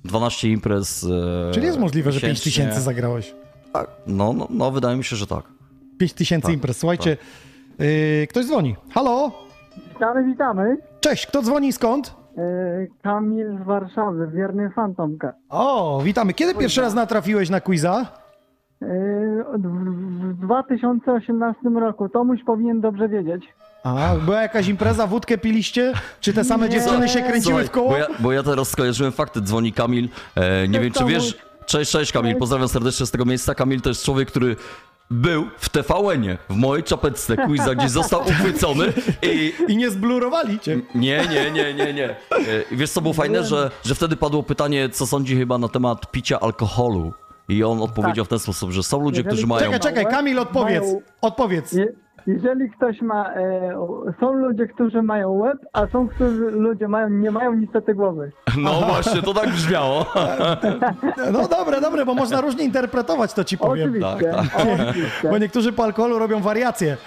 12 0.05 0.49
imprez. 0.49 1.03
E, 1.49 1.51
Czyli 1.53 1.65
jest 1.65 1.79
możliwe, 1.79 2.11
że 2.11 2.21
5000 2.21 2.49
miesięcznie. 2.49 2.81
zagrałeś. 2.81 3.33
Tak, 3.73 3.87
no, 4.07 4.33
no, 4.33 4.47
no, 4.49 4.71
wydaje 4.71 4.97
mi 4.97 5.03
się, 5.03 5.15
że 5.15 5.27
tak. 5.27 5.43
5000 5.99 6.41
Tak, 6.45 6.53
imprez. 6.53 6.77
Słuchajcie, 6.77 7.17
y, 7.81 8.27
ktoś 8.29 8.45
dzwoni. 8.45 8.75
Halo? 8.91 9.31
Witamy, 9.93 10.23
witamy. 10.25 10.77
Cześć, 10.99 11.27
kto 11.27 11.41
dzwoni 11.41 11.67
i 11.67 11.73
skąd? 11.73 12.15
Yy, 12.37 12.43
Kamil 13.03 13.57
z 13.63 13.65
Warszawy, 13.65 14.27
wierny 14.33 14.69
fan 14.75 14.95
Tomka. 14.95 15.33
O, 15.49 16.01
witamy. 16.03 16.33
Kiedy 16.33 16.55
pierwszy 16.55 16.81
raz 16.81 16.93
natrafiłeś 16.93 17.49
na 17.49 17.61
quiza? 17.61 18.05
W- 18.81 20.33
w 20.33 20.33
2018 20.41 21.79
roku. 21.79 22.09
Tomuś 22.09 22.39
powinien 22.45 22.81
dobrze 22.81 23.09
wiedzieć. 23.09 23.43
A, 23.83 24.15
była 24.25 24.41
jakaś 24.41 24.67
impreza, 24.67 25.07
wódkę 25.07 25.37
piliście? 25.37 25.93
Czy 26.19 26.33
te 26.33 26.43
same 26.43 26.69
Nie. 26.69 26.73
dziewczyny 26.75 27.09
się 27.09 27.19
kręciły 27.21 27.41
Słuchaj, 27.41 27.65
w 27.67 27.71
koło? 27.71 27.89
Bo 27.89 27.97
ja, 27.97 28.07
bo 28.19 28.31
ja 28.31 28.43
teraz 28.43 28.69
skojarzyłem 28.69 29.11
fakty, 29.11 29.41
dzwoni 29.41 29.73
Kamil. 29.73 30.09
E, 30.35 30.67
nie 30.67 30.79
wiem, 30.79 30.91
czy 30.91 31.05
wiesz. 31.05 31.37
Cześć, 31.65 31.91
cześć 31.91 32.11
Kamil, 32.11 32.35
pozdrawiam 32.35 32.67
serdecznie 32.67 33.05
z 33.05 33.11
tego 33.11 33.25
miejsca. 33.25 33.55
Kamil 33.55 33.81
to 33.81 33.89
jest 33.89 34.03
człowiek, 34.05 34.27
który 34.27 34.55
był 35.11 35.45
w 35.57 35.69
TVN-ie, 35.69 36.37
w 36.49 36.55
mojej 36.55 36.83
czapeczce 36.83 37.37
quiza, 37.37 37.75
gdzie 37.75 37.89
został 37.89 38.21
uchwycony 38.21 38.93
i 39.23 39.53
I 39.67 39.77
nie 39.77 39.89
zblurowali 39.89 40.59
cię. 40.59 40.79
Nie, 40.95 41.21
nie, 41.31 41.51
nie, 41.51 41.73
nie, 41.73 41.93
nie. 41.93 42.09
E, 42.09 42.15
Wiesz 42.71 42.91
co 42.91 43.01
było 43.01 43.13
fajne, 43.13 43.43
że, 43.43 43.71
że 43.85 43.95
wtedy 43.95 44.15
padło 44.15 44.43
pytanie, 44.43 44.89
co 44.89 45.07
sądzi 45.07 45.37
chyba 45.37 45.57
na 45.57 45.67
temat 45.67 46.11
picia 46.11 46.39
alkoholu. 46.39 47.13
I 47.49 47.63
on 47.63 47.81
odpowiedział 47.81 48.25
w 48.25 48.27
ten 48.27 48.39
sposób, 48.39 48.71
że 48.71 48.83
są 48.83 48.99
ludzie, 49.01 49.17
Jeżeli- 49.19 49.27
którzy 49.27 49.47
mają... 49.47 49.63
Czekaj, 49.71 49.79
czekaj, 49.79 50.05
Kamil, 50.05 50.39
odpowiedz. 50.39 50.83
Mają- 50.83 51.01
Odpowiedz. 51.21 51.73
Je, 51.73 51.87
jeżeli 52.27 52.71
ktoś 52.71 53.01
ma... 53.01 53.33
E, 53.35 53.73
są 54.19 54.33
ludzie, 54.33 54.67
którzy 54.67 55.01
mają 55.01 55.31
łeb, 55.31 55.57
a 55.73 55.87
są, 55.87 56.07
którzy 56.07 56.51
ludzie 56.51 56.87
mają, 56.87 57.09
nie 57.09 57.31
mają 57.31 57.53
niestety 57.53 57.93
głowy. 57.95 58.31
No 58.57 58.73
właśnie, 58.81 59.21
to 59.21 59.33
tak 59.33 59.49
brzmiało. 59.49 60.05
No 61.33 61.47
dobre, 61.47 61.81
dobre, 61.81 62.05
bo 62.05 62.13
można 62.13 62.41
różnie 62.41 62.63
interpretować, 62.65 63.33
to 63.33 63.43
ci 63.43 63.57
powiem. 63.57 63.89
Oczywiście, 63.89 64.31
tak, 64.31 64.67
oczywiście. 64.79 65.29
Bo 65.29 65.37
niektórzy 65.37 65.73
po 65.73 65.83
alkoholu 65.83 66.19
robią 66.19 66.39
wariacje. 66.41 66.97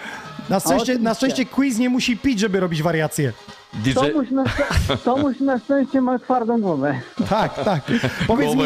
Na 0.50 0.60
szczęście, 0.60 0.76
Oczywiście. 0.82 1.02
na 1.04 1.14
szczęście 1.14 1.46
quiz 1.46 1.78
nie 1.78 1.88
musi 1.88 2.16
pić, 2.16 2.38
żeby 2.40 2.60
robić 2.60 2.82
wariacje. 2.82 3.32
DJ... 3.74 3.94
Tomuś 3.94 4.30
na, 4.30 4.44
Tomuś 5.04 5.40
na 5.40 5.58
szczęście 5.58 6.00
ma 6.00 6.18
twardą 6.18 6.60
głowę. 6.60 7.00
Tak, 7.28 7.64
tak. 7.64 7.80
Powiedz 8.26 8.54
mi, 8.54 8.62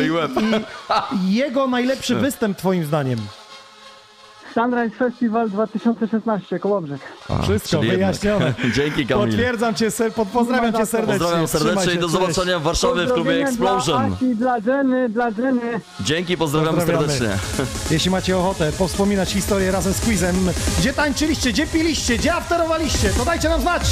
jego 1.28 1.66
najlepszy 1.66 2.14
występ 2.14 2.58
twoim 2.58 2.84
zdaniem? 2.84 3.18
Sunrise 4.54 4.96
Festival 4.96 5.50
2016, 5.50 6.58
Kołobrzeg. 6.58 7.00
A, 7.28 7.42
Wszystko 7.42 7.80
wyjaśnione. 7.80 8.54
Dzięki 8.76 9.06
Kamil. 9.06 9.26
Potwierdzam 9.26 9.74
cię, 9.74 9.90
ser, 9.90 10.12
pod, 10.12 10.28
pozdrawiam 10.28 10.72
cię 10.72 10.86
serdecznie. 10.86 11.18
Pozdrawiam 11.18 11.48
serdecznie 11.48 11.92
i 11.92 11.98
do 11.98 12.08
zobaczenia 12.08 12.58
w 12.58 12.62
Warszawie 12.62 13.06
w 13.06 13.12
klubie 13.12 13.42
Explosion. 13.42 14.06
Dla 14.06 14.16
Asi, 14.16 14.36
dla 14.36 14.58
Jenny, 14.58 15.08
dla 15.08 15.28
Jenny. 15.28 15.80
Dzięki, 16.00 16.36
pozdrawiam 16.36 16.74
Pozdrawiamy. 16.74 17.12
serdecznie. 17.12 17.38
Jeśli 17.90 18.10
macie 18.10 18.38
ochotę 18.38 18.72
powspominać 18.72 19.30
historię 19.30 19.70
razem 19.70 19.92
z 19.92 20.00
quizem, 20.00 20.36
gdzie 20.78 20.92
tańczyliście, 20.92 21.52
gdzie 21.52 21.66
piliście, 21.66 22.18
gdzie 22.18 22.34
afterowaliście, 22.34 23.10
to 23.18 23.24
dajcie 23.24 23.48
nam 23.48 23.60
znać. 23.60 23.82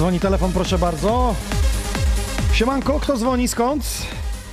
Dzwoni 0.00 0.20
telefon, 0.20 0.52
proszę 0.52 0.78
bardzo. 0.78 1.34
Siemanko, 2.52 3.00
kto 3.00 3.16
dzwoni, 3.16 3.48
skąd? 3.48 3.84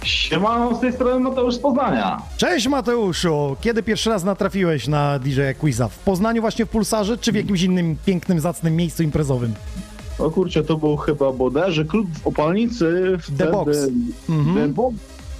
Siemano, 0.04 0.76
z 0.76 0.80
tej 0.80 0.94
strony 0.94 1.20
Mateusz 1.20 1.56
z 1.56 1.60
Poznania. 1.60 2.22
Cześć 2.38 2.68
Mateuszu! 2.68 3.56
Kiedy 3.62 3.84
pierwszy 3.84 4.10
raz 4.10 4.24
natrafiłeś 4.24 4.88
na 4.88 5.20
DJ 5.20 5.42
Quiza? 5.60 5.88
W 5.88 5.98
Poznaniu 5.98 6.42
właśnie 6.42 6.66
w 6.66 6.70
Pulsarze, 6.70 7.18
czy 7.18 7.32
w 7.32 7.36
jakimś 7.36 7.62
innym 7.62 7.98
pięknym, 8.06 8.40
zacnym 8.40 8.76
miejscu 8.76 9.04
imprezowym? 9.04 9.54
O 10.20 10.30
kurczę, 10.32 10.64
to 10.64 10.78
był 10.78 10.98
chyba 10.98 11.32
bodajże 11.32 11.86
klub 11.86 12.08
w 12.24 12.28
Opalnicy. 12.28 13.18
Wtedy... 13.22 13.52
Box. 13.52 13.78
Mhm. 14.30 14.56
The 14.56 14.68
Box. 14.68 14.96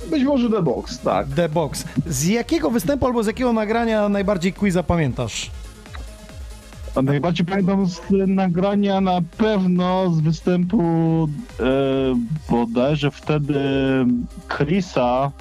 Być 0.10 0.24
może 0.24 0.50
The 0.50 0.62
Box, 0.62 1.00
tak. 1.00 1.28
The 1.36 1.50
Box. 1.50 1.86
Z 2.06 2.26
jakiego 2.26 2.72
występu 2.72 3.06
albo 3.06 3.24
z 3.24 3.28
jakiego 3.28 3.54
nagrania 3.54 4.10
najbardziej 4.10 4.54
Quiza 4.54 4.84
pamiętasz? 4.84 5.52
A 6.98 7.02
najbardziej 7.02 7.46
pamiętam 7.46 7.88
z 7.88 8.02
nagrania 8.28 9.02
na 9.02 9.22
pewno 9.38 10.12
z 10.12 10.20
występu 10.20 10.82
e, 11.60 11.64
bodajże 12.50 13.12
wtedy 13.12 13.60
Chrisa 14.58 15.32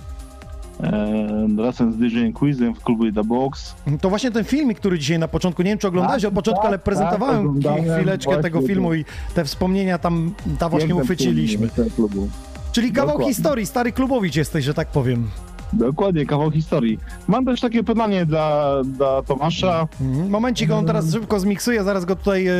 e, 0.81 1.49
razem 1.59 1.93
z 1.93 1.97
DJ 1.97 2.31
Quizem 2.35 2.75
w 2.75 2.81
klubie 2.81 3.13
The 3.13 3.25
Box. 3.25 3.75
To 4.01 4.09
właśnie 4.09 4.31
ten 4.31 4.45
filmik, 4.45 4.79
który 4.79 4.99
dzisiaj 4.99 5.19
na 5.19 5.29
początku, 5.29 5.63
nie 5.63 5.71
wiem 5.71 5.79
czy 5.79 5.89
oglądałeś 5.89 6.23
Tak, 6.23 6.29
od 6.29 6.35
początku, 6.35 6.63
tak, 6.63 6.69
ale 6.69 6.79
prezentowałem 6.79 7.63
tak, 7.63 7.83
chwileczkę 7.83 8.43
tego 8.43 8.61
filmu 8.63 8.95
i 8.95 9.05
te 9.35 9.45
wspomnienia 9.45 9.99
tam, 9.99 10.35
tam 10.59 10.71
właśnie 10.71 10.95
uchwyciliśmy. 10.95 11.69
klubu. 11.97 12.29
Czyli 12.73 12.93
kawał 12.93 13.09
Dokładnie. 13.09 13.35
historii, 13.35 13.67
stary 13.67 13.93
klubowicz 13.93 14.37
jesteś, 14.37 14.65
że 14.65 14.75
tak 14.75 14.89
powiem. 14.89 15.29
Dokładnie, 15.73 16.27
kawał 16.27 16.51
historii. 16.51 16.99
Mam 17.29 17.45
też 17.45 17.61
takie 17.61 17.85
pytanie 17.85 18.27
dla, 18.27 18.75
dla 18.85 19.23
Tomasza. 19.23 19.89
Mhm. 20.01 20.31
Momencik, 20.31 20.71
on 20.71 20.87
teraz 20.87 21.13
szybko 21.13 21.41
zmiksuje, 21.41 21.85
zaraz 21.85 22.05
go 22.05 22.17
tutaj 22.17 22.47
e, 22.47 22.53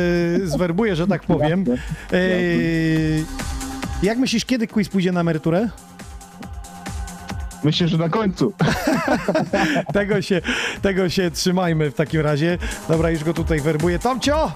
zwerbuję, 0.43 0.95
że 0.95 1.07
tak 1.07 1.23
powiem. 1.23 1.65
E, 2.13 2.17
jak 4.03 4.17
myślisz, 4.17 4.45
kiedy 4.45 4.67
quiz 4.67 4.89
pójdzie 4.89 5.11
na 5.11 5.21
emeryturę? 5.21 5.69
Myślę, 7.63 7.87
że 7.87 7.97
na 7.97 8.09
końcu. 8.09 8.53
tego, 9.93 10.21
się, 10.21 10.41
tego 10.81 11.09
się 11.09 11.31
trzymajmy 11.31 11.91
w 11.91 11.93
takim 11.93 12.21
razie. 12.21 12.57
Dobra, 12.89 13.09
już 13.09 13.23
go 13.23 13.33
tutaj 13.33 13.61
werbuję. 13.61 13.99
Tomcio! 13.99 14.51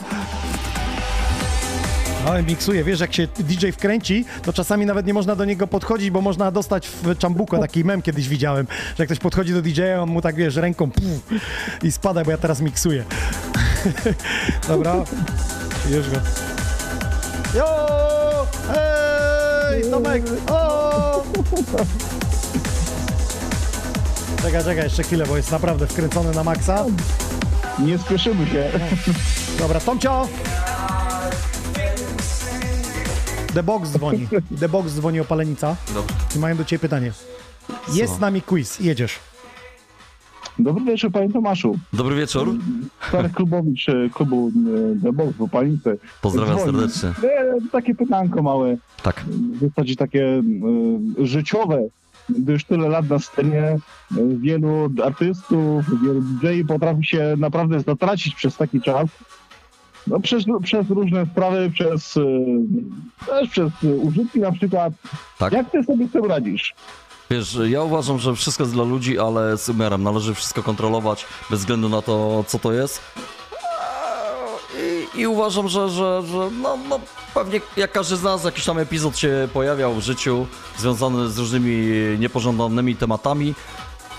Ale 2.26 2.44
miksuje, 2.44 2.84
wiesz, 2.84 3.00
jak 3.00 3.14
się 3.14 3.28
DJ 3.40 3.70
wkręci, 3.72 4.26
to 4.44 4.54
czasami 4.54 4.86
nawet 4.86 5.06
nie 5.06 5.14
można 5.14 5.36
do 5.36 5.46
niego 5.46 5.68
podchodzić, 5.68 6.12
bo 6.12 6.22
można 6.22 6.52
dostać 6.52 6.88
w 6.88 7.18
czambuko, 7.18 7.58
taki 7.60 7.84
mem 7.84 8.02
kiedyś 8.02 8.30
widziałem, 8.30 8.68
że 8.70 8.96
jak 9.04 9.08
ktoś 9.08 9.20
podchodzi 9.20 9.54
do 9.54 9.62
DJ-a, 9.62 10.02
on 10.02 10.10
mu 10.10 10.22
tak, 10.22 10.36
wiesz, 10.36 10.56
ręką 10.56 10.92
puf, 10.92 11.42
i 11.84 11.92
spada, 11.92 12.24
bo 12.24 12.32
ja 12.32 12.38
teraz 12.38 12.62
miksuję. 12.62 13.04
Dobra, 14.68 14.96
już 15.92 16.10
go. 16.10 16.18
Jo! 17.56 17.88
Hej! 18.74 19.92
Tomek! 19.92 20.24
O! 20.52 21.24
Czekaj, 24.42 24.64
czekaj, 24.64 24.84
jeszcze 24.84 25.04
chwilę, 25.04 25.26
bo 25.26 25.38
jest 25.38 25.52
naprawdę 25.52 25.88
wkręcony 25.88 26.32
na 26.32 26.44
maksa. 26.44 26.86
Nie 27.80 27.98
spieszymy 27.98 28.48
się. 28.48 28.72
Dobra, 29.60 29.80
Tomcio! 29.80 30.28
The 33.54 33.64
Box 33.64 33.90
dzwoni. 33.90 34.28
The 34.60 34.70
Box 34.70 34.92
dzwoni 34.94 35.20
o 35.20 35.26
Palenica. 35.26 35.76
Dobrze. 35.94 36.14
I 36.36 36.40
mają 36.40 36.56
do 36.58 36.66
ciebie 36.66 36.80
pytanie. 36.80 37.12
Jest 37.94 38.16
z 38.16 38.20
nami 38.20 38.42
quiz, 38.42 38.80
jedziesz. 38.80 39.20
Dobry 40.60 40.86
wieczór, 40.86 41.12
panie 41.12 41.30
Tomaszu. 41.34 41.80
Dobry 41.94 42.16
wieczór. 42.16 42.56
Stary 43.08 43.30
klubowicz 43.30 43.90
e, 43.90 44.10
klubu 44.14 44.52
e, 44.98 45.02
The 45.04 45.14
Box 45.14 45.34
w 45.38 45.42
Opalnicy. 45.42 45.98
Pozdrawiam 46.22 46.58
Dzwoni. 46.58 46.72
serdecznie. 46.72 47.10
E, 47.30 47.58
Takie 47.72 47.96
pytanko 47.96 48.42
małe. 48.44 48.78
Tak. 49.04 49.26
W 49.28 49.70
zasadzie 49.70 49.96
takie 49.96 50.44
życiowe. 51.18 51.80
Gdy 52.30 52.52
już 52.54 52.64
tyle 52.64 52.90
lat 52.90 53.10
na 53.10 53.20
scenie, 53.20 53.78
wielu 54.38 54.90
artystów, 55.06 56.02
wielu 56.04 56.22
DJ 56.22 56.62
potrafi 56.68 57.06
się 57.06 57.36
naprawdę 57.38 57.80
zatracić 57.80 58.36
przez 58.36 58.58
taki 58.58 58.82
czas. 58.82 59.08
No, 60.08 60.20
przez, 60.20 60.44
przez 60.64 60.90
różne 60.90 61.26
sprawy, 61.26 61.72
przez, 61.74 62.18
e, 62.18 62.22
też 63.26 63.50
przez 63.50 63.70
e, 63.84 63.88
użytki 63.88 64.40
na 64.40 64.52
przykład. 64.52 64.94
Tak. 65.38 65.54
Jak 65.54 65.72
ty 65.72 65.84
sobie 65.84 66.08
z 66.08 66.12
tym 66.12 66.26
radzisz? 66.26 66.74
Wiesz, 67.30 67.58
ja 67.70 67.82
uważam, 67.82 68.20
że 68.20 68.36
wszystko 68.36 68.64
jest 68.64 68.74
dla 68.74 68.84
ludzi, 68.84 69.20
ale 69.20 69.58
z 69.58 69.70
umiarem. 69.70 70.04
Należy 70.04 70.34
wszystko 70.34 70.64
kontrolować 70.64 71.26
bez 71.50 71.60
względu 71.60 71.90
na 71.90 72.02
to, 72.02 72.44
co 72.48 72.60
to 72.60 72.74
jest. 72.74 73.02
I, 75.16 75.20
i 75.20 75.28
uważam, 75.28 75.68
że, 75.68 75.90
że, 75.90 76.24
że 76.26 76.50
no, 76.62 76.78
no, 76.90 77.00
pewnie 77.34 77.62
jak 77.78 77.92
każdy 77.92 78.16
z 78.16 78.24
nas 78.24 78.44
jakiś 78.44 78.66
tam 78.66 78.80
epizod 78.80 79.18
się 79.18 79.48
pojawiał 79.54 79.94
w 79.94 80.02
życiu 80.02 80.48
związany 80.78 81.30
z 81.30 81.38
różnymi 81.38 81.88
niepożądanymi 82.20 82.96
tematami. 82.96 83.54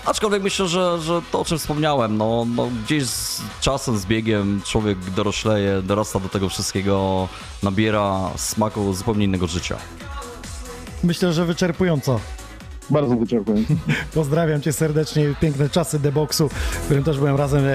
Aczkolwiek 0.05 0.43
myślę, 0.43 0.67
że, 0.67 1.01
że 1.01 1.21
to 1.31 1.39
o 1.39 1.45
czym 1.45 1.57
wspomniałem, 1.57 2.17
no, 2.17 2.45
no 2.55 2.69
gdzieś 2.83 3.05
z 3.05 3.41
czasem, 3.61 3.97
z 3.97 4.05
biegiem 4.05 4.61
człowiek 4.65 4.97
dorośleje, 4.99 5.81
dorasta 5.81 6.19
do 6.19 6.29
tego 6.29 6.49
wszystkiego, 6.49 7.27
nabiera 7.63 8.29
smaku 8.35 8.93
zupełnie 8.93 9.25
innego 9.25 9.47
życia. 9.47 9.77
Myślę, 11.03 11.33
że 11.33 11.45
wyczerpująco. 11.45 12.19
Bardzo 12.89 13.15
wyczerpująco. 13.15 13.73
Pozdrawiam 14.13 14.61
cię 14.61 14.73
serdecznie, 14.73 15.25
piękne 15.41 15.69
czasy 15.69 15.99
The 15.99 16.11
Boxu, 16.11 16.49
w 16.49 16.79
którym 16.85 17.03
też 17.03 17.17
byłem 17.17 17.35
razem 17.35 17.59
e, 17.59 17.71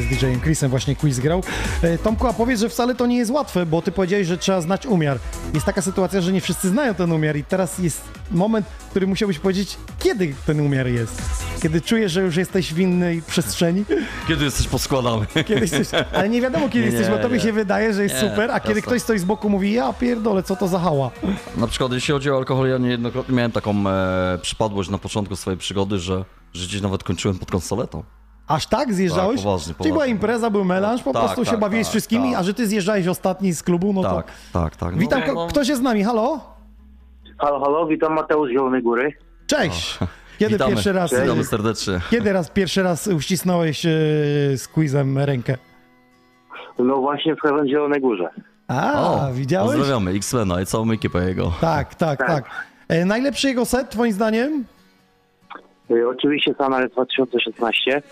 z 0.00 0.06
DJ-em 0.08 0.40
Chrisem, 0.40 0.70
właśnie 0.70 0.96
quiz 0.96 1.18
grał. 1.18 1.42
E, 1.82 1.98
Tomku, 1.98 2.26
a 2.26 2.32
powiedz, 2.32 2.60
że 2.60 2.68
wcale 2.68 2.94
to 2.94 3.06
nie 3.06 3.16
jest 3.16 3.30
łatwe, 3.30 3.66
bo 3.66 3.82
ty 3.82 3.92
powiedziałeś, 3.92 4.26
że 4.26 4.38
trzeba 4.38 4.60
znać 4.60 4.86
umiar. 4.86 5.18
Jest 5.54 5.66
taka 5.66 5.82
sytuacja, 5.82 6.20
że 6.20 6.32
nie 6.32 6.40
wszyscy 6.40 6.68
znają 6.68 6.94
ten 6.94 7.12
umiar 7.12 7.36
i 7.36 7.44
teraz 7.44 7.78
jest 7.78 8.00
moment, 8.30 8.66
w 8.66 8.90
którym 8.90 9.08
musiałbyś 9.10 9.38
powiedzieć, 9.38 9.76
kiedy 9.98 10.34
ten 10.46 10.60
umiar 10.60 10.86
jest. 10.86 11.22
Kiedy 11.62 11.80
czujesz, 11.80 12.12
że 12.12 12.22
już 12.22 12.36
jesteś 12.36 12.74
w 12.74 12.78
innej 12.78 13.22
przestrzeni, 13.22 13.84
Kiedy 14.28 14.44
jesteś 14.44 14.68
poskładany? 14.68 15.26
kiedy 15.48 15.60
jesteś, 15.60 15.88
ale 16.12 16.28
nie 16.28 16.40
wiadomo 16.40 16.68
kiedy 16.68 16.86
Nie, 16.86 16.92
jesteś, 16.92 17.10
bo 17.10 17.18
tobie 17.22 17.36
nie. 17.36 17.42
się 17.42 17.52
wydaje, 17.52 17.94
że 17.94 18.02
jest 18.02 18.14
Nie, 18.22 18.30
super, 18.30 18.50
a 18.50 18.60
kiedy 18.60 18.74
jasne. 18.74 18.82
ktoś 18.82 19.02
stoi 19.02 19.18
z 19.18 19.24
boku 19.24 19.50
mówi, 19.50 19.72
ja 19.72 19.92
pierdolę, 19.92 20.42
co 20.42 20.56
to 20.56 20.68
za 20.68 20.78
hała. 20.78 21.10
Na 21.56 21.66
przykład 21.66 21.92
jeśli 21.92 22.12
chodzi 22.12 22.30
o 22.30 22.36
alkohol, 22.36 22.68
ja 22.68 22.78
niejednokrotnie 22.78 23.34
miałem 23.36 23.52
taką 23.52 23.74
e, 23.90 24.38
przypadłość 24.40 24.90
na 24.90 24.98
początku 24.98 25.36
swojej 25.36 25.58
przygody, 25.58 25.98
że, 25.98 26.24
że 26.52 26.66
gdzieś 26.66 26.80
nawet 26.80 27.04
kończyłem 27.04 27.38
pod 27.38 27.50
konsoletą. 27.50 28.02
Aż 28.48 28.66
tak 28.66 28.94
zjeżdżałeś? 28.94 29.36
Tak, 29.36 29.44
poważnie, 29.44 29.74
Czyli 29.74 29.84
była 29.84 29.94
poważnie. 29.94 30.12
impreza, 30.12 30.50
był 30.50 30.64
melanż, 30.64 31.02
po 31.02 31.12
Tak, 31.12 31.22
prostu 31.22 31.44
się 31.44 31.50
tak, 31.50 31.60
bawiłeś 31.60 31.86
tak, 31.86 31.90
wszystkimi, 31.90 32.30
tak. 32.30 32.40
a 32.40 32.42
że 32.42 32.54
ty 32.54 32.66
zjeżdżałeś 32.66 33.06
ostatni 33.06 33.52
z 33.54 33.62
klubu, 33.62 33.92
no 33.92 34.02
Tak, 34.02 34.26
to... 34.52 34.60
tak, 34.62 34.76
tak. 34.76 34.94
No, 34.94 35.00
Witam, 35.00 35.22
no, 35.34 35.46
ktoś 35.46 35.68
jest 35.68 35.80
z 35.80 35.84
nami, 35.84 36.04
halo? 36.04 36.40
Halo, 37.38 37.60
halo, 37.60 37.86
witam 37.86 38.14
Mateusz 38.14 38.48
z 38.48 38.52
Zielonej 38.52 38.82
Góry. 38.82 39.12
Cześć! 39.46 39.98
Kiedy 40.38 40.52
Witamy, 40.52 40.70
pierwszy 40.72 40.92
raz... 40.92 41.10
witamy 41.20 41.44
serdecznie. 41.44 42.00
Kiedy 42.10 42.32
raz 42.32 42.50
pierwszy 42.50 42.82
raz 42.82 43.06
uścisnąłeś 43.06 43.86
e, 43.86 43.90
z 44.56 44.68
quizem 44.74 45.18
rękę? 45.18 45.56
No 46.78 46.96
właśnie 46.96 47.34
w 47.34 47.66
Zielonej 47.68 48.00
Górze. 48.00 48.28
A, 48.68 49.28
widziałeś? 49.32 49.76
Pozdrawiamy 49.78 50.10
X-Lena 50.10 50.60
i 50.60 50.66
całą 50.66 50.90
ekipę 50.90 51.28
jego. 51.28 51.52
Tak, 51.60 51.94
tak, 51.94 52.18
tak. 52.18 52.44
E, 52.46 52.50
najlepszy 53.04 53.48
jego 53.48 53.64
set, 53.64 53.90
twoim 53.90 54.12
zdaniem? 54.12 54.64
Y, 55.90 56.08
oczywiście 56.08 56.54
Sunrise 56.54 56.88
2016. 56.88 58.02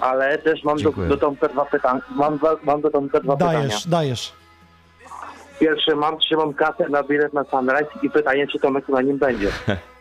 Ale 0.00 0.38
też 0.38 0.64
mam 0.64 0.76
do, 0.76 0.82
Dziękuję. 0.82 1.08
do 1.08 1.16
Tomka 1.16 1.48
dwa 1.48 1.64
pytania. 1.64 2.00
Mam, 2.10 2.38
mam 2.64 2.80
do 2.80 2.90
Tomka 2.90 3.20
dwa 3.20 3.36
Dajesz, 3.36 3.62
pytania. 3.62 3.80
dajesz. 3.98 4.32
Pierwsze, 5.60 5.96
mam, 5.96 6.18
czy 6.28 6.36
mam 6.36 6.54
kasę 6.54 6.88
na 6.88 7.02
bilet 7.02 7.32
na 7.32 7.44
Sunrise 7.44 7.86
i 8.02 8.10
pytanie, 8.10 8.46
czy 8.46 8.58
Tomek 8.58 8.88
na 8.88 9.02
nim 9.02 9.18
będzie. 9.18 9.48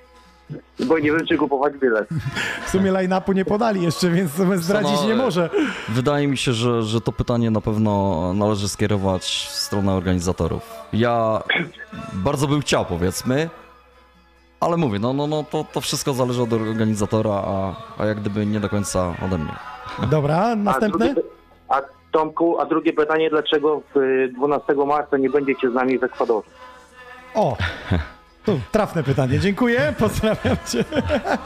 Bo 0.80 1.00
nie 1.00 1.12
wiem, 1.12 1.26
czy 1.26 1.38
kupować 1.38 1.74
bilet. 1.78 2.10
W 2.66 2.70
sumie 2.70 2.92
line-upu 2.92 3.34
nie 3.34 3.46
podali 3.46 3.82
jeszcze, 3.82 4.10
więc 4.10 4.32
zdradzić 4.56 4.98
no, 5.02 5.08
nie 5.08 5.16
może. 5.16 5.50
Wydaje 5.90 6.28
mi 6.28 6.38
się, 6.38 6.54
że, 6.54 6.84
że 6.84 7.02
to 7.02 7.12
pytanie 7.12 7.52
na 7.52 7.62
pewno 7.62 8.34
należy 8.34 8.70
skierować 8.70 9.24
w 9.52 9.56
stronę 9.56 9.94
organizatorów. 9.94 10.74
Ja 10.94 11.44
bardzo 12.14 12.48
bym 12.48 12.62
chciał, 12.62 12.86
powiedzmy, 12.86 13.50
ale 14.60 14.78
mówię, 14.78 15.00
no, 15.00 15.14
no, 15.14 15.28
no 15.28 15.44
to, 15.44 15.66
to 15.74 15.82
wszystko 15.82 16.14
zależy 16.14 16.42
od 16.42 16.54
organizatora, 16.54 17.32
a, 17.32 17.76
a 17.98 18.06
jak 18.06 18.20
gdyby 18.20 18.46
nie 18.46 18.60
do 18.60 18.70
końca 18.70 19.14
ode 19.26 19.38
mnie. 19.38 19.54
Dobra, 20.12 20.56
następne? 20.56 21.06
A, 21.06 21.14
drugie, 21.14 21.30
a 21.70 21.82
Tomku, 22.12 22.60
a 22.60 22.66
drugie 22.66 22.94
pytanie, 22.94 23.30
dlaczego 23.30 23.82
w, 23.94 23.98
y, 23.98 24.32
12 24.36 24.74
marca 24.88 25.18
nie 25.18 25.30
będziecie 25.30 25.72
z 25.72 25.74
nami 25.74 26.00
w 26.00 26.04
Ekwadorze? 26.04 26.50
O, 27.36 27.58
trafne 28.72 29.04
pytanie. 29.04 29.40
Dziękuję, 29.40 29.94
pozdrawiam 30.00 30.58
cię. 30.72 30.86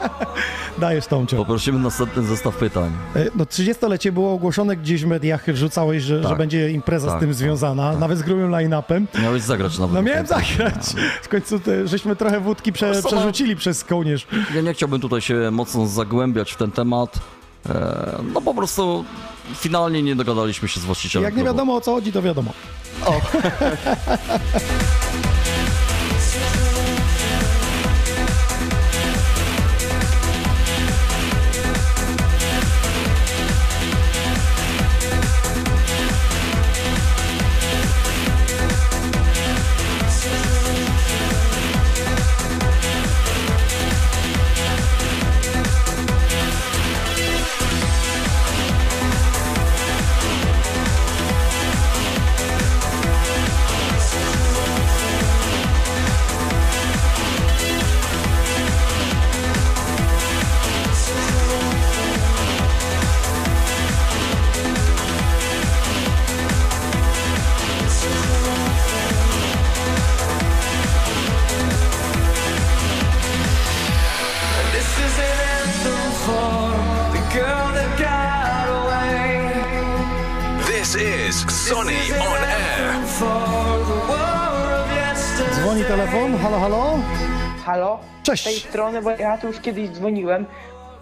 Dajesz 0.78 1.06
Tomcio. 1.06 1.36
Poprosimy 1.36 1.78
następny 1.78 2.22
zestaw 2.22 2.56
pytań. 2.56 2.92
E, 3.16 3.24
No 3.34 3.44
30-lecie 3.44 4.12
było 4.12 4.32
ogłoszone 4.32 4.76
gdzieś 4.76 5.04
w 5.04 5.06
mediach, 5.06 5.44
rzucałeś, 5.54 6.02
że, 6.02 6.20
Tak. 6.20 6.30
że 6.30 6.36
będzie 6.36 6.70
impreza 6.70 7.08
z 7.08 7.10
Tak, 7.10 7.20
tym 7.20 7.28
tak, 7.28 7.36
związana, 7.36 7.92
nawet 7.92 8.18
z 8.18 8.22
grubym 8.22 8.50
line-upem. 8.50 9.06
Miałeś 9.22 9.42
zagrać 9.42 9.78
nawet. 9.78 9.94
No 9.94 10.02
miałem 10.02 10.26
zagrać. 10.26 10.74
W 11.22 11.28
końcu 11.28 11.60
te, 11.60 11.88
żeśmy 11.88 12.16
trochę 12.16 12.40
wódki 12.40 12.72
prze, 12.72 12.92
no- 13.02 13.08
przerzucili 13.08 13.56
przez 13.56 13.84
kołnierz. 13.84 14.26
Ja 14.54 14.60
nie 14.60 14.74
chciałbym 14.74 15.00
tutaj 15.00 15.20
się 15.20 15.50
mocno 15.50 15.86
zagłębiać 15.86 16.52
w 16.52 16.56
ten 16.56 16.70
temat. 16.70 17.18
E, 17.68 18.22
no 18.34 18.40
po 18.40 18.54
prostu 18.54 19.04
finalnie 19.54 20.02
nie 20.02 20.16
dogadaliśmy 20.16 20.68
się 20.68 20.80
z 20.80 20.84
właścicielem 20.84 21.24
Jak 21.24 21.36
nie 21.36 21.44
wiadomo 21.44 21.74
o 21.74 21.80
co 21.80 21.94
chodzi, 21.94 22.12
to 22.12 22.22
wiadomo. 22.22 22.50
This 24.52 25.35
Strony, 88.76 89.02
bo 89.02 89.10
ja 89.10 89.38
tu 89.38 89.46
już 89.46 89.60
kiedyś 89.60 89.90
dzwoniłem. 89.90 90.46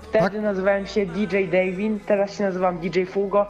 Wtedy 0.02 0.24
Tak? 0.24 0.42
nazywałem 0.42 0.86
się 0.86 1.06
DJ 1.06 1.44
Davin, 1.44 2.00
teraz 2.06 2.36
się 2.36 2.44
nazywam 2.44 2.78
DJ 2.78 3.04
Fugo. 3.04 3.46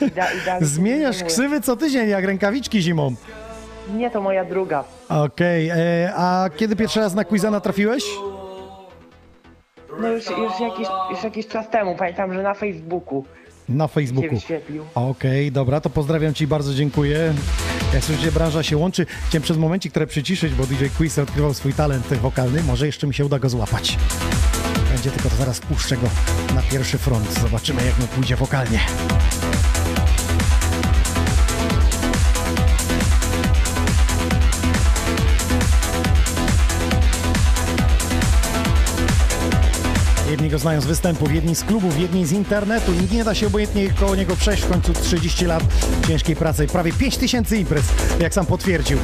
I, 0.00 0.10
da, 0.10 0.32
i 0.32 0.46
dalej 0.46 0.64
Zmieniasz 0.76 1.24
ksywy 1.24 1.60
co 1.60 1.76
tydzień, 1.76 2.08
jak 2.08 2.24
rękawiczki 2.24 2.82
zimą. 2.82 3.14
Nie, 3.94 4.10
to 4.10 4.20
moja 4.20 4.44
druga. 4.44 4.84
Okej, 5.08 5.68
e, 5.68 6.12
a 6.16 6.50
kiedy 6.56 6.76
pierwszy 6.76 7.00
raz 7.00 7.14
na 7.14 7.24
Quizana 7.24 7.60
trafiłeś? 7.60 8.04
No 10.00 10.08
już, 10.08 10.30
już, 10.30 10.60
jakiś, 10.60 10.88
już 11.10 11.24
jakiś 11.24 11.46
czas 11.46 11.70
temu, 11.70 11.96
pamiętam, 11.96 12.34
że 12.34 12.42
na 12.42 12.54
Facebooku 12.54 13.24
Na 13.70 13.88
Facebooku. 13.88 14.40
Okej, 14.94 15.52
dobra, 15.52 15.80
to 15.80 15.90
pozdrawiam 15.90 16.34
Ci 16.34 16.46
bardzo 16.46 16.74
dziękuję. 16.74 17.34
Jak 17.94 18.04
słyszycie, 18.04 18.32
branża 18.32 18.62
się 18.62 18.76
łączy. 18.76 19.06
Chciałem 19.28 19.42
przez 19.42 19.56
momencik 19.56 19.92
trochę 19.92 20.06
przyciszyć, 20.06 20.54
bo 20.54 20.66
DJ 20.66 20.84
Quiz 20.96 21.18
odkrywał 21.18 21.54
swój 21.54 21.72
talent 21.72 22.06
wokalny. 22.06 22.62
Może 22.62 22.86
jeszcze 22.86 23.06
mi 23.06 23.14
się 23.14 23.24
uda 23.24 23.38
go 23.38 23.48
złapać. 23.48 23.98
Będzie 24.92 25.10
tylko 25.10 25.28
to 25.28 25.36
zaraz 25.36 25.60
puszczę 25.60 25.96
go 25.96 26.08
na 26.54 26.62
pierwszy 26.62 26.98
front. 26.98 27.40
Zobaczymy, 27.40 27.86
jak 27.86 27.98
mu 27.98 28.06
pójdzie 28.06 28.36
wokalnie. 28.36 28.80
Jedni 40.50 40.58
go 40.58 40.62
znają 40.62 40.80
z 40.80 40.86
występów, 40.86 41.32
jedni 41.32 41.54
z 41.54 41.64
klubów, 41.64 42.00
jedni 42.00 42.26
z 42.26 42.32
internetu. 42.32 42.92
Nikt 42.92 43.12
nie 43.12 43.24
da 43.24 43.34
się 43.34 43.46
obojętnie 43.46 43.90
koło 43.90 44.16
niego 44.16 44.36
przejść 44.36 44.62
w 44.62 44.68
końcu 44.68 44.92
30 44.92 45.44
lat 45.44 45.62
ciężkiej 46.08 46.36
pracy. 46.36 46.66
Prawie 46.66 46.92
5000 46.92 47.56
imprez, 47.56 47.84
jak 48.20 48.34
sam 48.34 48.46
potwierdził. 48.46 48.98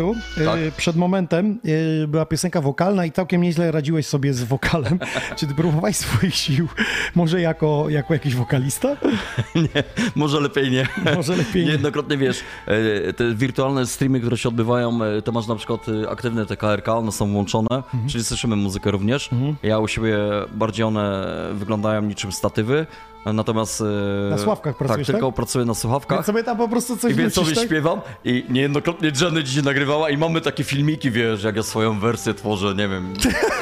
Tomciu, 0.00 0.20
Tak. 0.44 0.58
y, 0.60 0.72
przed 0.76 0.96
momentem 0.96 1.58
y, 2.02 2.08
była 2.08 2.26
piosenka 2.26 2.60
wokalna 2.60 3.06
i 3.06 3.12
całkiem 3.12 3.42
nieźle 3.42 3.72
radziłeś 3.72 4.06
sobie 4.06 4.34
z 4.34 4.44
wokalem. 4.44 4.98
Czy 5.36 5.46
ty 5.46 5.54
próbowałeś 5.54 5.96
swoich 5.96 6.34
sił 6.34 6.68
może 7.14 7.40
jako, 7.40 7.84
jako 7.88 8.14
jakiś 8.14 8.34
wokalista? 8.34 8.88
Nie, 9.54 9.82
może 10.14 10.40
lepiej 10.40 10.70
nie. 10.70 10.86
Może 11.16 11.36
lepiej 11.36 11.62
nie. 11.62 11.66
Niejednokrotnie 11.66 12.16
wiesz, 12.16 12.40
e, 12.66 13.12
te 13.12 13.34
wirtualne 13.34 13.86
streamy, 13.86 14.20
które 14.20 14.36
się 14.38 14.48
odbywają, 14.48 14.98
to 15.24 15.32
masz 15.32 15.46
na 15.46 15.56
przykład 15.56 15.86
aktywne 16.10 16.46
te 16.46 16.56
KRK, 16.56 16.88
one 16.96 17.12
są 17.12 17.32
włączone, 17.32 17.66
Mhm. 17.70 18.08
czyli 18.08 18.24
słyszymy 18.24 18.56
muzykę 18.56 18.90
również. 18.90 19.30
Ja 19.62 19.78
u 19.78 19.88
siebie 19.88 20.18
bardziej 20.54 20.84
one 20.86 21.26
wyglądają 21.54 22.02
niczym 22.02 22.32
statywy, 22.32 22.86
natomiast... 23.32 23.80
e, 23.80 24.30
Na 24.30 24.38
słuchawkach 24.38 24.76
pracujesz, 24.76 25.06
Tak, 25.06 25.16
tylko 25.16 25.26
tak? 25.28 25.36
pracuję 25.36 25.64
na 25.64 25.74
słuchawkach. 25.74 26.18
Więc 26.18 26.26
sobie 26.26 26.44
tam 26.44 26.56
po 26.56 26.68
prostu 26.68 26.96
coś 26.96 27.12
I 27.12 27.14
więc 27.14 27.34
sobie 27.34 27.54
tak? 27.54 27.64
śpiewam 27.64 28.00
i 28.24 28.44
niejednokrotnie 28.50 29.12
Jenny 29.20 29.44
dzisiaj 29.44 29.62
nagrywała 29.62 30.10
i 30.10 30.16
mamy 30.16 30.40
takie 30.40 30.64
filmiki, 30.64 31.10
wiesz, 31.10 31.42
jak 31.44 31.56
ja 31.56 31.62
swoją 31.62 32.00
wersję 32.00 32.34
tworzę, 32.34 32.74
nie 32.74 32.88
wiem, 32.88 33.14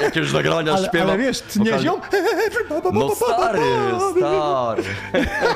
jakieś 0.03 0.33
nagrania 0.43 0.73
Ale, 0.73 0.89
śpiewam. 0.89 1.09
ale 1.09 1.19
wiesz, 1.19 1.41
tniezią? 1.41 2.01
No 2.93 3.11
stary, 3.15 3.59
stary. 4.19 4.83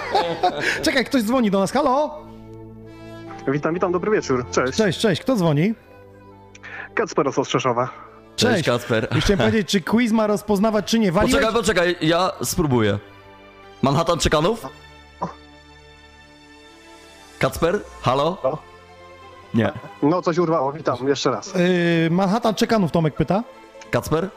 Czekaj, 0.85 1.05
ktoś 1.05 1.22
dzwoni 1.22 1.51
do 1.51 1.59
nas. 1.60 1.72
Halo? 1.72 2.18
Witam, 3.48 3.74
witam, 3.74 3.93
dobry 3.93 4.10
wieczór. 4.10 4.47
Cześć. 4.51 4.78
Cześć, 4.78 4.98
cześć. 5.01 5.22
Kto 5.22 5.36
dzwoni? 5.36 5.74
Kacper 6.94 7.32
z 7.32 7.39
Ostrzeszowa. 7.39 7.89
Cześć. 8.36 8.64
Kacper. 8.66 9.09
I 9.16 9.20
Chciałem 9.20 9.39
powiedzieć, 9.39 9.68
czy 9.68 9.80
quiz 9.80 10.12
ma 10.12 10.26
rozpoznawać, 10.26 10.85
czy 10.90 10.98
nie. 10.98 11.12
Waliłeś? 11.12 11.35
Poczekaj, 11.35 11.55
poczekaj, 11.60 11.97
ja 12.01 12.30
spróbuję. 12.43 12.98
Manhattan 13.82 14.18
Czekanów? 14.18 14.66
Kacper? 17.38 17.80
Halo? 18.02 18.59
Nie. 19.55 19.72
No, 20.02 20.22
coś 20.22 20.38
urwało, 20.38 20.72
witam, 20.72 21.09
jeszcze 21.09 21.30
raz. 21.30 21.55
Yy, 21.55 22.09
Manhattan 22.10 22.55
Czekanów, 22.55 22.92
Tomek 22.92 23.14
pyta. 23.14 23.42
Kacper? 23.90 24.28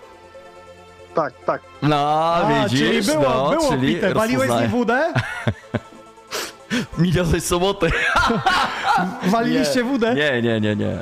Tak, 1.15 1.34
tak. 1.45 1.61
No, 1.81 1.95
A, 2.35 2.47
widzisz, 2.63 2.80
czyli 2.80 3.01
było, 3.01 3.22
no, 3.30 3.49
było 3.49 3.69
czyli 3.69 3.95
bite. 3.95 4.13
Waliłeś 4.13 4.47
z 4.49 4.51
rozpoznaję. 4.51 4.69
wódę? 4.69 5.13
Minionej 6.97 7.41
soboty. 7.41 7.89
Waliliście 9.31 9.84
wódę? 9.84 10.15
Nie, 10.15 10.41
nie, 10.41 10.61
nie, 10.61 10.76
nie. 10.76 10.99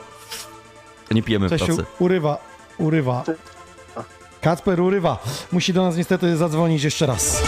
Nie 1.12 1.24
pijemy 1.24 1.48
w 1.48 1.50
Czesiu, 1.50 1.66
pracy. 1.66 1.86
urywa, 2.00 2.38
urywa. 2.78 3.24
Kacper 4.42 4.82
urywa. 4.82 5.18
Musi 5.52 5.74
do 5.74 5.84
nas 5.84 5.96
niestety 5.96 6.38
zadzwonić 6.38 6.84
jeszcze 6.84 7.06
raz. 7.06 7.42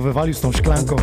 To 0.00 0.04
wywalił 0.04 0.34
z 0.34 0.40
tą 0.40 0.52
szklanką. 0.52 0.96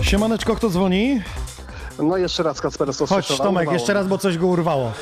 Siemaneczko, 0.00 0.56
kto 0.56 0.70
dzwoni? 0.70 1.22
No 1.98 2.16
jeszcze 2.16 2.42
raz 2.42 2.60
Kacper 2.60 2.92
z 2.92 2.98
Chodź. 2.98 3.28
Tomek, 3.28 3.62
Urwało 3.62 3.72
jeszcze 3.72 3.94
raz, 3.94 4.06
bo 4.06 4.18
coś 4.18 4.38
go 4.38 4.46
urwało. 4.46 4.92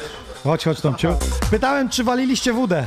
Chodź, 0.44 0.64
chodź 0.64 0.80
Tomciu. 0.80 1.08
Pytałem, 1.50 1.88
czy 1.88 2.04
waliliście 2.04 2.52
wódę? 2.52 2.86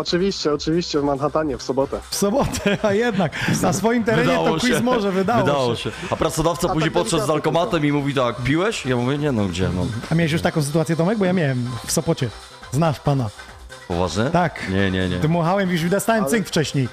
Oczywiście, 0.00 0.52
oczywiście 0.52 1.00
w 1.00 1.04
Manhattanie 1.04 1.58
w 1.58 1.62
sobotę. 1.62 2.00
W 2.10 2.16
sobotę, 2.16 2.78
a 2.82 2.92
jednak 2.92 3.32
na 3.62 3.72
swoim 3.72 4.04
terenie 4.04 4.34
to 4.34 4.56
quiz 4.60 4.80
może, 4.82 5.12
wydało, 5.12 5.44
wydało 5.44 5.76
się. 5.76 5.82
się. 5.82 5.90
A 6.10 6.16
pracodawca 6.16 6.68
A 6.68 6.72
później 6.72 6.92
tak 6.92 7.02
podszedł 7.02 7.26
z 7.26 7.30
alkomatem 7.30 7.86
i 7.86 7.92
mówi 7.92 8.14
tak, 8.14 8.36
piłeś? 8.44 8.86
Ja 8.86 8.96
mówię, 8.96 9.18
nie 9.18 9.32
no, 9.32 9.44
gdzie 9.46 9.68
no. 9.74 9.86
A 10.10 10.14
miałeś 10.14 10.32
już 10.32 10.42
taką 10.42 10.62
sytuację, 10.62 10.96
Tomek? 10.96 11.18
Bo 11.18 11.24
ja 11.24 11.32
miałem 11.32 11.70
w 11.86 11.92
Sopocie. 11.92 12.28
Znasz 12.72 13.00
pana. 13.00 13.28
Poważnie? 13.88 14.24
Tak. 14.24 14.68
Nie, 14.70 14.90
nie, 14.90 15.08
nie. 15.08 15.16
Dmuchałem 15.16 15.70
już, 15.70 15.82
dostałem 15.82 16.22
Ale- 16.24 16.30
cynk 16.30 16.46
wcześniej, 16.46 16.88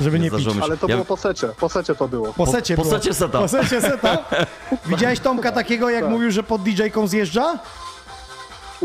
żeby 0.00 0.18
nie, 0.18 0.30
pić. 0.30 0.46
mi 0.46 0.54
się. 0.54 0.62
Ale 0.62 0.76
to 0.76 0.86
Ja- 0.88 0.94
było 0.94 1.04
po 1.04 1.16
secie, 1.16 1.48
po 1.60 1.68
secie 1.68 1.94
to 1.94 2.08
było. 2.08 2.32
Po 2.32 2.46
secie 2.46 2.76
po 2.76 2.82
było. 2.82 2.94
secie 2.94 3.14
seta. 3.14 3.38
Po 3.38 3.48
secie 3.48 3.80
seta. 3.80 4.18
Widziałeś 4.86 5.20
Tomka 5.20 5.52
takiego, 5.52 5.90
jak 5.90 6.02
Tak. 6.02 6.10
mówił, 6.10 6.30
że 6.30 6.42
pod 6.42 6.62
DJ-ką 6.62 7.06
zjeżdża? 7.06 7.58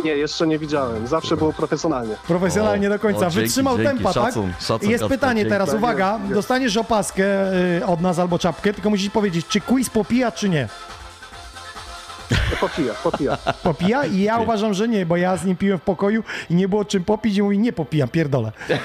Nie, 0.03 0.11
jeszcze 0.15 0.47
nie 0.47 0.59
widziałem. 0.59 1.07
Zawsze 1.07 1.38
było 1.38 1.53
profesjonalnie. 1.53 2.15
Profesjonalnie 2.27 2.88
O, 2.88 2.89
do 2.89 2.99
końca. 2.99 3.27
o, 3.27 3.30
dzięki, 3.30 3.47
Wytrzymał 3.47 3.77
dzięki. 3.77 3.91
tempa, 3.93 4.13
Szacun, 4.13 4.51
tak? 4.51 4.61
szacun, 4.61 4.88
I 4.88 4.91
jest 4.91 5.03
Kacper, 5.03 5.19
pytanie 5.19 5.41
dzięki. 5.41 5.51
teraz, 5.51 5.69
Tak, 5.69 5.77
uwaga, 5.77 6.19
dostaniesz 6.34 6.77
opaskę 6.77 7.23
y, 7.77 7.85
od 7.85 8.01
nas 8.01 8.19
albo 8.19 8.39
czapkę, 8.39 8.73
tylko 8.73 8.89
musisz 8.89 9.09
powiedzieć, 9.09 9.47
czy 9.47 9.61
quiz 9.61 9.89
popija, 9.89 10.31
czy 10.31 10.49
nie. 10.49 10.67
Popija, 12.61 12.93
popija. 12.93 13.38
Popija? 13.63 14.05
I 14.05 14.21
ja 14.21 14.38
uważam, 14.39 14.73
że 14.73 14.88
nie, 14.88 15.05
bo 15.05 15.17
ja 15.17 15.38
z 15.38 15.45
nim 15.45 15.55
piłem 15.55 15.80
w 15.80 15.81
pokoju 15.81 16.23
i 16.49 16.55
nie 16.55 16.67
było 16.67 16.85
czym 16.85 17.03
popić 17.03 17.38
i 17.38 17.41
mówi, 17.41 17.59
nie 17.59 17.73
popijam, 17.73 18.09
pierdolę. 18.09 18.51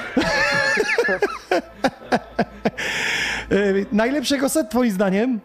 Y, 3.53 3.87
Najlepszego 3.93 4.49
set 4.49 4.71
twoim 4.71 4.91
zdaniem? 4.91 5.41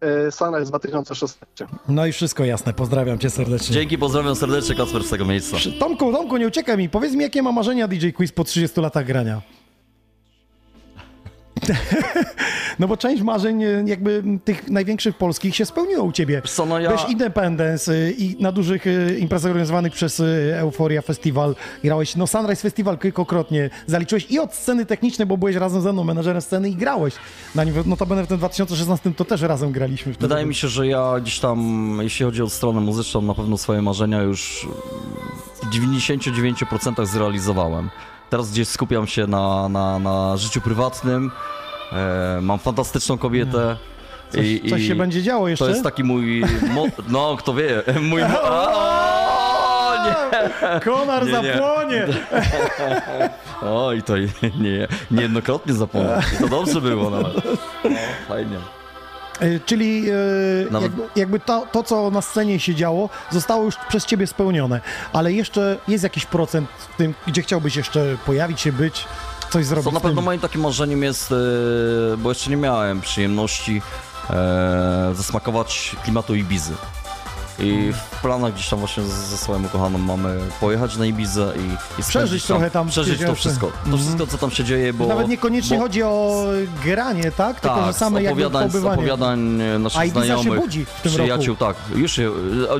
E, 0.00 0.30
Sunrise 0.32 0.66
2016. 0.70 1.66
No 1.88 2.06
i 2.06 2.12
wszystko 2.12 2.44
jasne, 2.44 2.72
pozdrawiam 2.72 3.18
cię 3.18 3.30
serdecznie. 3.30 3.74
Dzięki, 3.74 3.98
pozdrawiam 3.98 4.36
serdecznie 4.36 4.74
Kacper 4.74 5.04
z 5.04 5.10
tego 5.10 5.24
miejsca. 5.24 5.56
Tomku, 5.78 6.12
Tomku, 6.12 6.36
nie 6.36 6.46
uciekaj 6.46 6.76
mi. 6.76 6.88
Powiedz 6.88 7.14
mi, 7.14 7.22
jakie 7.22 7.42
ma 7.42 7.52
marzenia 7.52 7.88
DJ 7.88 8.10
Quiz 8.10 8.32
po 8.32 8.44
30 8.44 8.80
latach 8.80 9.06
grania? 9.06 9.42
no 12.78 12.88
bo 12.88 12.96
część 12.96 13.22
marzeń 13.22 13.64
e, 13.64 13.82
jakby 13.86 14.22
tych 14.44 14.70
największych 14.70 15.16
polskich 15.16 15.56
się 15.56 15.64
spełniło 15.66 16.04
u 16.04 16.12
ciebie. 16.12 16.42
Co, 16.44 16.66
no 16.66 16.78
ja- 16.80 16.88
Byłeś 16.88 17.08
Independence 17.08 17.92
y, 17.94 18.14
i 18.18 18.42
na 18.42 18.52
dużych 18.52 18.86
y, 18.86 19.16
imprezach 19.18 19.50
organizowanych 19.50 19.92
przez 19.92 20.22
Euphoria 20.54 21.02
Festival 21.02 21.54
grałeś, 21.84 22.16
no 22.16 22.26
Sunrise 22.26 22.62
Festival 22.62 22.98
kilkakrotnie 22.98 23.70
zaliczyłeś 23.86 24.30
i 24.30 24.38
od 24.38 24.54
sceny 24.54 24.86
technicznej, 24.86 25.26
bo 25.26 25.36
byłeś 25.36 25.56
razem 25.56 25.80
ze 25.82 25.92
mną 25.92 26.04
menadżerem 26.04 26.42
sceny 26.42 26.68
i 26.68 26.74
grałeś 26.74 27.14
na 27.54 27.64
nim. 27.64 27.74
Notabene 27.86 28.24
w 28.24 28.26
tym 28.26 28.38
2016 28.38 29.12
to 29.14 29.24
też 29.24 29.40
razem 29.42 29.72
graliśmy. 29.72 30.12
Wtedy. 30.12 30.28
Wydaje 30.28 30.46
mi 30.46 30.54
się, 30.54 30.68
że 30.68 30.86
ja 30.86 31.14
gdzieś 31.20 31.40
tam, 31.40 31.98
jeśli 32.02 32.24
chodzi 32.26 32.42
o 32.42 32.48
stronę 32.48 32.80
muzyczną, 32.80 33.22
na 33.22 33.34
pewno 33.34 33.58
swoje 33.58 33.82
marzenia 33.82 34.22
już 34.22 34.68
w 35.62 35.70
99% 35.70 37.06
zrealizowałem. 37.06 37.90
Teraz 38.30 38.50
gdzieś 38.50 38.68
skupiam 38.68 39.06
się 39.06 39.26
na, 39.26 39.68
na, 39.68 39.98
na 39.98 40.36
życiu 40.36 40.60
prywatnym. 40.60 41.30
E, 41.92 42.38
mam 42.42 42.58
fantastyczną 42.58 43.18
kobietę. 43.18 43.76
Coś- 44.30 44.70
coś 44.70 44.82
się 44.86 44.94
będzie 44.94 45.22
działo 45.22 45.48
jeszcze? 45.48 45.64
To 45.64 45.70
jest 45.70 45.82
taki 45.84 46.04
mój. 46.04 46.42
No, 47.08 47.36
kto 47.38 47.54
wie. 47.54 47.82
Mój. 48.10 48.22
Nie. 50.04 50.80
Konar 50.80 51.26
Nie, 51.26 51.32
nie. 51.32 51.52
zapłonie! 51.52 52.06
Oj, 53.62 54.02
to 54.02 54.16
nie, 54.60 54.88
niejednokrotnie 55.10 55.74
zapomniałem. 55.74 56.22
To 56.40 56.48
dobrze 56.48 56.80
było 56.80 57.10
nawet. 57.10 57.34
No, 57.84 57.90
fajnie. 58.28 58.56
Y, 59.42 59.60
Czyli 59.66 60.10
y, 60.10 60.68
Nawet- 60.70 60.82
jakby, 60.92 61.02
jakby 61.20 61.40
to, 61.40 61.66
to, 61.72 61.82
co 61.82 62.10
na 62.10 62.22
scenie 62.22 62.60
się 62.60 62.74
działo, 62.74 63.08
zostało 63.30 63.64
już 63.64 63.76
przez 63.88 64.06
ciebie 64.06 64.26
spełnione, 64.26 64.80
ale 65.12 65.32
jeszcze 65.32 65.78
jest 65.88 66.04
jakiś 66.04 66.26
procent 66.26 66.68
w 66.78 66.96
tym, 66.96 67.14
gdzie 67.26 67.42
chciałbyś 67.42 67.76
jeszcze 67.76 68.16
pojawić 68.26 68.60
się, 68.60 68.72
być, 68.72 69.04
coś 69.50 69.66
zrobić 69.66 69.84
Co 69.84 69.90
na 69.90 70.00
pewno 70.00 70.22
moim 70.22 70.40
takim 70.40 70.60
marzeniem 70.60 71.02
jest, 71.02 71.32
e, 71.32 71.36
bo 72.16 72.28
jeszcze 72.28 72.50
nie 72.50 72.56
miałem 72.56 73.00
przyjemności 73.00 73.82
e, 74.30 75.12
zasmakować 75.14 75.96
klimatu 76.04 76.34
Ibizy. 76.34 76.72
I 77.58 77.92
w 77.92 78.20
planach 78.20 78.54
gdzieś 78.54 78.68
tam 78.68 78.78
właśnie 78.78 79.02
ze 79.02 79.36
swoją 79.36 79.64
ukochaną 79.64 79.98
mamy 79.98 80.38
pojechać 80.60 80.96
na 80.96 81.06
Ibizę 81.06 81.52
i, 81.56 82.00
i 82.00 82.04
Przeżyć 82.04 82.44
trochę 82.44 82.70
tam 82.70 82.88
Przeżyć 82.88 83.20
to 83.20 83.34
wszystko. 83.34 83.66
To 83.66 83.76
mhm. 83.78 83.98
wszystko, 83.98 84.26
co 84.26 84.38
tam 84.38 84.50
się 84.50 84.64
dzieje, 84.64 84.92
bo... 84.92 85.06
Nawet 85.06 85.28
niekoniecznie 85.28 85.76
bo, 85.76 85.82
chodzi 85.82 86.02
o 86.02 86.44
granie, 86.84 87.32
tak? 87.32 87.60
Tylko, 87.60 87.76
że 87.76 87.86
Tak, 87.86 87.96
same 87.96 88.20
z 88.20 88.22
jakby 88.22 88.46
opowiadań, 88.46 88.70
z 88.70 88.72
pobywanie. 88.72 88.94
opowiadań 88.94 89.40
naszych 89.78 90.00
A 90.00 90.04
Ibiza 90.04 90.20
się 90.20 90.26
znajomych, 90.26 90.60
budzi 90.60 90.84
w 90.84 91.00
tym 91.00 91.12
przyjaciół, 91.12 91.56
tak. 91.56 91.76
Już 91.94 92.12
się, 92.12 92.30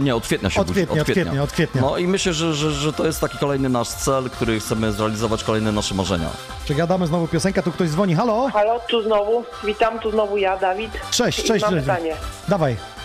nie, 0.01 0.16
od 0.16 0.24
kwietnia 0.24 0.51
się 0.51 0.61
Od 0.61 0.66
budzi. 0.66 0.81
kwietnia, 0.81 1.03
od 1.03 1.11
kwietnia, 1.11 1.43
od 1.43 1.53
kwietnia. 1.53 1.82
No 1.82 1.98
i 1.98 2.07
myślę, 2.07 2.32
że, 2.32 2.55
że, 2.55 2.70
że 2.70 2.93
to 2.93 3.07
jest 3.07 3.20
taki 3.20 3.39
kolejny 3.39 3.69
nasz 3.69 3.89
cel, 3.89 4.31
który 4.31 4.61
chcemy 4.61 4.93
zrealizować, 4.93 5.44
kolejne 5.44 5.73
nasze 5.73 5.94
marzenia. 5.94 6.28
Czy 6.65 6.74
gadamy 6.74 7.07
znowu 7.07 7.28
piosenka, 7.28 7.62
tu 7.62 7.73
ktoś 7.73 7.89
dzwoni, 7.89 8.15
halo? 8.15 8.48
Halo, 8.53 8.81
tu 8.90 9.03
znowu. 9.03 9.44
Witam, 9.65 9.98
tu 9.98 10.11
znowu 10.11 10.36
ja, 10.36 10.57
Dawid. 10.57 10.93
Cześć, 11.11 11.39
I 11.39 11.43
cześć, 11.43 11.65
mam 11.65 11.74
cześć. 11.74 11.86
pytanie. 11.86 12.15
Dawaj. 12.48 12.95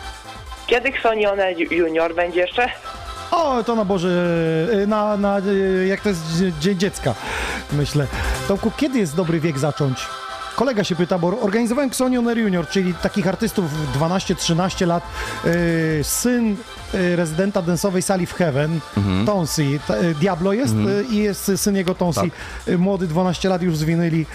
Kiedy 0.72 0.90
Xonione 0.90 1.54
Junior 1.54 2.16
będzie 2.16 2.40
jeszcze? 2.42 2.68
O, 3.32 3.64
to 3.64 3.76
na 3.76 3.86
Boże, 3.86 4.10
y, 4.84 4.88
na, 4.88 5.18
na, 5.18 5.40
y, 5.40 5.86
jak 5.90 6.02
to 6.02 6.10
jest 6.10 6.22
dzie- 6.38 6.52
Dzień 6.62 6.78
Dziecka, 6.78 7.16
myślę. 7.74 8.08
Tomku, 8.48 8.72
kiedy 8.78 9.00
jest 9.00 9.16
dobry 9.16 9.40
wiek 9.40 9.60
zacząć? 9.60 10.06
Kolega 10.56 10.84
się 10.84 10.96
pyta, 10.96 11.18
bo 11.20 11.28
organizowałem 11.42 11.90
Xonioner 11.90 12.38
Junior, 12.38 12.68
czyli 12.68 12.94
takich 12.94 13.28
artystów 13.28 13.66
12-13 13.96 14.86
lat. 14.88 15.04
Y, 15.46 16.00
syn 16.04 16.56
y, 16.94 17.16
rezydenta 17.16 17.62
densowej 17.62 18.02
sali 18.02 18.26
w 18.26 18.34
Heaven, 18.34 18.80
Mhm. 18.98 19.26
Tonsi, 19.26 19.80
t- 19.88 20.00
y, 20.02 20.16
Diablo 20.16 20.54
jest 20.54 20.74
Mhm. 20.74 21.00
y, 21.00 21.04
i 21.04 21.18
jest 21.18 21.52
syn 21.56 21.76
jego 21.76 21.96
Tonsi. 21.96 22.32
Y, 22.68 22.78
Młody, 22.78 23.08
12 23.08 23.50
lat 23.50 23.62
już 23.62 23.78
zwinęli. 23.78 24.26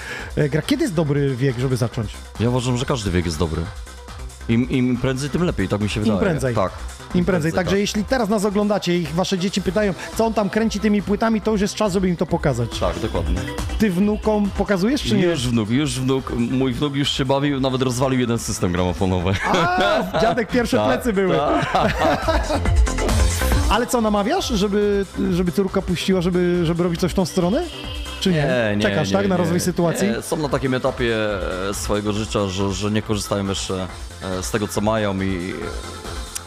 Gra. 0.50 0.62
Kiedy 0.62 0.82
jest 0.82 0.94
dobry 0.94 1.36
wiek, 1.36 1.58
żeby 1.58 1.76
zacząć? 1.76 2.14
Ja 2.40 2.48
uważam, 2.48 2.76
że 2.76 2.84
każdy 2.84 3.10
wiek 3.10 3.24
jest 3.26 3.38
dobry. 3.38 3.62
Im, 4.48 4.70
im 4.70 4.96
prędzej, 4.96 5.30
tym 5.30 5.44
lepiej, 5.44 5.68
tak 5.68 5.80
mi 5.80 5.88
się 5.88 6.00
wydaje. 6.00 6.18
Im 6.18 6.24
prędzej. 6.24 6.54
Tak. 6.54 6.72
Im 7.14 7.24
prędzej. 7.24 7.52
Także 7.52 7.70
tak. 7.70 7.80
jeśli 7.80 8.04
teraz 8.04 8.28
nas 8.28 8.44
oglądacie 8.44 8.98
i 8.98 9.06
wasze 9.14 9.38
dzieci 9.38 9.62
pytają, 9.62 9.94
co 10.16 10.26
on 10.26 10.34
tam 10.34 10.50
kręci 10.50 10.80
tymi 10.80 11.02
płytami, 11.02 11.40
to 11.40 11.50
już 11.50 11.60
jest 11.60 11.74
czas, 11.74 11.92
żeby 11.92 12.08
im 12.08 12.16
to 12.16 12.26
pokazać. 12.26 12.78
Tak, 12.78 12.98
dokładnie. 12.98 13.40
Ty 13.78 13.90
wnukom 13.90 14.50
pokazujesz, 14.58 15.02
czy 15.02 15.14
nie? 15.16 15.22
Już 15.22 15.48
wnuk, 15.48 15.70
już 15.70 16.00
wnuk, 16.00 16.32
mój 16.36 16.72
wnuk 16.72 16.94
już 16.94 17.10
się 17.10 17.24
bawił, 17.24 17.60
nawet 17.60 17.82
rozwalił 17.82 18.20
jeden 18.20 18.38
system 18.38 18.72
gramofonowy. 18.72 19.32
A, 19.44 20.20
dziadek 20.20 20.48
pierwsze 20.48 20.76
Tak, 20.86 20.86
plecy 20.86 21.12
były. 21.12 21.36
tak. 21.72 21.96
Ale 23.70 23.86
co, 23.86 24.00
namawiasz, 24.00 24.48
żeby, 24.48 25.06
żeby 25.32 25.52
córka 25.52 25.82
puściła, 25.82 26.20
żeby, 26.20 26.60
żeby 26.64 26.82
robić 26.82 27.00
coś 27.00 27.12
w 27.12 27.14
tą 27.14 27.24
stronę? 27.24 27.62
Czy 28.20 28.32
nie? 28.32 28.76
Czekasz, 28.80 29.10
tak, 29.10 29.28
na 29.28 29.36
rozwój 29.36 29.60
sytuacji? 29.60 30.08
Nie, 30.08 30.22
są 30.22 30.36
na 30.36 30.48
takim 30.48 30.74
etapie 30.74 31.16
e, 31.70 31.74
swojego 31.74 32.12
życia, 32.12 32.46
że, 32.46 32.72
że 32.72 32.90
nie 32.90 33.02
korzystają 33.02 33.48
jeszcze 33.48 33.86
e, 34.22 34.42
z 34.42 34.50
tego, 34.50 34.68
co 34.68 34.80
mają 34.80 35.20
i 35.20 35.54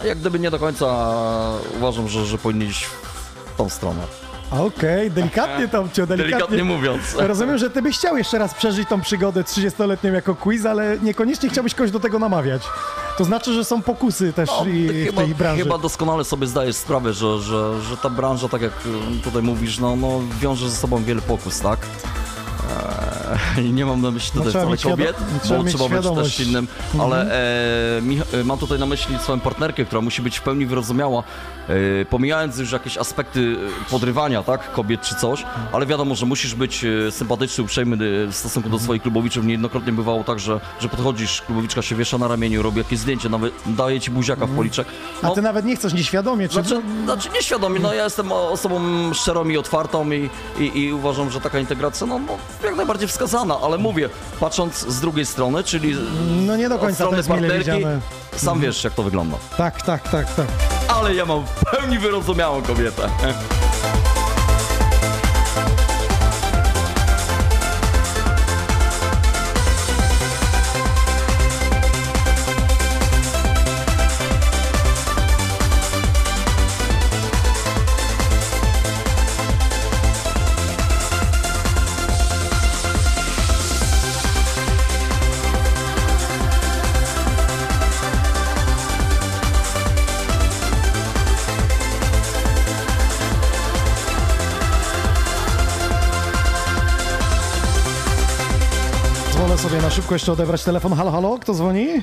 e, 0.03 0.07
jak 0.07 0.17
gdyby 0.17 0.39
nie 0.39 0.51
do 0.51 0.59
końca 0.59 0.85
uważam, 1.77 2.07
że, 2.07 2.25
że 2.25 2.37
powinni 2.37 2.65
iść 2.65 2.85
w 2.85 3.57
tą 3.57 3.69
stronę. 3.69 4.01
Okej, 4.51 5.11
delikatnie 5.11 5.67
Tomcio, 5.67 6.07
delikatnie. 6.07 6.37
Delikatnie 6.37 6.63
mówiąc. 6.63 7.01
Rozumiem, 7.17 7.57
że 7.57 7.69
ty 7.69 7.81
byś 7.81 7.97
chciał 7.97 8.17
jeszcze 8.17 8.37
raz 8.37 8.53
przeżyć 8.53 8.89
tą 8.89 9.01
przygodę 9.01 9.43
30-letnią 9.43 10.13
jako 10.13 10.35
quiz, 10.35 10.65
ale 10.65 10.97
niekoniecznie 11.01 11.49
chciałbyś 11.49 11.75
kogoś 11.75 11.91
do 11.91 11.99
tego 11.99 12.19
namawiać. 12.19 12.61
To 13.17 13.23
znaczy, 13.23 13.53
że 13.53 13.65
są 13.65 13.81
pokusy 13.81 14.33
też 14.33 14.49
i, 14.73 14.87
Ty 14.87 15.03
w 15.03 15.05
chyba, 15.05 15.21
tej 15.21 15.35
branży. 15.35 15.63
chyba 15.63 15.77
doskonale 15.77 16.23
sobie 16.25 16.47
zdajesz 16.47 16.75
sprawę, 16.75 17.13
że, 17.13 17.39
że, 17.39 17.81
że 17.81 17.97
ta 17.97 18.09
branża, 18.09 18.49
tak 18.49 18.61
jak 18.61 18.71
y, 19.19 19.23
tutaj 19.23 19.41
mówisz, 19.41 19.79
no, 19.79 19.95
no 19.95 20.21
wiąże 20.41 20.69
ze 20.69 20.75
sobą 20.75 21.03
wiele 21.03 21.21
pokus, 21.21 21.59
tak? 21.59 21.79
Eee, 21.79 23.08
I 23.65 23.73
nie 23.73 23.85
mam 23.85 24.01
na 24.01 24.11
myśli 24.11 24.31
No, 24.35 24.41
tutaj 24.41 24.51
trzeba 24.61 24.71
mieć 24.71 24.81
świado- 24.81 24.89
kobiet, 24.91 25.15
trzeba 25.43 25.63
bo 25.63 25.69
trzeba 25.69 25.89
być 26.01 26.23
też 26.23 26.39
innym, 26.47 26.67
Mhm. 26.93 27.01
ale 27.11 27.31
e, 28.33 28.39
e, 28.39 28.43
mam 28.43 28.57
tutaj 28.57 28.79
na 28.79 28.85
myśli 28.85 29.19
swoją 29.19 29.39
partnerkę, 29.39 29.85
która 29.85 30.01
musi 30.01 30.21
być 30.21 30.37
w 30.37 30.41
pełni 30.41 30.65
wyrozumiała, 30.65 31.23
e, 32.01 32.05
pomijając 32.05 32.57
już 32.57 32.71
jakieś 32.71 32.97
aspekty 32.97 33.55
e, 33.87 33.91
podrywania, 33.91 34.43
tak, 34.43 34.71
kobiet 34.71 35.01
czy 35.01 35.15
coś, 35.15 35.45
ale 35.71 35.85
wiadomo, 35.85 36.15
że 36.15 36.25
musisz 36.25 36.55
być 36.55 36.85
e, 36.85 37.11
sympatyczny, 37.11 37.63
uprzejmy 37.63 37.97
w 38.27 38.35
stosunku 38.35 38.69
do 38.69 38.79
swoich 38.79 39.01
klubowiczów. 39.01 39.45
Niejednokrotnie 39.45 39.91
bywało 39.93 40.23
tak, 40.23 40.39
że, 40.39 40.59
że 40.79 40.89
podchodzisz, 40.89 41.41
klubowiczka 41.41 41.81
się 41.81 41.95
wiesza 41.95 42.17
na 42.17 42.27
ramieniu, 42.27 42.61
robi 42.63 42.77
jakieś 42.77 42.99
zdjęcie, 42.99 43.29
nawet 43.29 43.53
daje 43.65 43.99
ci 43.99 44.11
buziaka 44.11 44.45
w 44.45 44.55
policzek. 44.55 44.87
A 45.21 45.29
ty 45.29 45.41
nawet 45.41 45.65
nie 45.65 45.75
chcesz 45.75 45.93
nieświadomie, 45.93 46.47
czy... 46.49 46.53
Znaczy, 46.53 46.81
znaczy 47.03 47.29
nieświadomie, 47.33 47.79
no 47.79 47.93
ja 47.93 48.03
jestem 48.03 48.31
osobą 48.31 48.79
szczerą 49.13 49.49
i 49.49 49.57
otwartą 49.57 50.11
i, 50.11 50.29
i, 50.59 50.79
i 50.79 50.93
uważam, 50.93 51.29
że 51.31 51.41
taka 51.41 51.59
integracja 51.59 52.07
no, 52.07 52.19
no, 52.19 52.37
jak 52.63 52.75
najbardziej 52.75 53.07
w 53.07 53.11
skazana, 53.19 53.59
ale 53.61 53.77
mówię, 53.77 54.09
patrząc 54.39 54.87
z 54.87 54.99
drugiej 55.01 55.25
strony, 55.25 55.63
czyli 55.63 55.95
No 56.45 56.55
nie 56.57 56.69
do 56.69 56.79
końca 56.79 56.95
strony 56.95 57.23
partnerki, 57.23 57.71
sam 58.35 58.53
Mhm. 58.53 58.59
wiesz 58.61 58.83
jak 58.83 58.93
to 58.93 59.03
wygląda. 59.03 59.37
Tak, 59.57 59.81
tak, 59.81 60.09
tak, 60.09 60.33
tak. 60.35 60.47
Ale 60.87 61.15
ja 61.15 61.25
mam 61.25 61.45
w 61.45 61.71
pełni 61.71 61.99
wyrozumiałą 61.99 62.61
kobietę. 62.61 63.09
Szybko 99.99 100.15
jeszcze 100.15 100.31
odebrać 100.31 100.63
telefon. 100.63 100.93
Halo, 100.93 101.11
halo, 101.11 101.39
kto 101.39 101.53
dzwoni? 101.53 101.87
E, 101.89 102.01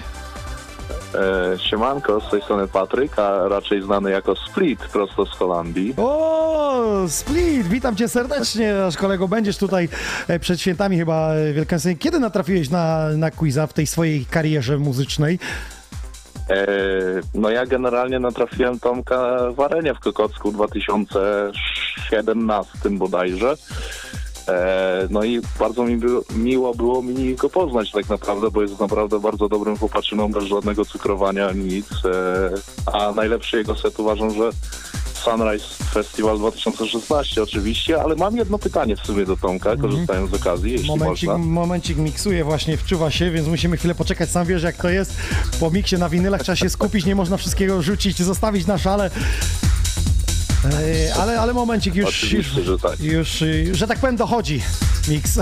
siemanko, 1.58 2.20
z 2.20 2.30
tej 2.30 2.42
strony 2.42 2.68
Patryk, 2.68 3.18
a 3.18 3.48
raczej 3.48 3.82
znany 3.82 4.10
jako 4.10 4.36
Split, 4.36 4.80
prosto 4.80 5.26
z 5.26 5.30
Holandii. 5.30 5.94
O, 5.96 7.04
Split, 7.08 7.66
witam 7.66 7.96
cię 7.96 8.08
serdecznie, 8.08 8.74
nasz 8.74 8.96
kolego. 8.96 9.28
Będziesz 9.28 9.58
tutaj 9.58 9.88
e, 10.28 10.38
przed 10.38 10.60
świętami 10.60 10.98
chyba 10.98 11.34
e, 11.34 11.52
wielkanocnymi. 11.52 11.98
Kiedy 11.98 12.18
natrafiłeś 12.18 12.70
na, 12.70 13.08
na 13.08 13.30
quiza 13.30 13.66
w 13.66 13.72
tej 13.72 13.86
swojej 13.86 14.26
karierze 14.26 14.78
muzycznej? 14.78 15.38
E, 16.50 16.66
no 17.34 17.50
ja 17.50 17.66
generalnie 17.66 18.18
natrafiłem 18.18 18.80
Tomka 18.80 19.38
w 19.56 19.60
arenie 19.60 19.94
w 19.94 19.98
Kokocku 19.98 20.50
w 20.50 20.54
2017 20.54 22.90
bodajże. 22.90 23.54
E, 24.48 25.08
no 25.10 25.24
i 25.24 25.40
bardzo 25.58 25.84
mi 25.84 25.96
było, 25.96 26.22
miło 26.36 26.74
było 26.74 27.02
mi 27.02 27.34
go 27.34 27.50
poznać 27.50 27.90
tak 27.90 28.08
naprawdę, 28.08 28.50
bo 28.50 28.62
jest 28.62 28.80
naprawdę 28.80 29.20
bardzo 29.20 29.48
dobrym 29.48 29.76
chłopaczyną, 29.76 30.32
bez 30.32 30.44
żadnego 30.44 30.84
cukrowania, 30.84 31.52
nic. 31.52 31.86
E, 32.04 32.50
a 32.92 33.12
najlepszy 33.12 33.56
jego 33.56 33.76
set 33.76 34.00
uważam, 34.00 34.30
że 34.30 34.50
Sunrise 35.26 35.84
Festival 35.84 36.38
2016 36.38 37.42
oczywiście, 37.42 38.02
ale 38.02 38.16
mam 38.16 38.36
jedno 38.36 38.58
pytanie 38.58 38.96
w 38.96 39.00
sumie 39.00 39.24
do 39.24 39.36
Tomka, 39.36 39.76
korzystając 39.76 40.30
z 40.30 40.34
okazji, 40.34 40.72
jeśli 40.72 40.88
Momencik, 40.88 41.28
można. 41.28 41.44
momencik 41.44 41.96
miksuje 41.98 42.44
właśnie, 42.44 42.76
wczuwa 42.76 43.10
się, 43.10 43.30
więc 43.30 43.48
musimy 43.48 43.76
chwilę 43.76 43.94
poczekać. 43.94 44.30
Sam 44.30 44.46
wiesz 44.46 44.62
jak 44.62 44.76
to 44.76 44.88
jest. 44.88 45.16
Po 45.60 45.70
miksie 45.70 45.96
na 45.98 46.08
winylach 46.08 46.42
trzeba 46.42 46.56
się 46.56 46.70
skupić, 46.70 47.04
nie 47.04 47.14
można 47.14 47.36
wszystkiego 47.36 47.82
rzucić, 47.82 48.22
zostawić 48.22 48.66
na 48.66 48.78
szale. 48.78 49.10
E, 50.72 51.14
Ale, 51.14 51.40
ale 51.40 51.52
momencik 51.54 51.94
już, 51.94 52.32
już, 52.32 52.46
że 52.46 52.78
tak. 52.78 53.00
już, 53.00 53.44
że 53.72 53.86
tak 53.86 53.98
powiem, 53.98 54.16
dochodzi 54.16 54.62
miks. 55.08 55.38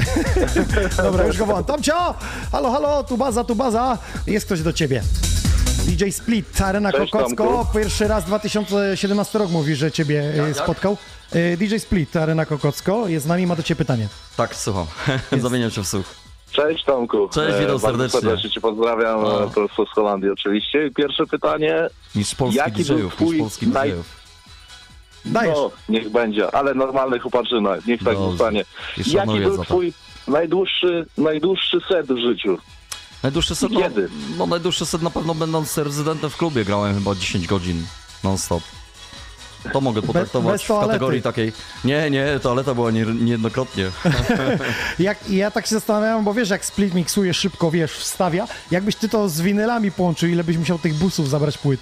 Dobra, 0.97 1.27
już 1.27 1.37
go 1.39 1.47
wołam. 1.47 1.65
Tomcio! 1.65 2.15
Halo, 2.53 2.71
halo, 2.73 3.05
tu 3.05 3.17
baza, 3.17 3.45
tu 3.45 3.55
baza. 3.55 3.99
Jest 4.27 4.47
ktoś 4.47 4.63
do 4.63 4.73
ciebie. 4.73 5.03
DJ 5.87 6.11
Split, 6.11 6.61
Arena 6.61 6.93
Cześć, 6.93 7.13
Kokocko. 7.13 7.45
Tomku. 7.45 7.79
Pierwszy 7.79 8.09
raz 8.09 8.25
2017 8.25 9.39
rok 9.39 9.51
mówi, 9.51 9.75
że 9.75 9.93
ciebie 9.93 10.21
e, 10.21 10.37
Jak, 10.37 10.47
jak? 10.49 10.57
spotkał. 10.57 10.97
E, 11.33 11.57
DJ 11.57 11.77
Split, 11.79 12.17
Arena 12.17 12.47
Kokocko 12.47 13.09
jest 13.09 13.25
z 13.25 13.29
nami, 13.29 13.47
ma 13.47 13.57
do 13.57 13.63
ciebie 13.63 13.79
pytanie. 13.79 14.09
Tak, 14.37 14.57
słucham. 14.57 14.87
Zamieniam 15.43 15.71
się 15.71 15.83
w 15.85 15.89
słuch. 15.89 16.07
Cześć 16.53 16.85
Tomku. 16.85 17.29
Cześć, 17.29 17.59
witam 17.61 17.67
bardzo 17.67 17.81
serdecznie. 17.89 18.21
serdecznie 18.21 18.51
Cię 18.51 18.61
pozdrawiam, 18.61 19.19
O. 19.25 19.45
e, 19.45 19.51
prosto 19.51 19.87
z 19.87 19.89
Holandii 19.95 20.31
oczywiście. 20.31 20.91
Pierwsze 20.97 21.27
pytanie. 21.27 21.89
Niż 22.15 22.35
polskich 22.35 22.59
Jaki 22.67 22.85
był 22.85 22.97
DJ-ów, 22.97 23.15
twój 23.15 23.43
naj- 23.43 23.85
DJ-ów. 23.91 24.24
Dajesz. 25.25 25.55
No, 25.57 25.71
niech 25.89 26.09
będzie, 26.09 26.55
ale 26.55 26.75
normalny 26.75 27.19
chłopaczyna, 27.19 27.77
niech 27.87 28.05
tak 28.05 28.15
Dobrze. 28.15 28.31
zostanie. 28.31 28.65
Jaki 29.07 29.41
był. 29.41 29.65
Twój 29.65 29.93
najdłuższy, 30.29 31.07
najdłuższy 31.19 31.79
set 31.89 32.07
w 32.07 32.19
życiu? 32.19 32.59
Najdłuższy 33.23 33.55
set, 33.55 33.71
no, 33.71 33.81
Kiedy? 33.81 34.09
no 34.39 34.47
najdłuższy 34.47 34.87
set 34.87 35.03
na 35.03 35.11
pewno 35.11 35.35
będąc 35.35 35.79
rezydentem 35.79 36.31
w 36.31 36.37
klubie 36.37 36.65
grałem 36.65 36.95
chyba 36.95 37.15
10 37.15 37.47
godzin 37.47 37.87
non-stop. 38.25 38.63
To 39.73 39.81
mogę 39.81 40.03
potraktować 40.03 40.53
bez 40.53 40.63
w 40.63 40.81
kategorii 40.81 41.23
takiej. 41.23 41.53
Nie, 41.85 42.11
nie, 42.11 42.41
toaleta 42.43 42.75
była 42.75 42.91
nie, 42.91 43.05
niejednokrotnie. 43.05 43.91
Jak, 44.99 45.31
ja 45.31 45.51
tak 45.51 45.67
się 45.67 45.75
zastanawiam, 45.75 46.25
bo 46.25 46.35
wiesz, 46.35 46.51
jak 46.51 46.65
Split 46.65 46.95
miksuje 46.95 47.35
szybko, 47.35 47.71
wiesz, 47.71 47.93
wstawia. 47.93 48.47
Jakbyś 48.71 48.97
ty 48.97 49.09
to 49.09 49.29
z 49.29 49.41
winylami 49.41 49.93
połączył, 49.93 50.29
ile 50.29 50.45
byś 50.45 50.57
musiał 50.57 50.79
tych 50.79 50.95
busów 50.95 51.29
zabrać 51.29 51.59
płyt? 51.59 51.81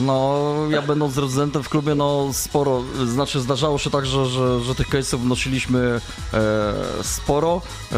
No, 0.00 0.54
ja 0.70 0.82
będąc 0.82 1.16
rezydentem 1.18 1.62
w 1.62 1.68
klubie, 1.68 1.94
no 1.94 2.26
sporo, 2.32 2.82
znaczy 3.06 3.40
zdarzało 3.40 3.78
się 3.78 3.90
tak, 3.90 4.06
że, 4.06 4.26
że, 4.26 4.60
że 4.60 4.74
tych 4.74 4.88
case'ów 4.88 5.18
wnosiliśmy 5.18 6.00
e, 6.34 6.74
sporo, 7.02 7.62
e, 7.92 7.96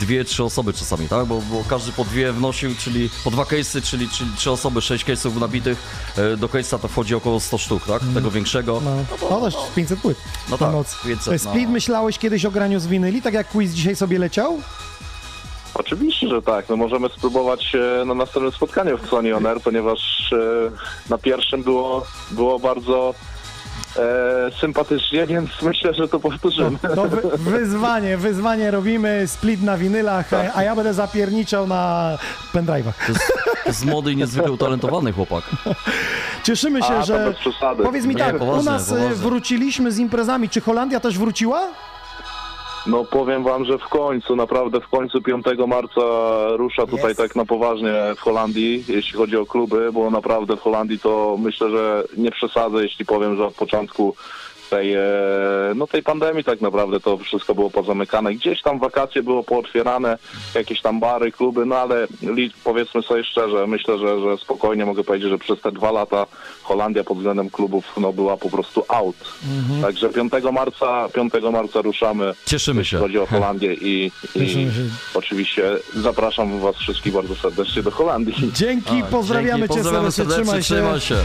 dwie, 0.00 0.24
trzy 0.24 0.44
osoby 0.44 0.72
czasami, 0.72 1.08
tak? 1.08 1.26
Bo, 1.26 1.42
bo 1.50 1.64
każdy 1.68 1.92
po 1.92 2.04
dwie 2.04 2.32
wnosił, 2.32 2.74
czyli 2.78 3.10
po 3.24 3.30
dwa 3.30 3.42
case'y, 3.42 3.82
czyli, 3.82 4.08
czyli 4.08 4.30
trzy 4.36 4.50
osoby, 4.50 4.82
sześć 4.82 5.04
case'ów 5.04 5.40
nabitych. 5.40 5.78
E, 6.16 6.36
do 6.36 6.48
case'a 6.48 6.78
to 6.78 6.88
wchodzi 6.88 7.14
około 7.14 7.40
100 7.40 7.58
sztuk, 7.58 7.86
tak? 7.86 8.02
Tego 8.14 8.30
większego. 8.30 8.82
No, 8.84 8.90
no 9.30 9.40
też 9.40 9.54
500 9.74 10.00
płyt. 10.00 10.18
No 10.50 10.58
tak, 10.58 10.72
noc. 10.72 10.96
500, 11.04 11.42
Split 11.42 11.66
no. 11.66 11.72
myślałeś 11.72 12.18
kiedyś 12.18 12.44
o 12.44 12.50
graniu 12.50 12.80
z 12.80 12.86
winyli, 12.86 13.22
tak 13.22 13.34
jak 13.34 13.48
quiz 13.48 13.72
dzisiaj 13.72 13.96
sobie 13.96 14.18
leciał? 14.18 14.58
Oczywiście, 15.74 16.28
że 16.28 16.42
tak. 16.42 16.68
No 16.68 16.76
możemy 16.76 17.08
spróbować 17.08 17.74
e, 17.74 18.04
na 18.04 18.14
następnym 18.14 18.52
spotkaniu 18.52 18.98
w 18.98 19.08
Sony 19.08 19.36
On 19.36 19.46
Air, 19.46 19.60
ponieważ 19.60 20.32
e, 20.32 21.10
na 21.10 21.18
pierwszym 21.18 21.62
było, 21.62 22.06
było 22.30 22.58
bardzo 22.58 23.14
e, 23.96 24.02
sympatycznie, 24.60 25.26
więc 25.26 25.50
myślę, 25.62 25.94
że 25.94 26.08
to 26.08 26.20
powtórzymy. 26.20 26.78
No 26.96 27.04
wy, 27.04 27.22
wyzwanie, 27.38 28.16
wyzwanie 28.16 28.70
robimy, 28.70 29.22
Split 29.26 29.62
na 29.62 29.76
winylach, 29.78 30.28
Tak. 30.28 30.50
a, 30.54 30.58
a 30.58 30.62
ja 30.62 30.76
będę 30.76 30.94
zapierniczał 30.94 31.66
na 31.66 32.12
pendrive'ach. 32.54 32.92
To 33.06 33.12
jest, 33.12 33.32
to 33.64 33.68
jest 33.68 33.84
młody 33.86 34.12
i 34.12 34.16
niezwykle 34.16 34.52
utalentowany 34.52 35.12
chłopak. 35.12 35.44
Cieszymy 36.44 36.82
się, 36.82 36.94
A, 36.94 37.00
to 37.00 37.06
że... 37.06 37.34
Powiedz 37.82 38.06
mi 38.06 38.14
Nie, 38.14 38.20
tak, 38.24 38.42
u 38.42 38.62
nas 38.62 38.88
poważnie. 38.88 39.14
wróciliśmy 39.14 39.92
z 39.92 39.98
imprezami. 39.98 40.48
Czy 40.48 40.60
Holandia 40.60 41.00
też 41.00 41.18
wróciła? 41.18 41.66
No 42.86 43.04
powiem 43.04 43.44
wam, 43.44 43.64
że 43.64 43.78
w 43.78 43.88
końcu, 43.88 44.36
naprawdę 44.36 44.80
w 44.80 44.88
końcu 44.88 45.22
5 45.22 45.46
marca 45.66 46.00
rusza 46.56 46.86
tutaj 46.86 47.16
tak 47.16 47.36
na 47.36 47.44
poważnie 47.44 47.92
w 48.16 48.20
Holandii, 48.20 48.84
jeśli 48.88 49.18
chodzi 49.18 49.36
o 49.36 49.46
kluby, 49.46 49.92
bo 49.92 50.10
naprawdę 50.10 50.56
w 50.56 50.60
Holandii 50.60 50.98
to 50.98 51.36
myślę, 51.40 51.70
że 51.70 52.04
nie 52.16 52.30
przesadzę, 52.30 52.82
jeśli 52.82 53.04
powiem, 53.04 53.36
że 53.36 53.46
od 53.46 53.54
początku 53.54 54.14
tej, 54.72 54.94
e, 54.94 55.00
no 55.74 55.86
tej 55.86 56.02
pandemii 56.02 56.44
tak 56.44 56.60
naprawdę 56.60 57.00
to 57.00 57.18
wszystko 57.18 57.54
było 57.54 57.70
pozamykane. 57.70 58.34
Gdzieś 58.34 58.62
tam 58.62 58.78
wakacje 58.78 59.22
było 59.22 59.42
pootwierane, 59.44 60.18
jakieś 60.54 60.80
tam 60.80 61.00
bary, 61.00 61.32
kluby, 61.32 61.66
no 61.66 61.76
ale 61.76 62.06
powiedzmy 62.64 63.02
sobie 63.02 63.24
szczerze, 63.24 63.66
myślę, 63.66 63.98
że, 63.98 64.20
że 64.20 64.38
spokojnie 64.38 64.86
mogę 64.86 65.04
powiedzieć, 65.04 65.30
że 65.30 65.38
przez 65.38 65.60
te 65.60 65.72
dwa 65.72 65.90
lata 65.90 66.26
Holandia 66.62 67.04
pod 67.04 67.16
względem 67.16 67.50
klubów 67.50 67.84
no, 67.96 68.12
była 68.12 68.36
po 68.36 68.50
prostu 68.50 68.84
out. 68.88 69.16
Także 69.82 70.08
5 70.08 70.32
marca, 70.52 71.08
5 71.08 71.32
marca 71.52 71.82
ruszamy. 71.82 72.34
Cieszymy 72.46 72.80
jeśli 72.80 72.90
się. 72.90 72.98
chodzi 72.98 73.18
o 73.18 73.26
Holandię 73.26 73.74
i, 73.74 74.12
i 74.34 74.68
oczywiście 75.14 75.62
zapraszam 75.94 76.60
was 76.60 76.76
wszystkich 76.76 77.12
bardzo 77.12 77.34
serdecznie 77.34 77.82
do 77.82 77.90
Holandii. 77.90 78.52
Dzięki, 78.54 79.02
A, 79.02 79.06
pozdrawiamy 79.06 79.58
dzięki, 79.58 79.74
cię 79.74 79.80
pozdrawiamy 79.80 80.12
serdecznie, 80.12 80.44
trzymaj 80.44 80.62
się. 80.62 80.74
trzymaj 80.74 81.00
się. 81.00 81.16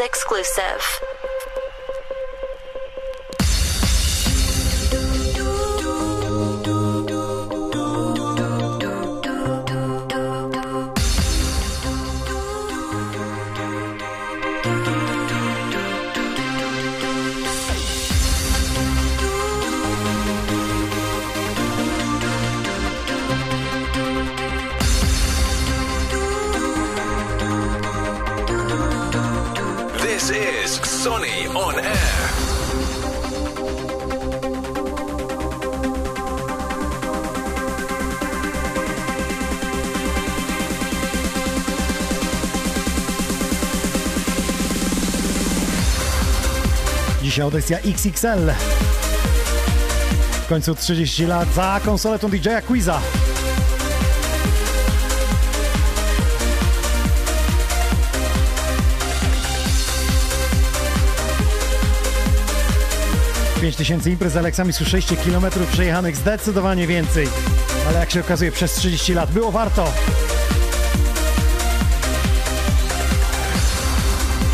Exclusive. 0.00 0.99
Audycja 47.50 47.78
XXL. 47.78 48.52
W 50.44 50.48
końcu 50.48 50.74
30 50.74 51.26
lat 51.26 51.54
za 51.54 51.80
konsoletą 51.84 52.28
DJ-a 52.30 52.62
Quiza. 52.62 53.00
Tysięcy 63.76 64.10
imprez 64.10 64.32
z 64.32 64.36
Aleksami, 64.36 64.72
6 64.72 65.08
kilometrów 65.24 65.68
przejechanych, 65.68 66.16
zdecydowanie 66.16 66.86
więcej. 66.86 67.28
Ale 67.88 67.98
jak 67.98 68.10
się 68.10 68.20
okazuje, 68.20 68.52
przez 68.52 68.72
30 68.72 69.14
lat 69.14 69.30
było 69.30 69.52
warto. 69.52 69.92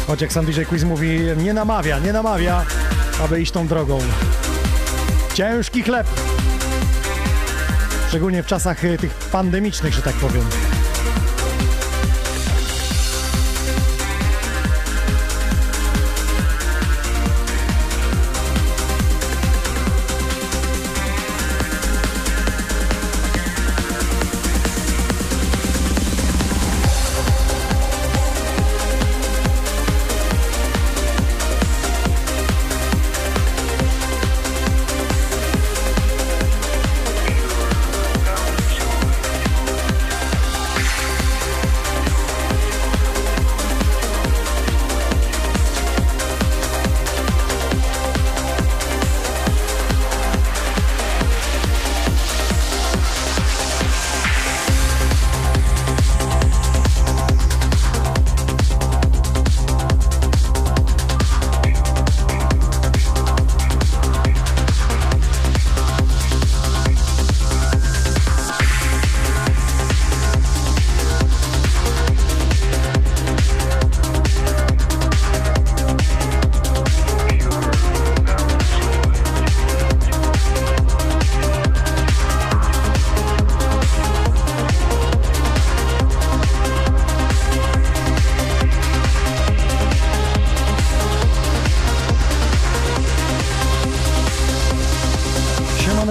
Choć 0.06 0.20
jak 0.20 0.32
sam 0.32 0.46
DJ 0.46 0.62
Quiz 0.62 0.84
mówi, 0.84 1.20
nie 1.36 1.54
namawia, 1.54 1.98
nie 1.98 2.12
namawia, 2.12 2.64
aby 3.24 3.40
iść 3.40 3.52
tą 3.52 3.66
drogą. 3.66 3.98
Ciężki 5.34 5.82
chleb. 5.82 6.06
Szczególnie 8.08 8.42
w 8.42 8.46
czasach 8.46 8.84
y, 8.84 8.98
tych 8.98 9.14
pandemicznych, 9.14 9.94
że 9.94 10.02
tak 10.02 10.14
powiem. 10.14 10.65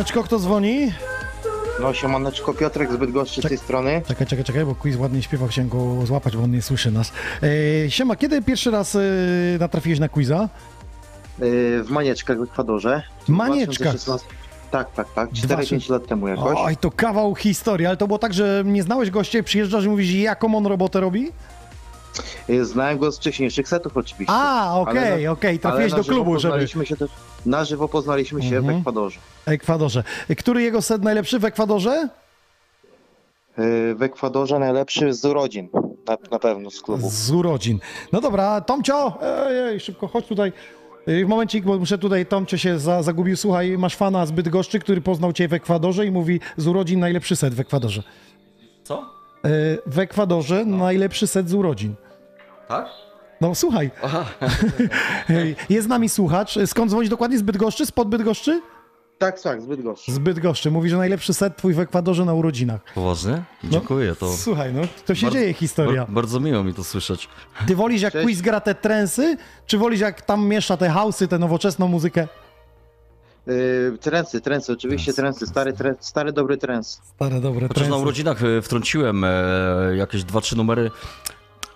Siemaneczko, 0.05 0.23
kto 0.23 0.39
dzwoni? 0.39 0.91
No 1.81 1.93
siemaneczko, 1.93 2.53
Piotrek 2.53 2.91
z 2.91 2.95
Bydgoszczy 2.95 3.41
z 3.41 3.45
tej 3.47 3.57
strony. 3.57 4.01
Czekaj, 4.07 4.27
czekaj, 4.27 4.45
czekaj, 4.45 4.65
bo 4.65 4.75
quiz 4.75 4.95
ładnie 4.95 5.21
śpiewał, 5.21 5.47
chciałem 5.47 5.69
go 5.69 6.05
złapać, 6.05 6.37
bo 6.37 6.43
on 6.43 6.51
nie 6.51 6.61
słyszy 6.61 6.91
nas. 6.91 7.11
E, 7.85 7.91
siema, 7.91 8.15
kiedy 8.15 8.41
pierwszy 8.41 8.71
raz 8.71 8.95
e, 8.95 8.99
natrafiłeś 9.59 9.99
na 9.99 10.09
quiza? 10.09 10.49
Yy, 11.39 11.83
w 11.83 11.89
Manieczkach 11.89 12.39
w 12.39 12.43
Ekwadorze. 12.43 13.01
W 13.25 13.29
Manieczkach? 13.29 13.95
2016. 13.95 14.27
Tak, 14.71 14.91
tak, 14.93 15.13
tak. 15.13 15.29
Dwa- 15.31 15.55
4-5 15.57 15.89
lat 15.91 16.07
temu 16.07 16.27
jakoś. 16.27 16.57
Oj, 16.59 16.77
to 16.77 16.91
kawał 16.91 17.35
historii, 17.35 17.87
ale 17.87 17.97
to 17.97 18.07
było 18.07 18.19
tak, 18.19 18.33
że 18.33 18.63
nie 18.65 18.83
znałeś 18.83 19.09
gościa, 19.11 19.43
przyjeżdżasz 19.43 19.85
i 19.85 19.89
mówisz, 19.89 20.11
jaką 20.11 20.55
on 20.57 20.65
robotę 20.65 20.99
robi? 20.99 21.31
Yy, 22.47 22.65
Znałem 22.65 22.97
go 22.97 23.11
z 23.11 23.17
wcześniejszych 23.17 23.67
setów 23.67 23.97
oczywiście. 23.97 24.33
A, 24.37 24.79
okej, 24.79 25.25
na- 25.25 25.31
okej, 25.31 25.59
trafiłeś 25.59 25.93
ale 25.93 26.01
na 26.01 26.07
do 26.07 26.13
klubu, 26.13 26.39
żeby- 26.39 26.67
Się 26.85 26.97
też, 26.97 27.09
na 27.45 27.65
żywo 27.65 27.87
poznaliśmy 27.87 28.41
się 28.43 28.57
Mhm. 28.57 28.75
w 28.75 28.79
Ekwadorze. 28.79 29.19
Ekwadorze. 29.45 30.03
Który 30.37 30.61
jego 30.61 30.81
set 30.81 31.03
najlepszy 31.03 31.39
w 31.39 31.45
Ekwadorze? 31.45 32.09
Yy, 33.57 33.95
W 33.95 34.01
Ekwadorze 34.03 34.59
najlepszy 34.59 35.13
z 35.13 35.25
urodzin. 35.25 35.67
Na, 36.07 36.17
na 36.31 36.39
pewno 36.39 36.71
z 36.71 36.81
klubu. 36.81 37.07
Z 37.11 37.31
urodzin. 37.31 37.79
No 38.11 38.21
dobra, 38.21 38.61
Tomcio, 38.61 39.17
ej, 39.21 39.57
ej, 39.59 39.79
szybko, 39.79 40.07
chodź 40.07 40.25
tutaj. 40.27 40.53
Ej, 41.07 41.25
Momencik, 41.25 41.65
bo 41.65 41.77
muszę 41.79 41.97
tutaj, 41.97 42.25
Tomcio 42.25 42.57
się 42.57 42.79
za, 42.79 43.03
zagubił. 43.03 43.37
Słuchaj, 43.37 43.77
masz 43.77 43.95
fana 43.95 44.25
z 44.25 44.31
Bydgoszczy, 44.31 44.79
który 44.79 45.01
poznał 45.01 45.33
cię 45.33 45.47
w 45.47 45.53
Ekwadorze 45.53 46.05
i 46.05 46.11
mówi 46.11 46.39
z 46.57 46.67
urodzin 46.67 46.99
najlepszy 46.99 47.35
set 47.35 47.53
w 47.53 47.59
Ekwadorze. 47.59 48.03
Co? 48.83 48.97
E, 49.45 49.49
W 49.85 49.99
Ekwadorze 49.99 50.65
najlepszy 50.65 51.27
set 51.27 51.49
z 51.49 51.53
urodzin. 51.53 51.95
Tak? 52.67 52.85
No 53.41 53.55
słuchaj, 53.55 53.91
Aha. 54.03 54.25
Jest 55.69 55.85
z 55.85 55.89
nami 55.89 56.09
słuchacz. 56.09 56.59
Skąd 56.65 56.91
dzwonisz 56.91 57.09
dokładnie? 57.09 57.37
Z 57.37 57.41
Bydgoszczy? 57.41 57.85
Spod 57.85 58.07
Bydgoszczy? 58.09 58.61
Tak, 59.17 59.41
tak, 59.41 59.61
z 59.61 59.65
Bydgoszczy. 59.65 60.11
Z 60.11 60.19
Bydgoszczy. 60.19 60.71
Mówi, 60.71 60.89
że 60.89 60.97
najlepszy 60.97 61.33
set 61.33 61.57
twój 61.57 61.73
w 61.73 61.79
Ekwadorze 61.79 62.25
na 62.25 62.33
urodzinach. 62.33 62.81
Poważnie? 62.95 63.41
Dziękuję, 63.63 64.15
to... 64.15 64.33
Słuchaj, 64.33 64.73
no 64.73 64.81
to 65.05 65.15
się 65.15 65.25
Bardzo- 65.25 65.39
dzieje 65.39 65.53
historia. 65.53 66.01
Bar- 66.01 66.11
bardzo 66.13 66.39
miło 66.39 66.63
mi 66.63 66.73
to 66.73 66.83
słyszeć. 66.83 67.29
Ty 67.67 67.75
wolisz 67.75 68.01
jak 68.01 68.13
Cześć. 68.13 68.25
quiz 68.25 68.41
gra 68.41 68.59
te 68.59 68.75
trensy, 68.75 69.37
czy 69.65 69.77
wolisz 69.77 69.99
jak 69.99 70.21
tam 70.21 70.47
miesza 70.47 70.77
te 70.77 70.89
house'y, 70.89 71.27
tę 71.27 71.39
nowoczesną 71.39 71.87
muzykę? 71.87 72.27
Yy, 73.47 73.97
Trensy, 74.01 74.41
trensy, 74.41 74.73
oczywiście 74.73 75.13
trensy. 75.13 75.47
Stary, 75.47 75.73
tre, 75.73 75.95
stary 75.99 76.33
dobry 76.33 76.57
trens. 76.57 77.01
Stare, 77.15 77.41
dobre 77.41 77.67
Chociaż 77.67 77.81
na 77.83 77.87
trensy. 77.87 78.01
urodzinach 78.03 78.43
e, 78.43 78.61
wtrąciłem 78.61 79.23
e, 79.23 79.29
jakieś 79.95 80.23
dwa, 80.23 80.41
trzy 80.41 80.57
numery. 80.57 80.91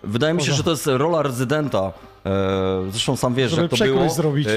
Wydaje 0.04 0.34
mi 0.34 0.44
się, 0.44 0.54
że 0.54 0.64
to 0.64 0.72
jest 0.72 0.88
rola 0.88 1.22
rezydenta. 1.22 1.92
E, 2.26 2.32
zresztą 2.92 3.16
sam 3.18 3.34
wiesz, 3.36 3.52
Żeby 3.52 3.62
jak 3.62 3.72
to 3.72 3.86
było. 3.86 4.10
zrobić. 4.10 4.48
E, 4.48 4.52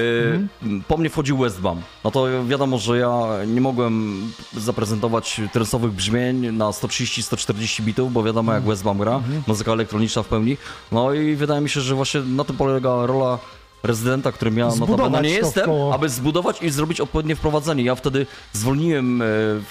Mhm. 0.61 0.83
Po 0.87 0.97
mnie 0.97 1.09
wchodził 1.09 1.37
Westbam. 1.37 1.81
No 2.03 2.11
to 2.11 2.25
wiadomo, 2.47 2.77
że 2.77 2.97
ja 2.97 3.11
nie 3.47 3.61
mogłem 3.61 4.21
zaprezentować 4.57 5.41
trensowych 5.53 5.91
brzmień 5.91 6.51
na 6.51 6.65
130-140 6.71 7.81
bitów, 7.83 8.13
bo 8.13 8.23
wiadomo 8.23 8.53
jak 8.53 8.63
Westbam 8.63 8.97
gra, 8.97 9.15
Mhm. 9.15 9.43
muzyka 9.47 9.71
elektroniczna 9.71 10.23
w 10.23 10.27
pełni. 10.27 10.57
No 10.91 11.13
i 11.13 11.35
wydaje 11.35 11.61
mi 11.61 11.69
się, 11.69 11.81
że 11.81 11.95
właśnie 11.95 12.21
na 12.21 12.43
tym 12.43 12.57
polega 12.57 13.05
rola 13.05 13.39
rezydenta, 13.83 14.31
którym 14.31 14.57
ja 14.57 14.69
Zbudować 14.71 14.97
notabene 14.99 15.27
nie 15.27 15.33
jestem, 15.33 15.65
koło. 15.65 15.93
aby 15.93 16.09
zbudować 16.09 16.61
i 16.61 16.69
zrobić 16.69 17.01
odpowiednie 17.01 17.35
wprowadzenie. 17.35 17.83
Ja 17.83 17.95
wtedy 17.95 18.25
zwolniłem 18.53 19.21
e, 19.21 19.25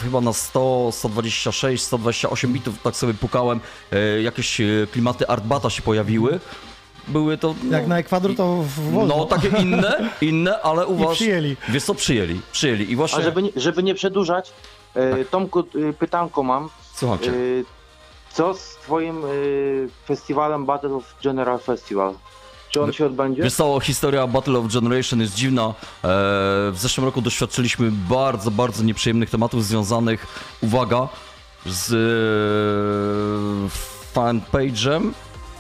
chyba 0.05 0.21
na 0.21 0.33
100, 0.33 0.89
126, 0.93 1.85
128 1.85 2.53
bitów, 2.53 2.75
tak 2.83 2.97
sobie 2.97 3.15
pukałem. 3.15 3.61
E, 3.93 4.23
jakieś 4.23 4.61
e, 4.61 4.65
klimaty 4.93 5.29
Artbata 5.29 5.71
się 5.71 5.83
pojawiły. 5.83 6.41
Były 7.09 7.39
to... 7.39 7.55
No, 7.65 7.77
Jak 7.77 7.87
na 7.87 7.99
Ekwador 7.99 8.37
to 8.37 8.63
w- 8.63 8.91
wolno. 8.93 9.17
no 9.17 9.25
takie 9.25 9.49
inne, 9.49 10.11
inne, 10.21 10.63
ale 10.63 10.87
u 10.87 10.97
I 10.97 11.05
was... 11.05 11.15
przyjęli. 11.15 11.57
Wiesz 11.69 11.85
co, 11.85 11.95
przyjęli, 11.95 12.41
przyjęli 12.53 12.91
i 12.91 12.97
właśnie... 12.97 13.19
A 13.19 13.23
żeby 13.23 13.43
nie, 13.43 13.51
żeby 13.57 13.83
nie 13.83 13.95
przedłużać, 13.95 14.53
yy, 14.95 15.25
Tomku, 15.31 15.65
yy, 15.75 15.93
pytanko 15.93 16.43
mam. 16.43 16.69
Słucham 16.95 17.19
cię. 17.19 17.31
Yy, 17.31 17.65
Co 18.33 18.55
z 18.55 18.77
twoim 18.83 19.23
festiwalem 20.07 20.67
Battle 20.67 20.95
of 20.95 21.15
General 21.25 21.59
Festival? 21.59 22.15
Czy 22.73 22.83
on 22.83 22.93
się 22.93 23.07
odbędzie? 23.07 23.43
Wiesz 23.43 23.55
co, 23.55 23.81
historia 23.81 24.27
Battle 24.27 24.59
of 24.59 24.73
Generation 24.73 25.21
jest 25.21 25.35
dziwna. 25.35 25.63
E, 25.63 25.73
w 26.71 26.75
zeszłym 26.75 27.05
roku 27.05 27.23
doświadczyliśmy 27.23 27.91
bardzo, 27.93 28.51
bardzo 28.51 28.85
nieprzyjemnych 28.85 29.31
tematów 29.31 29.65
związanych, 29.65 30.27
uwaga, 30.61 31.09
z 31.67 31.93
e, 31.93 31.97
fanpage'em 34.15 35.11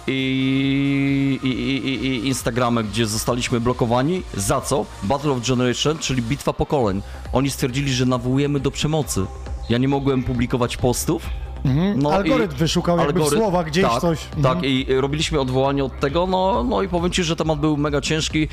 i, 0.07 1.39
i, 1.42 1.49
i, 1.49 2.07
i 2.07 2.26
Instagramem, 2.26 2.89
gdzie 2.89 3.07
zostaliśmy 3.07 3.60
blokowani. 3.60 4.23
Za 4.34 4.60
co? 4.60 4.86
Battle 5.02 5.32
of 5.32 5.49
Generation, 5.49 5.99
czyli 5.99 6.23
bitwa 6.23 6.52
pokoleń. 6.52 7.02
Oni 7.32 7.50
stwierdzili, 7.50 7.92
że 7.92 8.07
nawołujemy 8.07 8.60
do 8.60 8.70
przemocy. 8.70 9.26
Ja 9.68 9.78
nie 9.78 9.89
mogłem 9.89 10.23
publikować 10.23 10.76
postów. 10.76 11.23
Mhm. 11.65 12.07
Algorytm 12.07 12.57
wyszukał 12.57 12.99
jakby 12.99 13.20
w 13.20 13.28
słowach 13.28 13.66
gdzieś 13.66 13.84
tak, 13.84 14.00
coś. 14.00 14.18
Tak, 14.24 14.36
Mhm. 14.36 14.65
i 14.65 14.86
robiliśmy 14.89 15.41
odwołanie 15.41 15.84
od 15.84 16.00
tego, 16.00 16.26
no, 16.26 16.65
no 16.65 16.82
i 16.82 16.89
powiem 16.89 17.10
Ci, 17.10 17.24
że 17.24 17.36
temat 17.36 17.60
był 17.60 17.76
mega 17.76 18.00
ciężki. 18.00 18.49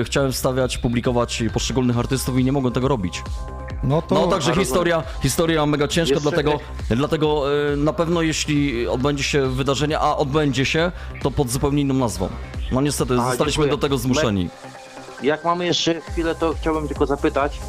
E, 0.00 0.04
chciałem 0.04 0.32
wstawiać, 0.32 0.78
publikować 0.78 1.42
poszczególnych 1.54 1.98
artystów 1.98 2.38
i 2.38 2.44
nie 2.44 2.52
mogłem 2.52 2.74
tego 2.74 2.88
robić. 2.88 3.22
No 3.82 4.02
to... 4.02 4.14
No 4.14 4.26
także 4.26 4.54
historia, 4.54 5.02
historia 5.22 5.66
mega 5.66 5.88
ciężka, 5.88 6.14
Jeszcze 6.14 6.30
dlatego, 6.30 6.60
dlatego 6.90 7.44
e, 7.72 7.76
na 7.76 7.92
pewno 7.92 8.22
jeśli 8.22 8.88
odbędzie 8.88 9.24
się 9.24 9.46
wydarzenie, 9.48 9.98
a 9.98 10.16
odbędzie 10.16 10.64
się, 10.64 10.92
to 11.22 11.30
pod 11.30 11.50
zupełnie 11.50 11.82
inną 11.82 11.94
nazwą. 11.94 12.28
No 12.72 12.80
niestety, 12.80 13.14
A, 13.14 13.16
zostaliśmy 13.16 13.46
dziękuję. 13.62 13.70
do 13.70 13.78
tego 13.78 13.98
zmuszeni. 13.98 14.48
Jak 15.22 15.44
mamy 15.44 15.66
jeszcze 15.66 16.00
chwilę, 16.00 16.34
to 16.34 16.54
chciałbym 16.60 16.88
tylko 16.88 17.06
zapytać. 17.06 17.60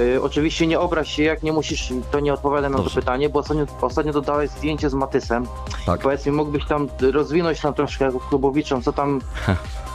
Y, 0.00 0.22
oczywiście 0.22 0.66
nie 0.66 0.80
obraź 0.80 1.16
się, 1.16 1.22
jak 1.22 1.42
nie 1.42 1.52
musisz, 1.52 1.92
to 2.10 2.20
nie 2.20 2.32
odpowiadam 2.34 2.72
na 2.72 2.78
to 2.78 2.90
pytanie, 2.90 3.28
bo 3.28 3.38
ostatnio, 3.38 3.66
ostatnio 3.80 4.12
dodałeś 4.12 4.50
zdjęcie 4.50 4.90
z 4.90 4.94
Matysem. 4.94 5.46
Tak. 5.86 6.00
Powiedz 6.00 6.26
mi, 6.26 6.32
mógłbyś 6.32 6.66
tam 6.66 6.88
rozwinąć 7.12 7.62
nam 7.62 7.74
troszkę 7.74 8.04
jako 8.04 8.20
klubowiczom, 8.20 8.82
co 8.82 8.92
tam, 8.92 9.20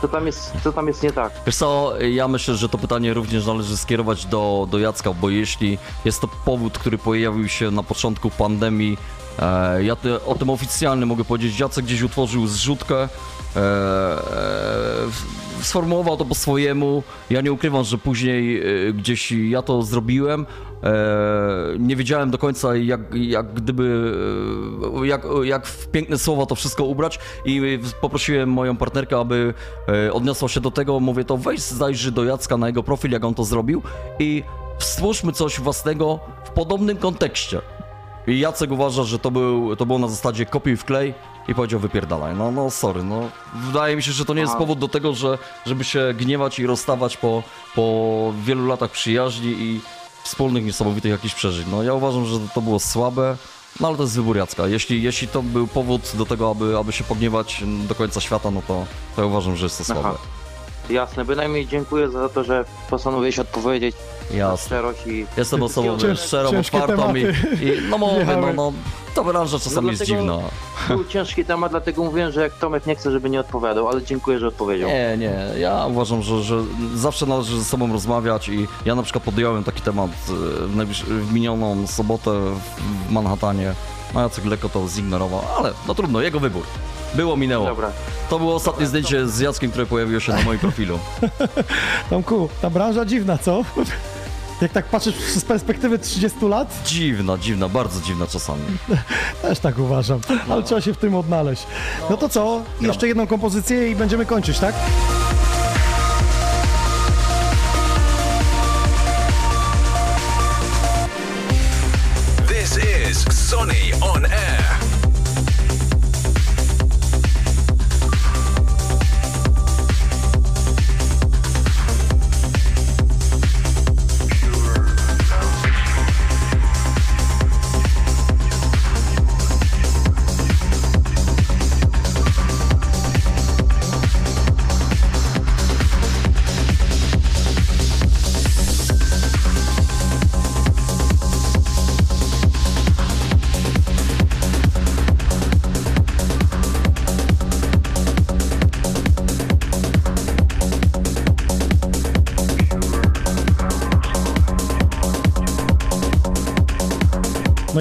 co 0.02 0.08
tam, 0.08 0.26
jest, 0.26 0.52
co 0.64 0.74
tam 0.74 0.88
jest 0.88 1.04
nie 1.04 1.12
tak? 1.12 1.32
Wiesz 1.46 1.56
co, 1.56 1.94
ja 2.02 2.28
myślę, 2.28 2.56
że 2.56 2.70
to 2.70 2.78
pytanie 2.78 3.14
również 3.14 3.46
należy 3.46 3.78
skierować 3.78 4.26
do, 4.26 4.68
do 4.72 4.80
Jacka, 4.80 5.14
bo 5.14 5.30
jeśli 5.30 5.78
jest 6.06 6.22
to 6.22 6.28
powód, 6.46 6.78
który 6.78 6.98
pojawił 6.98 7.48
się 7.48 7.72
na 7.72 7.84
początku 7.84 8.30
pandemii, 8.30 8.98
e, 9.40 9.84
ja 9.84 9.96
te, 9.96 10.26
o 10.26 10.36
tym 10.36 10.50
oficjalnie 10.50 11.06
mogę 11.06 11.26
powiedzieć, 11.26 11.60
Jacek 11.60 11.86
gdzieś 11.86 12.02
utworzył 12.02 12.48
zrzutkę, 12.48 12.96
e, 13.04 13.08
e, 13.56 15.49
sformułował 15.62 16.18
to 16.18 16.26
po 16.26 16.36
swojemu, 16.36 17.04
ja 17.30 17.42
nie 17.42 17.52
ukrywam, 17.52 17.84
że 17.84 17.98
później 17.98 18.62
e, 18.62 18.94
gdzieś 18.94 19.32
ja 19.32 19.62
to 19.62 19.84
zrobiłem, 19.84 20.46
e, 20.84 20.94
nie 21.80 21.96
wiedziałem 21.96 22.32
do 22.32 22.38
końca 22.38 22.76
jak, 22.76 23.02
jak 23.14 23.54
gdyby, 23.54 24.14
e, 25.04 25.08
jak, 25.08 25.26
jak 25.44 25.68
w 25.68 25.88
piękne 25.88 26.18
słowa 26.18 26.46
to 26.46 26.56
wszystko 26.56 26.84
ubrać 26.84 27.20
i 27.46 27.80
poprosiłem 28.02 28.50
moją 28.50 28.78
partnerkę, 28.78 29.20
aby 29.20 29.54
odniosła 30.12 30.50
się 30.50 30.62
do 30.62 30.72
tego, 30.72 31.00
mówię 31.00 31.24
to 31.24 31.38
weź 31.38 31.60
zajrzyj 31.60 32.12
do 32.12 32.24
Jacka 32.24 32.58
na 32.58 32.68
jego 32.68 32.84
profil, 32.84 33.12
jak 33.12 33.26
on 33.26 33.34
to 33.34 33.44
zrobił 33.44 33.82
i 34.20 34.44
stwórzmy 34.80 35.32
coś 35.32 35.60
własnego 35.60 36.20
w 36.44 36.50
podobnym 36.50 36.98
kontekście. 36.98 37.62
I 38.28 38.40
Jacek 38.40 38.72
uważa, 38.72 39.04
że 39.04 39.20
to, 39.20 39.32
był, 39.32 39.76
to 39.76 39.86
było 39.86 40.00
na 40.00 40.08
zasadzie 40.08 40.46
kopiuj 40.46 40.78
w 40.78 40.86
klej 40.86 41.14
i 41.50 41.56
powiedział 41.56 41.80
wypierdalaj. 41.80 42.36
No, 42.36 42.52
no 42.52 42.70
sorry, 42.70 43.04
no. 43.04 43.30
Wydaje 43.56 43.96
mi 43.96 44.04
się, 44.04 44.12
że 44.12 44.26
to 44.26 44.34
nie 44.34 44.42
jest 44.42 44.52
Aha. 44.52 44.60
powód 44.60 44.80
do 44.80 44.88
tego, 44.88 45.14
że, 45.14 45.38
żeby 45.66 45.84
się 45.84 46.14
gniewać 46.14 46.60
i 46.60 46.66
rozstawać 46.66 47.18
po, 47.18 47.44
po 47.76 48.34
wielu 48.44 48.68
latach 48.68 48.92
przyjaźni 48.92 49.48
i 49.48 49.82
wspólnych 50.24 50.66
niesamowitych 50.66 51.12
jakichś 51.12 51.36
przeżyć. 51.36 51.68
No 51.72 51.84
ja 51.84 51.94
uważam, 51.94 52.26
że 52.26 52.40
to 52.54 52.62
było 52.62 52.80
słabe, 52.80 53.38
no 53.80 53.88
ale 53.88 53.98
to 53.98 54.04
jest 54.04 54.16
wybór 54.16 54.38
Jacka. 54.38 54.68
Jeśli, 54.68 55.04
jeśli 55.04 55.28
to 55.28 55.42
był 55.44 55.68
powód 55.68 56.12
do 56.18 56.26
tego, 56.26 56.52
aby, 56.52 56.78
aby 56.78 56.92
się 56.92 57.04
pogniewać 57.04 57.64
do 57.88 57.96
końca 57.96 58.22
świata, 58.22 58.52
no 58.52 58.62
to, 58.68 58.86
to 59.16 59.22
ja 59.22 59.28
uważam, 59.28 59.56
że 59.56 59.66
jest 59.66 59.78
to 59.78 59.84
słabe. 59.84 60.02
Aha. 60.06 60.39
Jasne, 60.90 61.26
bynajmniej 61.26 61.68
dziękuję 61.68 62.10
za 62.10 62.30
to, 62.30 62.44
że 62.44 62.66
postanowiłeś 62.90 63.40
odpowiedzieć 63.40 63.96
na 64.32 64.38
Jasne. 64.38 64.66
szczerość 64.66 65.08
i... 65.08 65.26
Jestem 65.38 65.64
osobą 65.64 65.98
Cięż- 65.98 66.26
szczerą, 66.26 66.50
otwartą 66.60 67.16
i, 67.16 67.22
i 67.66 67.90
no 67.90 67.98
mówię, 67.98 68.38
no, 68.42 68.54
no 68.54 68.74
ta 69.16 69.24
branża 69.24 69.60
czasami 69.60 69.86
No 69.86 69.92
jest 69.92 70.04
dziwna. 70.06 70.38
Był 70.88 71.06
ciężki 71.06 71.46
temat, 71.46 71.72
dlatego 71.72 72.04
mówiłem, 72.04 72.32
że 72.32 72.42
jak 72.42 72.54
Tomek 72.54 72.86
nie 72.86 72.96
chce, 72.96 73.12
żeby 73.12 73.30
nie 73.30 73.40
odpowiadał, 73.40 73.88
ale 73.88 74.04
dziękuję, 74.04 74.40
że 74.40 74.48
odpowiedział. 74.48 74.90
Nie, 74.90 75.18
nie. 75.18 75.60
Ja 75.60 75.86
uważam, 75.86 76.22
że, 76.22 76.44
że 76.44 76.64
zawsze 76.96 77.26
należy 77.26 77.60
ze 77.60 77.66
sobą 77.66 77.94
rozmawiać 77.94 78.50
i 78.50 78.68
ja 78.86 78.96
na 78.96 79.04
przykład 79.04 79.24
podjąłem 79.24 79.64
taki 79.64 79.82
temat 79.82 80.12
e, 80.80 80.86
w, 80.86 80.94
w 81.30 81.34
minioną 81.34 81.88
sobotę 81.88 82.32
w 83.08 83.12
Manhattanie. 83.12 83.74
No 84.14 84.22
Jacek 84.22 84.46
lekko 84.46 84.70
to 84.70 84.88
zignorował, 84.88 85.42
ale 85.58 85.74
no 85.88 85.96
trudno, 85.96 86.22
jego 86.22 86.40
wybór. 86.40 86.64
Było, 87.16 87.38
minęło. 87.38 87.66
Dobra. 87.66 87.92
To 88.30 88.40
było 88.40 88.56
ostatnie 88.56 88.88
zdjęcie 88.88 89.28
z 89.28 89.40
Jackiem, 89.40 89.72
które 89.72 89.86
pojawiło 89.86 90.20
się 90.20 90.34
na 90.34 90.42
moim 90.42 90.60
profilu. 90.60 91.00
Tomku, 92.10 92.50
ta 92.62 92.70
branża 92.70 93.06
dziwna, 93.06 93.38
co? 93.38 93.64
Jak 94.62 94.72
tak 94.72 94.86
patrzysz 94.86 95.16
z 95.16 95.46
perspektywy 95.46 96.00
30 96.00 96.46
lat, 96.46 96.80
Dziwna, 96.86 97.38
dziwna, 97.38 97.70
bardzo 97.70 98.02
dziwna 98.02 98.28
czasami. 98.28 98.62
też 99.42 99.60
tak 99.60 99.80
uważam, 99.80 100.20
ale 100.50 100.64
trzeba 100.64 100.82
się 100.82 100.94
w 100.94 100.98
tym 100.98 101.16
odnaleźć. 101.16 101.68
No 102.10 102.18
to 102.18 102.30
co? 102.30 102.62
Jeszcze 102.82 103.08
jedną 103.08 103.28
kompozycję 103.28 103.90
i 103.92 103.96
będziemy 103.96 104.26
kończyć, 104.26 104.60
tak? 104.60 104.76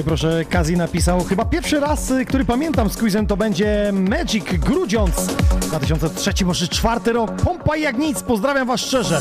Proszę, 0.08 0.44
Kazi 0.50 0.76
napisał, 0.76 1.24
chyba 1.24 1.44
pierwszy 1.44 1.80
raz, 1.80 2.10
y, 2.10 2.24
który 2.24 2.44
pamiętam 2.44 2.90
z 2.90 2.96
quizem, 2.96 3.26
to 3.26 3.36
będzie 3.36 3.92
Magic 3.92 4.44
Grudziądz. 4.44 5.26
2003, 5.60 6.44
może 6.44 6.68
czwarty 6.68 7.12
rok. 7.12 7.32
Pompa 7.32 7.76
jak 7.76 7.98
nic, 7.98 8.22
pozdrawiam 8.22 8.66
was 8.68 8.80
szczerze. 8.80 9.20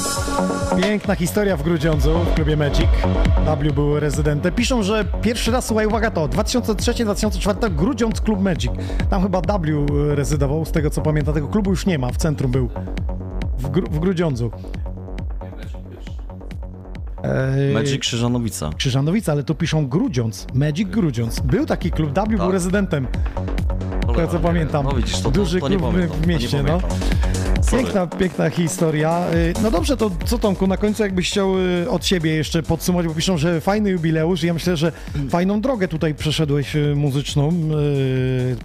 Piękna 0.82 1.16
historia 1.16 1.58
w 1.58 1.64
Grudziądzu, 1.64 2.20
w 2.20 2.34
klubie 2.34 2.58
Magic. 2.58 2.88
W 3.46 3.50
był 3.74 4.00
rezydentem. 4.00 4.54
Piszą, 4.54 4.84
że 4.84 5.06
pierwszy 5.22 5.52
raz, 5.52 5.66
słuchaj, 5.66 5.86
uwaga 5.88 6.12
to, 6.12 6.28
2003-2004 6.28 7.76
Grudziądz 7.76 8.22
Klub 8.22 8.42
Magic. 8.42 8.72
Tam 9.10 9.24
chyba 9.24 9.42
W 9.42 9.86
rezydował, 10.10 10.66
z 10.66 10.72
tego 10.72 10.90
co 10.90 11.02
pamiętam. 11.02 11.34
Tego 11.34 11.48
klubu 11.48 11.70
już 11.70 11.86
nie 11.86 12.00
ma, 12.00 12.12
w 12.12 12.18
centrum 12.18 12.52
był. 12.52 12.70
W, 13.58 13.70
Gru- 13.70 13.90
w 13.92 14.00
Grudziądzu. 14.00 14.52
Magic 17.74 18.02
Krzyżanowica. 18.02 18.70
Krzyżanowica, 18.78 19.32
ale 19.32 19.44
tu 19.44 19.56
piszą 19.56 19.88
Grudziądz. 19.88 20.48
Magic 20.54 20.90
Grudziądz. 20.90 21.40
Był 21.40 21.66
taki 21.66 21.92
klub, 21.92 22.14
W 22.14 22.38
był 22.38 22.46
Tak. 22.46 22.54
rezydentem. 22.54 23.08
To 24.08 24.28
co 24.28 24.40
pamiętam. 24.40 24.86
No 24.86 24.92
widzisz, 24.92 25.16
to- 25.16 25.22
to- 25.24 25.32
Duży 25.32 25.60
to 25.60 25.70
nie 25.70 25.78
klub 25.78 25.92
w- 26.08 26.22
to 26.22 26.28
mieście, 26.28 26.64
no. 26.64 26.80
Sorry. 27.70 27.84
Piękna, 27.84 28.08
piękna 28.08 28.50
historia. 28.50 29.26
Y, 29.34 29.54
No 29.64 29.72
dobrze, 29.72 29.98
to 29.98 30.12
co 30.26 30.38
Tomku, 30.40 30.68
na 30.68 30.78
końcu 30.78 31.04
jakbyś 31.04 31.30
chciał 31.32 31.60
y, 31.60 31.90
od 31.90 32.06
siebie 32.06 32.36
jeszcze 32.36 32.64
podsumować, 32.64 33.08
bo 33.08 33.14
piszą, 33.14 33.38
że 33.38 33.62
fajny 33.62 33.90
jubileusz 33.90 34.44
i 34.44 34.48
ja 34.48 34.54
myślę, 34.54 34.78
że 34.78 34.92
fajną 35.30 35.62
drogę 35.62 35.88
tutaj 35.88 36.16
przeszedłeś 36.16 36.76
y, 36.76 36.96
muzyczną, 36.96 37.52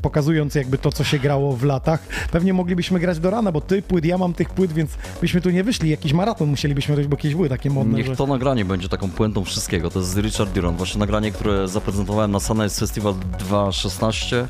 pokazując 0.03 0.55
jakby 0.55 0.79
to, 0.79 0.93
co 0.93 1.05
się 1.05 1.19
grało 1.19 1.53
w 1.57 1.63
latach. 1.65 2.01
Pewnie 2.33 2.53
moglibyśmy 2.55 3.01
grać 3.01 3.19
do 3.19 3.31
rana, 3.31 3.53
bo 3.53 3.61
ty 3.61 3.83
płyt, 3.83 4.05
ja 4.05 4.19
mam 4.19 4.33
tych 4.35 4.51
płyt, 4.51 4.73
więc 4.73 4.91
byśmy 5.21 5.41
tu 5.41 5.51
nie 5.51 5.65
wyszli. 5.65 5.91
Jakiś 5.91 6.13
maraton 6.13 6.49
musielibyśmy 6.49 6.95
robić, 6.95 7.09
bo 7.11 7.17
jakieś 7.17 7.35
były 7.35 7.49
takie 7.49 7.71
modne, 7.71 7.99
Niech 7.99 8.07
że... 8.07 8.17
to 8.17 8.27
nagranie 8.27 8.65
będzie 8.65 8.89
taką 8.89 9.11
puentą 9.11 9.45
wszystkiego. 9.45 9.91
To 9.91 9.99
jest 9.99 10.17
Richard 10.17 10.53
Duran. 10.53 10.77
Właśnie 10.77 10.99
nagranie, 10.99 11.33
które 11.33 11.69
zaprezentowałem 11.69 12.31
na 12.31 12.41
Sunrise 12.41 12.81
Festival 12.81 13.15
2016. 13.39 14.47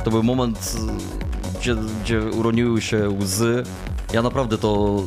I 0.00 0.02
to 0.02 0.10
był 0.10 0.22
moment, 0.22 0.76
gdzie, 1.62 1.74
gdzie 2.02 2.20
uroniły 2.20 2.80
się 2.80 3.08
łzy. 3.08 3.62
Ja 4.12 4.22
naprawdę 4.22 4.58
to 4.58 5.02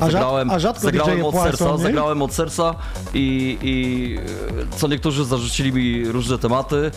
A 0.00 0.10
zagrałem, 0.10 0.50
a 0.50 0.58
rzadko 0.58 0.80
zagrałem 0.80 1.24
od 1.24 1.34
płaczą, 1.34 1.56
serca, 1.56 1.72
nie? 1.72 1.78
zagrałem 1.78 2.22
od 2.22 2.34
serca 2.34 2.74
i, 3.14 3.58
i 3.62 4.18
e, 4.72 4.76
co 4.76 4.88
niektórzy 4.88 5.24
zarzucili 5.24 5.72
mi 5.72 6.04
różne 6.08 6.38
tematy. 6.38 6.90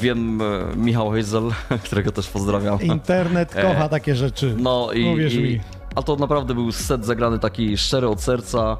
Wiem, 0.00 0.42
e, 0.42 0.76
Michał 0.76 1.10
Hazel, 1.10 1.50
którego 1.84 2.12
też 2.12 2.28
pozdrawiam. 2.28 2.80
Internet 2.82 3.56
E, 3.56 3.62
kocha 3.62 3.88
takie 3.88 4.14
rzeczy. 4.16 4.54
No 4.58 4.88
i, 4.92 5.00
i, 5.00 5.40
mi. 5.42 5.60
a 5.94 6.02
to 6.02 6.16
naprawdę 6.16 6.54
był 6.54 6.72
set 6.72 7.06
zagrany 7.06 7.38
taki 7.38 7.76
szczery 7.78 8.08
od 8.08 8.20
serca, 8.20 8.76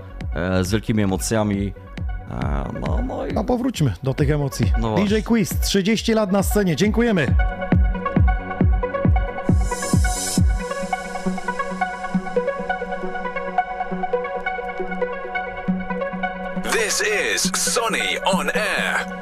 z 0.62 0.70
wielkimi 0.70 1.02
emocjami. 1.02 1.72
No, 2.80 2.98
no 3.08 3.26
i 3.26 3.36
A 3.36 3.44
powróćmy 3.44 3.92
do 4.02 4.14
tych 4.14 4.30
emocji. 4.30 4.72
No 4.80 4.94
DJ 4.94 5.20
Quiz, 5.24 5.60
30 5.60 6.14
lat 6.14 6.32
na 6.32 6.42
scenie, 6.42 6.76
dziękujemy. 6.76 7.34
This 16.96 17.42
is 17.42 17.60
Sonny 17.60 18.18
on 18.20 18.52
Air. 18.54 19.13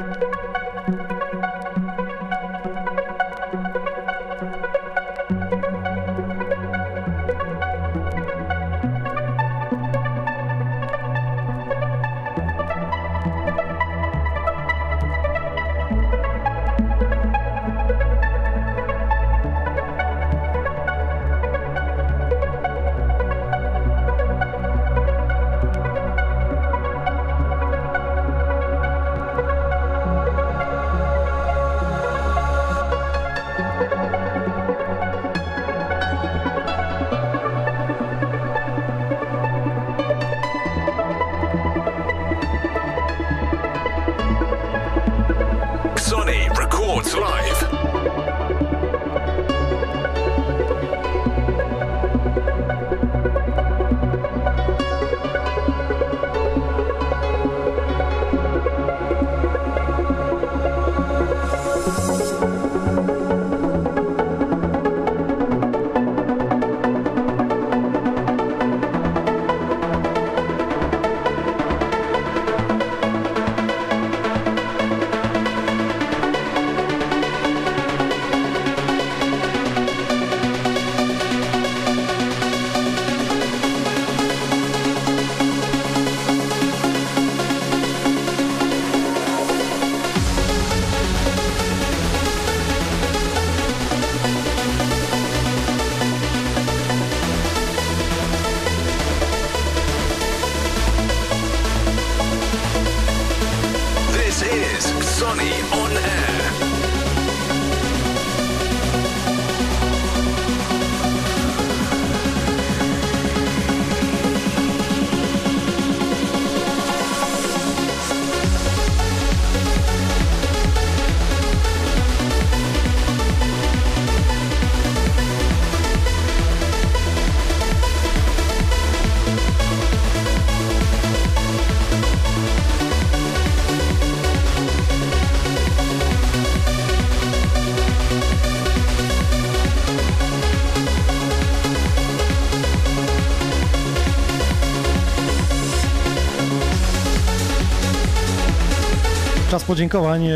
Podziękowań. 149.73 150.26
E, 150.26 150.34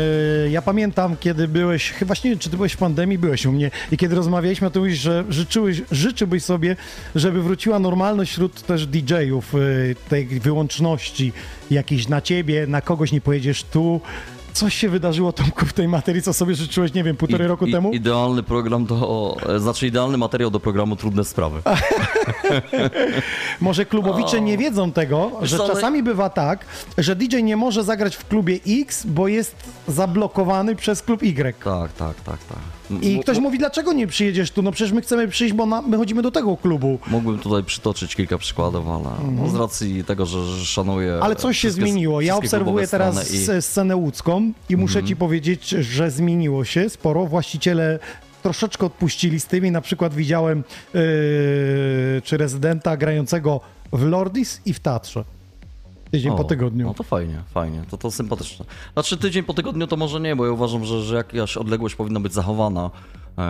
Ja 0.49 0.61
pamiętam, 0.61 1.17
kiedy 1.19 1.47
byłeś, 1.47 1.91
chyba 1.91 2.13
nie 2.23 2.29
wiem, 2.29 2.39
czy 2.39 2.49
ty 2.49 2.57
byłeś 2.57 2.73
w 2.73 2.77
pandemii, 2.77 3.17
byłeś 3.17 3.45
u 3.45 3.51
mnie 3.51 3.71
i 3.91 3.97
kiedy 3.97 4.15
rozmawialiśmy, 4.15 4.71
to 4.71 4.79
mówisz, 4.79 4.99
że 4.99 5.23
życzyłeś, 5.29 5.81
życzyłbyś 5.91 6.43
sobie, 6.43 6.75
żeby 7.15 7.41
wróciła 7.41 7.79
normalność 7.79 8.31
wśród 8.31 8.61
też 8.61 8.87
DJ-ów, 8.87 9.55
e, 9.55 9.59
tej 10.09 10.25
wyłączności 10.25 11.33
jakiejś 11.71 12.07
na 12.07 12.21
ciebie, 12.21 12.67
na 12.67 12.81
kogoś 12.81 13.11
nie 13.11 13.21
pojedziesz 13.21 13.63
tu. 13.63 14.01
Coś 14.57 14.73
się 14.75 14.89
wydarzyło, 14.89 15.33
Tomku, 15.33 15.65
w 15.65 15.73
tej 15.73 15.87
materii, 15.87 16.21
co 16.21 16.33
sobie 16.33 16.55
życzyłeś, 16.55 16.93
nie 16.93 17.03
wiem, 17.03 17.17
półtorej 17.17 17.47
roku 17.47 17.65
i, 17.65 17.71
temu? 17.71 17.91
Idealny 17.91 18.43
program 18.43 18.85
do, 18.85 19.37
znaczy 19.57 19.87
idealny 19.87 20.17
materiał 20.17 20.51
do 20.51 20.59
programu 20.59 20.95
Trudne 20.95 21.23
Sprawy. 21.23 21.61
Może 23.61 23.85
klubowicze 23.85 24.41
nie 24.41 24.57
wiedzą 24.57 24.91
tego, 24.91 25.31
że 25.41 25.57
czasami 25.57 26.03
bywa 26.03 26.29
tak, 26.29 26.65
że 26.97 27.15
DJ 27.15 27.43
nie 27.43 27.57
może 27.57 27.83
zagrać 27.83 28.15
w 28.15 28.27
klubie 28.27 28.59
X, 28.67 29.05
bo 29.05 29.27
jest 29.27 29.55
zablokowany 29.87 30.75
przez 30.75 31.01
klub 31.01 31.23
Y. 31.23 31.55
Tak, 31.63 31.93
tak, 31.93 32.21
tak, 32.21 32.39
tak. 32.43 32.76
I 33.01 33.19
ktoś 33.19 33.37
mówi, 33.39 33.57
dlaczego 33.59 33.93
nie 33.93 34.07
przyjedziesz 34.07 34.51
tu? 34.51 34.61
No 34.61 34.71
przecież 34.71 34.91
my 34.93 35.01
chcemy 35.01 35.27
przyjść, 35.27 35.53
bo 35.53 35.65
my 35.65 35.97
chodzimy 35.97 36.21
do 36.21 36.31
tego 36.31 36.57
klubu. 36.57 36.99
Mógłbym 37.07 37.39
tutaj 37.39 37.63
przytoczyć 37.63 38.15
kilka 38.15 38.37
przykładów, 38.37 38.87
ale 38.89 39.31
no, 39.31 39.49
z 39.49 39.55
racji 39.55 40.03
tego, 40.03 40.25
że, 40.25 40.45
że 40.45 40.65
szanuję. 40.65 41.07
Mhm. 41.07 41.23
Ale 41.23 41.35
coś 41.35 41.57
się 41.57 41.71
zmieniło. 41.71 42.21
Ja 42.21 42.35
obserwuję 42.35 42.87
teraz 42.87 43.31
i- 43.33 43.61
scenę 43.61 43.95
łódzką 43.95 44.51
i 44.69 44.77
muszę 44.77 45.03
ci 45.03 45.15
powiedzieć, 45.15 45.69
że 45.69 46.11
zmieniło 46.11 46.65
się 46.65 46.89
sporo. 46.89 47.25
Właściciele 47.25 47.99
troszeczkę 48.43 48.85
odpuścili 48.85 49.39
z 49.39 49.45
tymi. 49.45 49.71
Na 49.71 49.81
przykład 49.81 50.13
widziałem 50.13 50.63
yy, 50.93 51.01
czy 52.23 52.37
rezydenta 52.37 52.97
grającego 52.97 53.61
w 53.91 54.03
Lordis 54.03 54.61
i 54.65 54.73
w 54.73 54.79
Teatrze. 54.79 55.23
Tydzień 56.11 56.31
po 56.31 56.41
O, 56.41 56.43
tygodniu. 56.43 56.85
No 56.85 56.93
to 56.93 57.03
fajnie, 57.03 57.43
fajnie, 57.53 57.83
to, 57.91 57.97
to 57.97 58.11
sympatyczne. 58.11 58.65
Znaczy 58.93 59.17
tydzień 59.17 59.43
po 59.43 59.53
tygodniu 59.53 59.87
to 59.87 59.97
może 59.97 60.19
nie, 60.19 60.35
bo 60.35 60.45
ja 60.45 60.51
uważam, 60.51 60.85
że, 60.85 61.01
że 61.01 61.15
jakaś 61.15 61.57
odległość 61.57 61.95
powinna 61.95 62.19
być 62.19 62.33
zachowana 62.33 62.91
e, 63.37 63.41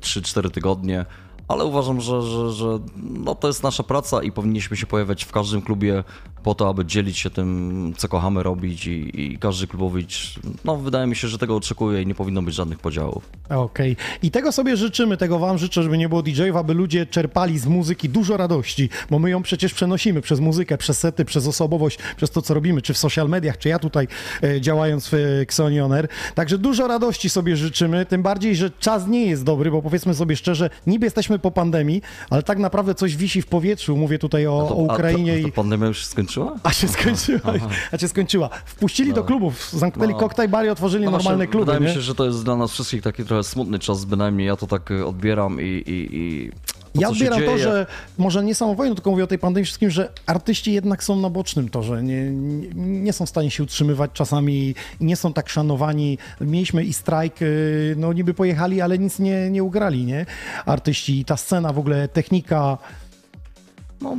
3-4 0.00 0.50
tygodnie, 0.50 1.04
ale 1.50 1.64
uważam, 1.64 2.00
że, 2.00 2.22
że, 2.22 2.52
że 2.52 2.78
no, 2.96 3.34
to 3.34 3.46
jest 3.48 3.62
nasza 3.62 3.82
praca 3.82 4.22
i 4.22 4.32
powinniśmy 4.32 4.76
się 4.76 4.86
pojawiać 4.86 5.24
w 5.24 5.32
każdym 5.32 5.62
klubie 5.62 6.04
po 6.42 6.54
to, 6.54 6.68
aby 6.68 6.84
dzielić 6.84 7.18
się 7.18 7.30
tym, 7.30 7.92
co 7.96 8.08
kochamy 8.08 8.42
robić 8.42 8.86
i, 8.86 9.20
i 9.22 9.38
każdy 9.38 9.66
klubowicz, 9.66 10.34
no 10.64 10.76
wydaje 10.76 11.06
mi 11.06 11.16
się, 11.16 11.28
że 11.28 11.38
tego 11.38 11.56
oczekuje 11.56 12.02
i 12.02 12.06
nie 12.06 12.14
powinno 12.14 12.42
być 12.42 12.54
żadnych 12.54 12.78
podziałów. 12.78 13.30
Okej. 13.48 13.96
I 14.22 14.30
tego 14.30 14.52
sobie 14.52 14.76
życzymy, 14.76 15.16
tego 15.16 15.38
wam 15.38 15.58
życzę, 15.58 15.82
żeby 15.82 15.98
nie 15.98 16.08
było 16.08 16.22
DJ-ów, 16.22 16.56
aby 16.56 16.74
ludzie 16.74 17.06
czerpali 17.06 17.58
z 17.58 17.66
muzyki 17.66 18.08
dużo 18.08 18.36
radości, 18.36 18.88
bo 19.10 19.18
my 19.18 19.30
ją 19.30 19.42
przecież 19.42 19.74
przenosimy 19.74 20.20
przez 20.20 20.40
muzykę, 20.40 20.78
przez 20.78 20.98
sety, 20.98 21.24
przez 21.24 21.46
osobowość, 21.46 21.98
przez 22.16 22.30
to, 22.30 22.42
co 22.42 22.54
robimy, 22.54 22.82
czy 22.82 22.94
w 22.94 22.98
social 22.98 23.28
mediach, 23.28 23.58
czy 23.58 23.68
ja 23.68 23.78
tutaj 23.78 24.08
e, 24.42 24.60
działając 24.60 25.08
w 25.08 25.14
e, 25.14 25.40
Xonioner. 25.40 26.08
Także 26.34 26.58
dużo 26.58 26.86
radości 26.86 27.30
sobie 27.30 27.56
życzymy, 27.56 28.06
tym 28.06 28.22
bardziej, 28.22 28.56
że 28.56 28.70
czas 28.70 29.06
nie 29.06 29.26
jest 29.26 29.44
dobry, 29.44 29.70
bo 29.70 29.82
powiedzmy 29.82 30.14
sobie 30.14 30.36
szczerze, 30.36 30.70
niby 30.86 31.06
jesteśmy 31.06 31.39
po 31.40 31.50
pandemii, 31.50 32.02
ale 32.30 32.42
tak 32.42 32.58
naprawdę 32.58 32.94
coś 32.94 33.16
wisi 33.16 33.42
w 33.42 33.46
powietrzu. 33.46 33.96
Mówię 33.96 34.18
tutaj 34.18 34.46
o, 34.46 34.52
o 34.68 34.74
Ukrainie 34.74 35.32
a, 35.34 35.42
to, 35.42 35.48
to 35.48 35.54
pandemia 35.54 35.86
już 35.86 35.98
się 35.98 36.06
skończyła? 36.06 36.56
A 36.62 36.72
się 36.72 36.88
skończyła. 36.88 37.40
Aha. 37.44 37.68
A 37.92 37.98
się 37.98 38.08
skończyła. 38.08 38.48
Wpuścili 38.64 39.12
do 39.12 39.24
klubów, 39.24 39.70
zamknęli 39.72 40.12
No. 40.12 40.18
koktajl 40.18 40.50
bary, 40.50 40.70
otworzyli 40.70 41.04
No 41.04 41.10
normalne 41.10 41.36
właśnie, 41.36 41.50
kluby. 41.52 41.66
Wydaje 41.66 41.80
nie? 41.80 41.86
mi 41.88 41.94
się, 41.94 42.00
że 42.00 42.14
to 42.14 42.24
jest 42.26 42.44
dla 42.44 42.56
nas 42.56 42.70
wszystkich 42.72 43.02
taki 43.02 43.24
trochę 43.24 43.42
smutny 43.42 43.78
czas, 43.78 44.04
bynajmniej 44.04 44.46
ja 44.46 44.56
to 44.56 44.66
tak 44.66 44.90
y, 44.90 45.06
odbieram 45.06 45.60
i... 45.60 45.64
i, 45.64 46.08
i 46.16 46.50
to, 46.92 47.00
Ja 47.00 47.08
odbieram 47.08 47.42
to, 47.42 47.58
że 47.58 47.86
może 48.18 48.44
nie 48.44 48.54
samą 48.54 48.74
wojną, 48.74 48.94
tylko 48.94 49.10
mówię 49.10 49.24
o 49.24 49.26
tej 49.26 49.38
pandemii 49.38 49.64
wszystkim, 49.64 49.90
że 49.90 50.08
artyści 50.26 50.72
jednak 50.72 51.04
są 51.04 51.16
na 51.16 51.30
bocznym 51.30 51.68
torze. 51.68 52.02
Nie, 52.02 52.30
nie, 52.30 52.68
nie 52.74 53.12
są 53.12 53.26
w 53.26 53.28
stanie 53.28 53.50
się 53.50 53.62
utrzymywać 53.62 54.10
czasami 54.14 54.54
i 54.54 54.74
nie 55.00 55.16
są 55.16 55.32
tak 55.32 55.48
szanowani. 55.48 56.18
Mieliśmy 56.40 56.84
i 56.84 56.92
strajk, 56.92 57.40
yy, 57.40 57.94
no 57.96 58.12
niby 58.12 58.34
pojechali, 58.34 58.80
ale 58.80 58.98
nic 58.98 59.18
nie, 59.18 59.50
nie 59.50 59.64
ugrali, 59.64 60.04
nie? 60.04 60.26
Artyści 60.66 61.20
i 61.20 61.24
ta 61.24 61.36
scena 61.36 61.72
w 61.72 61.78
ogóle, 61.78 62.08
technika. 62.08 62.78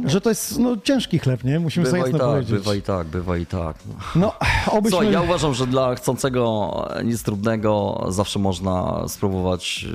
Że 0.05 0.21
to 0.21 0.29
jest 0.29 0.59
no, 0.59 0.77
ciężki 0.77 1.19
chleb, 1.19 1.43
nie? 1.43 1.59
Musimy 1.59 1.83
Bywa 1.83 1.97
sobie 1.97 2.11
jasno 2.11 2.19
tak, 2.19 2.27
powiedzieć. 2.27 2.51
bywa 2.51 2.75
i 2.75 2.81
tak, 2.81 3.07
bywa 3.07 3.37
i 3.37 3.45
tak. 3.45 3.75
No, 4.15 4.33
obyśmy... 4.67 4.89
Słuchaj, 4.89 5.11
ja 5.11 5.21
uważam, 5.21 5.53
że 5.53 5.67
dla 5.67 5.95
chcącego 5.95 6.71
nic 7.03 7.23
trudnego 7.23 8.03
zawsze 8.09 8.39
można 8.39 9.03
spróbować 9.07 9.85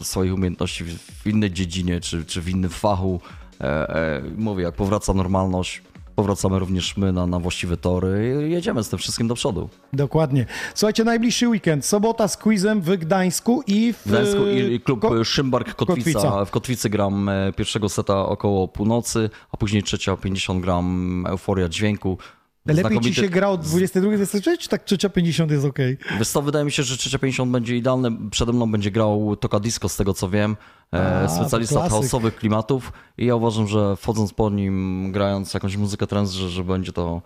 e, 0.00 0.04
swoich 0.04 0.34
umiejętności 0.34 0.84
w, 0.84 0.98
w 0.98 1.26
innej 1.26 1.52
dziedzinie 1.52 2.00
czy, 2.00 2.24
czy 2.24 2.40
w 2.40 2.48
innym 2.48 2.70
fachu. 2.70 3.20
E, 3.60 3.64
e, 3.64 4.22
mówię, 4.36 4.62
jak 4.64 4.74
powraca 4.74 5.14
normalność, 5.14 5.82
powracamy 6.16 6.58
również 6.58 6.96
my 6.96 7.12
na, 7.12 7.26
na 7.26 7.38
właściwe 7.38 7.76
tory 7.76 8.44
i 8.48 8.52
jedziemy 8.52 8.84
z 8.84 8.88
tym 8.88 8.98
wszystkim 8.98 9.28
do 9.28 9.34
przodu. 9.34 9.68
Dokładnie. 9.92 10.46
Słuchajcie, 10.74 11.04
najbliższy 11.04 11.48
weekend. 11.48 11.86
Sobota 11.86 12.28
z 12.28 12.36
quizem 12.36 12.80
w 12.80 12.96
Gdańsku 12.96 13.62
i 13.66 13.92
w... 13.92 13.96
W 13.96 14.08
Gdańsku 14.08 14.46
i 14.46 14.74
i 14.74 14.80
klub 14.80 15.00
Ko- 15.00 15.24
Szymbark 15.24 15.74
Kotwica. 15.74 16.12
Kotwica. 16.12 16.44
W 16.44 16.50
Kotwicy 16.50 16.90
gram 16.90 17.28
e, 17.28 17.52
pierwszego 17.52 17.88
seta 17.88 18.26
około 18.26 18.68
północy, 18.68 19.30
a 19.52 19.56
później 19.56 19.82
trzecia 19.82 20.16
50 20.16 20.60
gram 20.62 21.24
Euforia 21.28 21.68
Dźwięku. 21.68 22.18
Lepiej 22.66 23.00
ci 23.00 23.14
się 23.14 23.28
gra 23.28 23.48
od 23.48 23.60
22, 23.60 24.16
23, 24.16 24.58
czy 24.58 24.68
tak 24.68 24.84
trzecia 24.84 25.08
50 25.08 25.50
jest 25.50 25.64
okej? 25.64 25.98
Wiesz 26.18 26.28
co, 26.28 26.42
wydaje 26.42 26.64
mi 26.64 26.72
się, 26.72 26.82
że 26.82 26.96
trzecia 26.96 27.18
50 27.18 27.50
będzie 27.52 27.76
idealne. 27.76 28.10
Przede 28.30 28.52
mną 28.52 28.70
będzie 28.72 28.90
grał 28.90 29.36
Toka 29.36 29.60
Disco, 29.60 29.88
z 29.88 29.96
tego 29.96 30.14
co 30.14 30.28
wiem. 30.30 30.56
E, 30.94 31.22
A, 31.24 31.28
specjalista 31.28 31.74
klasyk. 31.74 31.90
chaosowych 31.90 32.36
klimatów. 32.36 32.92
I 33.18 33.26
ja 33.26 33.34
uważam, 33.34 33.66
że 33.66 33.96
wchodząc 33.96 34.32
po 34.32 34.50
nim, 34.50 35.12
grając 35.12 35.54
jakąś 35.54 35.76
muzykę 35.76 36.06
trance, 36.06 36.32
że, 36.32 36.48
że 36.48 36.64
będzie 36.64 36.92
to 36.92 37.22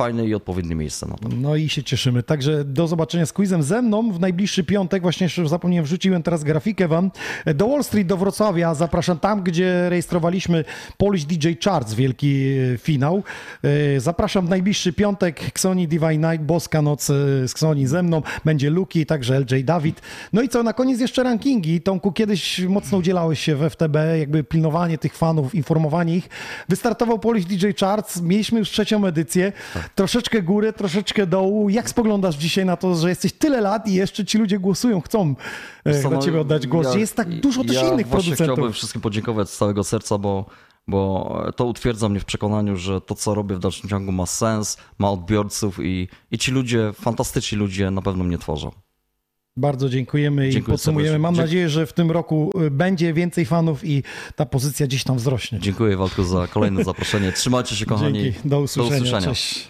fajne 0.00 0.26
i 0.26 0.34
odpowiednie 0.34 0.74
miejsce 0.74 1.06
na 1.06 1.16
to. 1.16 1.28
No 1.28 1.56
i 1.56 1.68
się 1.68 1.82
cieszymy. 1.82 2.22
Także 2.22 2.64
do 2.64 2.86
zobaczenia 2.86 3.26
z 3.26 3.32
quizem 3.32 3.62
ze 3.62 3.82
mną 3.82 4.12
w 4.12 4.20
najbliższy 4.20 4.64
piątek. 4.64 5.02
Właśnie 5.02 5.24
jeszcze 5.24 5.48
zapomniałem, 5.48 5.84
wrzuciłem 5.84 6.22
teraz 6.22 6.44
grafikę 6.44 6.88
wam. 6.88 7.10
Do 7.54 7.68
Wall 7.68 7.84
Street, 7.84 8.06
do 8.06 8.16
Wrocławia. 8.16 8.74
Zapraszam 8.74 9.18
tam, 9.18 9.42
gdzie 9.42 9.90
rejestrowaliśmy 9.90 10.64
Polish 10.96 11.24
DJ 11.24 11.48
Charts, 11.64 11.94
wielki 11.94 12.46
e, 12.74 12.78
finał. 12.78 13.22
E, 13.96 14.00
Zapraszam 14.00 14.46
w 14.46 14.50
najbliższy 14.50 14.92
piątek. 14.92 15.48
Xoni 15.48 15.88
Divine 15.88 16.30
Night, 16.30 16.46
Boska 16.46 16.82
Noc 16.82 17.10
e, 17.10 17.14
z 17.48 17.52
Xoni 17.52 17.86
ze 17.86 18.02
mną. 18.02 18.22
Będzie 18.44 18.70
Luki, 18.70 19.06
także 19.06 19.40
LJ 19.40 19.64
Dawid. 19.64 20.00
No 20.32 20.42
i 20.42 20.48
co, 20.48 20.62
na 20.62 20.72
koniec 20.72 21.00
jeszcze 21.00 21.22
rankingi. 21.22 21.80
Tomku, 21.80 22.12
kiedyś 22.12 22.60
mocno 22.60 22.98
udzielałeś 22.98 23.40
się 23.40 23.56
w 23.56 23.70
FTB, 23.70 23.96
jakby 24.18 24.44
pilnowanie 24.44 24.98
tych 24.98 25.16
fanów, 25.16 25.54
informowanie 25.54 26.16
ich. 26.16 26.28
Wystartował 26.68 27.18
Polish 27.18 27.44
DJ 27.44 27.66
Charts, 27.80 28.20
mieliśmy 28.20 28.58
już 28.58 28.70
trzecią 28.70 29.06
edycję. 29.06 29.52
Troszeczkę 29.94 30.42
góry, 30.42 30.72
troszeczkę 30.72 31.26
dołu. 31.26 31.68
Jak 31.68 31.90
spoglądasz 31.90 32.36
dzisiaj 32.36 32.64
na 32.64 32.76
to, 32.76 32.94
że 32.94 33.08
jesteś 33.08 33.32
tyle 33.32 33.60
lat 33.60 33.88
i 33.88 33.94
jeszcze 33.94 34.24
ci 34.24 34.38
ludzie 34.38 34.58
głosują, 34.58 35.00
chcą 35.00 35.34
e, 35.84 36.02
co, 36.02 36.08
dla 36.08 36.18
no, 36.18 36.24
ciebie 36.24 36.40
oddać 36.40 36.66
głos? 36.66 36.86
ja- 36.86 36.92
że 36.92 37.00
jest 37.00 37.16
tak 37.16 37.40
dużo 37.40 37.64
też 37.64 37.76
ja 37.76 37.92
innych 37.92 38.06
producentów. 38.08 38.46
chciałbym 38.46 38.72
wszystkim 38.72 39.00
podziękować 39.02 39.50
z 39.50 39.56
całego 39.56 39.84
serca, 39.84 40.18
bo, 40.18 40.46
bo 40.88 41.52
to 41.56 41.64
utwierdza 41.66 42.08
mnie 42.08 42.20
w 42.20 42.24
przekonaniu, 42.24 42.76
że 42.76 43.00
to, 43.00 43.14
co 43.14 43.34
robię 43.34 43.56
w 43.56 43.58
dalszym 43.58 43.90
ciągu 43.90 44.12
ma 44.12 44.26
sens, 44.26 44.76
ma 44.98 45.10
odbiorców 45.10 45.78
i, 45.82 46.08
i 46.30 46.38
ci 46.38 46.50
ludzie, 46.52 46.92
fantastyczni 47.00 47.58
ludzie 47.58 47.90
na 47.90 48.02
pewno 48.02 48.24
mnie 48.24 48.38
tworzą. 48.38 48.70
Bardzo 49.56 49.88
dziękujemy 49.88 50.48
i 50.48 50.50
Dziękuję 50.50 50.74
podsumujemy. 50.74 51.08
serdecznie. 51.08 51.22
Mam 51.22 51.34
Dzie- 51.34 51.40
nadzieję, 51.40 51.68
że 51.68 51.86
w 51.86 51.92
tym 51.92 52.10
roku 52.10 52.50
y, 52.66 52.70
będzie 52.70 53.12
więcej 53.14 53.44
fanów 53.46 53.84
i 53.84 54.02
ta 54.36 54.46
pozycja 54.46 54.86
gdzieś 54.86 55.04
tam 55.04 55.16
wzrośnie. 55.16 55.58
Dziękuję 55.60 55.96
Waldku 55.96 56.24
za 56.24 56.46
kolejne 56.46 56.84
zaproszenie. 56.84 57.32
Trzymajcie 57.32 57.76
się 57.76 57.86
kochani. 57.86 58.22
Dzięki. 58.22 58.48
Do 58.48 58.60
usłyszenia. 58.60 59.20
Cześć. 59.20 59.54
Thank 59.54 59.66
you 59.66 59.69